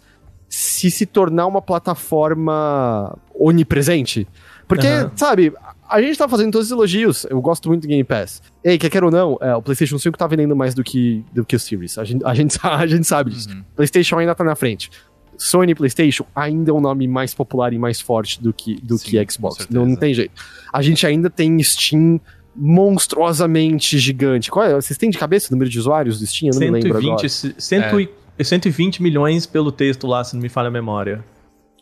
se 0.49 0.89
se 0.89 1.05
tornar 1.05 1.45
uma 1.45 1.61
plataforma 1.61 3.15
onipresente. 3.33 4.27
Porque, 4.67 4.87
Aham. 4.87 5.11
sabe, 5.15 5.53
a 5.87 6.01
gente 6.01 6.17
tá 6.17 6.27
fazendo 6.27 6.51
todos 6.51 6.67
os 6.67 6.71
elogios. 6.71 7.27
Eu 7.29 7.39
gosto 7.41 7.69
muito 7.69 7.83
do 7.83 7.87
Game 7.87 8.03
Pass. 8.03 8.41
Ei, 8.63 8.79
quer 8.79 8.89
queira 8.89 9.05
ou 9.05 9.11
não, 9.11 9.37
é, 9.39 9.55
o 9.55 9.61
PlayStation 9.61 9.99
5 9.99 10.17
tá 10.17 10.25
vendendo 10.25 10.55
mais 10.55 10.73
do 10.73 10.83
que, 10.83 11.23
do 11.31 11.45
que 11.45 11.55
o 11.55 11.59
Series. 11.59 11.99
A 11.99 12.03
gente, 12.03 12.25
a, 12.25 12.33
gente, 12.33 12.57
a 12.63 12.87
gente 12.87 13.05
sabe 13.05 13.29
disso. 13.29 13.49
Uhum. 13.49 13.63
PlayStation 13.75 14.17
ainda 14.17 14.33
tá 14.33 14.43
na 14.43 14.55
frente. 14.55 14.89
Sony 15.37 15.75
PlayStation 15.75 16.25
ainda 16.35 16.71
é 16.71 16.73
um 16.73 16.81
nome 16.81 17.07
mais 17.07 17.35
popular 17.35 17.71
e 17.71 17.77
mais 17.77 18.01
forte 18.01 18.41
do 18.41 18.51
que, 18.51 18.81
do 18.81 18.97
Sim, 18.97 19.11
que 19.11 19.31
Xbox. 19.31 19.67
Não, 19.69 19.85
não 19.85 19.95
tem 19.95 20.11
jeito. 20.11 20.33
A 20.71 20.81
gente 20.81 21.05
ainda 21.05 21.29
tem 21.29 21.61
Steam 21.61 22.19
monstruosamente 22.55 23.97
gigante. 23.97 24.49
Qual 24.51 24.65
é? 24.65 24.73
Vocês 24.73 24.97
têm 24.97 25.09
de 25.09 25.17
cabeça 25.17 25.47
o 25.49 25.51
número 25.51 25.69
de 25.69 25.79
usuários 25.79 26.19
do 26.19 26.25
Steam? 26.27 26.49
Eu 26.53 26.59
não 26.59 26.67
me 26.71 26.79
lembro 26.81 26.99
120, 27.01 27.09
agora. 27.09 27.55
cento 27.59 27.99
e- 27.99 28.09
120 28.43 29.01
milhões 29.01 29.45
pelo 29.45 29.71
texto 29.71 30.07
lá, 30.07 30.23
se 30.23 30.35
não 30.35 30.41
me 30.41 30.49
falha 30.49 30.67
a 30.67 30.71
memória. 30.71 31.23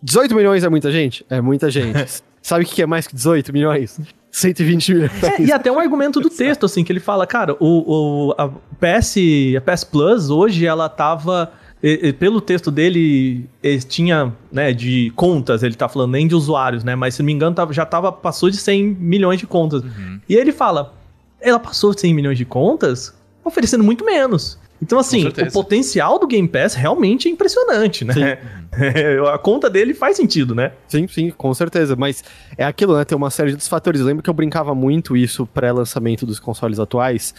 18 0.04 0.36
milhões 0.36 0.64
é 0.64 0.70
muita 0.70 0.92
gente? 0.92 1.26
É 1.30 1.40
muita 1.42 1.70
gente. 1.70 2.22
Sabe 2.42 2.64
o 2.64 2.68
que 2.68 2.82
é 2.82 2.86
mais 2.88 3.06
que 3.08 3.16
18 3.16 3.54
milhões? 3.54 4.00
120 4.32 4.94
milhões. 4.94 5.24
É, 5.24 5.42
e 5.42 5.52
até 5.52 5.72
um 5.72 5.80
argumento 5.80 6.20
do 6.20 6.30
texto, 6.32 6.66
assim, 6.66 6.84
que 6.84 6.92
ele 6.92 7.00
fala, 7.00 7.28
cara, 7.28 7.56
o, 7.60 8.30
o- 8.30 8.36
a, 8.38 8.50
PS, 8.80 9.18
a 9.58 9.62
PS 9.62 9.84
Plus 9.84 10.30
hoje, 10.30 10.66
ela 10.66 10.90
tava. 10.90 11.52
E- 11.84 12.08
e 12.10 12.14
pelo 12.14 12.40
texto 12.42 12.70
dele, 12.72 13.46
ele 13.64 13.82
tinha, 13.82 14.32
né, 14.52 14.72
de 14.74 15.12
contas, 15.16 15.64
ele 15.64 15.76
tá 15.76 15.88
falando 15.90 16.12
nem 16.12 16.28
de 16.28 16.36
usuários, 16.36 16.84
né? 16.84 16.96
Mas 16.96 17.16
se 17.16 17.22
não 17.22 17.26
me 17.28 17.34
engano, 17.34 17.56
tava- 17.56 17.74
já 17.74 17.86
tava, 17.86 18.12
passou 18.12 18.50
de 18.50 18.58
100 18.58 18.84
milhões 18.84 19.40
de 19.40 19.48
contas. 19.48 19.84
E 20.30 20.36
ele 20.36 20.52
fala, 20.52 20.94
ela 21.40 21.60
passou 21.60 21.94
de 21.94 22.02
100 22.02 22.14
milhões 22.14 22.38
de 22.38 22.46
contas 22.46 23.14
oferecendo 23.44 23.84
muito 23.84 24.06
menos. 24.06 24.60
Então, 24.84 24.98
assim, 24.98 25.22
o 25.50 25.52
potencial 25.54 26.18
do 26.18 26.26
Game 26.26 26.48
Pass 26.48 26.74
realmente 26.74 27.28
é 27.28 27.32
impressionante, 27.32 28.04
né? 28.04 28.14
a 29.34 29.38
conta 29.38 29.70
dele 29.70 29.94
faz 29.94 30.18
sentido, 30.18 30.56
né? 30.56 30.72
Sim, 30.88 31.08
sim, 31.08 31.30
com 31.30 31.54
certeza. 31.54 31.96
Mas 31.96 32.24
é 32.58 32.64
aquilo, 32.66 32.98
né? 32.98 33.06
Tem 33.06 33.16
uma 33.16 33.30
série 33.30 33.50
de 33.50 33.54
outros 33.56 33.68
fatores. 33.70 34.02
Eu 34.02 34.08
lembro 34.08 34.24
que 34.24 34.30
eu 34.30 34.34
brincava 34.34 34.74
muito 34.74 35.16
isso 35.16 35.46
pré-lançamento 35.46 36.26
dos 36.26 36.40
consoles 36.40 36.80
atuais, 36.80 37.36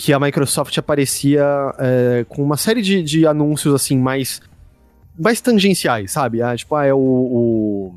que 0.00 0.12
a 0.12 0.20
Microsoft 0.20 0.76
aparecia 0.78 1.44
é, 1.78 2.24
com 2.28 2.42
uma 2.42 2.56
série 2.56 2.80
de, 2.80 3.02
de 3.02 3.26
anúncios, 3.26 3.74
assim, 3.74 3.98
mais, 3.98 4.40
mais 5.18 5.40
tangenciais, 5.40 6.12
sabe? 6.12 6.40
Ah, 6.40 6.56
tipo, 6.56 6.74
ah, 6.76 6.86
é 6.86 6.94
o, 6.94 6.98
o 6.98 7.94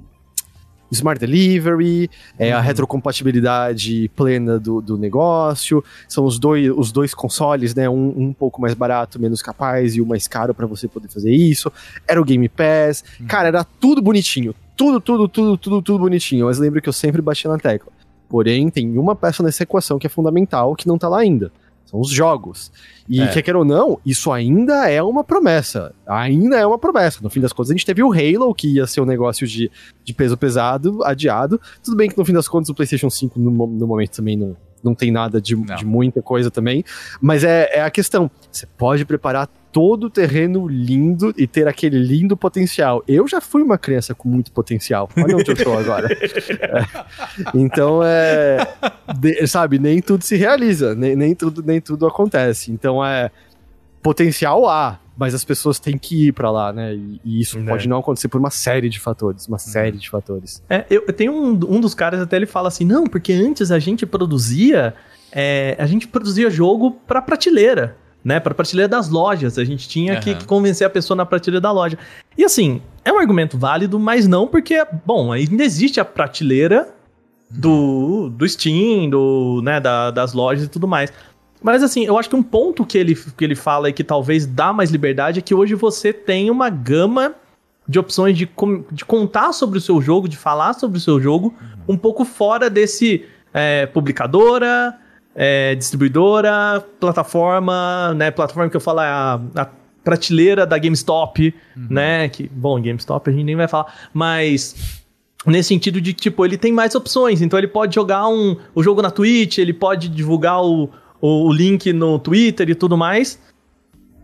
Smart 0.92 1.20
Delivery, 1.20 2.10
é 2.40 2.52
a 2.52 2.60
retrocompatibilidade 2.60 4.10
plena 4.16 4.60
do, 4.60 4.82
do 4.82 4.98
negócio, 4.98 5.84
são 6.08 6.26
os 6.26 6.40
dois, 6.40 6.70
os 6.76 6.92
dois 6.92 7.14
consoles, 7.14 7.76
né? 7.76 7.88
Um, 7.88 8.14
um 8.18 8.34
pouco 8.34 8.60
mais 8.60 8.74
barato, 8.74 9.20
menos 9.20 9.42
capaz, 9.42 9.96
e 9.96 10.02
o 10.02 10.06
mais 10.06 10.28
caro 10.28 10.56
para 10.56 10.66
você 10.66 10.88
poder 10.88 11.08
fazer 11.08 11.32
isso. 11.32 11.72
Era 12.08 12.20
o 12.20 12.26
Game 12.26 12.50
Pass. 12.50 13.04
Cara, 13.28 13.48
era 13.50 13.64
tudo 13.64 14.02
bonitinho. 14.02 14.56
Tudo, 14.76 15.00
tudo, 15.00 15.28
tudo, 15.28 15.58
tudo, 15.58 15.82
tudo 15.82 16.00
bonitinho. 16.00 16.48
Mas 16.48 16.58
lembro 16.58 16.82
que 16.82 16.90
eu 16.90 16.94
sempre 16.94 17.22
bati 17.22 17.48
na 17.48 17.60
tecla. 17.60 17.92
Porém, 18.28 18.70
tem 18.70 18.98
uma 18.98 19.16
peça 19.16 19.44
nessa 19.44 19.64
equação 19.64 20.00
que 20.00 20.08
é 20.08 20.10
fundamental, 20.10 20.76
que 20.76 20.88
não 20.88 20.98
tá 20.98 21.08
lá 21.08 21.20
ainda. 21.20 21.52
São 21.92 22.00
os 22.00 22.10
jogos. 22.10 22.72
E, 23.08 23.20
É. 23.22 23.28
quer 23.28 23.42
queira 23.42 23.60
ou 23.60 23.66
não, 23.66 24.00
isso 24.06 24.32
ainda 24.32 24.90
é 24.90 25.04
uma 25.04 25.26
promessa. 25.26 25.94
Ainda 26.08 26.58
é 26.58 26.66
uma 26.66 26.80
promessa. 26.80 27.20
No 27.22 27.30
fim 27.30 27.42
das 27.42 27.52
contas, 27.52 27.70
a 27.70 27.74
gente 27.74 27.86
teve 27.86 28.02
o 28.02 28.14
Halo, 28.14 28.56
que 28.56 28.76
ia 28.76 28.88
ser 28.88 29.02
um 29.02 29.06
negócio 29.06 29.46
de, 29.46 29.70
de 30.04 30.14
peso 30.14 30.38
pesado, 30.38 31.04
adiado. 31.04 31.60
Tudo 31.84 31.98
bem 31.98 32.10
que 32.10 32.18
no 32.18 32.24
fim 32.24 32.32
das 32.34 32.48
contas 32.48 32.70
o 32.70 32.74
PlayStation 32.74 33.10
5 33.10 33.38
no, 33.38 33.52
no 33.52 33.86
momento 33.86 34.12
também 34.16 34.38
não, 34.38 34.56
não 34.82 34.96
tem 34.96 35.12
nada 35.12 35.42
de, 35.42 35.54
de 35.54 35.86
muita 35.86 36.22
coisa 36.22 36.50
também. 36.50 36.82
Mas 37.20 37.44
é, 37.44 37.70
é 37.74 37.82
a 37.82 37.92
questão. 37.92 38.32
Você 38.50 38.66
pode 38.66 39.04
preparar 39.04 39.50
todo 39.72 40.06
o 40.06 40.10
terreno 40.10 40.68
lindo 40.68 41.34
e 41.38 41.48
ter 41.48 41.68
aquele 41.68 41.98
lindo 41.98 42.36
potencial. 42.36 43.04
Eu 43.08 43.28
já 43.28 43.40
fui 43.40 43.62
uma 43.62 43.78
criança 43.78 44.14
com 44.14 44.28
muito 44.28 44.52
potencial. 44.52 45.10
Olha 45.18 45.38
onde 45.38 45.50
eu 45.52 45.56
tô 45.56 45.74
agora. 45.74 46.08
É. 46.12 46.86
Então, 47.56 48.02
é. 48.04 48.58
de- 49.18 49.48
sabe, 49.48 49.80
nem 49.80 50.02
tudo 50.02 50.24
se 50.24 50.36
realiza, 50.36 50.94
nem, 50.96 51.16
nem, 51.16 51.34
tudo, 51.36 51.64
nem 51.64 51.80
tudo 51.80 52.06
acontece. 52.06 52.72
Então, 52.72 53.04
é. 53.04 53.32
Potencial 54.04 54.68
há, 54.68 55.00
mas 55.16 55.36
as 55.36 55.46
pessoas 55.46 55.78
têm 55.80 55.96
que 55.96 56.30
ir 56.30 56.32
pra 56.32 56.50
lá, 56.50 56.74
né? 56.74 56.96
E, 56.96 57.22
e 57.24 57.40
isso 57.40 57.60
Né. 57.60 57.70
pode 57.72 57.88
não 57.88 58.00
acontecer 58.00 58.28
por 58.30 58.40
uma 58.40 58.50
série 58.50 58.90
de 58.90 59.00
fatores. 59.00 59.48
Uma 59.48 59.60
série 59.60 59.96
de 59.98 60.10
fatores. 60.10 60.64
É, 60.68 60.86
eu, 60.90 61.04
eu 61.08 61.14
tenho 61.14 61.32
um, 61.32 61.50
um 61.52 61.80
dos 61.80 61.94
caras 61.94 62.20
até 62.20 62.36
ele 62.36 62.48
fala 62.48 62.68
assim, 62.68 62.84
não, 62.84 63.04
porque 63.04 63.32
antes 63.32 63.70
a 63.72 63.78
gente 63.78 64.04
produzia, 64.08 64.96
é, 65.32 65.76
a 65.78 65.86
gente 65.86 66.08
produzia 66.08 66.50
jogo 66.50 66.92
pra 67.06 67.22
prateleira, 67.22 67.96
né, 68.24 68.40
pra 68.40 68.54
prateleira 68.54 68.88
das 68.88 69.10
lojas, 69.10 69.58
a 69.58 69.64
gente 69.64 69.88
tinha 69.90 70.18
que, 70.20 70.30
Aham. 70.32 70.40
que 70.40 70.46
convencer 70.46 70.86
a 70.86 70.90
pessoa 70.90 71.16
na 71.18 71.26
prateleira 71.26 71.60
da 71.62 71.72
loja. 71.72 71.98
E 72.38 72.44
assim, 72.46 72.82
é 73.04 73.12
um 73.12 73.18
argumento 73.20 73.58
válido, 73.58 74.00
mas 74.00 74.28
não 74.28 74.48
porque, 74.48 74.86
bom, 75.06 75.32
ainda 75.32 75.64
existe 75.64 76.00
a 76.00 76.06
prateleira 76.06 76.90
do, 77.50 78.30
do 78.30 78.48
Steam, 78.48 79.10
do, 79.10 79.62
né, 79.64 79.80
da- 79.80 80.12
das 80.12 80.34
lojas 80.34 80.66
e 80.66 80.68
tudo 80.70 80.88
mais. 80.88 81.12
Mas 81.62 81.84
assim, 81.84 82.06
eu 82.06 82.18
acho 82.18 82.30
que 82.30 82.36
um 82.36 82.42
ponto 82.44 82.86
que 82.86 82.98
ele, 82.98 83.16
que 83.16 83.44
ele 83.44 83.56
fala 83.56 83.90
e 83.90 83.94
que 83.94 84.04
talvez 84.04 84.46
dá 84.46 84.72
mais 84.74 84.90
liberdade 84.90 85.40
é 85.40 85.42
que 85.42 85.54
hoje 85.54 85.76
você 85.76 86.12
tem 86.14 86.50
uma 86.50 86.70
gama 86.70 87.34
de 87.88 88.00
opções 88.00 88.38
de, 88.38 88.50
de 88.92 89.04
contar 89.06 89.52
sobre 89.54 89.78
o 89.78 89.82
seu 89.82 90.02
jogo, 90.02 90.28
de 90.30 90.38
falar 90.38 90.74
sobre 90.74 90.98
o 90.98 91.02
seu 91.02 91.20
jogo, 91.20 91.54
um 91.88 91.98
pouco 91.98 92.24
fora 92.24 92.70
desse 92.70 93.26
é, 93.54 93.86
publicadora, 93.86 94.98
é, 95.36 95.76
distribuidora, 95.76 96.86
plataforma, 97.00 98.14
né? 98.14 98.32
Plataforma 98.32 98.70
que 98.70 98.78
eu 98.78 98.82
falo 98.82 99.02
é 99.02 99.08
a, 99.08 99.40
a 99.56 99.68
prateleira 100.04 100.66
da 100.66 100.78
GameStop, 100.78 101.54
né? 101.76 102.30
Que, 102.30 102.50
bom, 102.50 102.82
GameStop 102.82 103.30
a 103.30 103.34
gente 103.34 103.44
nem 103.44 103.56
vai 103.56 103.68
falar, 103.68 103.94
mas 104.14 105.02
nesse 105.46 105.70
sentido 105.70 106.00
de 106.00 106.14
que, 106.14 106.22
tipo, 106.22 106.46
ele 106.46 106.58
tem 106.58 106.72
mais 106.72 106.96
opções, 106.96 107.42
então 107.42 107.58
ele 107.58 107.68
pode 107.68 107.96
jogar 107.96 108.28
um, 108.28 108.58
o 108.76 108.84
jogo 108.84 109.02
na 109.02 109.10
Twitch, 109.10 109.58
ele 109.58 109.74
pode 109.74 110.08
divulgar 110.10 110.64
o, 110.64 110.90
o, 111.20 111.48
o 111.48 111.54
link 111.54 111.92
no 111.94 112.20
Twitter 112.20 112.70
e 112.70 112.76
tudo 112.76 112.98
mais. 112.98 113.40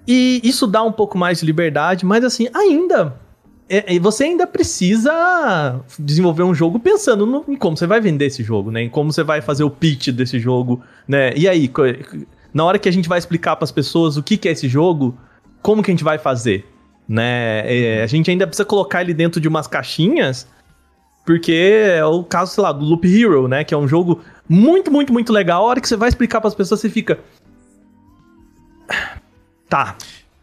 E 0.08 0.39
isso 0.43 0.66
dá 0.66 0.82
um 0.84 0.91
pouco 0.91 1.18
mais 1.18 1.39
de 1.39 1.45
liberdade, 1.45 2.05
mas 2.05 2.24
assim, 2.24 2.47
ainda. 2.53 3.20
É- 3.70 3.95
é, 3.95 3.99
você 3.99 4.24
ainda 4.26 4.47
precisa 4.47 5.82
desenvolver 5.99 6.43
um 6.43 6.53
jogo 6.55 6.80
pensando 6.80 7.26
no- 7.26 7.43
em 7.47 7.55
como 7.55 7.76
você 7.76 7.86
vai 7.88 7.99
vender 7.99 8.26
esse 8.28 8.43
jogo, 8.43 8.72
né? 8.72 8.84
Em 8.84 8.89
como 8.89 9.11
você 9.11 9.24
vai 9.24 9.41
fazer 9.41 9.63
o 9.63 9.70
pitch 9.70 10.09
desse 10.09 10.39
jogo, 10.39 10.82
né? 11.07 11.34
E 11.36 11.47
aí, 11.47 11.70
na 12.53 12.63
hora 12.63 12.80
que 12.80 12.88
a 12.88 12.91
gente 12.91 13.09
vai 13.09 13.20
explicar 13.20 13.55
para 13.55 13.65
as 13.65 13.72
pessoas 13.72 14.18
o 14.18 14.24
que, 14.24 14.38
que 14.38 14.47
é 14.47 14.51
esse 14.51 14.68
jogo, 14.68 15.18
como 15.61 15.84
que 15.84 15.91
a 15.91 15.93
gente 15.93 16.03
vai 16.03 16.18
fazer, 16.18 16.65
né? 17.07 17.63
É, 17.65 18.03
a 18.03 18.07
gente 18.07 18.32
ainda 18.32 18.47
precisa 18.47 18.65
colocar 18.65 19.01
ele 19.01 19.13
dentro 19.13 19.41
de 19.41 19.47
umas 19.47 19.68
caixinhas, 19.68 20.47
porque 21.26 21.51
é 21.97 22.05
o 22.05 22.24
caso, 22.24 22.53
sei 22.53 22.63
lá, 22.63 22.72
do 22.72 22.86
Loop 22.86 23.05
Hero, 23.05 23.47
né? 23.49 23.63
Que 23.65 23.74
é 23.74 23.78
um 23.78 23.88
jogo 23.88 24.22
muito, 24.47 24.89
muito, 24.89 25.11
muito 25.11 25.34
legal. 25.34 25.63
A 25.63 25.68
hora 25.68 25.82
que 25.82 25.88
você 25.88 25.97
vai 25.97 26.07
explicar 26.07 26.39
para 26.39 26.47
as 26.47 26.55
pessoas, 26.55 26.80
você 26.80 26.89
fica. 26.89 27.20
Tá, 29.70 29.97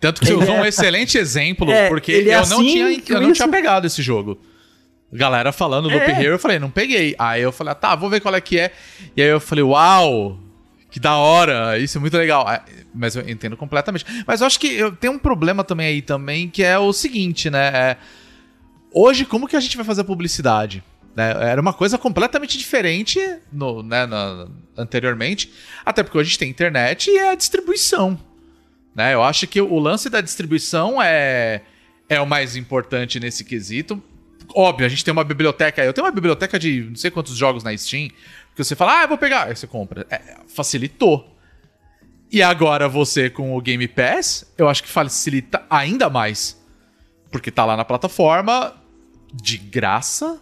Tanto 0.05 0.21
que 0.21 0.27
você 0.27 0.35
usou 0.35 0.57
um 0.57 0.65
é- 0.65 0.69
excelente 0.69 1.17
exemplo, 1.17 1.71
É, 1.71 1.89
porque 1.89 2.13
é 2.13 2.19
eu, 2.21 2.47
não 2.47 2.61
assim, 2.61 2.67
tinha, 2.73 3.01
com 3.03 3.13
eu 3.15 3.21
não 3.23 3.27
isso- 3.31 3.35
tinha 3.37 3.49
pegado 3.49 3.87
esse 3.87 4.03
jogo. 4.03 4.39
Galera 5.13 5.51
falando 5.53 5.89
Loop 5.89 6.03
É. 6.03 6.11
Hero, 6.23 6.35
eu 6.35 6.39
falei, 6.39 6.59
não 6.59 6.71
peguei. 6.71 7.15
Aí 7.19 7.41
eu 7.41 7.53
falei, 7.53 7.73
ah, 7.73 7.75
tá, 7.75 7.95
vou 7.95 8.11
ver 8.11 8.21
qual 8.21 8.35
é 8.35 8.41
que 8.41 8.59
é. 8.59 8.73
E 9.17 9.23
aí 9.23 9.29
eu 9.29 9.41
falei, 9.41 9.63
uau, 9.65 10.39
que 10.91 10.99
da 11.01 11.17
hora, 11.17 11.79
isso 11.79 11.97
é 11.97 12.01
muito 12.01 12.17
legal. 12.17 12.45
Ah, 12.47 12.63
Mas 12.95 13.17
eu 13.17 13.29
entendo 13.29 13.57
completamente. 13.57 14.05
Mas 14.27 14.41
eu 14.41 14.47
acho 14.47 14.59
que 14.61 14.67
eu 14.75 14.93
tenho 14.93 15.13
um 15.15 15.19
problema 15.19 15.65
também 15.65 15.87
aí 15.87 16.03
também, 16.03 16.49
que 16.49 16.63
é 16.63 16.79
o 16.79 16.93
seguinte, 16.93 17.49
né? 17.49 17.69
É, 17.69 17.97
hoje, 18.93 19.25
como 19.25 19.49
que 19.49 19.57
a 19.57 19.61
gente 19.61 19.77
vai 19.77 19.87
fazer 19.87 20.03
a 20.03 20.05
publicidade? 20.05 20.83
né? 21.17 21.33
Era 21.49 21.61
uma 21.61 21.73
coisa 21.73 21.97
completamente 21.97 22.59
diferente 22.59 23.21
no, 23.53 23.85
né, 23.85 24.05
na- 24.05 24.49
anteriormente. 24.77 25.49
Até 25.87 26.03
porque 26.03 26.19
hoje 26.19 26.27
a 26.27 26.31
gente 26.31 26.39
tem 26.41 26.51
internet 26.51 27.09
e 27.09 27.17
é 27.19 27.31
a 27.31 27.35
distribuição. 27.37 28.19
Né? 28.95 29.15
Eu 29.15 29.23
acho 29.23 29.47
que 29.47 29.61
o 29.61 29.79
lance 29.79 30.09
da 30.09 30.21
distribuição 30.21 31.03
é, 31.03 31.63
é 32.09 32.21
o 32.21 32.27
mais 32.27 32.57
importante 32.57 33.19
nesse 33.19 33.45
quesito. 33.45 34.03
Óbvio, 34.55 34.87
a 34.87 34.89
gente 34.89 35.05
tem 35.05 35.13
uma 35.13 35.25
biblioteca. 35.25 35.83
Eu 35.83 35.93
tenho 35.93 36.07
uma 36.07 36.13
biblioteca 36.13 36.59
de 36.59 36.83
não 36.83 36.97
sei 36.97 37.11
quantos 37.11 37.37
jogos 37.37 37.65
na 37.65 37.77
Steam. 37.77 38.09
Que 38.55 38.63
você 38.63 38.77
fala, 38.77 39.01
ah, 39.01 39.03
eu 39.03 39.09
vou 39.09 39.19
pegar. 39.19 39.45
Aí 39.45 39.57
você 39.57 39.67
compra. 39.67 40.07
É, 40.11 40.37
facilitou. 40.47 41.35
E 42.31 42.43
agora 42.43 42.89
você 42.89 43.29
com 43.31 43.57
o 43.57 43.61
Game 43.61 43.87
Pass, 43.89 44.53
eu 44.57 44.69
acho 44.69 44.83
que 44.83 44.89
facilita 44.89 45.63
ainda 45.69 46.09
mais. 46.09 46.61
Porque 47.31 47.51
tá 47.51 47.65
lá 47.65 47.77
na 47.77 47.85
plataforma 47.85 48.75
de 49.33 49.59
graça, 49.59 50.41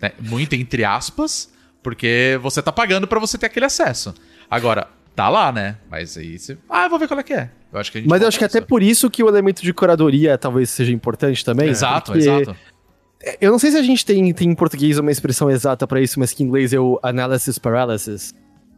né? 0.00 0.12
muito 0.20 0.54
entre 0.54 0.84
aspas, 0.84 1.52
porque 1.82 2.38
você 2.40 2.62
tá 2.62 2.72
pagando 2.72 3.06
pra 3.06 3.18
você 3.18 3.36
ter 3.36 3.46
aquele 3.46 3.66
acesso. 3.66 4.14
Agora, 4.50 4.88
tá 5.14 5.28
lá, 5.28 5.50
né? 5.52 5.78
Mas 5.90 6.16
aí 6.16 6.38
você. 6.38 6.56
Ah, 6.68 6.84
eu 6.84 6.90
vou 6.90 6.98
ver 6.98 7.08
qual 7.08 7.18
é 7.20 7.22
que 7.22 7.34
é. 7.34 7.50
Eu 7.74 7.80
acho 7.80 7.90
que 7.92 8.04
Mas 8.08 8.22
eu 8.22 8.28
acho 8.28 8.38
que 8.38 8.44
até 8.44 8.60
por 8.60 8.82
isso 8.82 9.10
que 9.10 9.22
o 9.22 9.28
elemento 9.28 9.60
de 9.62 9.74
curadoria 9.74 10.38
talvez 10.38 10.70
seja 10.70 10.92
importante 10.92 11.44
também. 11.44 11.68
Exato, 11.68 12.16
exato. 12.16 12.56
Eu 13.40 13.50
não 13.50 13.58
sei 13.58 13.72
se 13.72 13.76
a 13.76 13.82
gente 13.82 14.04
tem, 14.06 14.32
tem 14.32 14.50
em 14.50 14.54
português 14.54 14.98
uma 14.98 15.10
expressão 15.10 15.50
exata 15.50 15.86
pra 15.86 16.00
isso, 16.00 16.20
mas 16.20 16.32
que 16.32 16.42
em 16.42 16.46
inglês 16.46 16.72
é 16.72 16.78
o 16.78 17.00
analysis 17.02 17.58
paralysis. 17.58 18.32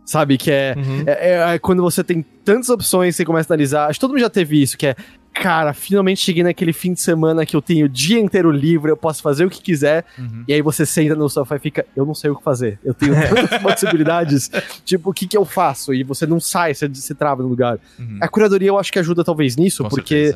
Sabe? 0.05 0.39
Que 0.39 0.51
é, 0.53 0.75
é, 1.07 1.31
é- 1.31 1.55
é 1.55 1.59
quando 1.59 1.83
você 1.83 2.03
tem 2.05 2.25
tantas 2.45 2.69
opções, 2.71 3.17
você 3.17 3.25
começa 3.25 3.53
a 3.53 3.55
analisar. 3.55 3.87
Acho 3.91 3.99
que 3.99 4.01
todo 4.01 4.11
mundo 4.13 4.21
já 4.21 4.31
teve 4.31 4.63
isso, 4.63 4.79
que 4.79 4.87
é. 4.87 4.97
Cara, 5.41 5.73
finalmente 5.73 6.21
cheguei 6.21 6.43
naquele 6.43 6.73
fim 6.73 6.93
de 6.93 7.01
semana 7.01 7.45
que 7.45 7.55
eu 7.55 7.63
tenho 7.63 7.87
o 7.87 7.89
dia 7.89 8.19
inteiro 8.19 8.51
livre, 8.51 8.91
eu 8.91 8.97
posso 8.97 9.23
fazer 9.23 9.45
o 9.45 9.51
que 9.51 9.61
quiser. 9.61 10.05
E 10.49 10.53
aí 10.53 10.63
você 10.63 10.87
senta 10.87 11.15
no 11.15 11.29
sofá 11.29 11.57
e 11.57 11.59
fica, 11.59 11.87
eu 11.95 12.07
não 12.07 12.15
sei 12.15 12.31
o 12.31 12.37
que 12.37 12.43
fazer. 12.43 12.79
Eu 12.85 12.95
tenho 12.95 13.15
tantas 13.15 13.59
possibilidades. 13.63 14.51
Tipo, 14.85 15.11
o 15.11 15.15
que 15.15 15.27
que 15.27 15.37
eu 15.37 15.45
faço? 15.45 15.93
E 15.93 16.03
você 16.03 16.27
não 16.27 16.41
sai, 16.41 16.75
você 16.75 16.93
se 16.95 17.15
trava 17.15 17.43
no 17.43 17.49
lugar. 17.49 17.79
A 18.21 18.29
curadoria 18.29 18.69
eu 18.69 18.79
acho 18.79 18.93
que 18.93 18.99
ajuda 18.99 19.23
talvez 19.23 19.57
nisso, 19.57 19.83
Com 19.85 19.91
porque 19.91 20.35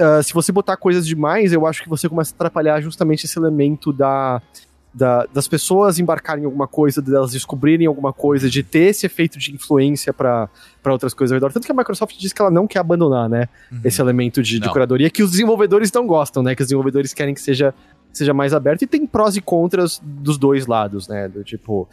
ah, 0.00 0.22
se 0.22 0.32
você 0.32 0.50
botar 0.50 0.76
coisas 0.78 1.06
demais, 1.06 1.52
eu 1.52 1.66
acho 1.66 1.82
que 1.82 1.88
você 1.88 2.08
começa 2.08 2.32
a 2.32 2.34
atrapalhar 2.34 2.80
justamente 2.80 3.26
esse 3.26 3.38
elemento 3.38 3.92
da, 3.92 4.40
da- 4.92 5.26
das 5.32 5.46
pessoas 5.46 5.98
embarcarem 5.98 6.42
em 6.42 6.46
alguma 6.46 6.66
coisa, 6.66 7.00
delas 7.00 7.30
descobrirem 7.32 7.86
alguma 7.86 8.12
coisa, 8.12 8.50
de 8.50 8.62
ter 8.62 8.86
esse 8.90 9.06
efeito 9.06 9.38
de 9.38 9.54
influência 9.54 10.12
pra 10.12 10.48
outras 10.86 11.14
coisas 11.14 11.32
ao 11.32 11.36
redor. 11.36 11.52
Tanto 11.52 11.64
que 11.66 11.72
a 11.72 11.74
Microsoft 11.74 12.16
diz 12.18 12.32
que 12.32 12.40
ela 12.42 12.50
não 12.50 12.66
quer 12.66 12.80
abandonar, 12.80 13.28
né? 13.28 13.48
Esse 13.84 14.00
elemento 14.00 14.42
de, 14.42 14.58
de 14.58 14.68
curadoria 14.72 15.08
que 15.10 15.22
os 15.22 15.30
desenvolvedores 15.30 15.92
não 15.92 16.06
gostam, 16.06 16.42
né? 16.42 16.54
Que 16.54 16.62
os 16.62 16.66
desenvolvedores 16.68 17.14
querem 17.14 17.34
que 17.34 17.40
seja, 17.40 17.72
seja 18.12 18.34
mais 18.34 18.52
aberto. 18.52 18.82
E 18.82 18.86
tem 18.86 19.06
prós 19.06 19.36
e 19.36 19.40
contras 19.40 20.00
dos 20.04 20.36
dois 20.36 20.66
lados, 20.66 21.06
né? 21.06 21.28
Do 21.28 21.44
tipo. 21.44 21.88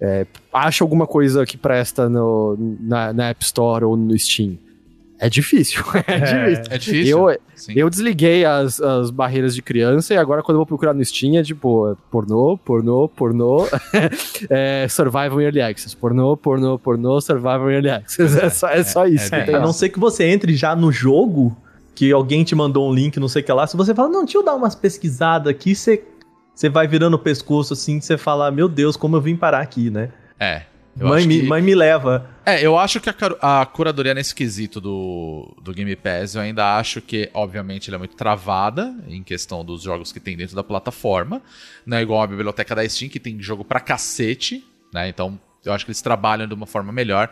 é, 0.00 0.26
acha 0.52 0.84
alguma 0.84 1.06
coisa 1.06 1.44
que 1.46 1.56
presta 1.56 2.08
no, 2.08 2.56
na, 2.80 3.12
na 3.12 3.28
App 3.30 3.42
Store 3.44 3.84
ou 3.84 3.96
no 3.96 4.16
Steam. 4.18 4.58
É 5.18 5.28
difícil. 5.28 5.82
É, 6.06 6.18
difícil. 6.20 6.64
É 6.70 6.78
difícil. 6.78 7.30
Eu, 7.30 7.38
Sim. 7.54 7.72
eu 7.74 7.90
desliguei 7.90 8.44
as, 8.44 8.80
as 8.80 9.10
barreiras 9.10 9.54
de 9.54 9.62
criança 9.62 10.14
e 10.14 10.16
agora 10.16 10.42
quando 10.42 10.56
eu 10.56 10.58
vou 10.58 10.66
procurar 10.66 10.94
no 10.94 11.04
Steam 11.04 11.36
é 11.36 11.42
tipo 11.42 11.90
é 11.90 11.96
pornô, 12.10 12.58
pornô, 12.58 13.08
pornô, 13.08 13.66
é, 14.50 14.86
Survival 14.88 15.40
Early 15.40 15.60
Access. 15.60 15.96
Pornô, 15.96 16.36
pornô, 16.36 16.78
pornô, 16.78 17.20
Survival 17.20 17.70
Early 17.70 17.90
Access. 17.90 18.38
É 18.38 18.50
só, 18.50 18.68
é 18.68 18.84
só 18.84 19.06
isso. 19.06 19.34
é 19.34 19.38
não 19.38 19.46
tem 19.46 19.54
a 19.54 19.60
não 19.60 19.72
ser 19.72 19.88
que 19.88 19.98
você 19.98 20.24
entre 20.24 20.54
já 20.54 20.76
no 20.76 20.92
jogo, 20.92 21.56
que 21.94 22.12
alguém 22.12 22.44
te 22.44 22.54
mandou 22.54 22.88
um 22.88 22.94
link, 22.94 23.18
não 23.18 23.28
sei 23.28 23.42
o 23.42 23.44
que 23.44 23.52
lá. 23.52 23.66
Se 23.66 23.76
você 23.76 23.94
fala, 23.94 24.08
não, 24.08 24.24
deixa 24.24 24.38
eu 24.38 24.44
dar 24.44 24.54
umas 24.54 24.74
pesquisadas 24.74 25.48
aqui, 25.48 25.74
você, 25.74 26.04
você 26.54 26.68
vai 26.68 26.86
virando 26.86 27.14
o 27.14 27.18
pescoço 27.18 27.72
assim, 27.72 28.00
você 28.00 28.18
fala, 28.18 28.50
meu 28.50 28.68
Deus, 28.68 28.96
como 28.96 29.16
eu 29.16 29.20
vim 29.20 29.34
parar 29.34 29.60
aqui, 29.60 29.90
né? 29.90 30.10
É. 30.38 30.62
Eu 30.98 31.08
Mãe 31.08 31.18
acho 31.18 31.28
me, 31.28 31.40
que- 31.40 31.46
mãe 31.46 31.60
me 31.62 31.74
leva. 31.74 32.30
É, 32.44 32.64
eu 32.64 32.78
acho 32.78 33.00
que 33.00 33.10
a, 33.10 33.60
a 33.60 33.66
curadoria 33.66 34.14
nesse 34.14 34.34
quesito 34.34 34.80
do, 34.80 35.54
do 35.60 35.74
Game 35.74 35.94
Pass, 35.96 36.34
eu 36.36 36.40
ainda 36.40 36.76
acho 36.78 37.02
que, 37.02 37.28
obviamente, 37.34 37.90
ela 37.90 37.96
é 37.96 37.98
muito 37.98 38.16
travada 38.16 38.94
em 39.08 39.22
questão 39.22 39.64
dos 39.64 39.82
jogos 39.82 40.12
que 40.12 40.20
tem 40.20 40.36
dentro 40.36 40.54
da 40.56 40.62
plataforma. 40.64 41.42
Não 41.84 41.96
é 41.98 42.02
igual 42.02 42.22
a 42.22 42.26
biblioteca 42.26 42.74
da 42.74 42.88
Steam, 42.88 43.08
que 43.10 43.18
tem 43.20 43.42
jogo 43.42 43.64
pra 43.64 43.80
cacete, 43.80 44.64
né? 44.94 45.08
Então, 45.08 45.38
eu 45.64 45.72
acho 45.72 45.84
que 45.84 45.90
eles 45.90 46.00
trabalham 46.00 46.46
de 46.46 46.54
uma 46.54 46.66
forma 46.66 46.92
melhor. 46.92 47.30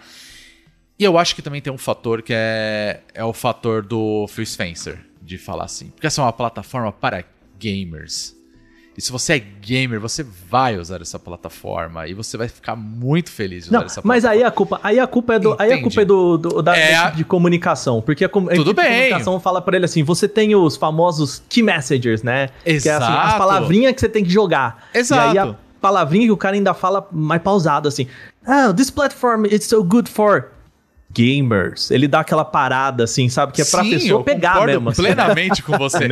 E 0.99 1.05
eu 1.05 1.17
acho 1.17 1.35
que 1.35 1.43
também 1.43 1.63
tem 1.63 1.73
um 1.73 1.79
fator 1.79 2.21
que 2.23 2.33
é, 2.35 3.01
é 3.15 3.25
o 3.25 3.33
fator 3.33 3.83
do 3.85 4.27
Phil 4.29 4.45
Spencer, 4.45 4.99
de 5.23 5.39
falar 5.39 5.65
assim. 5.65 5.89
Porque 5.91 6.07
essa 6.07 6.21
é 6.21 6.25
uma 6.25 6.33
plataforma 6.33 6.93
para 6.93 7.25
gamers. 7.59 8.34
E 8.97 9.03
se 9.03 9.11
você 9.11 9.33
é 9.35 9.39
gamer, 9.39 9.99
você 9.99 10.25
vai 10.49 10.79
usar 10.79 11.01
essa 11.01 11.19
plataforma 11.19 12.07
e 12.07 12.15
você 12.15 12.37
vai 12.37 12.47
ficar 12.47 12.77
muito 12.77 13.29
feliz 13.31 13.65
de 13.65 13.71
usar 13.71 13.79
Não, 13.79 13.87
essa 13.87 14.01
mas 14.05 14.23
plataforma. 14.23 14.43
aí 14.45 14.47
a 14.47 14.51
culpa, 14.53 14.81
aí 14.85 15.01
a 15.01 15.07
culpa 15.09 15.35
é 15.35 15.39
do, 15.41 15.53
aí 15.55 15.59
a 15.59 15.67
Entendi. 15.67 15.83
culpa 15.83 16.03
é 16.03 16.05
do, 16.05 16.39
do- 16.39 16.63
da, 16.63 16.77
É 16.77 16.93
equipe 17.03 17.17
de 17.17 17.25
comunicação, 17.25 18.01
porque 18.01 18.25
a, 18.25 18.29
com- 18.29 18.49
a 18.49 18.55
Tudo 18.55 18.73
bem. 18.73 18.85
comunicação 18.87 19.41
fala 19.41 19.61
pra 19.61 19.75
ele 19.77 19.85
assim, 19.85 20.05
você 20.05 20.29
tem 20.29 20.55
os 20.55 20.77
famosos 20.77 21.43
key 21.49 21.61
messengers, 21.63 22.23
né? 22.23 22.51
Que 22.65 22.71
é 22.71 22.77
assim, 22.77 22.89
as 22.89 22.95
Exato. 22.97 23.39
palavrinhas 23.39 23.95
que 23.95 24.01
você 24.01 24.09
tem 24.09 24.23
que 24.23 24.31
jogar. 24.31 24.89
Exato. 24.95 25.35
E 25.35 25.39
aí 25.41 25.49
a 25.51 25.55
palavrinha 25.81 26.27
que 26.27 26.33
o 26.33 26.37
cara 26.37 26.55
ainda 26.55 26.73
fala 26.73 27.07
mais 27.11 27.43
pausado 27.43 27.89
assim, 27.89 28.07
ah, 28.47 28.73
this 28.73 28.91
platform 28.91 29.45
is 29.47 29.65
so 29.65 29.83
good 29.83 30.09
for 30.09 30.53
gamers. 31.13 31.91
Ele 31.91 32.07
dá 32.09 32.21
aquela 32.21 32.45
parada 32.45 33.05
assim, 33.05 33.29
sabe, 33.29 33.53
que 33.53 33.63
é 33.63 33.65
pra 33.65 33.83
Sim, 33.83 33.91
pessoa 33.91 34.21
eu 34.21 34.25
pegar 34.25 34.65
mesmo. 34.67 34.89
assim. 34.91 35.03
plenamente 35.03 35.63
com 35.63 35.73
você. 35.79 36.07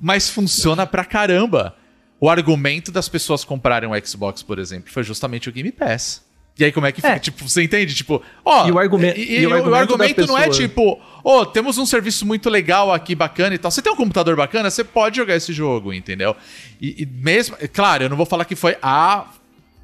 Mas 0.00 0.28
funciona 0.28 0.86
pra 0.86 1.04
caramba. 1.04 1.74
O 2.18 2.30
argumento 2.30 2.90
das 2.90 3.08
pessoas 3.08 3.44
comprarem 3.44 3.88
um 3.88 3.92
Xbox, 4.04 4.42
por 4.42 4.58
exemplo, 4.58 4.90
foi 4.92 5.02
justamente 5.02 5.48
o 5.48 5.52
Game 5.52 5.70
Pass. 5.70 6.24
E 6.58 6.64
aí, 6.64 6.72
como 6.72 6.86
é 6.86 6.92
que 6.92 7.02
fica? 7.02 7.12
É. 7.16 7.18
Tipo, 7.18 7.46
você 7.46 7.62
entende? 7.62 7.94
Tipo, 7.94 8.22
ó. 8.42 8.66
E 8.66 8.72
o 8.72 8.78
argumen- 8.78 9.12
e- 9.14 9.34
e 9.34 9.36
o 9.38 9.40
e 9.40 9.46
o 9.46 9.54
argumento 9.54 9.92
argumento 9.92 10.20
da 10.22 10.26
não 10.26 10.38
é 10.38 10.48
tipo, 10.48 10.98
ó, 11.22 11.44
temos 11.44 11.76
um 11.76 11.84
serviço 11.84 12.24
muito 12.24 12.48
legal 12.48 12.90
aqui, 12.90 13.14
bacana 13.14 13.54
e 13.54 13.58
tal. 13.58 13.70
Você 13.70 13.82
tem 13.82 13.92
um 13.92 13.96
computador 13.96 14.34
bacana, 14.36 14.70
você 14.70 14.82
pode 14.82 15.16
jogar 15.16 15.36
esse 15.36 15.52
jogo, 15.52 15.92
entendeu? 15.92 16.34
E, 16.80 17.02
e 17.02 17.06
mesmo. 17.06 17.56
Claro, 17.74 18.04
eu 18.04 18.08
não 18.08 18.16
vou 18.16 18.24
falar 18.24 18.46
que 18.46 18.56
foi 18.56 18.78
a 18.80 19.26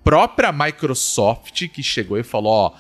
própria 0.02 0.50
Microsoft 0.50 1.68
que 1.68 1.82
chegou 1.82 2.18
e 2.18 2.22
falou: 2.22 2.50
ó, 2.52 2.72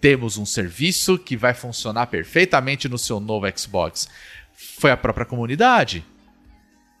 temos 0.00 0.38
um 0.38 0.46
serviço 0.46 1.18
que 1.18 1.36
vai 1.36 1.52
funcionar 1.52 2.06
perfeitamente 2.06 2.88
no 2.88 2.96
seu 2.98 3.18
novo 3.18 3.46
Xbox. 3.58 4.08
Foi 4.78 4.92
a 4.92 4.96
própria 4.96 5.26
comunidade. 5.26 6.04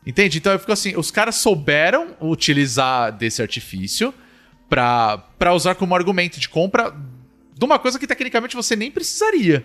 Entende? 0.06 0.38
Então 0.38 0.52
eu 0.52 0.58
fico 0.58 0.72
assim: 0.72 0.96
os 0.96 1.10
caras 1.10 1.36
souberam 1.36 2.08
utilizar 2.20 3.12
desse 3.12 3.42
artifício 3.42 4.14
pra, 4.68 5.18
pra 5.38 5.54
usar 5.54 5.74
como 5.74 5.94
argumento 5.94 6.40
de 6.40 6.48
compra 6.48 6.94
de 7.56 7.64
uma 7.64 7.78
coisa 7.78 7.98
que 7.98 8.06
tecnicamente 8.06 8.56
você 8.56 8.74
nem 8.74 8.90
precisaria. 8.90 9.64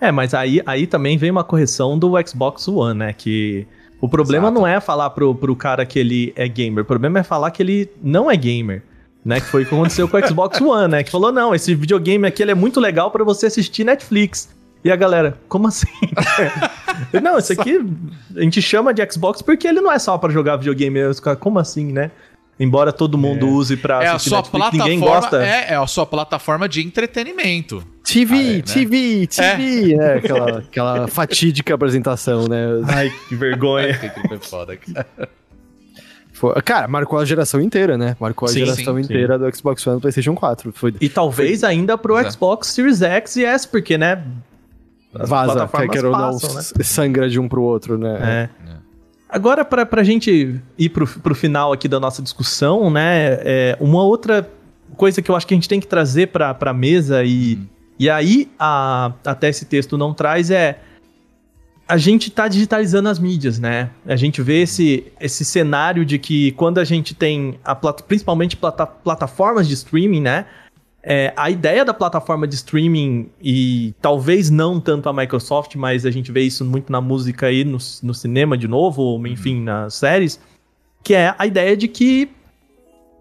É, 0.00 0.12
mas 0.12 0.34
aí, 0.34 0.62
aí 0.66 0.86
também 0.86 1.16
vem 1.16 1.30
uma 1.30 1.42
correção 1.42 1.98
do 1.98 2.12
Xbox 2.26 2.68
One, 2.68 2.98
né? 2.98 3.12
Que 3.12 3.66
o 4.00 4.08
problema 4.08 4.48
Exato. 4.48 4.60
não 4.60 4.66
é 4.66 4.80
falar 4.80 5.10
pro, 5.10 5.34
pro 5.34 5.56
cara 5.56 5.86
que 5.86 5.98
ele 5.98 6.32
é 6.36 6.46
gamer, 6.46 6.84
o 6.84 6.86
problema 6.86 7.20
é 7.20 7.22
falar 7.22 7.50
que 7.50 7.62
ele 7.62 7.90
não 8.02 8.30
é 8.30 8.36
gamer. 8.36 8.82
Né, 9.24 9.40
que 9.40 9.46
foi 9.46 9.62
o 9.62 9.66
que 9.66 9.74
aconteceu 9.74 10.06
com 10.06 10.18
o 10.18 10.28
Xbox 10.28 10.60
One, 10.60 10.86
né? 10.86 11.02
Que 11.02 11.10
falou, 11.10 11.32
não, 11.32 11.54
esse 11.54 11.74
videogame 11.74 12.26
aqui 12.26 12.42
é 12.42 12.54
muito 12.54 12.78
legal 12.78 13.10
pra 13.10 13.24
você 13.24 13.46
assistir 13.46 13.82
Netflix. 13.82 14.53
E 14.84 14.90
a 14.92 14.96
galera, 14.96 15.38
como 15.48 15.66
assim? 15.66 15.86
não, 17.22 17.38
isso 17.38 17.52
aqui 17.52 17.80
a 18.36 18.40
gente 18.40 18.60
chama 18.60 18.92
de 18.92 19.02
Xbox 19.10 19.40
porque 19.40 19.66
ele 19.66 19.80
não 19.80 19.90
é 19.90 19.98
só 19.98 20.18
pra 20.18 20.30
jogar 20.30 20.56
videogame. 20.56 21.02
Os 21.04 21.18
caras, 21.20 21.38
Como 21.40 21.58
assim, 21.58 21.90
né? 21.92 22.10
Embora 22.60 22.92
todo 22.92 23.18
mundo 23.18 23.48
use 23.48 23.76
pra 23.76 24.04
É 24.04 24.06
a 24.06 24.12
assistir 24.12 24.28
sua 24.28 24.38
Netflix, 24.38 24.60
plataforma. 24.70 24.84
ninguém 24.94 25.00
gosta. 25.08 25.44
É, 25.44 25.72
é 25.72 25.74
a 25.74 25.86
sua 25.88 26.06
plataforma 26.06 26.68
de 26.68 26.86
entretenimento. 26.86 27.82
TV, 28.04 28.34
Ah, 28.34 28.38
é, 28.38 28.52
né? 28.56 28.62
TV, 28.62 29.26
TV, 29.26 29.96
né? 29.96 30.14
Aquela, 30.14 30.58
aquela 30.60 31.08
fatídica 31.08 31.74
apresentação, 31.74 32.46
né? 32.46 32.64
Ai, 32.86 33.10
que 33.28 33.34
vergonha. 33.34 33.94
Que 33.98 34.28
foi 34.28 34.38
foda, 34.38 34.76
cara. 34.76 35.06
Foi- 36.32 36.54
cara, 36.62 36.86
marcou 36.86 37.18
a 37.18 37.24
geração 37.24 37.60
inteira, 37.60 37.96
né? 37.98 38.16
Marcou 38.20 38.46
a 38.46 38.52
Sim, 38.52 38.60
geração 38.60 38.94
sim, 38.96 39.00
inteira 39.00 39.38
do 39.38 39.56
Xbox 39.56 39.84
One 39.86 39.96
e 39.96 39.98
do 39.98 40.02
PlayStation 40.02 40.34
4. 40.34 40.72
Foi 40.72 40.94
E 41.00 41.08
talvez 41.08 41.64
ainda 41.64 41.96
pro 41.98 42.14
Pois 42.14 42.26
é. 42.26 42.30
Xbox 42.30 42.68
Series 42.68 43.02
X 43.02 43.36
e 43.36 43.44
S, 43.44 43.66
porque, 43.66 43.96
né? 43.98 44.22
As 45.14 45.28
vaza, 45.28 45.68
quer, 45.90 46.04
ou 46.04 46.12
não, 46.12 46.32
né? 46.32 46.62
sangra 46.82 47.28
de 47.28 47.38
um 47.38 47.48
pro 47.48 47.62
outro, 47.62 47.96
né? 47.98 48.18
É. 48.22 48.74
Agora, 49.28 49.64
pra, 49.64 49.84
pra 49.84 50.02
gente 50.04 50.60
ir 50.78 50.88
pro, 50.90 51.06
pro 51.06 51.34
final 51.34 51.72
aqui 51.72 51.88
da 51.88 51.98
nossa 51.98 52.22
discussão, 52.22 52.90
né? 52.90 53.38
é, 53.42 53.76
uma 53.80 54.02
outra 54.04 54.48
coisa 54.96 55.20
que 55.20 55.30
eu 55.30 55.34
acho 55.34 55.46
que 55.46 55.54
a 55.54 55.56
gente 55.56 55.68
tem 55.68 55.80
que 55.80 55.86
trazer 55.86 56.28
pra, 56.28 56.54
pra 56.54 56.72
mesa 56.72 57.24
e, 57.24 57.58
e 57.98 58.08
aí 58.08 58.48
a, 58.58 59.12
até 59.24 59.48
esse 59.48 59.64
texto 59.64 59.98
não 59.98 60.14
traz 60.14 60.50
é 60.50 60.78
a 61.86 61.98
gente 61.98 62.30
tá 62.30 62.48
digitalizando 62.48 63.08
as 63.08 63.18
mídias, 63.18 63.58
né? 63.58 63.90
A 64.06 64.16
gente 64.16 64.40
vê 64.40 64.62
esse, 64.62 65.12
esse 65.20 65.44
cenário 65.44 66.04
de 66.04 66.18
que 66.18 66.52
quando 66.52 66.78
a 66.78 66.84
gente 66.84 67.14
tem 67.14 67.58
a 67.62 67.74
plata, 67.74 68.02
principalmente 68.02 68.56
plata, 68.56 68.86
plataformas 68.86 69.68
de 69.68 69.74
streaming, 69.74 70.22
né? 70.22 70.46
É, 71.06 71.34
a 71.36 71.50
ideia 71.50 71.84
da 71.84 71.92
plataforma 71.92 72.48
de 72.48 72.54
streaming, 72.54 73.28
e 73.42 73.94
talvez 74.00 74.48
não 74.48 74.80
tanto 74.80 75.08
a 75.08 75.12
Microsoft, 75.12 75.74
mas 75.76 76.06
a 76.06 76.10
gente 76.10 76.32
vê 76.32 76.40
isso 76.40 76.64
muito 76.64 76.90
na 76.90 77.00
música 77.00 77.52
e 77.52 77.62
no, 77.62 77.78
no 78.02 78.14
cinema 78.14 78.56
de 78.56 78.66
novo, 78.66 79.02
ou 79.02 79.26
enfim, 79.26 79.60
nas 79.60 79.94
séries, 79.94 80.40
que 81.02 81.12
é 81.12 81.34
a 81.38 81.46
ideia 81.46 81.76
de 81.76 81.88
que 81.88 82.30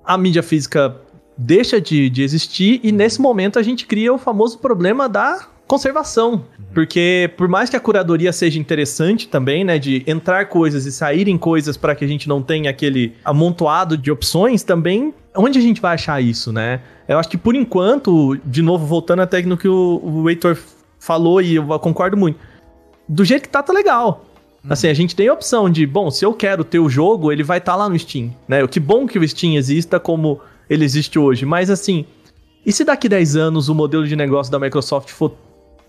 a 0.06 0.18
mídia 0.18 0.42
física 0.42 0.96
deixa 1.38 1.82
de, 1.82 2.10
de 2.10 2.24
existir 2.24 2.80
e 2.84 2.92
nesse 2.92 3.22
momento 3.22 3.60
a 3.60 3.64
gente 3.64 3.86
cria 3.86 4.14
o 4.14 4.18
famoso 4.18 4.60
problema 4.60 5.10
da 5.10 5.48
conservação. 5.68 6.46
Porque 6.74 7.32
por 7.38 7.48
mais 7.48 7.70
que 7.70 7.76
a 7.76 7.80
curadoria 7.80 8.32
seja 8.32 8.60
interessante 8.60 9.28
também, 9.28 9.64
né, 9.64 9.78
de 9.78 10.04
entrar 10.08 10.46
coisas 10.46 10.86
e 10.86 10.92
saírem 10.92 11.38
coisas 11.38 11.78
para 11.78 11.96
que 11.96 12.06
a 12.06 12.08
gente 12.08 12.28
não 12.28 12.42
tenha 12.42 12.70
aquele 12.70 13.14
amontoado 13.24 13.98
de 13.98 14.12
opções, 14.12 14.64
também 14.64 15.14
onde 15.36 15.60
a 15.60 15.62
gente 15.62 15.82
vai 15.82 15.96
achar 15.96 16.22
isso, 16.22 16.52
né? 16.52 16.80
Eu 17.08 17.20
acho 17.20 17.30
que 17.30 17.38
por 17.38 17.56
enquanto, 17.56 18.38
de 18.46 18.62
novo 18.62 18.86
voltando 18.86 19.22
até 19.22 19.42
no 19.42 19.58
que 19.58 19.68
o, 19.68 20.00
o 20.04 20.30
Heitor 20.30 20.58
falou 21.00 21.42
e 21.42 21.56
eu 21.56 21.80
concordo 21.80 22.16
muito. 22.16 22.40
Do 23.08 23.26
jeito 23.26 23.44
que 23.44 23.50
tá, 23.50 23.62
tá 23.62 23.74
legal. 23.74 24.26
Assim, 24.70 24.88
a 24.88 24.94
gente 24.94 25.14
tem 25.14 25.28
a 25.28 25.34
opção 25.34 25.70
de, 25.70 25.86
bom, 25.86 26.10
se 26.10 26.26
eu 26.26 26.34
quero 26.34 26.64
ter 26.64 26.80
o 26.80 26.88
jogo, 26.90 27.32
ele 27.34 27.44
vai 27.44 27.58
estar 27.58 27.76
lá 27.76 27.90
no 27.90 28.00
Steam, 28.00 28.34
né? 28.48 28.66
Que 28.66 28.80
bom 28.80 29.06
que 29.06 29.20
o 29.20 29.28
Steam 29.28 29.56
exista 29.56 30.00
como 30.00 30.40
ele 30.70 30.86
existe 30.86 31.20
hoje, 31.20 31.46
mas 31.46 31.70
assim, 31.70 32.06
e 32.66 32.72
se 32.72 32.86
daqui 32.86 33.10
10 33.10 33.36
anos 33.36 33.68
o 33.68 33.76
modelo 33.76 34.08
de 34.08 34.16
negócio 34.16 34.50
da 34.50 34.58
Microsoft 34.58 35.10
for 35.10 35.34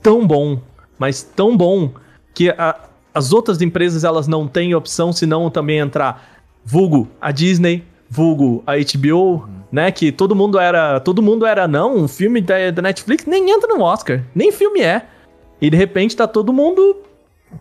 tão 0.02 0.26
bom, 0.26 0.60
mas 0.98 1.22
tão 1.22 1.56
bom, 1.56 1.92
que 2.34 2.50
a- 2.50 2.76
as 3.14 3.32
outras 3.32 3.62
empresas 3.62 4.02
elas 4.02 4.26
não 4.26 4.48
têm 4.48 4.74
opção 4.74 5.12
senão 5.12 5.48
também 5.48 5.78
entrar, 5.78 6.42
vulgo 6.64 7.08
a 7.20 7.30
Disney, 7.30 7.84
vulgo 8.14 8.62
a 8.64 8.74
HBO, 8.76 9.48
né? 9.72 9.90
Que 9.90 10.12
todo 10.12 10.36
mundo 10.36 10.58
era, 10.58 11.00
todo 11.00 11.20
mundo 11.20 11.44
era 11.44 11.66
não, 11.66 11.96
um 11.96 12.06
filme 12.06 12.40
da, 12.40 12.70
da 12.70 12.80
Netflix 12.80 13.26
nem 13.26 13.50
entra 13.50 13.74
no 13.74 13.82
Oscar, 13.82 14.22
nem 14.34 14.52
filme 14.52 14.80
é. 14.80 15.06
E 15.60 15.68
de 15.68 15.76
repente 15.76 16.16
tá 16.16 16.28
todo 16.28 16.52
mundo 16.52 16.96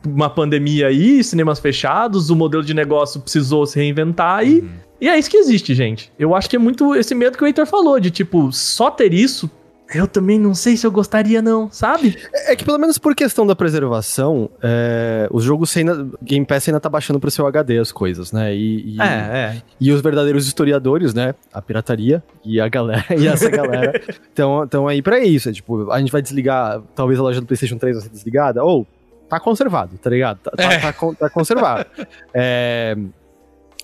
uma 0.06 0.30
pandemia 0.30 0.88
aí, 0.88 1.24
cinemas 1.24 1.60
fechados, 1.60 2.30
o 2.30 2.36
modelo 2.36 2.64
de 2.64 2.74
negócio 2.74 3.20
precisou 3.22 3.66
se 3.66 3.80
reinventar 3.80 4.46
e, 4.46 4.68
e 5.00 5.08
é 5.08 5.18
isso 5.18 5.30
que 5.30 5.38
existe, 5.38 5.74
gente. 5.74 6.12
Eu 6.18 6.36
acho 6.36 6.50
que 6.50 6.56
é 6.56 6.60
muito 6.60 6.96
esse 6.96 7.14
medo 7.14 7.38
que 7.38 7.44
o 7.44 7.48
Heitor 7.48 7.66
falou, 7.66 8.00
de 8.00 8.12
tipo, 8.12 8.52
só 8.52 8.90
ter 8.90 9.14
isso, 9.14 9.50
eu 9.94 10.08
também 10.08 10.40
não 10.40 10.56
sei 10.56 10.76
se 10.78 10.86
eu 10.88 10.92
gostaria 10.92 11.42
não, 11.42 11.70
sabe? 11.72 12.18
É 12.48 12.56
que 12.56 12.64
pelo 12.64 12.78
menos 12.80 12.98
por 12.98 13.14
questão 13.16 13.46
da 13.46 13.56
preservação, 13.56 14.50
é, 14.62 15.28
os 15.32 15.44
jogos 15.44 15.76
ainda, 15.78 16.08
Game 16.22 16.46
Pass 16.46 16.68
ainda 16.68 16.80
tá 16.80 16.90
baixando 16.90 17.20
pro 17.20 17.30
seu 17.30 17.46
HD 17.46 17.78
as 17.80 17.92
coisas, 17.92 18.32
né? 18.32 18.56
E, 18.56 18.96
e, 18.96 19.02
É, 19.02 19.06
é. 19.06 19.62
e 19.80 19.92
os 19.92 20.02
verdadeiros 20.02 20.48
historiadores, 20.48 21.14
né? 21.14 21.36
A 21.54 21.62
pirataria 21.62 22.24
e 22.44 22.60
a 22.60 22.68
galera 22.68 23.04
e 23.18 23.28
essa 23.28 23.50
galera 23.50 24.02
estão 24.30 24.88
aí 24.88 25.02
pra 25.02 25.20
isso. 25.20 25.50
É, 25.50 25.52
tipo, 25.52 25.92
a 25.92 26.00
gente 26.00 26.12
vai 26.12 26.22
desligar, 26.22 26.82
talvez 26.96 27.20
a 27.20 27.24
loja 27.24 27.40
do 27.42 27.46
PlayStation 27.48 27.78
3 27.78 27.96
vai 27.98 28.04
ser 28.04 28.10
desligada, 28.10 28.64
ou 28.64 28.88
tá 29.30 29.40
conservado, 29.40 29.98
tá 29.98 30.10
ligado? 30.10 30.40
Tá, 30.40 30.52
tá- 30.52 30.64
É. 30.64 30.80
tá 30.80 30.94
tá 31.20 31.30
conservado. 31.30 31.86
É, 32.34 32.96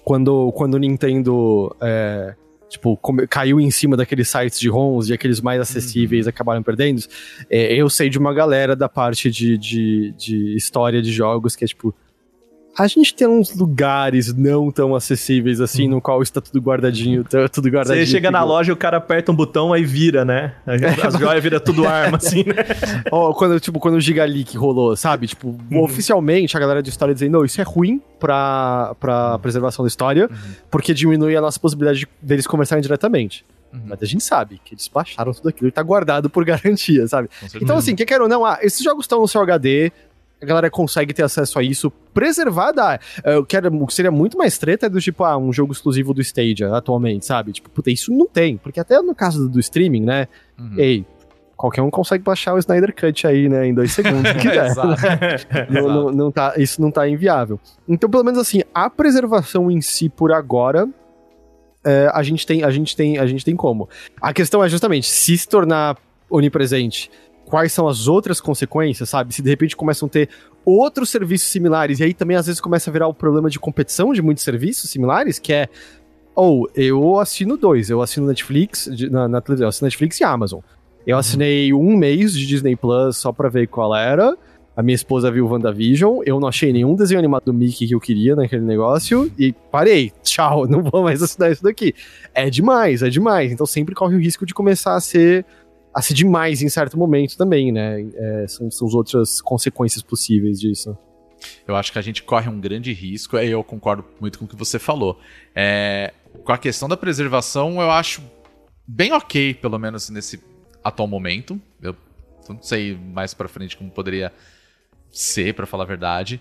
quando, 0.03 0.51
quando 0.53 0.73
o 0.73 0.77
Nintendo. 0.79 1.75
Tipo, 2.69 2.95
come- 2.97 3.25
caiu 3.27 3.59
em 3.59 3.71
cima 3.71 3.97
daqueles 3.97 4.29
sites 4.29 4.59
de 4.59 4.69
ROMs 4.69 5.09
e 5.09 5.13
aqueles 5.13 5.41
mais 5.41 5.59
acessíveis 5.59 6.27
acabaram 6.27 6.61
perdendo. 6.61 7.01
é, 7.49 7.73
eu 7.73 7.89
sei 7.89 8.09
de 8.09 8.19
uma 8.19 8.33
galera 8.33 8.75
da 8.75 8.87
parte 8.87 9.31
de, 9.31 9.57
de, 9.57 10.13
de 10.17 10.55
história 10.55 11.01
de 11.01 11.11
jogos 11.11 11.55
que 11.55 11.63
é 11.63 11.67
tipo. 11.67 11.93
A 12.79 12.87
gente 12.87 13.13
tem 13.13 13.27
uns 13.27 13.53
lugares 13.53 14.33
não 14.33 14.71
tão 14.71 14.95
acessíveis 14.95 15.59
assim, 15.59 15.87
no 15.87 15.99
qual 15.99 16.21
está 16.21 16.39
tudo 16.39 16.59
guardadinho, 16.61 17.23
tá 17.25 17.49
tudo 17.49 17.67
guardadinho. 17.69 18.05
Você 18.05 18.11
chega 18.11 18.31
na 18.31 18.43
loja 18.43 18.71
e 18.71 18.73
o 18.73 18.77
cara 18.77 18.97
aperta 18.97 19.31
um 19.31 19.35
botão 19.35 19.73
aí 19.73 19.83
vira, 19.83 20.23
né? 20.23 20.53
As 21.05 21.19
joias 21.19 21.43
viram 21.43 21.59
tudo 21.59 21.85
arma, 21.85 22.17
assim, 22.17 22.43
né? 22.43 22.55
Ó, 23.11 23.33
quando, 23.33 23.59
tipo, 23.59 23.79
quando 23.79 23.95
o 23.95 24.01
Giga 24.01 24.23
Leak 24.23 24.55
rolou, 24.57 24.95
sabe? 24.95 25.27
Tipo, 25.27 25.49
Uhum. 25.71 25.81
oficialmente 25.83 26.55
a 26.55 26.59
galera 26.59 26.81
de 26.81 26.89
história 26.89 27.13
dizendo, 27.13 27.33
não, 27.33 27.45
isso 27.45 27.59
é 27.59 27.63
ruim 27.63 28.01
pra, 28.19 28.95
pra 28.99 29.33
Uhum. 29.33 29.39
preservação 29.39 29.83
da 29.83 29.89
história, 29.89 30.29
porque 30.71 30.93
diminui 30.93 31.35
a 31.35 31.41
nossa 31.41 31.59
possibilidade 31.59 31.99
de, 31.99 32.07
deles 32.21 32.47
conversarem 32.47 32.81
diretamente. 32.81 33.43
Uhum. 33.73 33.81
Mas 33.87 34.01
a 34.01 34.05
gente 34.05 34.23
sabe 34.23 34.59
que 34.65 34.73
eles 34.73 34.87
baixaram 34.87 35.31
tudo 35.31 35.49
aquilo 35.49 35.67
e 35.67 35.71
tá 35.71 35.83
guardado 35.83 36.29
por 36.29 36.43
garantia, 36.45 37.07
sabe? 37.07 37.29
Então, 37.61 37.77
assim, 37.77 37.95
quer 37.95 38.05
queira 38.05 38.23
ou 38.23 38.29
não, 38.29 38.43
ah, 38.45 38.57
esses 38.61 38.81
jogos 38.83 39.03
estão 39.03 39.21
no 39.21 39.27
seu 39.27 39.41
HD, 39.41 39.91
a 40.41 40.45
galera 40.45 40.69
consegue 40.69 41.13
ter 41.13 41.23
acesso 41.23 41.59
a 41.59 41.63
isso, 41.63 41.91
preservar 42.13 42.71
dá. 42.71 42.99
Eu 43.25 43.45
quero, 43.45 43.73
o 43.75 43.85
que 43.87 43.93
seria 43.93 44.11
muito 44.11 44.37
mais 44.37 44.57
treta 44.57 44.85
é 44.85 44.89
do 44.89 45.01
tipo, 45.01 45.23
ah, 45.23 45.37
um 45.37 45.51
jogo 45.51 45.73
exclusivo 45.73 46.13
do 46.13 46.21
Stadia 46.21 46.73
atualmente, 46.75 47.25
sabe? 47.25 47.51
Tipo, 47.51 47.69
puta, 47.69 47.91
isso 47.91 48.11
não 48.11 48.25
tem, 48.27 48.57
porque 48.57 48.79
até 48.79 49.01
no 49.01 49.13
caso 49.13 49.49
do 49.49 49.59
streaming, 49.59 50.03
né? 50.05 50.27
Uhum. 50.57 50.73
Ei, 50.77 51.05
qualquer 51.57 51.81
um 51.81 51.89
consegue 51.89 52.23
baixar 52.23 52.53
o 52.53 52.57
Snyder 52.57 52.95
Cut 52.95 53.27
aí, 53.27 53.49
né, 53.49 53.67
em 53.67 53.73
dois 53.73 53.91
segundos, 53.91 54.29
se 54.31 54.37
quiser. 54.39 54.67
Exato. 54.67 54.87
Não- 55.69 55.87
não- 55.89 56.11
não 56.11 56.31
tá, 56.31 56.53
isso 56.57 56.81
não 56.81 56.89
tá 56.89 57.07
inviável. 57.09 57.59
Então, 57.87 58.09
pelo 58.09 58.23
menos 58.23 58.39
assim, 58.39 58.61
a 58.73 58.89
preservação 58.89 59.69
em 59.69 59.81
si 59.81 60.07
por 60.07 60.31
agora, 60.31 60.87
é, 61.85 62.09
a 62.13 62.23
gente 62.23 62.45
tem, 62.47 62.63
a 62.63 62.71
gente 62.71 62.95
tem, 62.95 63.17
a 63.17 63.25
gente 63.25 63.43
tem 63.43 63.55
como. 63.57 63.89
A 64.21 64.33
questão 64.33 64.63
é 64.63 64.69
justamente 64.69 65.07
se 65.07 65.37
se 65.37 65.47
tornar 65.49 65.97
onipresente, 66.29 67.09
quais 67.49 67.73
são 67.73 67.87
as 67.87 68.07
outras 68.07 68.39
consequências, 68.39 69.09
sabe? 69.09 69.33
Se 69.33 69.41
de 69.41 69.49
repente 69.49 69.75
começam 69.75 70.05
a 70.05 70.09
ter 70.09 70.29
outros 70.63 71.09
serviços 71.09 71.49
similares 71.49 71.99
e 71.99 72.03
aí 72.03 72.13
também 72.13 72.37
às 72.37 72.45
vezes 72.45 72.61
começa 72.61 72.89
a 72.89 72.93
virar 72.93 73.07
o 73.07 73.13
problema 73.13 73.49
de 73.49 73.59
competição 73.59 74.13
de 74.13 74.21
muitos 74.21 74.43
serviços 74.43 74.89
similares, 74.89 75.39
que 75.39 75.51
é 75.51 75.67
ou 76.35 76.69
eu 76.75 77.19
assino 77.19 77.57
dois, 77.57 77.89
eu 77.89 78.01
assino 78.01 78.27
Netflix 78.27 78.87
na, 79.09 79.27
na 79.27 79.41
televisão, 79.41 79.65
eu 79.65 79.69
assino 79.69 79.87
Netflix 79.87 80.19
e 80.19 80.23
Amazon. 80.23 80.59
Eu 81.05 81.17
assinei 81.17 81.73
um 81.73 81.97
mês 81.97 82.33
de 82.33 82.45
Disney 82.45 82.75
Plus 82.75 83.17
só 83.17 83.31
pra 83.31 83.49
ver 83.49 83.67
qual 83.67 83.95
era. 83.95 84.37
A 84.77 84.83
minha 84.83 84.95
esposa 84.95 85.29
viu 85.31 85.47
WandaVision, 85.47 86.21
eu 86.25 86.39
não 86.39 86.47
achei 86.47 86.71
nenhum 86.71 86.95
desenho 86.95 87.19
animado 87.19 87.45
do 87.45 87.53
Mickey 87.53 87.87
que 87.87 87.95
eu 87.95 87.99
queria 87.99 88.35
naquele 88.35 88.61
negócio 88.61 89.29
e 89.37 89.51
parei. 89.51 90.13
Tchau, 90.23 90.67
não 90.67 90.83
vou 90.83 91.03
mais 91.03 91.21
assinar 91.21 91.51
isso 91.51 91.63
daqui. 91.63 91.93
É 92.33 92.49
demais, 92.49 93.01
é 93.01 93.09
demais. 93.09 93.51
Então 93.51 93.65
sempre 93.65 93.95
corre 93.95 94.15
o 94.15 94.19
risco 94.19 94.45
de 94.45 94.53
começar 94.53 94.95
a 94.95 95.01
ser 95.01 95.45
a 95.99 96.01
ser 96.01 96.13
demais 96.13 96.61
em 96.61 96.69
certo 96.69 96.97
momento 96.97 97.37
também, 97.37 97.71
né? 97.73 98.01
É, 98.15 98.47
são, 98.47 98.71
são 98.71 98.87
as 98.87 98.93
outras 98.93 99.41
consequências 99.41 100.01
possíveis 100.01 100.59
disso. 100.59 100.97
Eu 101.67 101.75
acho 101.75 101.91
que 101.91 101.99
a 101.99 102.01
gente 102.01 102.23
corre 102.23 102.49
um 102.49 102.59
grande 102.59 102.93
risco, 102.93 103.37
e 103.37 103.51
eu 103.51 103.63
concordo 103.63 104.05
muito 104.19 104.39
com 104.39 104.45
o 104.45 104.47
que 104.47 104.55
você 104.55 104.79
falou. 104.79 105.19
É, 105.53 106.13
com 106.43 106.53
a 106.53 106.57
questão 106.57 106.87
da 106.87 106.95
preservação, 106.95 107.81
eu 107.81 107.91
acho 107.91 108.21
bem 108.87 109.11
ok, 109.11 109.53
pelo 109.55 109.77
menos 109.77 110.09
nesse 110.09 110.41
atual 110.81 111.07
momento. 111.07 111.59
Eu 111.81 111.95
não 112.47 112.61
sei 112.61 112.95
mais 112.95 113.33
pra 113.33 113.49
frente 113.49 113.75
como 113.75 113.91
poderia 113.91 114.31
ser, 115.11 115.53
pra 115.53 115.65
falar 115.65 115.83
a 115.83 115.87
verdade. 115.87 116.39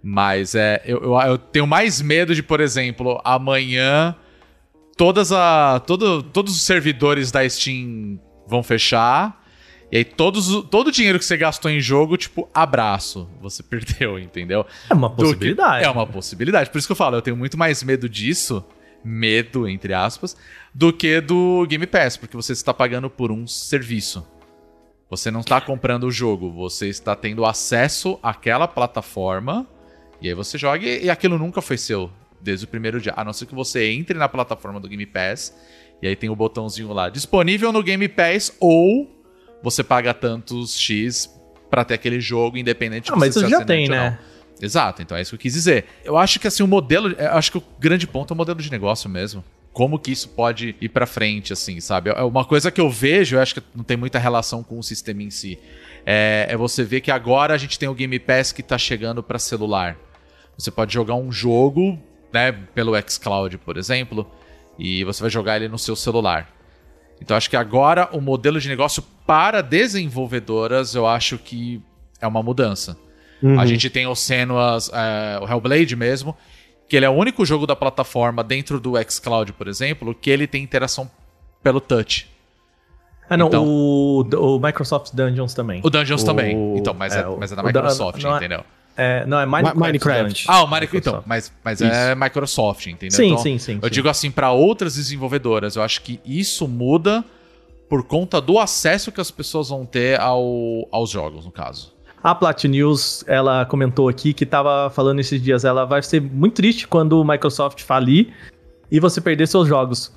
Mas 0.00 0.54
é, 0.54 0.82
eu, 0.84 1.02
eu, 1.02 1.20
eu 1.20 1.36
tenho 1.36 1.66
mais 1.66 2.00
medo 2.00 2.32
de, 2.32 2.44
por 2.44 2.60
exemplo, 2.60 3.20
amanhã 3.24 4.14
todas 4.96 5.32
a, 5.32 5.80
todo, 5.80 6.22
todos 6.22 6.54
os 6.54 6.62
servidores 6.62 7.32
da 7.32 7.48
Steam 7.48 8.20
vão 8.50 8.62
fechar. 8.62 9.40
E 9.92 9.96
aí 9.96 10.04
todos, 10.04 10.46
todo 10.70 10.88
o 10.88 10.92
dinheiro 10.92 11.18
que 11.18 11.24
você 11.24 11.36
gastou 11.36 11.70
em 11.70 11.80
jogo, 11.80 12.16
tipo, 12.16 12.48
abraço. 12.54 13.28
Você 13.40 13.62
perdeu, 13.64 14.18
entendeu? 14.18 14.66
É 14.88 14.94
uma 14.94 15.08
do 15.08 15.16
que- 15.16 15.22
possibilidade. 15.22 15.84
É 15.84 15.90
uma 15.90 16.06
possibilidade. 16.06 16.70
Por 16.70 16.78
isso 16.78 16.86
que 16.88 16.92
eu 16.92 16.96
falo, 16.96 17.16
eu 17.16 17.22
tenho 17.22 17.36
muito 17.36 17.56
mais 17.58 17.82
medo 17.82 18.08
disso, 18.08 18.64
medo, 19.04 19.66
entre 19.68 19.94
aspas, 19.94 20.36
do 20.74 20.92
que 20.92 21.20
do 21.20 21.66
Game 21.68 21.86
Pass, 21.86 22.16
porque 22.16 22.36
você 22.36 22.52
está 22.52 22.72
pagando 22.74 23.08
por 23.08 23.32
um 23.32 23.46
serviço. 23.46 24.26
Você 25.08 25.28
não 25.30 25.40
está 25.40 25.60
comprando 25.60 26.04
o 26.04 26.10
jogo, 26.12 26.52
você 26.52 26.86
está 26.88 27.16
tendo 27.16 27.44
acesso 27.44 28.16
àquela 28.22 28.68
plataforma, 28.68 29.66
e 30.22 30.28
aí 30.28 30.34
você 30.34 30.56
joga 30.56 30.86
e 30.86 31.10
aquilo 31.10 31.36
nunca 31.36 31.60
foi 31.60 31.76
seu. 31.76 32.10
desde 32.40 32.64
o 32.64 32.68
primeiro 32.68 33.00
dia. 33.00 33.12
A 33.16 33.24
não 33.24 33.32
ser 33.32 33.46
que 33.46 33.54
você 33.54 33.90
entre 33.90 34.16
na 34.16 34.28
plataforma 34.28 34.78
do 34.78 34.88
Game 34.88 35.04
Pass 35.06 35.52
e 36.02 36.08
aí 36.08 36.16
tem 36.16 36.30
o 36.30 36.36
botãozinho 36.36 36.92
lá 36.92 37.08
disponível 37.08 37.72
no 37.72 37.82
Game 37.82 38.08
Pass 38.08 38.52
ou 38.58 39.10
você 39.62 39.84
paga 39.84 40.14
tantos 40.14 40.78
X 40.78 41.30
pra 41.70 41.84
ter 41.84 41.94
aquele 41.94 42.20
jogo 42.20 42.56
independente 42.56 43.06
de 43.06 43.12
Ah, 43.12 43.16
mas 43.16 43.34
você 43.34 43.40
isso 43.40 43.50
já 43.50 43.64
tem, 43.64 43.88
né? 43.88 44.18
Exato, 44.60 45.00
então 45.00 45.16
é 45.16 45.22
isso 45.22 45.30
que 45.30 45.36
eu 45.36 45.40
quis 45.40 45.54
dizer. 45.54 45.86
Eu 46.04 46.18
acho 46.18 46.38
que 46.38 46.46
assim 46.46 46.62
o 46.62 46.66
modelo, 46.66 47.12
eu 47.12 47.32
acho 47.32 47.50
que 47.52 47.58
o 47.58 47.62
grande 47.78 48.06
ponto 48.06 48.32
é 48.32 48.34
o 48.34 48.36
modelo 48.36 48.60
de 48.60 48.70
negócio 48.70 49.08
mesmo. 49.08 49.42
Como 49.72 49.98
que 49.98 50.10
isso 50.10 50.28
pode 50.30 50.74
ir 50.80 50.88
pra 50.88 51.06
frente, 51.06 51.52
assim, 51.52 51.80
sabe? 51.80 52.10
É 52.10 52.22
uma 52.22 52.44
coisa 52.44 52.70
que 52.70 52.80
eu 52.80 52.90
vejo, 52.90 53.36
eu 53.36 53.40
acho 53.40 53.54
que 53.54 53.62
não 53.74 53.84
tem 53.84 53.96
muita 53.96 54.18
relação 54.18 54.62
com 54.62 54.78
o 54.78 54.82
sistema 54.82 55.22
em 55.22 55.30
si. 55.30 55.58
É, 56.04 56.46
é 56.50 56.56
você 56.56 56.82
ver 56.82 57.00
que 57.00 57.10
agora 57.10 57.54
a 57.54 57.58
gente 57.58 57.78
tem 57.78 57.88
o 57.88 57.94
Game 57.94 58.18
Pass 58.18 58.52
que 58.52 58.62
tá 58.62 58.76
chegando 58.76 59.22
pra 59.22 59.38
celular. 59.38 59.96
Você 60.58 60.70
pode 60.70 60.92
jogar 60.92 61.14
um 61.14 61.30
jogo, 61.30 61.98
né, 62.32 62.52
pelo 62.74 62.92
xCloud, 63.08 63.56
por 63.58 63.76
exemplo, 63.76 64.30
e 64.80 65.04
você 65.04 65.20
vai 65.22 65.30
jogar 65.30 65.56
ele 65.56 65.68
no 65.68 65.78
seu 65.78 65.94
celular. 65.94 66.48
Então 67.20 67.36
acho 67.36 67.50
que 67.50 67.56
agora 67.56 68.08
o 68.12 68.20
modelo 68.20 68.58
de 68.58 68.68
negócio 68.68 69.02
para 69.26 69.60
desenvolvedoras, 69.62 70.94
eu 70.94 71.06
acho 71.06 71.36
que 71.38 71.80
é 72.20 72.26
uma 72.26 72.42
mudança. 72.42 72.96
A 73.58 73.64
gente 73.64 73.88
tem 73.88 74.06
o 74.06 74.14
Senua's, 74.14 74.90
é, 74.92 75.38
o 75.42 75.48
Hellblade 75.48 75.96
mesmo, 75.96 76.36
que 76.88 76.94
ele 76.96 77.06
é 77.06 77.08
o 77.08 77.12
único 77.12 77.44
jogo 77.46 77.66
da 77.66 77.74
plataforma 77.74 78.42
dentro 78.44 78.78
do 78.80 78.94
xCloud, 79.08 79.52
por 79.54 79.66
exemplo, 79.68 80.14
que 80.14 80.28
ele 80.28 80.46
tem 80.46 80.62
interação 80.62 81.10
pelo 81.62 81.80
touch. 81.80 82.28
Ah, 83.30 83.36
não, 83.36 83.46
Então- 83.46 83.64
o, 83.64 84.22
o 84.56 84.58
Microsoft 84.60 85.14
Dungeons 85.14 85.54
também. 85.54 85.80
O 85.84 85.88
Dungeons 85.88 86.22
O- 86.22 86.26
também. 86.26 86.76
Então, 86.76 86.92
mas 86.92 87.14
é, 87.14 87.20
é, 87.20 87.24
mas 87.38 87.52
é 87.52 87.56
da 87.56 87.62
da- 87.62 87.68
Microsoft, 87.68 88.22
não 88.22 88.34
é- 88.34 88.36
entendeu? 88.38 88.64
É, 88.96 89.24
não, 89.26 89.38
é 89.40 89.46
Minecraft. 89.46 89.78
Minecraft. 89.78 90.44
Ah, 90.48 90.62
o 90.62 90.66
Minecraft, 90.66 91.08
então, 91.08 91.22
mas, 91.26 91.52
mas 91.64 91.80
é 91.80 92.14
Microsoft, 92.14 92.86
entendeu? 92.86 93.16
Sim, 93.16 93.26
Então, 93.28 93.38
sim, 93.38 93.58
sim, 93.58 93.78
Eu 93.80 93.88
sim. 93.88 93.94
digo 93.94 94.08
assim, 94.08 94.30
para 94.30 94.50
outras 94.50 94.96
desenvolvedoras, 94.96 95.76
eu 95.76 95.82
acho 95.82 96.02
que 96.02 96.20
isso 96.24 96.68
muda 96.68 97.24
por 97.88 98.04
conta 98.04 98.40
do 98.40 98.58
acesso 98.58 99.10
que 99.10 99.20
as 99.20 99.30
pessoas 99.30 99.68
vão 99.70 99.84
ter 99.86 100.20
ao, 100.20 100.86
aos 100.92 101.10
jogos, 101.10 101.44
no 101.44 101.50
caso. 101.50 101.92
A 102.22 102.34
Plat 102.34 102.62
News, 102.64 103.24
ela 103.26 103.64
comentou 103.64 104.08
aqui 104.08 104.34
que 104.34 104.44
tava 104.44 104.90
falando 104.90 105.20
esses 105.20 105.42
dias, 105.42 105.64
ela 105.64 105.86
vai 105.86 106.02
ser 106.02 106.20
muito 106.20 106.54
triste 106.56 106.86
quando 106.86 107.18
o 107.18 107.24
Microsoft 107.24 107.82
falir 107.82 108.28
e 108.90 109.00
você 109.00 109.20
perder 109.20 109.46
seus 109.48 109.66
jogos. 109.66 110.12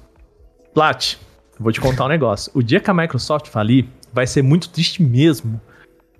Plat, 0.73 1.15
vou 1.57 1.71
te 1.71 1.79
contar 1.79 2.05
um 2.05 2.09
negócio. 2.09 2.51
O 2.53 2.61
dia 2.61 2.81
que 2.81 2.89
a 2.91 2.93
Microsoft 2.93 3.47
falir, 3.47 3.85
vai 4.11 4.27
ser 4.27 4.41
muito 4.41 4.69
triste 4.69 5.01
mesmo. 5.01 5.59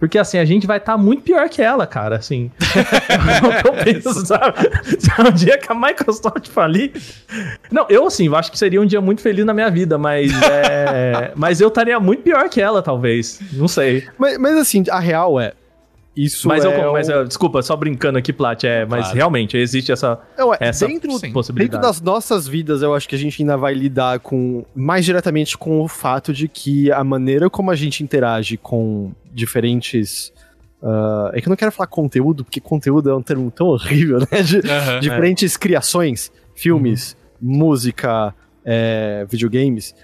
Porque 0.03 0.17
assim, 0.17 0.37
a 0.37 0.43
gente 0.43 0.67
vai 0.67 0.79
estar 0.79 0.97
muito 0.97 1.23
pior 1.23 1.47
que 1.47 1.61
ela, 1.61 1.87
cara, 1.87 2.17
assim. 2.17 2.51
É 3.41 3.47
o 3.47 3.61
que 3.61 3.67
eu 3.69 3.85
penso, 3.85 4.25
sabe? 4.25 4.69
Sabe, 4.99 5.29
O 5.29 5.31
dia 5.31 5.57
que 5.57 5.71
a 5.71 5.73
Microsoft 5.73 6.49
falir. 6.49 6.91
Não, 7.71 7.85
eu 7.87 8.07
assim, 8.07 8.25
eu 8.25 8.35
acho 8.35 8.51
que 8.51 8.59
seria 8.59 8.81
um 8.81 8.85
dia 8.85 8.99
muito 8.99 9.21
feliz 9.21 9.45
na 9.45 9.53
minha 9.53 9.71
vida, 9.71 9.97
mas 9.97 10.29
é... 10.43 11.31
mas 11.35 11.61
eu 11.61 11.69
estaria 11.69 11.97
muito 12.01 12.21
pior 12.21 12.49
que 12.49 12.59
ela, 12.59 12.81
talvez. 12.81 13.39
Não 13.53 13.69
sei. 13.69 14.05
Mas, 14.17 14.37
mas 14.37 14.57
assim, 14.57 14.83
a 14.89 14.99
real 14.99 15.39
é. 15.39 15.53
Isso 16.15 16.47
Mas, 16.47 16.63
é. 16.63 16.67
eu, 16.85 16.91
mas 16.93 17.09
eu- 17.09 17.25
desculpa, 17.25 17.61
só 17.63 17.75
brincando 17.75 18.19
aqui, 18.19 18.31
Plat, 18.31 18.63
é, 18.65 18.85
mas 18.85 19.01
Claro. 19.05 19.15
realmente 19.15 19.57
existe 19.57 19.91
essa, 19.91 20.19
Não, 20.37 20.53
é, 20.53 20.57
essa 20.59 20.87
dentro, 20.87 21.11
sim, 21.13 21.17
dentro 21.21 21.33
possibilidade. 21.33 21.81
das 21.81 21.99
nossas 21.99 22.47
vidas, 22.47 22.83
eu 22.83 22.93
acho 22.93 23.09
que 23.09 23.15
a 23.15 23.17
gente 23.17 23.41
ainda 23.41 23.57
vai 23.57 23.73
lidar 23.73 24.19
com 24.19 24.63
mais 24.75 25.03
diretamente 25.05 25.57
com 25.57 25.81
o 25.81 25.87
fato 25.87 26.31
de 26.31 26.47
que 26.47 26.91
a 26.91 27.03
maneira 27.03 27.49
como 27.49 27.71
a 27.71 27.75
gente 27.75 28.03
interage 28.03 28.57
com 28.57 29.11
diferentes. 29.33 30.31
ah, 30.83 31.31
é 31.33 31.41
que 31.41 31.47
eu 31.47 31.49
não 31.49 31.55
quero 31.57 31.71
falar 31.71 31.87
conteúdo, 31.87 32.43
porque 32.43 32.59
conteúdo 32.59 33.09
é 33.09 33.15
um 33.15 33.21
termo 33.21 33.49
tão 33.49 33.67
horrível, 33.67 34.19
né? 34.19 34.41
De, 34.43 34.61
diferentes 35.01 35.57
criações, 35.57 36.31
filmes, 36.53 37.15
música, 37.41 38.35
é, 38.65 39.25
videogames, 39.29 39.95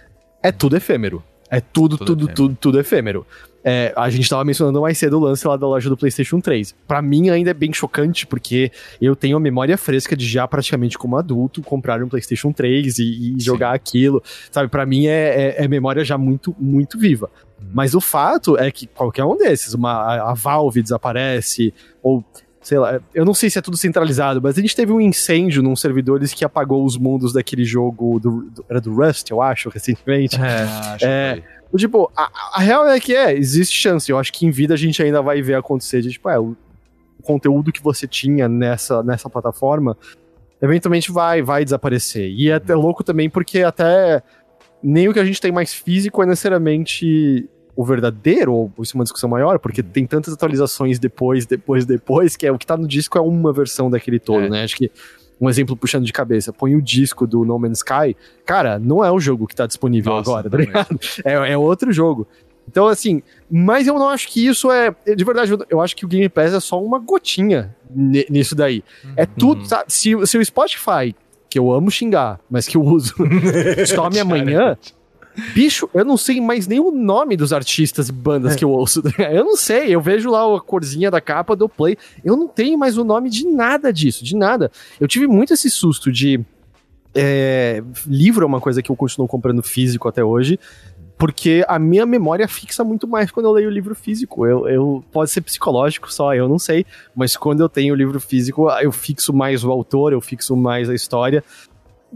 é 0.42 0.52
tudo 0.52 0.76
efêmero. 0.76 1.22
É 1.52 1.60
tudo, 1.60 1.98
Tudo 1.98 2.06
tudo, 2.08 2.20
efêmero. 2.26 2.36
tudo, 2.36 2.58
tudo 2.62 2.80
efêmero. 2.80 3.28
É, 3.64 3.94
a 3.96 4.10
gente 4.10 4.30
tava 4.30 4.44
mencionando 4.46 4.80
mais 4.82 4.98
cedo 4.98 5.18
o 5.18 5.20
lance 5.20 5.46
lá 5.48 5.58
da 5.58 5.68
loja 5.68 5.90
do 5.90 5.98
PlayStation 5.98 6.40
3. 6.40 6.74
Pra 6.88 7.02
mim 7.02 7.30
ainda 7.30 7.52
é 7.52 7.54
bem 7.54 7.74
chocante, 7.74 8.26
porque 8.26 8.72
eu 9.02 9.16
tenho 9.16 9.36
a 9.36 9.40
memória 9.40 9.78
fresca 9.78 10.16
de 10.16 10.26
já 10.26 10.48
praticamente 10.48 10.98
como 10.98 11.18
adulto 11.18 11.62
comprar 11.62 12.02
um 12.02 12.08
PlayStation 12.08 12.52
3 12.54 13.00
e, 13.00 13.36
e 13.36 13.40
jogar 13.42 13.74
aquilo. 13.74 14.24
Sabe, 14.52 14.70
Pra 14.70 14.86
mim 14.86 15.08
é, 15.08 15.56
é, 15.60 15.66
é 15.66 15.68
memória 15.68 16.06
já 16.06 16.18
muito, 16.18 16.56
muito 16.60 16.98
viva. 16.98 17.30
Mas 17.74 17.94
o 17.94 18.00
fato 18.00 18.58
é 18.58 18.72
que 18.72 18.88
qualquer 18.88 19.26
um 19.26 19.36
desses, 19.36 19.74
uma, 19.74 19.92
a, 19.92 20.32
a 20.32 20.34
Valve 20.34 20.82
desaparece, 20.82 21.74
ou 22.02 22.24
sei 22.62 22.78
lá, 22.78 23.00
eu 23.14 23.26
não 23.26 23.34
sei 23.34 23.50
se 23.50 23.58
é 23.60 23.62
tudo 23.62 23.76
centralizado, 23.76 24.42
mas 24.42 24.58
a 24.58 24.62
gente 24.62 24.76
teve 24.76 24.92
um 24.94 25.02
incêndio 25.02 25.62
num 25.62 25.76
servidores 25.76 26.34
que 26.34 26.46
apagou 26.46 26.86
os 26.86 26.98
mundos 26.98 27.34
daquele 27.34 27.64
jogo 27.66 28.20
do, 28.20 28.44
do- 28.50 28.66
era 28.70 28.80
do 28.80 28.94
Rust, 28.94 29.30
eu 29.32 29.42
acho, 29.42 29.70
recentemente. 29.70 30.38
É, 30.40 30.62
acho 30.64 31.06
É. 31.06 31.36
que. 31.36 31.59
Tipo, 31.78 32.12
a, 32.16 32.30
a 32.56 32.60
real 32.62 32.88
é 32.88 33.00
que 33.00 33.16
é, 33.16 33.34
existe 33.34 33.76
chance. 33.76 34.10
Eu 34.12 34.18
acho 34.18 34.34
que 34.34 34.46
em 34.46 34.52
vida 34.52 34.74
a 34.74 34.78
gente 34.78 35.02
ainda 35.04 35.22
vai 35.22 35.42
ver 35.42 35.56
acontecer 35.56 36.02
de, 36.02 36.10
tipo, 36.12 36.30
é, 36.30 36.40
o, 36.40 36.56
o 37.20 37.24
conteúdo 37.24 37.72
que 37.72 37.82
você 37.84 38.08
tinha 38.08 38.48
nessa, 38.48 39.04
nessa 39.04 39.30
plataforma 39.30 39.96
eventualmente 40.62 41.12
vai, 41.12 41.42
vai 41.42 41.64
desaparecer. 41.64 42.30
E 42.30 42.50
é 42.50 42.56
até 42.56 42.76
louco 42.76 43.04
também 43.04 43.30
porque 43.30 43.60
até 43.62 44.22
nem 44.84 45.08
o 45.08 45.14
que 45.14 45.20
a 45.20 45.26
gente 45.26 45.40
tem 45.40 45.52
mais 45.52 45.74
físico 45.74 46.22
é 46.22 46.26
necessariamente 46.26 47.48
o 47.76 47.86
verdadeiro, 47.86 48.54
ou 48.54 48.72
isso 48.82 48.96
é 48.96 49.00
uma 49.00 49.06
discussão 49.06 49.30
maior, 49.30 49.58
porque 49.58 49.82
tem 49.82 50.06
tantas 50.06 50.34
atualizações 50.34 51.00
depois, 51.00 51.46
depois, 51.46 51.86
depois, 51.86 52.36
que 52.36 52.46
é 52.46 52.52
o 52.52 52.58
que 52.58 52.66
tá 52.66 52.76
no 52.76 52.86
disco 52.86 53.18
é 53.18 53.22
uma 53.22 53.54
versão 53.54 53.90
daquele 53.90 54.20
todo, 54.20 54.44
É. 54.46 54.50
né? 54.50 54.64
Acho 54.64 54.76
que 54.76 54.92
um 55.40 55.50
exemplo 55.50 55.76
puxando 55.76 56.06
de 56.06 56.12
cabeça, 56.14 56.52
põe 56.52 56.76
o 56.76 56.82
disco 56.82 57.26
do 57.26 57.46
No 57.46 57.58
Man's 57.58 57.78
Sky, 57.80 58.16
cara, 58.46 58.78
não 58.80 59.04
é 59.04 59.12
o 59.12 59.20
jogo 59.20 59.48
que 59.48 59.56
tá 59.56 59.66
disponível 59.66 60.14
Nossa, 60.14 60.30
agora, 60.30 60.50
tá 60.50 60.58
ligado? 60.58 61.00
É, 61.24 61.52
é 61.54 61.58
outro 61.58 61.92
jogo. 61.92 62.28
Então, 62.68 62.88
assim, 62.88 63.24
mas 63.50 63.88
eu 63.88 63.96
não 63.96 64.10
acho 64.10 64.28
que 64.28 64.46
isso 64.46 64.72
é. 64.72 64.94
De 65.16 65.24
verdade, 65.24 65.52
eu- 65.70 65.82
acho 65.82 65.96
que 65.96 66.06
o 66.06 66.08
Game 66.08 66.30
Pass 66.30 66.54
é 66.54 66.60
só 66.60 66.80
uma 66.84 67.00
gotinha 67.00 67.76
ni- 67.90 68.28
nisso 68.30 68.54
daí. 68.54 68.84
É 69.16 69.26
tudo, 69.26 69.66
sabe? 69.66 69.86
Se, 69.88 70.12
se 70.28 70.38
o 70.38 70.46
Spotify, 70.46 71.16
que 71.50 71.58
eu 71.58 71.72
amo 71.72 71.90
xingar, 71.90 72.40
mas 72.48 72.68
que 72.68 72.78
eu 72.78 72.84
uso, 72.84 73.16
some 73.88 74.20
amanhã. 74.20 74.78
Bicho, 75.54 75.90
eu 75.94 76.06
não 76.06 76.18
sei 76.18 76.40
mais 76.42 76.68
nem 76.68 76.80
o 76.80 76.92
nome 76.92 77.36
dos 77.36 77.54
artistas 77.54 78.10
e 78.10 78.12
bandas 78.12 78.56
que 78.56 78.64
eu 78.64 78.72
ouço. 78.72 79.02
Eu 79.18 79.44
não 79.44 79.56
sei, 79.56 79.94
eu 79.94 80.02
vejo 80.02 80.30
lá 80.30 80.56
a 80.56 80.60
corzinha 80.60 81.12
da 81.12 81.22
capa 81.22 81.56
do 81.56 81.70
Play. 81.70 81.98
Eu 82.24 82.36
não 82.36 82.48
tenho 82.48 82.78
mais 82.78 82.98
o 82.98 83.04
nome 83.04 83.30
de 83.30 83.46
nada 83.46 83.92
disso, 83.92 84.24
de 84.24 84.36
nada. 84.36 84.72
Eu 85.00 85.08
tive 85.08 85.28
muito 85.28 85.54
esse 85.54 85.70
susto 85.70 86.12
de. 86.12 86.40
é, 87.14 87.84
livro 88.06 88.44
é 88.44 88.48
uma 88.48 88.62
coisa 88.62 88.82
que 88.82 88.90
eu 88.90 88.96
continuo 88.96 89.28
comprando 89.28 89.62
físico 89.62 90.08
até 90.08 90.24
hoje, 90.24 90.60
porque 91.18 91.66
a 91.68 91.78
minha 91.78 92.06
memória 92.06 92.48
fixa 92.48 92.82
muito 92.82 93.06
mais 93.08 93.30
quando 93.30 93.48
eu 93.48 93.52
leio 93.52 93.68
o 93.68 93.72
livro 93.72 93.94
físico. 93.94 94.46
Eu, 94.46 94.68
eu 94.70 95.04
pode 95.12 95.30
ser 95.30 95.42
psicológico 95.42 96.12
só, 96.12 96.34
eu 96.34 96.48
não 96.48 96.58
sei, 96.58 96.86
mas 97.14 97.36
quando 97.36 97.60
eu 97.60 97.68
tenho 97.68 97.94
o 97.94 97.98
livro 97.98 98.20
físico, 98.22 98.70
eu 98.82 98.92
fixo 98.92 99.34
mais 99.34 99.64
o 99.64 99.70
autor, 99.70 100.14
eu 100.14 100.22
fixo 100.22 100.56
mais 100.56 100.90
a 100.90 100.96
história. 100.96 101.44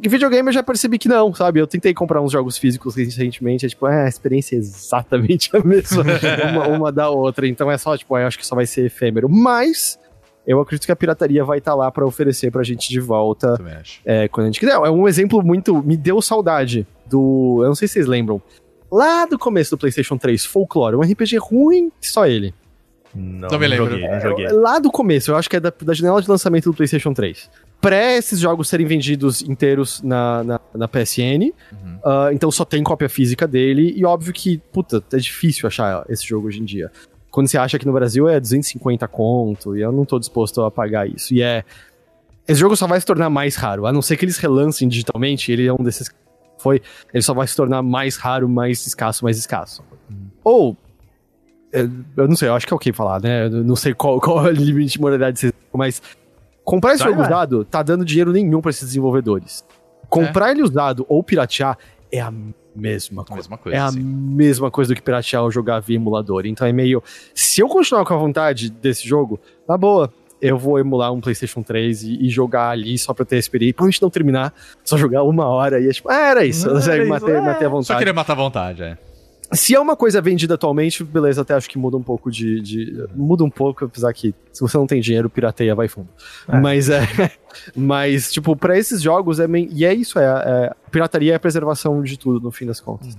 E 0.02 0.08
videogame 0.10 0.50
eu 0.50 0.54
já 0.54 0.64
percebi 0.64 0.98
que 0.98 1.08
não, 1.08 1.34
sabe? 1.34 1.60
Eu 1.60 1.68
tentei 1.68 1.94
comprar 1.94 2.20
uns 2.22 2.32
jogos 2.32 2.58
físicos 2.58 2.96
recentemente, 2.96 3.66
é 3.66 3.70
tipo, 3.70 3.88
é, 3.88 4.06
a 4.06 4.08
experiência 4.08 4.56
é 4.56 4.60
exatamente 4.60 5.50
a 5.56 5.60
mesma, 5.64 6.04
uma, 6.52 6.68
uma 6.68 6.92
da 6.92 7.10
outra. 7.10 7.48
Então 7.48 7.70
é 7.72 7.78
só, 7.78 7.96
tipo, 7.96 8.18
eu 8.18 8.26
acho 8.26 8.38
que 8.38 8.46
só 8.46 8.56
vai 8.56 8.66
ser 8.66 8.86
efêmero. 8.86 9.30
Mas 9.30 10.00
eu 10.48 10.60
acredito 10.60 10.86
que 10.86 10.92
a 10.92 10.96
pirataria 10.96 11.46
vai 11.46 11.60
estar 11.60 11.76
lá 11.76 11.92
pra 11.92 12.06
oferecer 12.06 12.52
pra 12.52 12.64
gente 12.64 12.90
de 12.90 13.00
volta 13.00 13.56
Também 13.56 13.76
acho. 13.76 14.02
é, 14.04 14.28
quando 14.28 14.46
a 14.46 14.50
gente 14.50 14.60
quiser. 14.60 14.74
É 14.74 14.90
um 14.90 15.08
exemplo 15.08 15.44
muito. 15.44 15.82
Me 15.84 15.96
deu 15.96 16.22
saudade 16.22 16.88
do. 17.06 17.60
Eu 17.62 17.68
não 17.68 17.76
sei 17.76 17.88
se 17.88 17.94
vocês 17.96 18.08
lembram. 18.08 18.42
Lá 18.92 19.26
do 19.26 19.38
começo 19.40 19.72
do 19.72 19.78
PlayStation 19.78 20.18
3, 20.18 20.44
Folklore, 20.46 20.96
um 20.96 21.02
RPG 21.02 21.38
ruim, 21.38 21.92
só 22.02 22.28
ele. 22.28 22.54
Não, 23.16 23.48
Não 23.50 23.60
me 23.60 23.68
lembro. 23.68 23.92
joguei, 23.92 24.08
não 24.08 24.20
joguei. 24.20 24.48
Lá 24.50 24.80
do 24.80 24.92
começo, 24.92 25.32
eu 25.32 25.36
acho 25.36 25.48
que 25.50 25.56
é 25.56 25.60
da, 25.60 25.72
da 25.82 25.94
janela 25.94 26.22
de 26.22 26.30
lançamento 26.30 26.66
do 26.66 26.74
PlayStation 26.76 27.14
3. 27.14 27.50
Pré 27.84 28.16
esses 28.16 28.40
jogos 28.40 28.70
serem 28.70 28.88
vendidos 28.88 29.42
inteiros 29.42 30.02
na, 30.02 30.42
na, 30.42 30.60
na 30.74 30.88
PSN. 30.88 31.52
Uhum. 31.70 32.00
ah, 32.06 32.30
então 32.32 32.50
só 32.50 32.64
tem 32.64 32.82
cópia 32.82 33.10
física 33.10 33.46
dele. 33.46 33.94
E 33.98 34.06
óbvio 34.06 34.32
que, 34.32 34.58
puta, 34.72 35.04
é 35.12 35.18
difícil 35.18 35.68
achar 35.68 36.06
esse 36.08 36.26
jogo 36.26 36.48
hoje 36.48 36.62
em 36.62 36.64
dia. 36.64 36.90
Quando 37.30 37.48
você 37.48 37.58
acha 37.58 37.78
que 37.78 37.86
no 37.86 37.92
Brasil 37.92 38.30
é 38.30 38.40
250 38.40 39.06
conto, 39.10 39.76
e 39.76 39.82
eu 39.82 39.92
não 39.92 40.06
tô 40.06 40.18
disposto 40.18 40.62
a 40.62 40.72
pagar 40.72 41.10
isso. 41.10 41.34
E 41.34 41.42
é. 41.42 41.66
Esse 42.48 42.62
jogo 42.62 42.74
só 42.78 42.88
vai 42.88 43.02
se 43.02 43.06
tornar 43.06 43.30
mais 43.30 43.58
raro. 43.58 43.86
A 43.86 43.92
não 43.92 44.02
ser 44.02 44.16
que 44.16 44.24
eles 44.24 44.38
relancem 44.38 44.88
digitalmente, 44.88 45.52
ele 45.52 45.68
é 45.68 45.74
um 45.74 45.84
desses. 45.84 46.08
que 46.08 46.16
Foi. 46.60 46.82
Ele 47.14 47.22
só 47.22 47.34
vai 47.34 47.48
se 47.48 47.56
tornar 47.56 47.82
mais 47.82 48.16
raro, 48.16 48.48
mais 48.48 48.88
escasso, 48.88 49.26
mais 49.26 49.38
escasso. 49.38 49.84
Ou. 50.42 50.78
é, 51.74 51.82
Eu 52.16 52.28
não 52.30 52.36
sei, 52.38 52.48
eu 52.48 52.56
acho 52.56 52.66
que 52.66 52.74
é 52.74 52.76
ok 52.78 52.94
falar, 52.94 53.22
né? 53.22 53.48
Eu 53.48 53.64
não 53.64 53.76
sei 53.76 53.94
qual, 53.94 54.22
qual 54.22 54.48
é 54.48 54.52
o 54.52 54.54
limite 54.54 54.94
de 54.94 55.02
moralidade 55.02 55.54
mas. 55.74 56.02
Comprar 56.64 56.94
esse 56.94 57.04
Vai, 57.04 57.12
jogo 57.12 57.24
usado 57.24 57.66
tá 57.66 57.84
dando 57.84 58.06
dinheiro 58.06 58.32
nenhum 58.32 58.62
pra 58.62 58.70
esses 58.72 58.88
desenvolvedores. 58.88 59.66
Comprar 60.10 60.52
ele 60.52 60.62
usado 60.64 61.06
ou 61.10 61.24
piratear 61.24 61.78
é 62.12 62.20
a 62.22 62.32
mesma 62.76 63.24
coisa. 63.24 63.36
Mesma 63.36 63.58
coisa, 63.58 63.78
É 63.78 63.82
a 63.82 63.92
sim. 63.92 64.00
mesma 64.02 64.70
coisa 64.72 64.94
do 64.94 64.96
que 64.96 65.02
piratear 65.02 65.44
ou 65.44 65.52
jogar 65.52 65.80
via 65.80 65.96
emulador. 65.96 66.46
Então 66.46 66.66
é 66.68 66.72
meio. 66.72 67.02
Se 67.34 67.62
eu 67.62 67.68
continuar 67.68 68.06
com 68.06 68.14
a 68.14 68.18
vontade 68.18 68.70
desse 68.70 69.08
jogo, 69.08 69.40
na 69.68 69.78
boa, 69.78 70.12
eu 70.40 70.58
vou 70.58 70.78
emular 70.80 71.12
um 71.12 71.20
PlayStation 71.22 71.64
3 71.64 72.04
e, 72.04 72.26
e 72.26 72.30
jogar 72.30 72.70
ali 72.70 72.98
só 72.98 73.14
pra 73.14 73.26
ter 73.26 73.38
experiência. 73.38 73.74
Provavelmente 73.76 74.02
não 74.02 74.10
terminar, 74.10 74.54
só 74.84 74.98
jogar 74.98 75.24
uma 75.24 75.46
hora 75.48 75.80
e 75.80 75.88
é 75.88 75.92
tipo, 75.92 76.10
ah, 76.10 76.16
era 76.30 76.46
isso. 76.46 76.70
Era 76.70 76.82
Sabe, 76.82 77.00
isso, 77.00 77.10
matei, 77.10 77.34
é. 77.36 77.42
matei 77.42 77.68
a 77.68 77.70
Só 77.70 77.76
vontade. 77.76 77.98
queria 78.00 78.14
matar 78.14 78.34
a 78.34 78.36
vontade, 78.36 78.84
é. 78.84 78.98
Se 79.54 79.76
é 79.76 79.80
uma 79.80 79.96
coisa 79.96 80.22
vendida 80.22 80.56
atualmente, 80.56 81.04
beleza, 81.04 81.42
até 81.42 81.54
acho 81.54 81.70
que 81.70 81.78
muda 81.78 81.96
um 81.98 82.04
pouco 82.04 82.30
de. 82.32 82.60
de- 82.62 83.06
muda 83.16 83.44
um 83.44 83.50
pouco, 83.50 83.86
apesar 83.86 84.12
que 84.14 84.34
se 84.52 84.62
você 84.62 84.78
não 84.78 84.88
tem 84.88 85.00
dinheiro, 85.02 85.30
pirateia, 85.30 85.74
vai 85.76 85.88
fundo. 85.88 86.10
É. 86.48 86.60
Mas 86.60 86.90
é. 86.90 87.02
Mas, 87.76 88.32
tipo, 88.32 88.56
pra 88.56 88.78
esses 88.78 89.02
jogos 89.02 89.40
é 89.40 89.48
meio. 89.48 89.70
E 89.72 89.86
é 89.86 89.94
isso, 89.94 90.18
é, 90.20 90.24
é. 90.26 90.72
Pirataria 90.92 91.34
é 91.34 91.36
a 91.36 91.40
preservação 91.40 92.02
de 92.02 92.18
tudo, 92.18 92.40
no 92.44 92.52
fim 92.52 92.66
das 92.66 92.80
contas. 92.80 93.18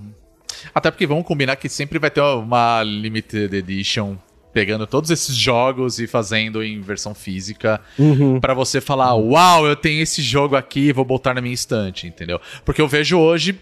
Até 0.73 0.89
porque 0.91 1.05
vamos 1.07 1.25
combinar 1.25 1.55
que 1.57 1.69
sempre 1.69 1.99
vai 1.99 2.09
ter 2.11 2.21
uma 2.21 2.81
limited 2.83 3.53
edition 3.55 4.15
pegando 4.53 4.87
todos 4.87 5.09
esses 5.11 5.35
jogos 5.35 5.99
e 5.99 6.07
fazendo 6.07 6.63
em 6.63 6.79
versão 6.79 7.13
física 7.13 7.81
Uhum. 7.99 8.39
pra 8.39 8.53
você 8.53 8.79
falar, 8.79 9.13
uau, 9.13 9.67
eu 9.67 9.75
tenho 9.75 10.01
esse 10.01 10.21
jogo 10.21 10.55
aqui, 10.55 10.93
vou 10.93 11.03
botar 11.03 11.33
na 11.33 11.41
minha 11.41 11.53
estante, 11.53 12.07
entendeu? 12.07 12.39
Porque 12.63 12.81
eu 12.81 12.87
vejo 12.87 13.17
hoje 13.17 13.59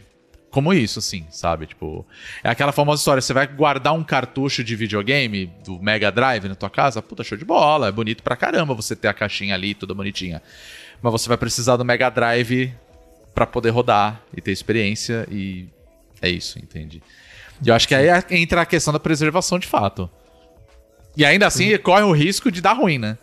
como 0.54 0.72
isso, 0.72 1.00
assim, 1.00 1.26
sabe? 1.32 1.66
Tipo, 1.66 2.06
é 2.44 2.50
aquela 2.50 2.72
famosa 2.72 3.02
história, 3.02 3.20
você 3.22 3.34
vai 3.34 3.48
guardar 3.48 3.94
um 3.94 4.04
cartucho 4.04 4.64
de 4.64 4.76
videogame 4.76 5.48
do 5.66 5.82
Mega 5.82 6.12
Drive 6.12 6.48
na 6.48 6.54
tua 6.54 6.70
casa, 6.70 7.02
puta, 7.02 7.24
show 7.24 7.36
de 7.38 7.44
bola, 7.44 7.88
é 7.88 7.92
bonito 7.92 8.22
pra 8.22 8.36
caramba 8.36 8.76
você 8.76 8.96
ter 8.96 9.08
a 9.08 9.14
caixinha 9.14 9.56
ali, 9.56 9.74
toda 9.74 9.96
bonitinha. 9.96 10.42
Mas 11.02 11.12
você 11.12 11.28
vai 11.28 11.38
precisar 11.38 11.76
do 11.76 11.84
Mega 11.84 12.08
Drive 12.12 12.72
pra 13.34 13.48
poder 13.48 13.72
rodar 13.72 14.22
e 14.38 14.40
ter 14.42 14.52
experiência 14.52 15.28
e 15.32 15.68
é 16.22 16.30
isso, 16.30 16.60
entende? 16.60 17.02
E 17.66 17.70
eu 17.70 17.74
acho 17.74 17.88
que 17.88 17.96
aí 17.96 18.08
é- 18.08 18.24
entra 18.30 18.62
a 18.62 18.66
questão 18.66 18.94
da 18.94 19.00
preservação 19.00 19.58
de 19.58 19.66
fato. 19.66 20.08
E 21.18 21.26
ainda 21.26 21.48
assim 21.48 21.76
corre 21.80 22.04
o 22.04 22.12
risco 22.12 22.52
de 22.52 22.62
dar 22.62 22.74
ruim, 22.74 23.00
né? 23.00 23.18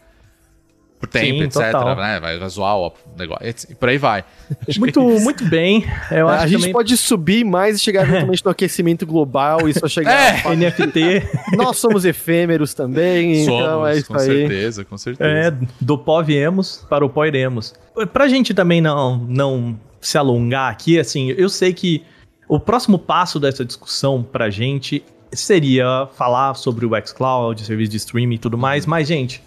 Por 1.01 1.09
tempo, 1.09 1.39
Sim, 1.39 1.43
etc. 1.45 1.73
total. 1.73 1.97
Né? 1.97 2.21
Vai, 2.21 2.39
vai 2.39 2.49
zoar 2.51 2.77
o 2.77 2.93
negócio. 3.19 3.47
E 3.71 3.75
por 3.75 3.89
aí 3.89 3.97
vai. 3.97 4.23
Muito, 4.79 5.01
muito 5.01 5.45
bem. 5.47 5.87
Eu 6.11 6.29
acho 6.29 6.45
a 6.45 6.47
gente 6.47 6.59
também 6.59 6.73
pode 6.73 6.97
subir 6.97 7.43
mais 7.43 7.77
e 7.77 7.79
chegar 7.79 8.03
eventualmente 8.07 8.45
no 8.45 8.51
aquecimento 8.51 9.07
global 9.07 9.67
e 9.67 9.73
só 9.73 9.89
chegar. 9.89 10.45
É. 10.45 10.55
NFT 10.55 11.23
Nós 11.57 11.79
somos 11.79 12.05
efêmeros 12.05 12.75
também, 12.75 13.43
então 13.43 13.59
Somos, 13.59 13.89
é 13.89 13.97
isso 13.97 14.09
com 14.09 14.19
aí. 14.19 14.27
certeza, 14.27 14.85
com 14.85 14.99
certeza. 14.99 15.31
é 15.31 15.67
do 15.81 15.97
pó 15.97 16.23
viemos 16.23 16.85
para 16.91 17.05
o 17.05 17.09
pó 17.09 17.25
iremos. 17.25 17.73
Pra 18.13 18.29
gente 18.29 18.53
também 18.53 18.81
não, 18.81 19.17
não 19.17 19.79
se 20.01 20.19
alongar 20.19 20.71
aqui, 20.71 20.99
assim, 20.99 21.31
eu 21.31 21.49
sei 21.49 21.73
que 21.73 22.03
o 22.49 22.59
próximo 22.59 22.99
passo 22.99 23.41
dessa 23.41 23.65
discussão 23.65 24.23
pra 24.23 24.51
gente 24.51 25.03
seria 25.33 26.09
falar 26.17 26.55
sobre 26.55 26.85
o 26.85 26.91
xCloud, 27.07 27.65
serviço 27.65 27.91
de 27.91 27.97
streaming 27.97 28.35
e 28.35 28.39
tudo 28.39 28.59
mais, 28.59 28.87
mas, 28.87 29.07
gente, 29.07 29.43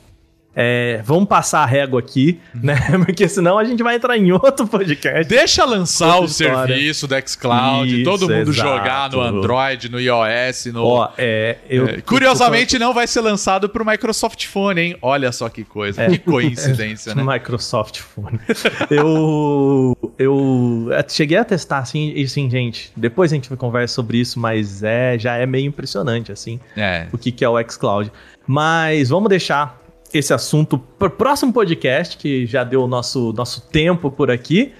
é, 0.56 1.02
vamos 1.04 1.28
passar 1.28 1.64
a 1.64 1.66
régua 1.66 2.00
aqui, 2.00 2.40
né? 2.54 2.76
Porque 3.06 3.28
senão 3.28 3.58
a 3.58 3.64
gente 3.64 3.82
vai 3.82 3.96
entrar 3.96 4.18
em 4.18 4.32
outro 4.32 4.68
podcast. 4.68 5.28
Deixa 5.28 5.66
lançar 5.66 6.20
o 6.20 6.26
história. 6.26 6.68
serviço 6.68 7.08
do 7.08 7.16
xCloud, 7.28 8.02
Isso, 8.02 8.04
todo 8.04 8.22
mundo 8.30 8.52
exato. 8.52 8.54
jogar 8.54 9.10
no 9.12 9.22
Android, 9.22 9.90
no 9.90 10.00
iOS, 10.00 10.66
no. 10.68 10.86
Ó, 10.86 11.10
é, 11.18 11.58
eu, 11.70 11.88
É, 11.88 12.02
Curiosamente, 12.02 12.78
não 12.78 12.94
vai 12.94 13.08
ser 13.08 13.22
lançado 13.22 13.68
pro 13.68 13.86
Microsoft 13.86 14.46
Phone, 14.46 14.80
hein? 14.82 14.98
Olha 15.02 15.32
só 15.32 15.50
que 15.50 15.64
coisa, 15.64 16.04
É. 16.04 16.10
que 16.10 16.20
coincidência, 16.20 17.14
né? 17.16 17.24
Microsoft 17.26 18.00
Phone. 18.00 18.40
eu, 18.90 19.98
eu 20.18 20.88
é, 20.92 21.06
cheguei 21.08 21.38
a 21.38 21.44
testar 21.46 21.80
assim, 21.80 22.14
e 22.16 22.24
assim, 22.24 22.50
gente. 22.50 22.92
Depois 22.96 23.32
a 23.32 23.36
gente 23.36 23.50
vai 23.50 23.58
conversar 23.58 23.94
sobre 23.96 24.18
isso, 24.20 24.40
mas 24.40 24.84
é 24.84 25.18
já 25.18 25.36
é 25.36 25.46
meio 25.46 25.66
impressionante 25.68 26.32
assim 26.32 26.60
É. 26.78 27.08
o 27.12 27.18
que, 27.18 27.32
que 27.32 27.44
é 27.44 27.50
o 27.50 27.56
xCloud. 27.70 28.12
Mas 28.46 29.10
vamos 29.10 29.30
deixar 29.30 29.82
esse 30.14 30.34
assunto 30.34 30.78
para 30.78 31.08
o 31.08 31.12
próximo 31.12 31.52
podcast, 31.52 32.18
que 32.18 32.46
já 32.46 32.64
deu 32.64 32.84
o 32.84 32.88
nosso, 32.88 33.34
nosso 33.34 33.68
tempo 33.70 34.12
por 34.12 34.30
aqui. 34.30 34.74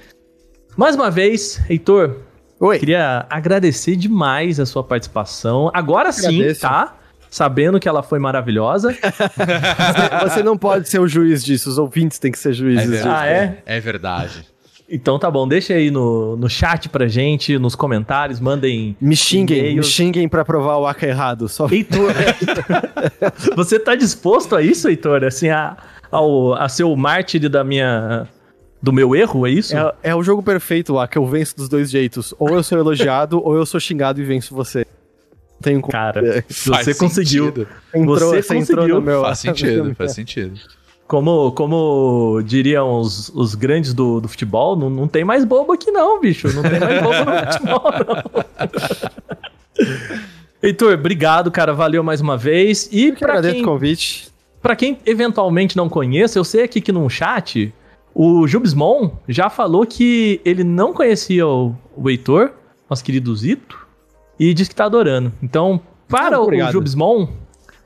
Mais 0.78 0.96
uma 0.96 1.10
vez, 1.12 1.62
Heitor, 1.70 2.18
Oi. 2.60 2.80
queria 2.80 3.26
agradecer 3.30 3.96
demais 3.96 4.60
a 4.60 4.66
sua 4.66 4.84
participação. 4.84 5.70
Agora 5.74 6.12
sim, 6.12 6.36
Agradeço. 6.38 6.62
tá? 6.62 6.98
Sabendo 7.30 7.80
que 7.80 7.90
ela 7.90 8.04
foi 8.04 8.20
maravilhosa. 8.20 8.96
Você 10.24 10.44
não 10.44 10.56
pode 10.58 10.88
ser 10.88 11.00
o 11.00 11.08
juiz 11.08 11.44
disso, 11.44 11.70
os 11.70 11.78
ouvintes 11.78 12.20
têm 12.20 12.32
que 12.32 12.38
ser 12.38 12.54
juízes 12.54 12.90
disso. 12.90 13.08
Ah, 13.10 13.26
é? 13.28 13.62
É 13.66 13.80
verdade. 13.80 14.46
Então 14.96 15.18
tá 15.18 15.32
bom, 15.32 15.48
deixa 15.48 15.74
aí 15.74 15.90
no, 15.90 16.38
no 16.38 16.48
chat 16.48 16.88
pra 16.88 17.08
gente, 17.08 17.58
nos 17.58 17.74
comentários, 17.74 18.40
mandem. 18.40 18.96
Me 19.02 19.16
xinguem, 19.16 19.76
me 19.76 19.84
xinguem 19.84 20.30
pra 20.30 20.46
provar 20.46 20.78
o 20.78 20.86
Aka 20.86 21.08
errado. 21.08 21.50
Só... 21.50 21.68
Heitor, 21.68 22.12
você 23.56 23.80
tá 23.80 23.96
disposto 23.96 24.56
a 24.56 24.62
isso, 24.62 24.88
Heitor? 24.88 25.24
Assim, 25.24 25.50
a, 25.50 25.76
ao, 26.12 26.54
a 26.54 26.70
ser 26.70 26.84
o 26.84 26.96
mártir 26.96 27.50
da 27.50 27.64
minha. 27.64 28.28
do 28.80 28.94
meu 28.94 29.16
erro, 29.16 29.48
é 29.48 29.50
isso? 29.50 29.76
É, 29.76 29.94
é 30.04 30.16
o 30.16 30.22
jogo 30.22 30.44
perfeito, 30.44 31.00
Aka. 31.00 31.18
Eu 31.18 31.26
venço 31.26 31.58
dos 31.58 31.68
dois 31.68 31.90
jeitos. 31.90 32.32
Ou 32.38 32.50
eu 32.50 32.62
sou 32.62 32.78
elogiado, 32.78 33.42
ou 33.44 33.56
eu 33.56 33.66
sou 33.66 33.80
xingado 33.80 34.22
e 34.22 34.24
venço 34.24 34.54
você. 34.54 34.86
Tenho 35.60 35.82
como- 35.82 35.92
Cara, 35.92 36.44
Faz 36.50 36.86
você 36.86 36.94
conseguiu. 36.94 37.48
Entrou, 37.96 38.18
você 38.20 38.44
você 38.44 38.58
entrou 38.58 38.78
conseguiu. 38.78 38.96
no 38.96 39.02
meu. 39.02 39.22
Faz 39.24 39.40
sentido, 39.40 39.96
faz 39.96 40.12
sentido. 40.14 40.60
Como, 41.08 41.52
como 41.52 42.42
diriam 42.46 43.00
os, 43.00 43.30
os 43.30 43.56
grandes 43.56 43.94
do, 43.94 44.20
do 44.22 44.28
futebol, 44.28 44.76
não, 44.76 44.90
não 44.90 45.08
tem 45.08 45.24
mais 45.24 45.44
bobo 45.46 45.74
aqui, 45.74 45.92
não, 45.92 46.20
bicho. 46.20 46.48
Não 46.54 46.64
tem 46.64 46.80
mais 46.80 47.02
bobo 47.02 47.14
no 47.32 47.52
futebol, 47.52 47.84
não. 48.08 49.04
Heitor, 50.64 50.94
obrigado, 50.94 51.52
cara. 51.52 51.74
Valeu 51.74 52.04
mais 52.04 52.22
uma 52.22 52.38
vez. 52.38 52.88
E 52.92 53.12
Que 53.12 53.20
pra 53.20 53.30
agradeço 53.34 53.56
quem, 53.56 53.64
o 53.64 53.68
convite. 53.68 54.30
Pra 54.62 54.76
quem 54.76 54.98
eventualmente 55.06 55.76
não 55.76 55.90
conheça, 55.90 56.40
eu 56.40 56.44
sei 56.46 56.64
aqui 56.64 56.80
que 56.80 56.92
no 56.92 57.10
chat, 57.10 57.74
o 58.16 58.48
Jubsmon 58.48 59.12
já 59.28 59.50
falou 59.50 59.86
que 59.86 60.40
ele 60.46 60.64
não 60.64 60.94
conhecia 60.94 61.46
o, 61.46 61.76
o 61.98 62.10
Heitor, 62.10 62.52
nosso 62.90 63.04
querido 63.04 63.36
Zito, 63.36 63.86
e 64.40 64.54
disse 64.54 64.70
que 64.70 64.76
tá 64.76 64.86
adorando. 64.86 65.34
Então, 65.44 65.82
para 66.08 66.38
Ah, 66.38 66.42
o. 66.42 66.72
Jubsmon, 66.72 67.28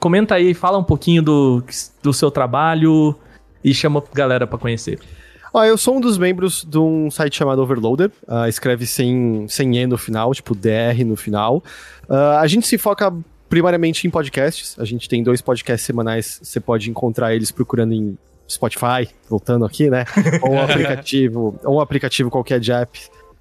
comenta 0.08 0.36
aí, 0.36 0.54
fala 0.54 0.78
um 0.78 0.84
pouquinho 0.84 1.22
do, 1.22 1.62
do 2.02 2.14
seu 2.14 2.32
trabalho 2.32 3.14
e 3.62 3.74
chama 3.74 4.00
a 4.00 4.16
galera 4.16 4.48
pra 4.48 4.58
conhecer. 4.58 4.98
Ó, 5.54 5.66
eu 5.66 5.78
sou 5.78 5.98
um 5.98 6.00
dos 6.00 6.18
membros 6.18 6.66
de 6.66 6.78
um 6.78 7.12
site 7.12 7.36
chamado 7.36 7.62
Overloader. 7.62 8.10
ah, 8.26 8.48
escreve 8.48 8.86
sem, 8.86 9.46
sem 9.50 9.78
E 9.78 9.86
no 9.86 9.98
final, 9.98 10.34
tipo 10.34 10.56
DR 10.56 11.04
no 11.06 11.18
final. 11.18 11.62
Ah, 12.08 12.40
a 12.40 12.48
gente 12.48 12.66
se 12.66 12.78
foca 12.78 13.14
primariamente 13.50 14.08
em 14.08 14.10
podcasts. 14.10 14.80
A 14.80 14.86
gente 14.86 15.10
tem 15.10 15.22
dois 15.22 15.42
podcasts 15.42 15.86
semanais. 15.86 16.40
Você 16.42 16.62
pode 16.62 16.90
encontrar 16.90 17.36
eles 17.36 17.52
procurando 17.52 17.94
em 17.94 18.18
Spotify, 18.50 19.10
voltando 19.30 19.66
aqui, 19.66 19.90
né? 19.90 20.06
ou 20.42 20.54
um 20.54 20.62
aplicativo, 20.62 21.60
ou 21.66 21.76
um 21.76 21.80
aplicativo 21.82 22.30
qualquer 22.30 22.62
de 22.62 22.72
app. 22.72 22.98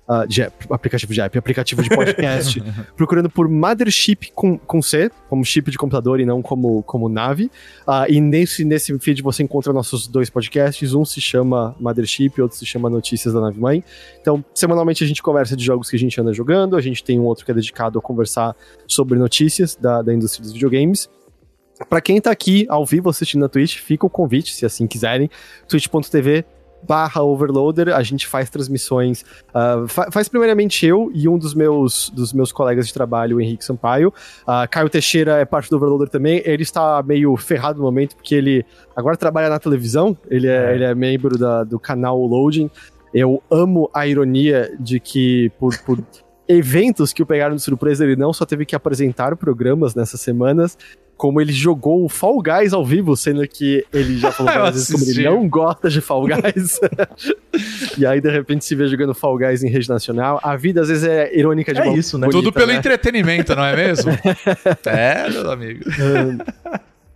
Ah, 0.08 0.24
de 0.24 0.42
app, 0.42 0.66
aplicativo 0.70 1.12
de 1.12 1.20
app, 1.20 1.36
aplicativo 1.36 1.82
de 1.82 1.88
podcast, 1.88 2.62
procurando 2.96 3.28
por 3.28 3.48
Mothership 3.48 4.30
com, 4.34 4.56
com 4.56 4.80
C, 4.80 5.10
como 5.28 5.44
chip 5.44 5.68
de 5.70 5.76
computador 5.76 6.20
e 6.20 6.24
não 6.24 6.40
como, 6.40 6.82
como 6.84 7.08
nave. 7.08 7.50
Ah, 7.86 8.06
e 8.08 8.20
nesse, 8.20 8.64
nesse 8.64 8.96
feed 9.00 9.20
você 9.20 9.42
encontra 9.42 9.72
nossos 9.72 10.06
dois 10.06 10.30
podcasts. 10.30 10.94
Um 10.94 11.04
se 11.04 11.20
chama 11.20 11.74
Mothership, 11.80 12.40
outro 12.40 12.56
se 12.56 12.64
chama 12.64 12.88
Notícias 12.88 13.34
da 13.34 13.40
Nave 13.40 13.58
Mãe. 13.58 13.82
Então, 14.20 14.44
semanalmente 14.54 15.02
a 15.02 15.06
gente 15.06 15.20
conversa 15.20 15.56
de 15.56 15.64
jogos 15.64 15.90
que 15.90 15.96
a 15.96 15.98
gente 15.98 16.20
anda 16.20 16.32
jogando. 16.32 16.76
A 16.76 16.80
gente 16.80 17.02
tem 17.02 17.18
um 17.18 17.24
outro 17.24 17.44
que 17.44 17.50
é 17.50 17.54
dedicado 17.54 17.98
a 17.98 18.02
conversar 18.02 18.54
sobre 18.86 19.18
notícias 19.18 19.74
da, 19.74 20.02
da 20.02 20.14
indústria 20.14 20.42
dos 20.44 20.52
videogames. 20.52 21.10
Pra 21.88 22.00
quem 22.00 22.20
tá 22.20 22.30
aqui 22.30 22.64
ao 22.68 22.86
vivo 22.86 23.10
assistindo 23.10 23.42
na 23.42 23.48
Twitch, 23.48 23.78
fica 23.78 24.06
o 24.06 24.10
convite, 24.10 24.54
se 24.54 24.64
assim 24.64 24.86
quiserem. 24.86 25.28
twitch.tv 25.68 26.44
barra 26.86 27.22
overloader, 27.22 27.94
a 27.94 28.02
gente 28.02 28.26
faz 28.26 28.48
transmissões, 28.50 29.24
ah, 29.52 29.84
fa- 29.88 30.10
faz 30.10 30.28
primeiramente 30.28 30.86
eu 30.86 31.10
e 31.14 31.28
um 31.28 31.36
dos 31.38 31.54
meus, 31.54 32.10
dos 32.10 32.32
meus 32.32 32.52
colegas 32.52 32.86
de 32.86 32.94
trabalho, 32.94 33.36
o 33.36 33.40
Henrique 33.40 33.64
Sampaio, 33.64 34.12
Uh, 34.42 34.68
Caio 34.70 34.88
Teixeira 34.88 35.38
é 35.38 35.44
parte 35.44 35.68
do 35.70 35.76
Overloader 35.76 36.08
também. 36.08 36.40
Ele 36.44 36.62
está 36.62 37.02
meio 37.02 37.36
ferrado 37.36 37.78
no 37.78 37.84
momento, 37.84 38.14
porque 38.14 38.34
ele 38.34 38.64
agora 38.94 39.16
trabalha 39.16 39.48
na 39.48 39.58
televisão. 39.58 40.16
Ele 40.30 40.46
é, 40.46 40.70
É. 40.70 40.74
Ele 40.74 40.84
é 40.84 40.94
membro 40.94 41.36
da- 41.36 41.64
do 41.64 41.78
canal 41.78 42.18
Loading. 42.24 42.70
Eu 43.12 43.42
amo 43.50 43.90
a 43.94 44.06
ironia 44.06 44.72
de 44.78 45.00
que, 45.00 45.50
por, 45.58 45.76
por 45.78 45.98
eventos 46.48 47.12
que 47.12 47.22
o 47.22 47.26
pegaram 47.26 47.56
de 47.56 47.62
surpresa, 47.62 48.04
ele 48.04 48.16
não 48.16 48.32
só 48.32 48.44
teve 48.44 48.64
que 48.64 48.74
apresentar 48.74 49.36
programas 49.36 49.94
nessas 49.94 50.20
semanas, 50.20 50.76
como 51.16 51.40
ele 51.40 51.52
jogou 51.52 52.04
o 52.04 52.08
Fall 52.08 52.40
Guys 52.42 52.72
ao 52.72 52.84
vivo, 52.84 53.16
sendo 53.16 53.46
que 53.48 53.84
ele 53.92 54.18
já 54.18 54.30
falou 54.30 54.52
várias 54.54 54.74
vezes 54.74 54.92
como 54.92 55.04
ele 55.10 55.24
não 55.24 55.48
gosta 55.48 55.88
de 55.88 56.00
Fall 56.00 56.26
Guys. 56.26 56.78
e 57.96 58.04
aí, 58.04 58.20
de 58.20 58.30
repente, 58.30 58.64
se 58.64 58.74
vê 58.74 58.86
jogando 58.86 59.14
Fall 59.14 59.38
Guys 59.38 59.62
em 59.62 59.70
rede 59.70 59.88
nacional. 59.88 60.38
A 60.42 60.56
vida, 60.56 60.82
às 60.82 60.88
vezes, 60.88 61.04
é 61.04 61.36
irônica 61.36 61.72
de 61.72 61.80
É 61.80 61.84
uma 61.84 61.96
isso, 61.96 62.18
né? 62.18 62.26
bonita, 62.26 62.44
Tudo 62.44 62.52
pelo 62.52 62.72
né? 62.72 62.74
entretenimento, 62.74 63.54
não 63.54 63.64
é 63.64 63.74
mesmo? 63.74 64.12
é, 64.86 65.30
meu 65.30 65.50
amigo. 65.50 65.84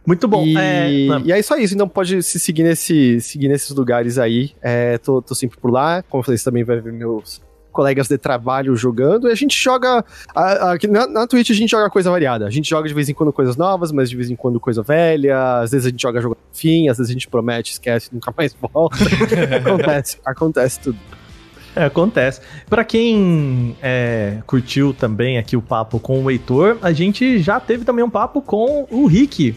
Muito 0.07 0.27
bom. 0.27 0.45
E 0.45 0.57
É, 0.57 0.91
e 1.25 1.33
é 1.33 1.43
só 1.43 1.57
isso, 1.57 1.75
então 1.75 1.89
pode 1.89 2.23
se 2.23 2.41
seguir, 2.41 2.63
nesse, 2.63 3.21
seguir 3.21 3.49
nesses 3.49 3.71
lugares 3.71 4.19
aí. 4.19 4.53
É, 4.63 4.97
tô, 4.99 5.21
tô 5.21 5.35
sempre 5.35 5.59
por 5.59 5.71
lá. 5.71 6.03
Como 6.09 6.21
eu 6.21 6.25
falei, 6.25 6.39
você 6.39 6.45
também 6.45 6.65
vai 6.65 6.81
ver 6.81 6.93
meus 6.93 7.41
colegas 7.81 8.09
de 8.09 8.19
trabalho 8.19 8.77
jogando, 8.77 9.27
e 9.27 9.33
a 9.33 9.35
gente 9.35 9.57
joga. 9.57 10.05
a- 10.35 10.73
a- 10.73 10.79
na, 10.87 11.07
na 11.07 11.27
Twitch 11.27 11.49
a 11.51 11.55
gente 11.55 11.71
joga 11.71 11.89
coisa 11.89 12.11
variada. 12.11 12.47
A 12.47 12.51
gente 12.51 12.69
joga 12.69 12.87
de 12.87 12.93
vez 12.93 13.09
em 13.09 13.15
quando 13.15 13.33
coisas 13.33 13.57
novas, 13.57 13.91
mas 13.91 14.11
de 14.11 14.17
vez 14.17 14.29
em 14.31 14.37
quando 14.37 14.61
coisa 14.61 14.83
velha. 14.83 15.61
Às 15.61 15.71
vezes 15.71 15.87
a 15.87 15.89
gente 15.91 16.03
joga 16.03 16.21
jogo 16.21 16.37
fim, 16.53 16.89
às 16.91 16.99
vezes 16.99 17.09
a 17.09 17.13
gente 17.15 17.27
promete, 17.27 17.73
esquece, 17.73 18.11
nunca 18.13 18.35
mais 18.37 18.55
volta. 18.61 18.99
acontece, 19.65 20.19
acontece 20.27 20.81
tudo. 20.81 20.99
É, 21.75 21.85
acontece. 21.85 22.43
Pra 22.69 22.85
quem 22.85 23.75
é, 23.81 24.39
curtiu 24.47 24.93
também 24.93 25.39
aqui 25.39 25.57
o 25.57 25.63
papo 25.63 25.99
com 25.99 26.23
o 26.23 26.31
Heitor, 26.31 26.77
a 26.83 26.93
gente 26.93 27.39
já 27.39 27.59
teve 27.59 27.85
também 27.85 28.05
um 28.05 28.11
papo 28.11 28.43
com 28.43 28.87
o 28.91 29.07
Rick, 29.07 29.57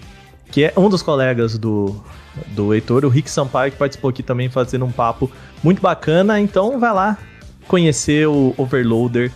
que 0.49 0.63
é 0.63 0.73
um 0.77 0.87
dos 0.87 1.01
colegas 1.01 1.57
do, 1.57 1.93
do 2.55 2.73
Heitor, 2.73 3.03
o 3.03 3.09
Rick 3.09 3.29
Sampaio, 3.29 3.71
que 3.71 3.77
participou 3.77 4.11
aqui 4.11 4.23
também 4.23 4.47
fazendo 4.47 4.85
um 4.85 4.91
papo 4.91 5.29
muito 5.61 5.81
bacana. 5.81 6.39
Então 6.39 6.79
vai 6.79 6.93
lá 6.93 7.17
conhecer 7.67 8.27
o 8.27 8.53
Overloader. 8.57 9.31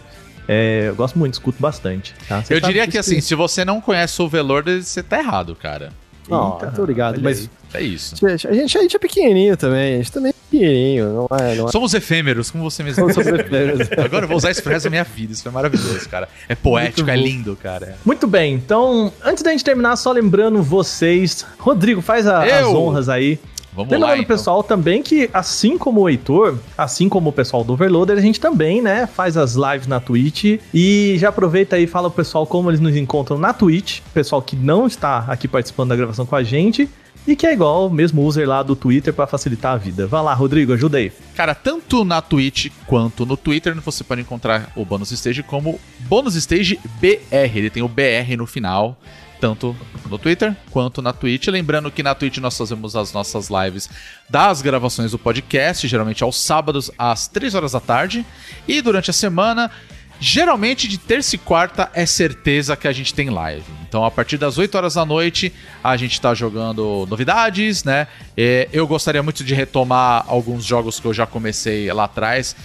É, 0.48 0.86
eu 0.88 0.96
gosto 0.96 1.20
muito, 1.20 1.34
escuto 1.34 1.62
bastante. 1.62 2.16
tá? 2.28 2.44
Eu 2.50 2.62
diria 2.62 2.88
que 2.88 2.98
assim, 2.98 3.20
se 3.20 3.36
você 3.36 3.66
não 3.66 3.82
conhece 3.82 4.22
o 4.22 4.26
Overlord, 4.26 4.82
você 4.84 5.04
tá 5.04 5.20
errado, 5.20 5.56
cara. 5.56 5.92
Não, 6.30 6.54
Eita, 6.54 6.66
muito 6.68 6.82
obrigado. 6.82 7.22
Mas. 7.22 7.50
É 7.74 7.82
isso. 7.82 8.16
a, 8.26 8.30
gente, 8.54 8.78
a 8.78 8.82
gente 8.82 8.96
é 8.96 9.00
pequenininho 9.00 9.58
também. 9.58 9.96
A 9.96 9.98
gente 9.98 10.12
também 10.12 10.30
é 10.30 10.34
pequenininho, 10.50 11.28
não 11.30 11.38
é? 11.38 11.56
Não 11.56 11.68
é 11.68 11.72
Somos 11.72 11.94
efêmeros, 11.94 12.50
como 12.50 12.64
você 12.70 12.82
mesmo 12.82 13.12
São 13.14 13.24
sobrefeitos. 13.24 13.90
Agora 14.04 14.24
eu 14.24 14.28
vou 14.28 14.38
usar 14.38 14.52
isso 14.52 14.64
pro 14.64 14.72
resto 14.72 14.86
da 14.86 14.90
minha 14.90 15.04
vida. 15.04 15.34
Isso 15.34 15.44
foi 15.44 15.52
maravilhoso, 15.52 16.08
cara. 16.10 16.30
É 16.48 16.56
poético, 16.56 17.10
é 17.10 17.16
lindo, 17.16 17.58
cara. 17.62 17.98
Muito 18.06 18.26
bem, 18.26 18.54
então, 18.54 19.12
antes 19.24 19.44
da 19.44 19.52
gente 19.52 19.64
terminar, 19.66 19.96
só 19.98 20.12
lembrando 20.14 20.62
vocês, 20.64 21.46
Rodrigo, 21.60 22.02
faz 22.02 22.26
a- 22.26 22.44
as 22.44 22.66
honras 22.68 23.10
aí. 23.10 23.38
Vamos 23.78 23.92
Lembrando 23.92 24.10
lá, 24.10 24.16
então. 24.18 24.26
pessoal 24.26 24.64
também 24.64 25.04
que, 25.04 25.30
assim 25.32 25.78
como 25.78 26.02
o 26.02 26.10
Heitor, 26.10 26.58
assim 26.76 27.08
como 27.08 27.30
o 27.30 27.32
pessoal 27.32 27.64
do 27.64 27.74
Overloader, 27.74 28.18
a 28.18 28.22
gente 28.22 28.40
também, 28.40 28.82
né, 28.82 29.06
faz 29.06 29.38
as 29.38 29.54
lives 29.54 29.86
na 29.86 30.00
Twitch. 30.00 30.60
E 30.74 31.16
já 31.20 31.30
aproveita 31.30 31.76
aí 31.76 31.84
e 31.84 31.88
fala 31.88 32.10
pro 32.10 32.24
pessoal 32.24 32.48
como 32.48 32.72
eles 32.72 32.80
nos 32.80 32.96
encontram 32.96 33.38
na 33.38 33.54
Twitch. 33.54 34.00
Pessoal 34.16 34.42
que 34.42 34.56
não 34.56 34.88
está 34.88 35.26
aqui 35.28 35.48
participando 35.48 35.90
da 35.90 35.96
gravação 35.96 36.26
com 36.26 36.36
a 36.36 36.42
gente. 36.42 36.90
E 37.28 37.36
que 37.36 37.46
é 37.46 37.52
igual 37.52 37.88
o 37.88 37.90
mesmo 37.90 38.24
user 38.24 38.48
lá 38.48 38.64
do 38.64 38.74
Twitter 38.74 39.14
pra 39.14 39.28
facilitar 39.28 39.74
a 39.74 39.78
vida. 39.78 40.08
Vai 40.08 40.24
lá, 40.24 40.34
Rodrigo, 40.34 40.74
ajuda 40.74 40.98
aí. 40.98 41.12
Cara, 41.36 41.54
tanto 41.54 42.06
na 42.06 42.22
Twitch 42.22 42.72
quanto 42.88 43.26
no 43.26 43.36
Twitter 43.36 43.76
você 43.82 44.02
pode 44.04 44.22
encontrar 44.22 44.72
o 44.78 44.86
Bônus 44.86 45.12
Stage 45.12 45.44
como 45.44 45.78
Bônus 46.00 46.36
Stage 46.36 46.80
BR. 47.02 47.58
Ele 47.58 47.70
tem 47.70 47.84
o 47.84 47.88
BR 47.90 48.38
no 48.38 48.48
final, 48.48 48.98
tanto 49.40 49.76
no 50.10 50.18
Twitter 50.18 50.56
quanto 50.72 51.02
na 51.02 51.14
Twitch. 51.14 51.48
Lembrando 51.48 51.92
que 51.92 52.04
na 52.04 52.16
Twitch 52.16 52.38
nós 52.38 52.58
fazemos 52.58 52.96
as 52.96 53.14
nossas 53.14 53.50
lives 53.50 53.90
das 54.30 54.62
gravações 54.62 55.12
do 55.12 55.20
podcast, 55.20 55.88
geralmente 55.88 56.24
aos 56.24 56.40
sábados 56.40 56.92
às 56.98 57.28
3 57.28 57.56
horas 57.56 57.72
da 57.72 57.80
tarde. 57.80 58.26
E 58.68 58.82
durante 58.82 59.10
a 59.10 59.14
semana, 59.14 59.72
geralmente 60.20 60.88
de 60.88 60.98
terça 60.98 61.36
e 61.36 61.40
quarta 61.40 61.90
é 61.94 62.06
certeza 62.06 62.76
que 62.76 62.88
a 62.88 62.92
gente 62.92 63.14
tem 63.14 63.30
live. 63.30 63.66
Então 63.88 64.04
a 64.04 64.12
partir 64.12 64.38
das 64.38 64.58
8 64.58 64.76
horas 64.76 64.96
da 64.96 65.06
noite 65.06 65.54
a 65.84 65.96
gente 65.96 66.20
tá 66.20 66.34
jogando 66.34 67.06
novidades, 67.10 67.84
né? 67.84 68.08
É, 68.36 68.68
eu 68.74 68.88
gostaria 68.88 69.22
muito 69.22 69.44
de 69.44 69.54
retomar 69.54 70.26
alguns 70.28 70.66
jogos 70.66 71.00
que 71.00 71.06
eu 71.06 71.14
já 71.14 71.26
comecei 71.26 71.92
lá 71.92 72.06
atrás. 72.06 72.56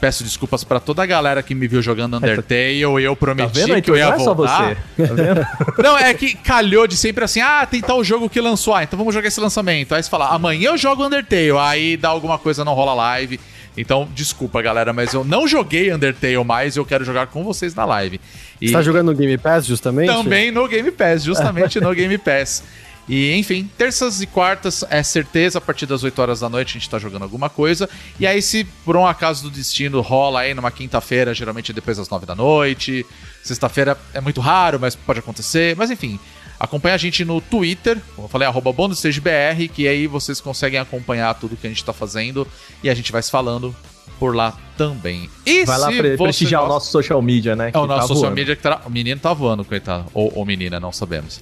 Peço 0.00 0.22
desculpas 0.22 0.62
pra 0.62 0.78
toda 0.78 1.02
a 1.02 1.06
galera 1.06 1.42
que 1.42 1.54
me 1.54 1.66
viu 1.66 1.82
jogando 1.82 2.16
Undertale. 2.16 2.80
Eu 2.80 2.98
Tá 3.10 3.16
prometi 3.16 3.60
vendo, 3.60 3.82
que 3.82 3.90
eu 3.90 3.96
ia 3.96 4.06
Não 4.06 4.14
é 4.14 4.18
só 4.20 4.34
você. 4.34 4.46
Tá 4.46 5.14
vendo? 5.14 5.46
Não, 5.82 5.98
é 5.98 6.14
que 6.14 6.34
calhou 6.36 6.86
de 6.86 6.96
sempre 6.96 7.24
assim, 7.24 7.40
ah, 7.40 7.66
tem 7.66 7.80
tal 7.80 8.02
jogo 8.04 8.28
que 8.28 8.40
lançou, 8.40 8.74
ah, 8.74 8.82
então 8.84 8.96
vamos 8.96 9.12
jogar 9.12 9.26
esse 9.28 9.40
lançamento. 9.40 9.94
Aí 9.94 10.02
você 10.02 10.08
fala, 10.08 10.28
amanhã 10.28 10.70
eu 10.70 10.78
jogo 10.78 11.04
Undertale, 11.04 11.58
aí 11.58 11.96
dá 11.96 12.08
alguma 12.08 12.38
coisa, 12.38 12.64
não 12.64 12.74
rola 12.74 12.94
live. 12.94 13.40
Então, 13.76 14.08
desculpa, 14.12 14.60
galera, 14.60 14.92
mas 14.92 15.14
eu 15.14 15.24
não 15.24 15.46
joguei 15.46 15.92
Undertale 15.92 16.42
mais 16.44 16.74
e 16.74 16.80
eu 16.80 16.84
quero 16.84 17.04
jogar 17.04 17.28
com 17.28 17.44
vocês 17.44 17.74
na 17.74 17.84
live. 17.84 18.20
E 18.60 18.68
Você 18.68 18.72
tá 18.72 18.82
jogando 18.82 19.12
no 19.12 19.16
Game 19.16 19.38
Pass, 19.38 19.66
justamente? 19.66 20.08
também 20.08 20.50
no 20.50 20.66
Game 20.66 20.90
Pass, 20.90 21.22
justamente 21.22 21.80
no 21.80 21.92
Game 21.94 22.18
Pass. 22.18 22.64
E, 23.08 23.34
enfim, 23.36 23.70
terças 23.78 24.20
e 24.20 24.26
quartas 24.26 24.84
é 24.90 25.02
certeza, 25.02 25.58
a 25.58 25.60
partir 25.60 25.86
das 25.86 26.02
8 26.04 26.18
horas 26.20 26.40
da 26.40 26.48
noite 26.48 26.70
a 26.76 26.80
gente 26.80 26.90
tá 26.90 26.98
jogando 26.98 27.22
alguma 27.22 27.48
coisa. 27.48 27.88
E 28.20 28.26
aí, 28.26 28.42
se 28.42 28.64
por 28.84 28.96
um 28.96 29.06
acaso 29.06 29.44
do 29.44 29.50
destino 29.50 30.00
rola 30.02 30.40
aí 30.40 30.52
numa 30.52 30.70
quinta-feira, 30.70 31.32
geralmente 31.32 31.70
é 31.70 31.74
depois 31.74 31.96
das 31.96 32.08
9 32.08 32.26
da 32.26 32.34
noite. 32.34 33.06
Sexta-feira 33.42 33.96
é 34.12 34.20
muito 34.20 34.40
raro, 34.40 34.78
mas 34.78 34.94
pode 34.94 35.20
acontecer. 35.20 35.74
Mas 35.76 35.90
enfim, 35.90 36.20
acompanha 36.60 36.96
a 36.96 36.98
gente 36.98 37.24
no 37.24 37.40
Twitter, 37.40 37.98
como 38.14 38.26
eu 38.26 38.30
falei, 38.30 38.46
arroba 38.46 38.72
BonusStageBR, 38.72 39.68
que 39.72 39.88
aí 39.88 40.06
vocês 40.06 40.40
conseguem 40.40 40.78
acompanhar 40.78 41.32
tudo 41.34 41.56
que 41.56 41.66
a 41.66 41.70
gente 41.70 41.82
tá 41.84 41.92
fazendo. 41.94 42.46
E 42.82 42.90
a 42.90 42.94
gente 42.94 43.10
vai 43.10 43.22
se 43.22 43.30
falando 43.30 43.74
por 44.18 44.34
lá 44.34 44.54
também. 44.76 45.30
E 45.46 45.64
Vai 45.64 45.78
lá 45.78 45.86
pre 45.88 46.16
prestigiar 46.16 46.62
o 46.62 46.64
gosta- 46.64 46.74
nosso 46.74 46.90
social 46.90 47.22
media, 47.22 47.54
né? 47.54 47.66
é 47.72 47.78
o 47.78 47.82
que 47.82 47.86
nosso 47.88 48.00
tá 48.00 48.00
social 48.02 48.16
voando. 48.22 48.34
media 48.34 48.56
que 48.56 48.62
tá. 48.62 48.82
O 48.84 48.90
menino 48.90 49.20
tá 49.20 49.32
voando, 49.32 49.64
coitado. 49.64 50.06
Ou, 50.12 50.32
ou 50.36 50.44
menina, 50.44 50.80
não 50.80 50.90
sabemos. 50.92 51.40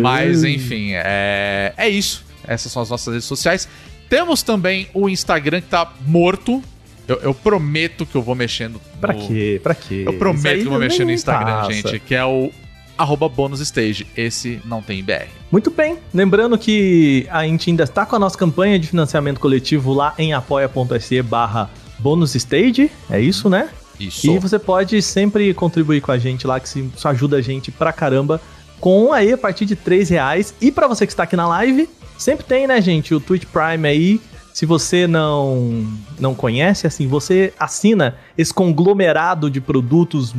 Mas, 0.00 0.44
enfim, 0.44 0.90
é, 0.94 1.72
é 1.76 1.88
isso. 1.88 2.24
Essas 2.46 2.70
são 2.72 2.82
as 2.82 2.90
nossas 2.90 3.12
redes 3.14 3.26
sociais. 3.28 3.68
Temos 4.08 4.42
também 4.42 4.88
o 4.92 5.08
Instagram 5.08 5.60
que 5.60 5.68
tá 5.68 5.92
morto. 6.06 6.62
Eu, 7.06 7.16
eu 7.22 7.34
prometo 7.34 8.04
que 8.06 8.14
eu 8.16 8.22
vou 8.22 8.34
mexendo. 8.34 8.80
Pra 9.00 9.12
no- 9.12 9.26
quê? 9.26 9.60
Pra 9.62 9.74
quê? 9.74 10.04
Eu 10.06 10.14
prometo 10.14 10.60
que 10.60 10.66
eu 10.66 10.70
vou 10.70 10.78
mexer 10.78 11.04
no 11.04 11.10
Instagram, 11.12 11.52
passa. 11.60 11.72
gente. 11.72 11.98
Que 12.00 12.14
é 12.14 12.24
o 12.24 12.50
arroba 12.98 13.28
bônus 13.28 13.60
stage. 13.60 14.06
Esse 14.16 14.60
não 14.64 14.82
tem 14.82 15.02
BR. 15.02 15.26
Muito 15.50 15.70
bem. 15.70 15.96
Lembrando 16.12 16.56
que 16.58 17.26
a 17.30 17.42
gente 17.44 17.70
ainda 17.70 17.84
está 17.84 18.04
com 18.04 18.14
a 18.16 18.18
nossa 18.18 18.36
campanha 18.36 18.78
de 18.78 18.86
financiamento 18.88 19.40
coletivo 19.40 19.92
lá 19.92 20.14
em 20.18 20.32
apoia.se 20.32 21.22
barra 21.22 21.70
bonusstage. 21.98 22.90
É 23.10 23.20
isso, 23.20 23.48
né? 23.48 23.70
Isso. 23.98 24.30
E 24.30 24.38
você 24.38 24.58
pode 24.58 25.00
sempre 25.02 25.52
contribuir 25.52 26.00
com 26.00 26.10
a 26.12 26.18
gente 26.18 26.46
lá, 26.46 26.58
que 26.58 26.66
isso 26.68 27.08
ajuda 27.08 27.36
a 27.36 27.42
gente 27.42 27.70
pra 27.70 27.92
caramba. 27.92 28.40
Com 28.80 29.12
aí 29.12 29.32
a 29.32 29.38
partir 29.38 29.66
de 29.66 29.76
3 29.76 30.08
reais. 30.08 30.54
E 30.60 30.72
pra 30.72 30.88
você 30.88 31.06
que 31.06 31.12
está 31.12 31.24
aqui 31.24 31.36
na 31.36 31.46
live, 31.46 31.88
sempre 32.16 32.44
tem, 32.44 32.66
né, 32.66 32.80
gente? 32.80 33.14
O 33.14 33.20
Twitch 33.20 33.44
Prime 33.44 33.86
aí. 33.86 34.20
Se 34.52 34.66
você 34.66 35.06
não, 35.06 35.86
não 36.18 36.34
conhece, 36.34 36.86
assim, 36.86 37.06
você 37.06 37.52
assina 37.58 38.16
esse 38.36 38.52
conglomerado 38.52 39.48
de 39.48 39.60
produtos 39.60 40.34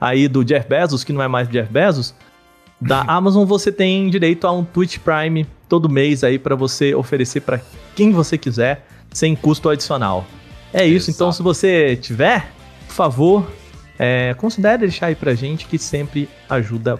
aí 0.00 0.26
do 0.28 0.42
Jeff 0.42 0.66
Bezos, 0.66 1.04
que 1.04 1.12
não 1.12 1.22
é 1.22 1.28
mais 1.28 1.46
Jeff 1.48 1.70
Bezos, 1.70 2.14
da 2.80 3.02
Amazon, 3.06 3.44
você 3.44 3.70
tem 3.70 4.08
direito 4.08 4.46
a 4.46 4.52
um 4.52 4.64
Twitch 4.64 4.98
Prime 4.98 5.46
todo 5.68 5.90
mês 5.90 6.24
aí 6.24 6.38
pra 6.38 6.56
você 6.56 6.94
oferecer 6.94 7.40
pra 7.42 7.60
quem 7.94 8.10
você 8.12 8.38
quiser, 8.38 8.86
sem 9.12 9.36
custo 9.36 9.68
adicional. 9.68 10.24
É 10.72 10.86
isso, 10.86 11.10
então 11.10 11.28
Exato. 11.28 11.36
se 11.36 11.42
você 11.42 11.96
tiver, 11.96 12.50
por 12.88 12.94
favor, 12.94 13.50
é, 13.98 14.34
considere 14.34 14.78
deixar 14.78 15.06
aí 15.06 15.14
pra 15.14 15.34
gente, 15.34 15.66
que 15.66 15.78
sempre 15.78 16.28
ajuda 16.48 16.98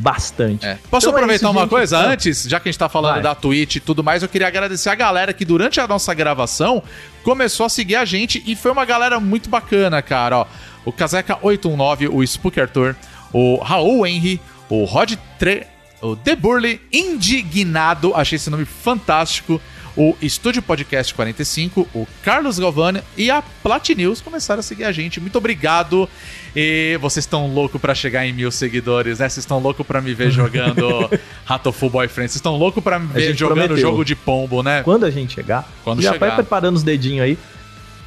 bastante. 0.00 0.66
É. 0.66 0.78
Posso 0.90 1.06
Então 1.06 1.18
é 1.18 1.22
aproveitar 1.22 1.46
isso, 1.46 1.52
uma 1.52 1.60
gente. 1.60 1.70
coisa 1.70 1.98
antes? 1.98 2.42
Já 2.44 2.58
que 2.58 2.68
a 2.68 2.72
gente 2.72 2.78
tá 2.78 2.88
falando 2.88 3.14
Vai. 3.14 3.22
da 3.22 3.34
Twitch 3.34 3.76
e 3.76 3.80
tudo 3.80 4.02
mais, 4.02 4.22
eu 4.22 4.28
queria 4.28 4.46
agradecer 4.48 4.88
a 4.88 4.94
galera 4.94 5.32
que 5.32 5.44
durante 5.44 5.78
a 5.80 5.86
nossa 5.86 6.12
gravação 6.14 6.82
começou 7.22 7.66
a 7.66 7.68
seguir 7.68 7.96
a 7.96 8.04
gente 8.04 8.42
e 8.46 8.56
foi 8.56 8.70
uma 8.72 8.84
galera 8.84 9.20
muito 9.20 9.50
bacana, 9.50 10.00
cara. 10.00 10.38
Ó, 10.38 10.46
o 10.84 10.92
Caseca819, 10.92 12.08
o 12.10 12.22
Spook 12.24 12.58
Arthur, 12.58 12.96
o 13.32 13.56
Raul 13.56 14.06
Henry, 14.06 14.40
o 14.68 14.84
Rod 14.84 15.12
Tre... 15.38 15.66
O 16.02 16.16
The 16.16 16.34
Burley 16.34 16.80
Indignado, 16.90 18.14
achei 18.14 18.36
esse 18.36 18.48
nome 18.48 18.64
fantástico. 18.64 19.60
O 19.96 20.16
Estúdio 20.22 20.62
Podcast 20.62 21.12
45, 21.14 21.88
o 21.94 22.06
Carlos 22.22 22.58
Galvani 22.58 23.00
e 23.16 23.30
a 23.30 23.42
Platinews 23.62 24.20
começaram 24.20 24.60
a 24.60 24.62
seguir 24.62 24.84
a 24.84 24.92
gente. 24.92 25.20
Muito 25.20 25.36
obrigado. 25.36 26.08
E 26.54 26.96
vocês 27.00 27.24
estão 27.24 27.46
loucos 27.52 27.80
pra 27.80 27.94
chegar 27.94 28.24
em 28.26 28.32
mil 28.32 28.50
seguidores, 28.50 29.18
né? 29.18 29.28
Vocês 29.28 29.38
estão 29.44 29.58
loucos 29.58 29.86
pra 29.86 30.00
me 30.00 30.14
ver 30.14 30.30
jogando 30.30 31.10
Ratoful 31.44 31.90
Boyfriend. 31.90 32.28
Vocês 32.30 32.36
estão 32.36 32.56
loucos 32.56 32.82
pra 32.82 32.98
me 32.98 33.06
ver 33.08 33.34
jogando 33.36 33.64
prometeu. 33.64 33.78
jogo 33.78 34.04
de 34.04 34.14
pombo, 34.16 34.62
né? 34.62 34.82
Quando 34.82 35.04
a 35.04 35.10
gente 35.10 35.34
chegar, 35.34 35.68
Quando 35.84 36.00
já 36.02 36.12
chegar. 36.12 36.26
vai 36.28 36.36
preparando 36.36 36.76
os 36.76 36.82
dedinhos 36.82 37.24
aí, 37.24 37.38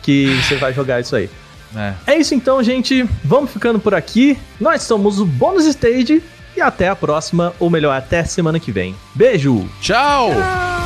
que 0.02 0.36
você 0.42 0.56
vai 0.56 0.74
jogar 0.74 1.00
isso 1.02 1.16
aí. 1.16 1.30
É. 1.76 1.94
É 2.08 2.18
isso 2.18 2.36
então, 2.36 2.62
gente. 2.64 3.06
Vamos 3.24 3.52
ficando 3.52 3.80
por 3.80 3.94
aqui. 3.94 4.38
Nós 4.60 4.84
somos 4.84 5.20
o 5.20 5.26
Bônus 5.26 5.66
Stage 5.66 6.22
e 6.56 6.62
até 6.62 6.88
a 6.88 6.96
próxima, 6.96 7.54
ou 7.60 7.70
melhor, 7.70 7.98
até 7.98 8.24
semana 8.24 8.60
que 8.60 8.72
vem. 8.72 8.96
Beijo! 9.16 9.68
Tchau! 9.82 10.83